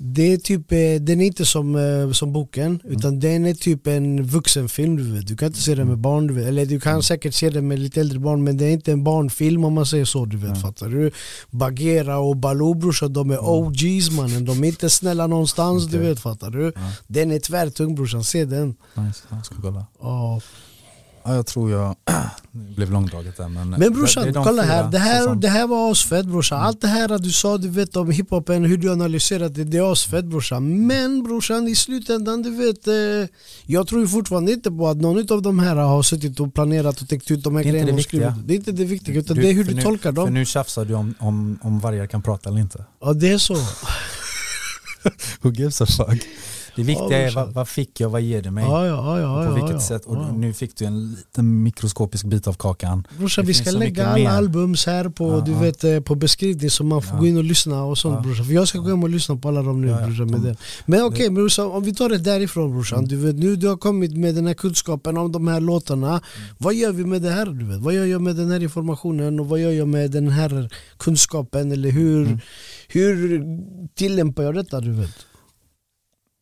[0.00, 2.96] det är typ, eh, den är inte som, eh, som boken Mm.
[2.96, 5.26] utan den är typ en vuxenfilm du vet.
[5.26, 6.46] Du kan inte se den med barn du vet.
[6.46, 7.02] Eller du kan Mm.
[7.02, 9.86] säkert se den med lite äldre barn men det är inte en barnfilm om man
[9.86, 10.50] säger så du vet.
[10.50, 10.60] Nej.
[10.60, 11.10] Fattar du?
[11.50, 13.46] Bagheera och Baloo brorsan de är Mm.
[13.50, 14.44] OGs mannen.
[14.44, 16.08] De är inte snälla någonstans du Okej.
[16.08, 16.72] vet fattar du?
[17.06, 18.68] Den är tvärtung brorsan, se den.
[18.94, 19.86] nice, jag ska kolla.
[20.00, 20.40] Ja.
[21.24, 21.96] Ja, jag tror jag,
[22.52, 24.90] det blev långdraget där men Men brorsan, är de kolla här.
[24.90, 26.60] Det här, det här var asfett brorsan.
[26.60, 29.78] Allt det här att du sa du vet om hiphopen, hur du analyserat det, det
[29.78, 30.86] är asfett brorsan.
[30.86, 32.94] Men brorsan i slutändan du vet, eh,
[33.66, 37.08] jag tror fortfarande inte på att någon av de här har suttit och planerat och
[37.08, 38.42] täckt ut de här Det är inte grejerna det.
[38.46, 40.34] Det är inte det viktiga utan det är hur för du nu, tolkar För dem.
[40.34, 42.84] nu tjafsar du om, om, om vargar kan prata eller inte.
[43.00, 43.54] Ja det är så.
[45.40, 46.22] Who gives a fuck?
[46.78, 48.64] Det viktiga är vad, vad fick jag, vad ger det mig?
[48.64, 49.46] Ja, ja, ja.
[49.48, 50.04] på vilket sätt?
[50.04, 53.06] Och nu fick du en liten mikroskopisk bit av kakan.
[53.18, 54.28] Brorsan vi ska lägga alla mer.
[54.28, 57.84] albums här på, du vet, eh, på beskrivning så man får gå in och lyssna
[57.84, 58.46] och sånt brorsan.
[58.46, 60.30] För jag ska gå hem och lyssna på alla dem nu brorsan.
[60.30, 60.56] Med De- det.
[60.86, 62.98] Men okej brorsan, om vi tar det därifrån brorsan.
[62.98, 63.08] Mm.
[63.08, 66.08] Du vet, nu du har kommit med den här kunskapen om de här låtarna.
[66.08, 66.20] Mm.
[66.58, 67.46] Vad gör vi med det här?
[67.46, 67.78] Du vet?
[67.80, 71.72] Vad gör jag med den här informationen och vad gör jag med den här kunskapen?
[71.72, 72.38] Eller hur, Mm.
[72.88, 73.42] hur
[73.94, 74.80] tillämpar jag detta?
[74.80, 75.10] Du vet?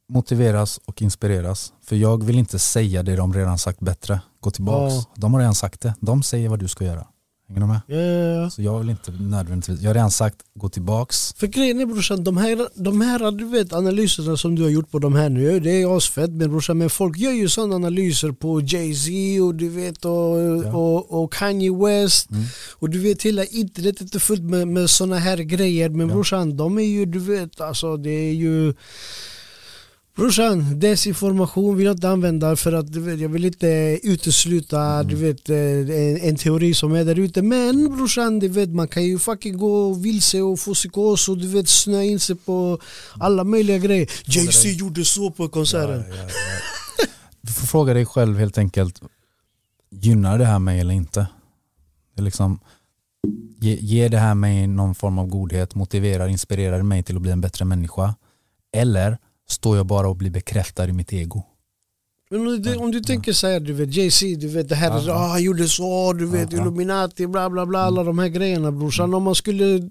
[0.08, 1.72] Motiveras och inspireras.
[1.84, 4.20] För jag vill inte säga det de redan sagt bättre.
[4.40, 4.94] Gå tillbaks.
[4.94, 5.04] Ja.
[5.14, 5.94] De har redan sagt det.
[6.00, 7.06] De säger vad du ska göra.
[7.48, 7.80] Hänger du med?
[7.86, 8.50] Ja, ja, ja.
[8.50, 11.34] Så jag vill inte nödvändigtvis, jag har redan sagt gå tillbaks.
[11.36, 14.90] För grejen är brorsan, de här, de här du vet, analyserna som du har gjort
[14.90, 18.32] på de här nu, det är asfett men brorsan, men folk gör ju sådana analyser
[18.32, 22.44] på Jay-Z och du vet och, och, och Kanye West Mm.
[22.78, 26.14] och du vet hela internetet är fullt med, med sådana här grejer men Ja.
[26.14, 28.74] brorsan, de är ju du vet, alltså det är ju
[30.16, 35.50] Brorsan, desinformation vill jag inte använda för att vet, jag vill inte utesluta du vet,
[35.50, 39.18] eh, en, en teori som är där ute Men brorsan, du vet, man kan ju
[39.18, 42.78] fucking gå vilse och få psykos och du vet snöa in sig på
[43.18, 47.06] alla möjliga grejer Jay-Z gjorde så på konserten Ja, ja, ja.
[47.40, 49.00] Du får fråga dig själv helt enkelt,
[49.90, 51.26] gynnar det här mig eller inte?
[52.14, 52.60] Det är liksom,
[53.60, 57.22] ge, ger det här mig någon form av godhet, motiverar, inspirerar det mig till att
[57.22, 58.14] bli en bättre människa?
[58.72, 61.42] Eller står jag bara och blir bekräftad i mitt ego?
[62.30, 65.02] Men om du, om du tänker såhär, du vet Jay-Z, du vet det här, Ja,
[65.06, 65.12] ja.
[65.14, 66.62] ah, han gjorde så, du vet Ja, ja.
[66.62, 69.14] Illuminati, bla bla bla, alla de här grejerna brorsan.
[69.14, 69.90] Om man skulle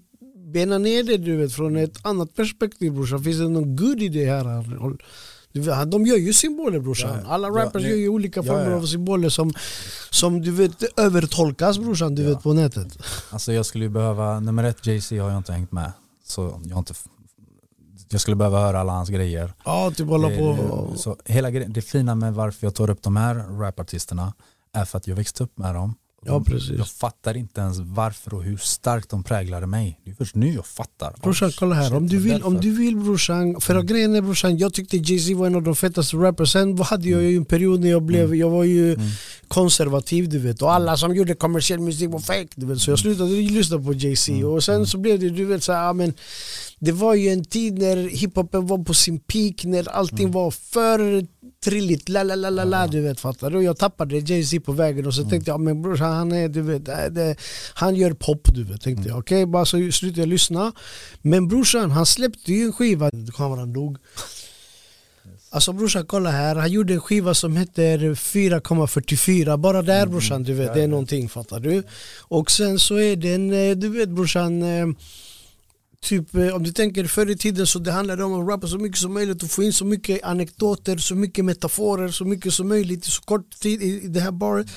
[0.53, 4.09] bena ner det du vet från ett annat perspektiv brorsan, finns det någon good i
[4.09, 5.85] det här?
[5.85, 7.09] De gör ju symboler brorsan.
[7.13, 7.29] Ja, ja.
[7.29, 8.75] Alla Ja, rappers nu- gör ju olika ja, former ja.
[8.77, 9.53] av symboler som,
[10.09, 12.29] som du vet övertolkas brorsan, du Ja.
[12.29, 12.97] vet på nätet.
[13.29, 15.91] Alltså jag skulle ju behöva, nummer ett Jay-Z har jag inte hängt med.
[16.25, 16.93] Så jag har inte
[18.09, 19.53] jag skulle behöva höra alla hans grejer.
[19.65, 20.93] Ja, typ hålla Det- på.
[20.97, 24.33] Så hela grejen, det fina med varför jag tar upp de här rapartisterna
[24.73, 25.95] är för att jag växte upp med dem.
[26.27, 26.77] Ja, precis.
[26.77, 29.99] Jag fattar inte ens varför och hur starkt de präglade mig.
[30.05, 31.15] Det är först nu jag fattar.
[31.21, 34.57] Brorsan kolla här, om du vill, om du vill brorsan, för att grejen är brorsan,
[34.57, 37.79] jag tyckte Jay-Z var en av de fetaste rappers, sen hade jag ju en period
[37.79, 39.07] när jag blev, jag var ju Mm.
[39.47, 42.99] konservativ du vet och alla som gjorde kommersiell musik var fake du vet så jag
[42.99, 44.45] slutade lyssna på Jay-Z Mm.
[44.47, 46.13] och sen så blev det du vet så här, men
[46.79, 50.31] det var ju en tid när hiphopen var på sin peak, när allting Mm.
[50.31, 51.25] var för
[51.65, 53.61] trilligt, la la la la la du vet fattar du?
[53.61, 56.85] Jag tappade Jay-Z på vägen och så tänkte jag men brorsan han är du vet,
[56.85, 57.35] det,
[57.73, 59.17] han gör pop du vet tänkte jag.
[59.19, 60.71] Okej bara så slutade jag lyssna.
[61.21, 63.97] Men brorsan han släppte ju en skiva, kameran dog.
[65.49, 70.53] Alltså brorsan kolla här, han gjorde en skiva som heter 4,44 Bara där brorsan du
[70.53, 71.83] vet, det är någonting fattar du?
[72.21, 74.85] Och sen så är det en, eh, du vet brorsan eh,
[76.05, 78.77] Typ eh, om du tänker förr i tiden så det handlade om att rappa så
[78.77, 82.67] mycket som möjligt och få in så mycket anekdoter, så mycket metaforer, så mycket som
[82.67, 84.67] möjligt i så kort tid i, i det här baret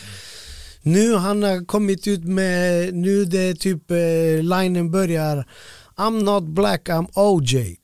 [0.83, 5.49] Nu han har kommit ut med, nu det är typ eh, linen börjar.
[5.97, 7.77] I'm not black, I'm OJ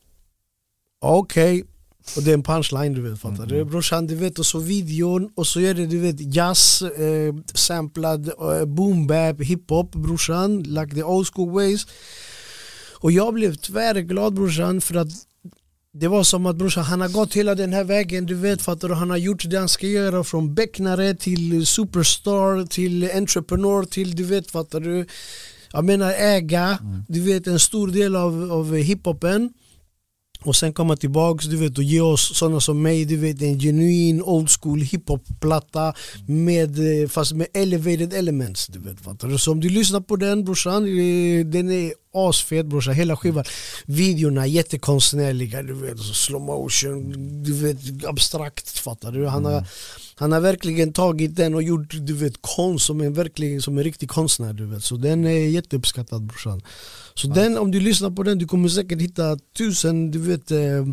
[1.00, 1.64] Okej.
[2.16, 3.64] Och det är en punchline du vet fattar du?
[3.64, 8.28] Brorsan du vet och så videon och så är det du vet jazz, eh, samplad
[8.28, 11.86] eh, boom bap, hiphop brorsan Like the old school ways
[13.04, 15.08] Och jag blev tvärglad brorsan för att
[15.92, 18.88] det var som att brorsan, han har gått hela den här vägen, du vet fattar
[18.88, 18.94] du?
[18.94, 24.24] Han har gjort det han ska göra från becknare till superstar till entreprenör till du
[24.24, 25.06] vet fattar du?
[25.72, 29.52] Jag menar äga, du vet en stor del av, av hiphopen
[30.42, 33.60] och sen komma tillbaks du vet och ge oss sådana som mig, du vet en
[33.60, 35.94] genuin old school hiphop-platta
[36.26, 39.38] med, eh, fast med elevated elements du vet fattar du?
[39.38, 43.44] Så om du lyssnar på den brorsan, eh, den är asfet brorsan, hela skivan.
[43.86, 47.12] Videorna är jättekonstnärliga, du vet, slow motion,
[47.42, 49.26] du vet abstrakt fattar du?
[49.26, 49.66] Han har,
[50.14, 53.84] han har verkligen tagit den och gjort du vet konst som en, verkligen, som en
[53.84, 54.84] riktig konstnär du vet.
[54.84, 56.62] Så den är jätteuppskattad brorsan.
[57.14, 60.86] Så den, om du lyssnar på den, du kommer säkert hitta tusen du vet eh,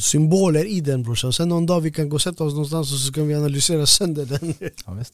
[0.00, 1.32] symboler i den brorsan.
[1.32, 3.86] Sen någon dag vi kan gå och sätta oss någonstans och så kan vi analysera
[3.86, 4.54] sönder den.
[4.86, 5.04] Ja.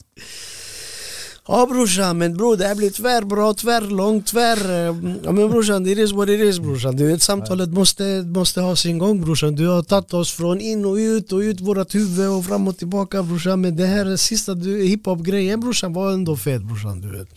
[1.48, 4.56] Ja brorsan, men bror det här blir tvärbra, tvärlångt, tvär...
[4.88, 6.96] eh, Ja men brorsan, it is what it is brorsan.
[6.96, 9.54] Du vet samtalet måste, måste ha sin gång brorsan.
[9.54, 12.78] Du har tagit oss från in och ut och ut vårat huvud och fram och
[12.78, 13.60] tillbaka brorsan.
[13.60, 17.28] Men det här sista hiphop-grejen brorsan var ändå fet brorsan du vet.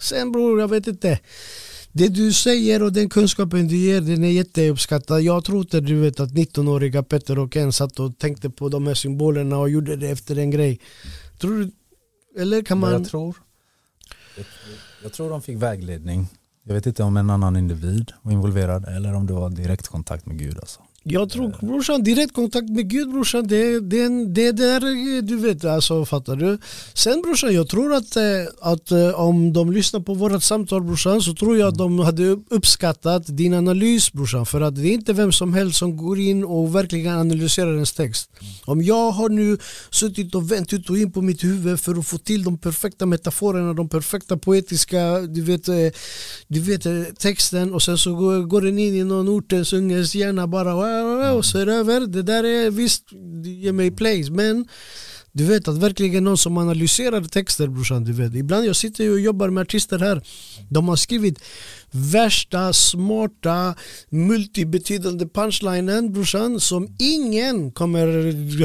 [0.00, 1.18] Sen bror, jag vet inte.
[1.92, 5.22] Det du säger och den kunskapen du ger den är jätteuppskattad.
[5.22, 8.86] Jag tror inte du vet att 19-åriga Petter och Ken satt och tänkte på de
[8.86, 10.80] här symbolerna och gjorde det efter en grej.
[11.40, 11.70] Tror du,
[12.40, 12.92] eller kan man...
[12.92, 13.36] jag tror?
[14.36, 14.46] Jag,
[15.02, 16.28] jag tror de fick vägledning.
[16.62, 20.38] Jag vet inte om en annan individ var involverad eller om det var direktkontakt med
[20.38, 20.58] Gud.
[20.58, 20.80] Alltså.
[21.02, 24.80] Jag tror brorsan, direktkontakt med Gud brorsan, det, det, det där
[25.22, 26.58] du vet, alltså fattar du?
[26.94, 28.22] Sen brorsan, jag tror att, eh,
[28.60, 32.24] att eh, om de lyssnar på vårt samtal brorsan så tror jag att de hade
[32.48, 34.46] uppskattat din analys brorsan.
[34.46, 37.92] För att det är inte vem som helst som går in och verkligen analyserar ens
[37.92, 38.30] text.
[38.64, 39.58] Om jag har nu
[39.90, 43.06] suttit och vänt ut och in på mitt huvud för att få till de perfekta
[43.06, 45.74] metaforerna, de perfekta poetiska, du vet, eh,
[46.48, 50.46] du vet texten och sen så går, går den in i någon ortens unges hjärna
[50.46, 50.74] bara
[51.36, 52.00] och så är det över.
[52.00, 53.04] Det där är visst,
[53.44, 54.66] ge mig plays men
[55.32, 58.34] du vet att verkligen någon som analyserar texter brorsan, du vet.
[58.34, 60.22] Ibland jag sitter och jobbar med artister här,
[60.68, 61.38] de har skrivit
[61.90, 63.74] värsta smarta
[64.08, 68.06] multibetydande punchlinen brorsan som ingen kommer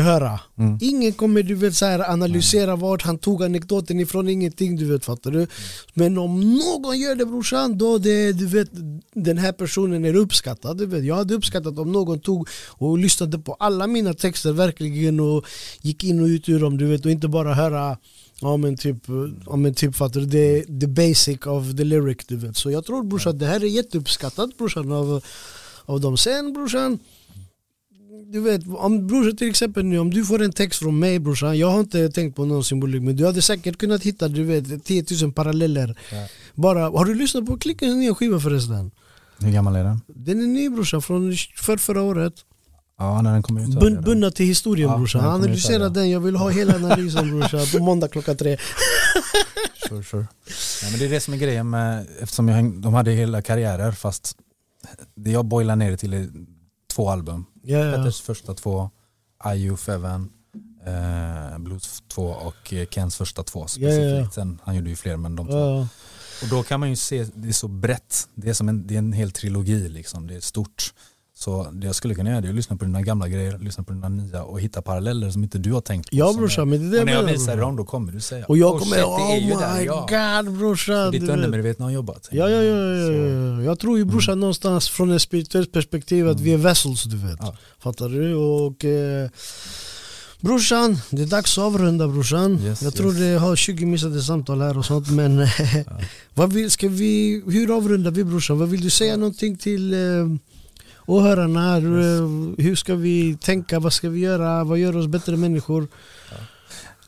[0.01, 0.39] höra.
[0.57, 0.77] Mm.
[0.81, 2.79] Ingen kommer du vet så här, analysera mm.
[2.79, 5.47] vart han tog anekdoten ifrån, ingenting du vet fattar du.
[5.93, 8.69] Men om någon gör det brorsan då det, du vet
[9.13, 10.77] den här personen är uppskattad.
[10.77, 11.03] Du vet.
[11.03, 15.45] Jag hade uppskattat om någon tog och lyssnade på alla mina texter verkligen och
[15.81, 17.97] gick in och ut ur dem du vet och inte bara höra
[18.41, 18.97] Ja men typ,
[19.45, 22.57] ja, men typ fattar du, det the basic of the lyric du vet.
[22.57, 25.23] Så jag tror brorsan att det här är jätteuppskattat brorsan av,
[25.85, 26.17] av dem.
[26.17, 26.99] Sen brorsan,
[28.31, 31.57] du vet, om brorsan till exempel nu, om du får en text från mig brorsan,
[31.57, 34.85] jag har inte tänkt på någon symbolik men du hade säkert kunnat hitta du vet
[34.85, 35.97] 10 000 paralleller.
[36.11, 36.27] Ja.
[36.53, 38.91] Bara, har du lyssnat på Klickens nya skiva förresten?
[39.39, 40.01] Hur gammal är den?
[40.07, 42.33] Den är ny brorsan, från för förra året.
[42.97, 43.79] Ja, när den kommer ut.
[43.79, 45.25] Bund, bundna till historien ja, brorsan.
[45.25, 47.65] Analysera den, jag vill ha hela analysen brorsan.
[47.71, 48.57] På måndag klockan tre.
[49.89, 50.27] sure, sure.
[50.83, 53.91] Ja, men det är det som är grejen med, eftersom jag, de hade hela karriärer
[53.91, 54.37] fast
[55.15, 56.29] det jag boilar ner det till är
[56.93, 57.45] två album.
[57.63, 57.95] Yeah, yeah.
[57.95, 58.89] Petters första två,
[59.53, 60.29] I Youth Evan,
[60.85, 63.99] eh, Blues 2 och Kens första två specifikt.
[63.99, 64.29] Yeah, yeah.
[64.29, 65.87] Sen, han gjorde ju fler men de två.
[66.41, 68.93] Och då kan man ju se, det är så brett, det är som en, det
[68.93, 70.93] är en hel trilogi liksom, det är stort.
[71.37, 73.93] Så det jag skulle kunna göra är att lyssna på dina gamla grejer, lyssna på
[73.93, 76.15] dina nya och hitta paralleller som inte du har tänkt på.
[76.15, 78.45] Ja brorsan, men det är det Och när jag visar dem då kommer du säga
[78.45, 80.07] Och jag kommer, oh, oh my där, ja.
[80.43, 81.11] god brorsan.
[81.11, 82.29] Ditt undermedvetna har jobbat.
[82.31, 83.61] Ja, ja, ja, ja, ja.
[83.61, 84.39] Jag tror ju brorsan mm.
[84.39, 86.43] någonstans från ett spirituellt perspektiv att mm.
[86.43, 87.37] vi är vessels du vet.
[87.39, 87.57] Ja.
[87.79, 88.35] Fattar du?
[88.35, 89.29] Och eh,
[90.39, 92.59] Brorsan, det är dags att avrunda brorsan.
[92.63, 93.19] Yes, jag tror yes.
[93.19, 95.37] det har 20 missade samtal här och sånt men
[95.85, 95.99] ja.
[96.33, 98.59] vad vill, ska vi, hur avrundar vi brorsan?
[98.59, 99.99] Vad vill du säga någonting till eh,
[101.05, 101.79] åhörarna.
[101.79, 102.65] Yes.
[102.65, 103.79] Hur ska vi tänka?
[103.79, 104.63] Vad ska vi göra?
[104.63, 105.87] Vad gör oss bättre människor?
[106.31, 106.37] Ja.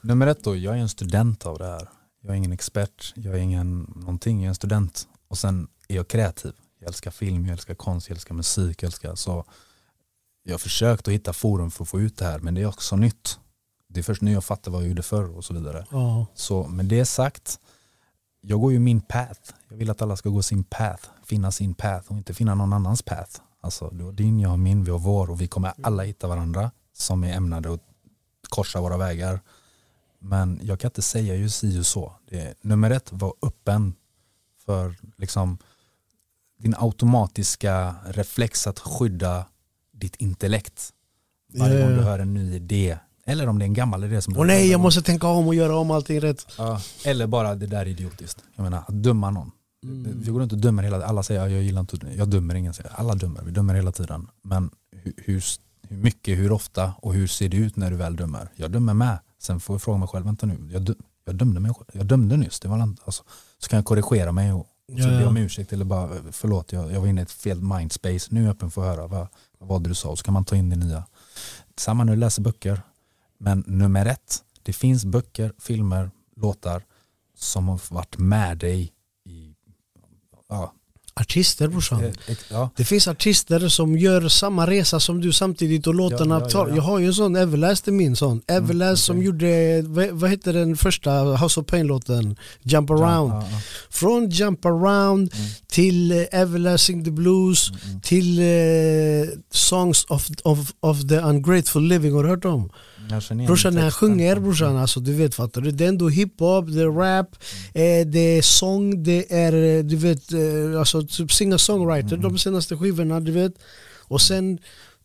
[0.02, 1.90] Nummer ett då, jag är en student av det här.
[2.22, 5.08] Jag är ingen expert, jag är ingen någonting, jag är en student.
[5.28, 6.54] Och sen är jag kreativ.
[6.80, 9.46] Jag älskar film, jag älskar konst, jag älskar musik, jag älskar så.
[10.44, 12.66] Jag har försökt att hitta forum för att få ut det här men det är
[12.66, 13.40] också nytt.
[13.90, 15.86] Det är först nu jag fattar vad jag gjorde förr och så vidare.
[15.92, 16.24] Oh.
[16.34, 17.60] Så med det sagt,
[18.42, 19.54] jag går ju min path.
[19.70, 22.74] Jag vill att alla ska gå sin path, finna sin path och inte finna någon
[22.74, 23.42] annans path.
[23.68, 26.28] Alltså du har din, jag har min, vi har vår och vi kommer alla hitta
[26.28, 27.82] varandra som är ämnade att
[28.50, 29.40] korsa våra vägar.
[30.20, 32.14] Men jag kan inte säga ju si och så.
[32.32, 33.94] Är, nummer ett, var öppen
[34.66, 35.58] för liksom
[36.60, 39.46] din automatiska reflex att skydda
[39.92, 40.94] ditt intellekt.
[41.54, 42.98] Varje gång du hör en ny idé.
[43.26, 45.56] Eller om det är en gammal idé som Åh nej, jag måste tänka om och
[45.56, 46.48] göra om allting rätt.
[46.58, 48.44] Ja, eller bara det där är idiotiskt.
[48.56, 49.52] Jag menar, att döma någon.
[49.84, 50.20] Mm.
[50.20, 51.10] Vi går runt och dömer hela tiden.
[51.10, 52.74] Alla säger att jag gillar inte, jag dömer ingen.
[52.92, 54.28] Alla dömer, vi dömer hela tiden.
[54.42, 55.44] Men hur, hur,
[55.82, 58.50] hur, mycket, hur ofta och hur ser det ut när du väl dömer?
[58.56, 59.20] Jag dömer med.
[59.40, 60.94] Sen får jag fråga mig själv, vänta nu, jag, dö,
[61.26, 62.60] jag dömde mig jag dömde nyss.
[62.60, 63.24] Det var, alltså,
[63.58, 64.60] så kan jag korrigera mig och,
[64.94, 67.62] och så be om ursäkt eller bara förlåt, jag, jag var inne i ett fel
[67.62, 68.28] mindspace.
[68.30, 69.28] Nu är jag öppen för att höra vad,
[69.60, 71.04] vad du sa och så kan man ta in det nya.
[71.78, 72.82] Samma när du läser böcker.
[73.38, 76.84] Men nummer ett, det finns böcker, filmer, låtar
[77.36, 78.94] som har varit med dig
[80.50, 80.74] ja.
[81.20, 82.04] Artister brorsan.
[82.50, 82.70] Ja.
[82.76, 86.84] Det finns artister som gör samma resa som du samtidigt och låtarna ja, ja, Jag
[86.84, 88.32] har ju en sån, Everlast är min sån.
[88.32, 89.26] Mm, Everlast mm, okay.
[89.26, 92.36] som gjorde, vad, vad heter den första House of Pain-låten?
[92.62, 93.44] Jump around.
[93.90, 95.50] Från Jump around mm.
[95.68, 98.02] till uh, Everlasting the Blues mm, mm.
[98.02, 102.70] till uh, Songs of, of, of the Ungrateful Living, har du hört dem?
[103.48, 105.72] Brorsan när han sjunger brorsan, alltså, du vet fattar du?
[105.72, 107.36] Det är ändå hiphop, det är rap,
[107.74, 108.02] mm.
[108.02, 112.22] eh, det är sång, det är eh, du vet, eh, alltså typ singer-songwriter mm.
[112.22, 113.54] de senaste skivorna du vet.
[114.10, 114.60] Och sen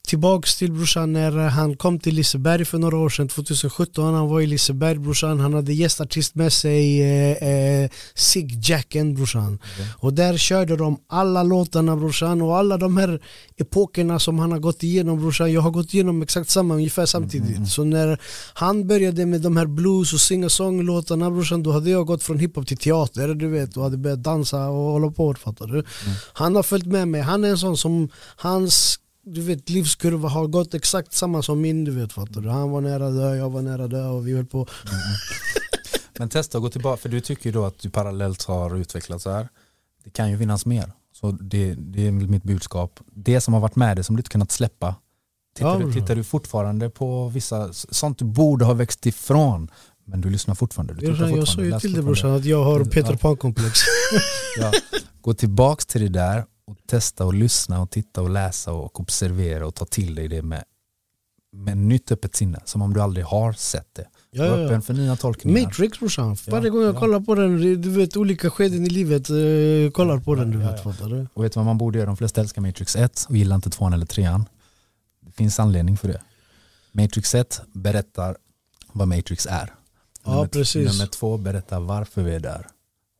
[0.09, 4.41] Tillbaks till brorsan när han kom till Liseberg för några år sedan, 2017 Han var
[4.41, 9.47] i Liseberg brorsan, han hade gästartist med sig eh, eh, Sig Jacken brorsan.
[9.47, 9.59] Mm.
[9.99, 13.21] Och där körde de alla låtarna brorsan och alla de här
[13.57, 15.53] epokerna som han har gått igenom brorsan.
[15.53, 17.57] Jag har gått igenom exakt samma ungefär samtidigt.
[17.57, 17.67] Mm.
[17.67, 18.21] Så när
[18.55, 22.39] han började med de här blues och singer-song låtarna brorsan Då hade jag gått från
[22.39, 25.73] hiphop till teater du vet och hade börjat dansa och hålla på fattar du?
[25.73, 25.85] Mm.
[26.33, 30.47] Han har följt med mig, han är en sån som hans du vet, livskurva har
[30.47, 32.49] gått exakt samma som min, du vet fattar du?
[32.49, 34.67] Han var nära dö, jag var nära dö och vi höll på.
[36.19, 39.25] Men testa att gå tillbaka, för du tycker ju då att du parallellt har utvecklats
[39.25, 39.49] så här.
[40.05, 40.93] Det kan ju finnas mer.
[41.13, 43.01] Så det, det är mitt budskap.
[43.15, 44.95] Det som har varit med dig som du inte kunnat släppa.
[45.57, 49.71] Tittar, Ja, du, tittar du fortfarande på vissa, sånt du borde ha växt ifrån.
[50.05, 50.95] Men du lyssnar fortfarande.
[50.95, 52.85] Du Jag, fortfarande, sa ju till dig brorsan att jag har.
[52.85, 53.81] Peter Pan-komplex.
[54.59, 54.73] Ja.
[55.21, 59.67] Gå tillbaks till det där och testa och lyssna och titta och läsa och observera
[59.67, 60.65] och ta till dig det med,
[61.53, 62.61] med nytt öppet sinne.
[62.65, 64.09] Som om du aldrig har sett det.
[64.31, 64.65] Ja, ja, ja.
[64.65, 65.63] öppen för nya tolkningar.
[65.63, 67.01] Matrix brorsan, Ja, varje gång jag ja.
[67.01, 70.71] kollar på den, du vet olika skeden i livet, eh, kollar på den du Ja,
[70.71, 70.93] vet ja.
[70.93, 71.27] fattar du?
[71.35, 72.07] Och vet du vad man borde göra?
[72.07, 74.29] De flesta älskar Matrix 1 och gillar inte 2 eller 3
[75.21, 76.23] Det finns anledning för det.
[76.93, 78.37] Matrix 1 berättar
[78.93, 79.75] vad Matrix är.
[80.25, 80.93] Ja, nummer, precis.
[80.93, 82.67] Nummer 2 berättar varför vi är där.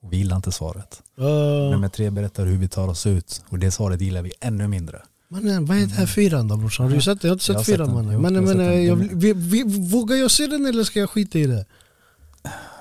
[0.03, 1.03] Och vi gillar inte svaret.
[1.21, 1.27] Uh,
[1.71, 3.43] Nummer 3 berättar hur vi tar oss ut.
[3.49, 5.03] Och det svaret gillar vi ännu mindre.
[5.29, 6.87] mannen, vad är det här fyran då brorsan?
[6.87, 7.29] Har du sett den?
[7.29, 7.95] Jag har inte Jag har sett sett fyran den.
[7.97, 8.23] mannen.
[8.23, 8.85] Men, jag men, den.
[8.85, 11.65] jag, Den- vi, vi, vågar jag se den eller ska jag skita i det?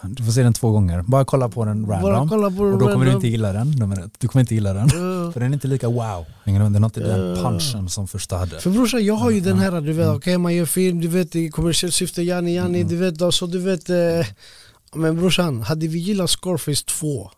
[0.03, 1.01] Du får se den två gånger.
[1.01, 2.29] Bara kolla på den random.
[2.29, 3.07] på Och då kommer du random.
[3.15, 3.71] inte gilla den.
[3.71, 4.11] Nummer ett.
[4.19, 4.83] Du kommer inte gilla den.
[4.85, 6.25] Uh, För den är inte lika wow.
[6.45, 6.51] Du?
[6.51, 7.35] Den har inte den Ja.
[7.49, 8.59] punchen som första hade.
[8.59, 10.15] För brorsan jag har ju den här, du vet, Mm.
[10.17, 13.59] okej man gör film, du vet i kommersiellt syfte, Jani Jani, du vet alltså du
[13.59, 13.95] vet eh,
[14.95, 17.31] Men brorsan, hade vi gillat Scarface 2?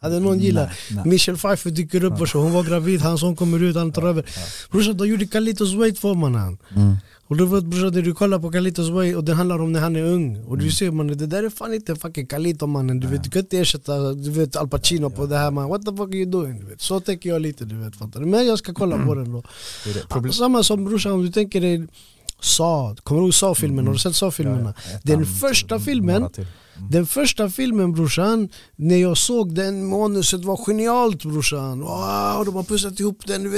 [0.00, 0.70] Hade någon gillat.
[1.04, 4.02] Michelle Pfeiffer dyker upp och så, hon var gravid, hans son kommer ut, han tar
[4.02, 4.24] över
[4.70, 6.96] Brorsan de gjorde Carlitos Way två mannen Mm.
[7.26, 9.80] Och du vet brorsan, när du kollar på Carlitos Way och det handlar om när
[9.80, 10.64] han är ung Och Mm.
[10.66, 13.40] du ser mannen, det där är fan inte fucking Carlito mannen Du vet, du kan
[13.42, 16.30] inte ersätta du vet, Al Pacino på det här man What the fuck are you
[16.30, 16.60] doing?
[16.60, 16.80] Du vet.
[16.80, 18.26] Så tänker jag lite du vet, fattar du?
[18.26, 19.42] Men jag ska kolla på den då
[20.32, 21.86] Samma som brorsan, om du tänker dig
[22.42, 23.86] Saw, kommer du ihåg Saw-filmen?
[23.86, 24.74] Har du sett Saw-filmerna?
[24.76, 24.98] Ja, ja.
[25.02, 26.16] Den första filmen.
[26.76, 26.90] Mm.
[26.90, 31.80] den första filmen brorsan, när jag såg den manuset var genialt brorsan.
[31.80, 33.52] Wow, de har pussat ihop den.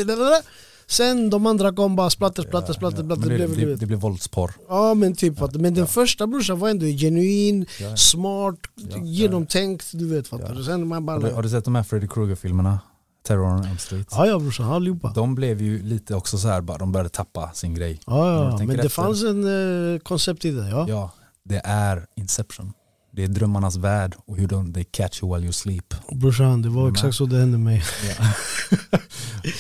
[0.87, 3.31] Sen de andra kom bara splatter, splatter, splatter, Ja, splatter.
[3.31, 4.53] det det, blev, det, det, blir våldsporr.
[4.69, 5.59] Ja men typ, fattar.
[5.59, 7.97] men den första brorsan var ändå genuin, Ja.
[7.97, 8.57] smart,
[8.91, 8.97] ja.
[9.05, 10.55] genomtänkt, du vet fattar Ja.
[10.55, 10.65] du.
[10.65, 12.79] Sen man Har du, har du sett de här Freddy Krueger-filmerna?
[13.25, 14.09] Terror on Elm Street?
[14.11, 15.13] Ja ja brorsan, allihopa.
[15.15, 18.01] De blev ju lite också så här, bara, de började tappa sin grej.
[18.07, 18.89] Ja, ja, men det efter.
[18.89, 20.69] fanns en eh, koncept i det.
[20.69, 20.87] Ja.
[20.89, 21.11] Ja,
[21.45, 22.73] det är Inception.
[23.13, 25.95] Det är drömmarnas värld och hur de they catch you while you sleep.
[26.13, 26.93] Brorsan, det var Mm.
[26.95, 27.83] exakt så det hände mig.
[28.19, 28.25] Ja.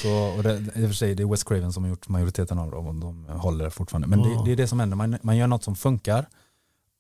[0.02, 2.59] så, och det, I och för sig det är Wes Craven som har gjort majoriteten
[2.59, 4.09] av dem och de håller fortfarande.
[4.09, 4.43] Men det, Ja.
[4.47, 6.26] det är det som händer, man, man gör något som funkar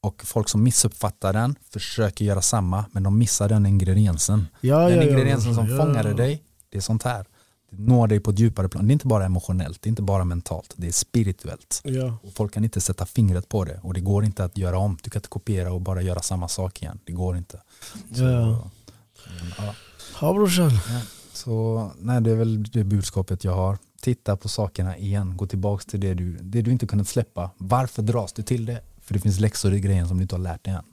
[0.02, 4.46] och folk som missuppfattar den försöker göra samma men de missar den ingrediensen.
[4.60, 5.76] Ja, den ja, ja, ingrediensen som ja.
[5.76, 6.42] fångade dig,
[6.74, 7.26] det är sånt här.
[7.70, 8.86] Det når dig på ett djupare plan.
[8.86, 11.80] Det är inte bara emotionellt, det är inte bara mentalt, det är spirituellt.
[11.84, 12.18] Ja.
[12.22, 14.98] Och folk kan inte sätta fingret på det och det går inte att göra om.
[15.02, 16.98] Du kan inte kopiera och bara göra samma sak igen.
[17.04, 17.60] Det går inte.
[18.14, 18.70] Så, Ja.
[19.58, 19.74] ja.
[20.20, 20.70] ja brorsan.
[21.32, 23.78] så nej, det är väl det budskapet jag har.
[24.00, 27.50] Titta på sakerna igen, gå tillbaka till det du, det du inte kunnat släppa.
[27.58, 28.80] Varför dras du till det?
[29.00, 30.84] För det finns läxor i grejen som du inte har lärt dig än.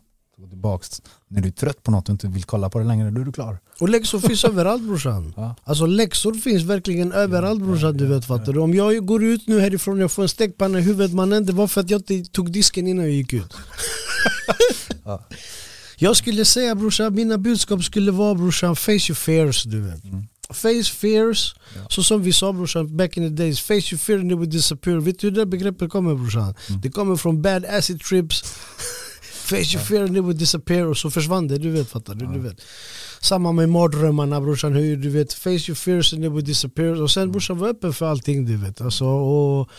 [0.42, 1.02] Gå tillbaks.
[1.28, 3.26] När du är trött på något och inte vill kolla på det längre, då är
[3.26, 3.60] du klar.
[3.80, 5.34] Och läxor finns överallt brorsan.
[5.38, 5.56] Ja.
[5.64, 8.60] Alltså läxor finns verkligen överallt brorsan du vet fattar du.
[8.60, 11.54] Om jag går ut nu härifrån och jag får en stekpanna i huvudet mannen det
[11.54, 13.54] var för att jag inte tog disken innan jag gick ut.
[15.06, 15.28] Ja.
[15.98, 20.04] Jag skulle säga brorsan, mina budskap skulle vara brorsan face your fears du vet.
[20.04, 20.24] Mm.
[20.50, 21.82] Face fears, Ja.
[21.90, 24.50] så som vi sa brorsan back in the days, face your fear and it will
[24.50, 25.00] disappear.
[25.00, 26.54] Vet du hur det begreppet kommer brorsan?
[26.70, 26.82] Mm.
[26.82, 28.44] Det kommer från bad acid trips
[29.42, 32.26] Face your fear and it will disappear och så försvann det, du vet fattar du?
[32.26, 32.62] du vet.
[33.22, 37.02] Samma med mardrömmarna brorsan, hur du vet face your fears and it will disappear.
[37.02, 39.70] Och sen brorsan var öppen för allting du vet alltså, och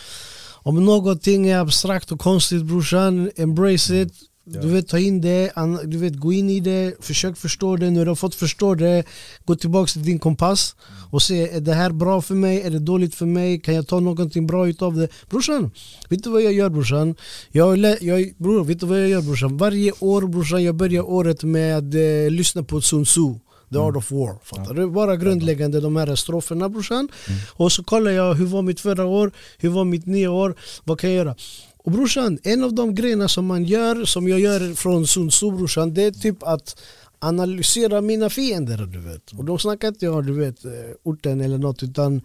[0.65, 4.13] Om någonting är abstrakt och konstigt brorsan, embrace it
[4.45, 5.53] Du vet ta in det,
[5.85, 9.05] du vet gå in i det, försök förstå det, när du har fått förstå det
[9.45, 10.77] Gå tillbaka till din kompass
[11.11, 12.63] och se, är det här bra för mig?
[12.63, 13.61] Är det dåligt för mig?
[13.61, 15.09] Kan jag ta någonting bra utav det?
[15.31, 15.71] Brorsan,
[16.09, 17.15] vet du vad jag gör brorsan?
[17.51, 19.57] Jag, jag, bror, vet du vad jag gör brorsan?
[19.57, 23.35] Varje år brorsan, jag börjar året med att eh, lyssna på Sun Tzu
[23.73, 24.91] The Art of War, fattar du?
[24.91, 27.09] Bara grundläggande de här stroferna brorsan
[27.53, 29.33] Och så kollar jag, hur var mitt förra år?
[29.59, 30.55] Hur var mitt nya år?
[30.85, 31.37] Vad kan jag göra?
[31.85, 35.51] Och brorsan, en av de grejerna som man gör, som jag gör från Sun Tzu
[35.51, 36.77] brorsan Det är typ att
[37.19, 40.71] analysera mina fiender du vet Och då snackar inte jag du vet eh,
[41.03, 42.23] orten eller något utan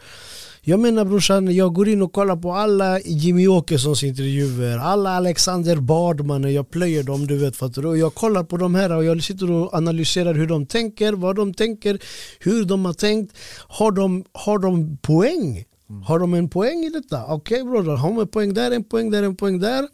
[0.62, 5.76] Jag menar brorsan, jag går in och kollar på alla Jimmy Åkessons intervjuer Alla Alexander
[5.76, 7.88] Bardman, jag plöjer dem du vet fattar du?
[7.88, 11.36] Och jag kollar på de här och jag sitter och analyserar hur de tänker, vad
[11.36, 12.00] de tänker
[12.40, 13.38] Hur de har tänkt
[13.68, 15.66] Har de, har de poäng?
[16.06, 17.26] Har de en poäng i detta?
[17.26, 19.88] Okej okay, bror, har de en poäng där, en poäng där, en poäng där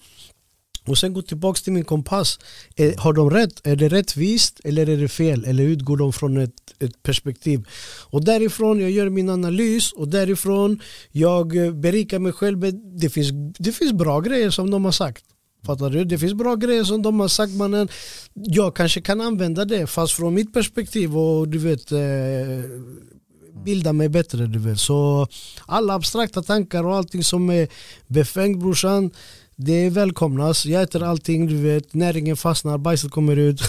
[0.88, 2.40] Och sen gå tillbaka till min kompass.
[2.76, 3.68] Är, har de rätt?
[3.68, 5.46] Är det rättvist eller är det fel?
[5.46, 7.68] Eller utgår de från ett, ett perspektiv?
[8.10, 10.80] Och därifrån jag gör min analys och därifrån
[11.12, 12.60] jag eh, berikar mig själv.
[13.00, 15.26] Det finns, det finns bra grejer som de har sagt.
[15.66, 16.06] Fattar du?
[16.06, 17.88] Det finns bra grejer som de har sagt mannen.
[18.34, 22.00] Jag kanske kan använda det fast från mitt perspektiv och du vet eh,
[23.65, 24.80] bilda mig bättre du vet.
[24.80, 25.27] Så
[25.65, 27.67] alla abstrakta tankar och allting som är
[28.07, 29.11] befängt brorsan
[29.56, 30.65] det välkomnas.
[30.65, 31.93] Jag äter allting du vet.
[31.93, 33.61] Näringen fastnar, bajset kommer ut.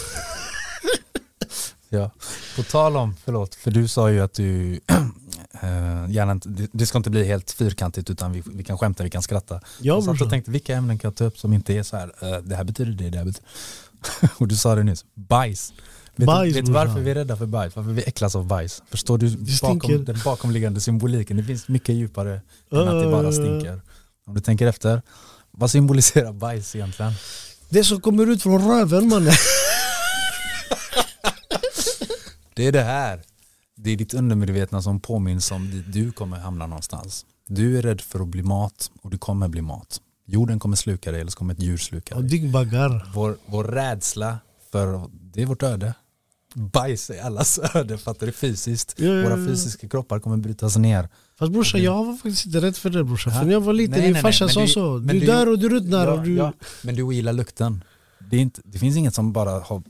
[1.89, 2.11] ja.
[2.57, 4.81] På tal om, förlåt, för du sa ju att du
[5.65, 9.11] Uh, gärna det, det, ska inte bli helt fyrkantigt utan vi, vi kan skämta, vi
[9.11, 9.55] kan skratta.
[9.55, 11.97] Ja, jag satt och tänkte vilka ämnen kan jag ta upp som inte är så
[11.97, 13.49] här, uh, det här betyder det, det här betyder
[14.39, 15.73] Och du sa det nyss, bajs.
[16.17, 17.77] Vet bajs, du vet varför vi är rädda för bajs?
[17.77, 18.83] Varför vi äcklas av bajs?
[18.89, 21.37] Förstår du bakom, den bakomliggande symboliken?
[21.37, 22.41] Det finns mycket djupare
[22.73, 23.81] än att det bara stinker.
[24.27, 25.03] Om du tänker efter,
[25.51, 27.13] vad symboliserar bajs egentligen?
[27.69, 29.33] Det som kommer ut från röven mannen.
[32.55, 33.23] det är det här.
[33.77, 37.27] Det är ditt undermedvetna som påminns om dit du kommer hamna någonstans.
[37.49, 40.01] Du är rädd för att bli mat och du kommer bli mat.
[40.27, 42.25] Jorden kommer sluka dig eller så kommer ett djur sluka dig.
[42.25, 43.11] Och dyggbaggar.
[43.15, 44.39] Vår, vår rädsla
[44.73, 45.95] för, det är vårt öde.
[46.55, 48.33] Bajs är allas öde, fattar du?
[48.33, 48.95] Fysiskt.
[48.97, 49.23] Ja, ja, ja.
[49.23, 51.09] Våra fysiska kroppar kommer brytas ner.
[51.39, 53.33] Fast brorsan, jag var faktiskt inte rädd för det brorsan.
[53.33, 54.99] För när jag var liten, din farsa sa så.
[54.99, 56.07] Du, du dör och du ruttnar.
[56.07, 56.53] Ja, du...
[56.83, 57.85] Men du ogillar lukten.
[58.31, 59.83] Det, inte, det finns inget som bara har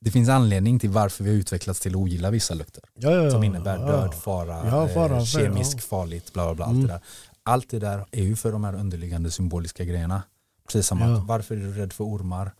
[0.00, 2.82] det finns anledning till varför vi har utvecklats till att ogilla vissa lukter.
[3.30, 6.66] Som innebär död, fara, fara eh, kemiskt farligt, bla bla bla.
[6.66, 6.80] Mm.
[6.80, 7.00] Allt, det där.
[7.42, 10.22] allt det där är ju för de här underliggande symboliska grejerna.
[10.66, 12.52] Precis som att varför är du rädd för ormar?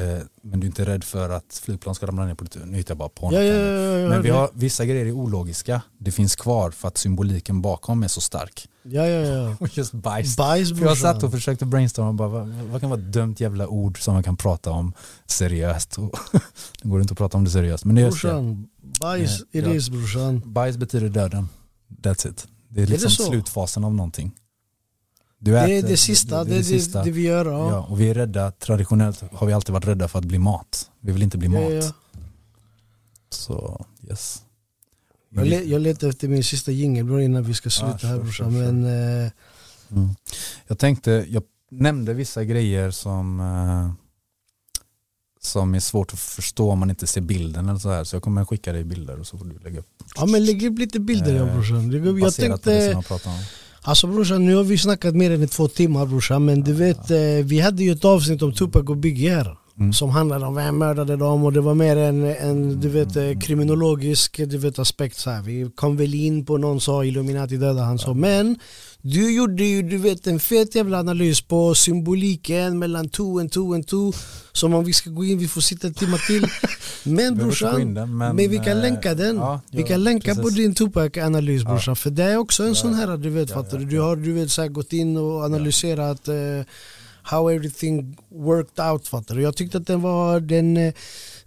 [0.00, 2.76] Eh, men du är inte rädd för att flygplan ska ramla ner på ditt Nu
[2.76, 5.82] hittar jag bara på ja, ja, ja, Men vi har, vissa grejer är ologiska.
[5.98, 8.68] Det finns kvar för att symboliken bakom är så stark.
[8.82, 9.56] Ja, ja, ja.
[9.60, 10.36] Och just bajs.
[10.36, 13.68] bajs för jag satt och försökte brainstorma, bara, vad, vad, kan vara ett dumt jävla
[13.68, 14.92] ord som man kan prata om
[15.26, 15.96] seriöst.
[16.82, 17.84] det går inte att prata om det seriöst.
[17.84, 18.68] Men det är brorsan,
[19.00, 19.74] bajs, it ja.
[19.74, 20.42] is brorsan.
[20.44, 21.48] Bajs betyder döden.
[22.02, 22.46] That's it.
[22.68, 24.32] Det är liksom är det slutfasen av någonting.
[25.42, 27.04] Du äter, det är det sista, det, det, det, sista.
[27.04, 27.46] det vi gör.
[27.46, 27.70] Ja.
[27.70, 27.86] ja.
[27.90, 30.90] och vi är rädda, traditionellt har vi alltid varit rädda för att bli mat.
[31.00, 31.72] Vi vill inte bli mat.
[31.72, 31.92] Ja,
[33.30, 34.42] Så yes.
[35.28, 38.58] Jag, le, jag letar efter min sista jingel innan vi ska sluta ah, här brorsan.
[38.58, 39.30] Men, eh...
[39.90, 40.14] mm.
[40.66, 43.92] Jag tänkte, jag nämnde vissa grejer som eh,
[45.42, 48.04] som är svårt att förstå om man inte ser bilden eller så här.
[48.04, 49.86] Så jag kommer skicka dig bilder och så får du lägga upp.
[50.16, 52.18] Ja men lägg upp lite bilder eh, ja brorsan.
[52.20, 53.02] Jag tänkte,
[53.82, 57.44] Alltså brorsan, nu har vi snackat mer än två timmar brorsan Men du vet, eh,
[57.44, 59.92] vi hade ju ett avsnitt om Tupac och Biggie här mm.
[59.92, 63.38] Som handlade om vem mördade dem och det var mer en, en du vet, eh,
[63.38, 65.42] kriminologisk du vet, aspekt så här.
[65.42, 68.56] Vi kom väl in på någon sa Illuminati dödade han så Men
[69.02, 73.74] du gjorde ju du vet en fet jävla analys på symboliken mellan two and two
[73.74, 74.12] and two
[74.52, 76.46] Som om vi ska gå in, vi får sitta en timme till
[77.04, 80.42] Men brorsan, men, men, vi kan äh, länka den ja, Vi kan länka precis.
[80.42, 81.94] på din Tupac-analys brorsan ja.
[81.94, 82.74] För det är också en ja.
[82.74, 83.84] sån här, du vet fattar du?
[83.84, 86.34] Du har du vet, så här, gått in och analyserat uh,
[87.22, 89.42] How everything worked out fattar du?
[89.42, 90.92] Jag tyckte att den var den uh,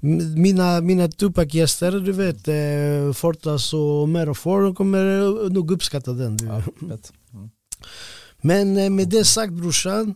[0.04, 6.38] mina, mina Tupac-gäster, du vet, eh, Fortas och Metafor, de kommer nog uppskatta den.
[6.42, 7.50] Ja, mm.
[8.42, 10.16] Men eh, med det sagt brorsan,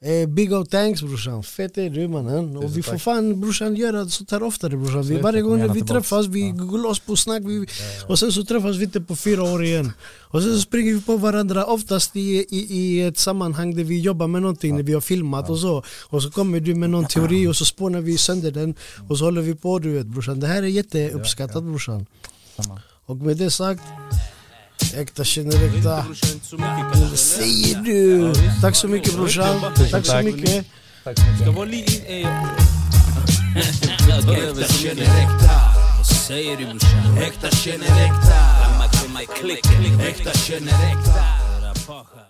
[0.00, 2.56] eh, big old thanks brorsan, fett är du mannen.
[2.56, 5.02] Och vi får fan brorsan göra sånt här oftare brorsan.
[5.02, 7.66] Vi, varje gång vi träffas, vi går loss på snack vi,
[8.08, 9.92] och sen så träffas vi inte på fyra år igen.
[10.30, 14.00] Och sen så springer vi på varandra oftast i, i, i ett sammanhang där vi
[14.00, 15.82] jobbar med någonting, när vi har filmat och så.
[16.08, 18.74] Och så kommer du med någon teori och så spånar vi sönder den
[19.08, 20.40] och så håller vi på du vet brorsan.
[20.40, 22.06] Det här är jätteuppskattat brorsan.
[23.06, 23.82] Och med det sagt
[24.94, 26.04] Äkta känner äkta.
[27.10, 28.32] Vad säger du?
[28.60, 29.60] Tack så mycket brorsan.
[29.90, 30.66] Tack så mycket.
[31.42, 32.02] Ska vara lite...
[33.56, 35.50] Äkta känner äkta.
[35.96, 37.18] Vad säger du brorsan?
[37.18, 38.38] Äkta känner äkta.
[40.08, 42.27] Äkta känner äkta.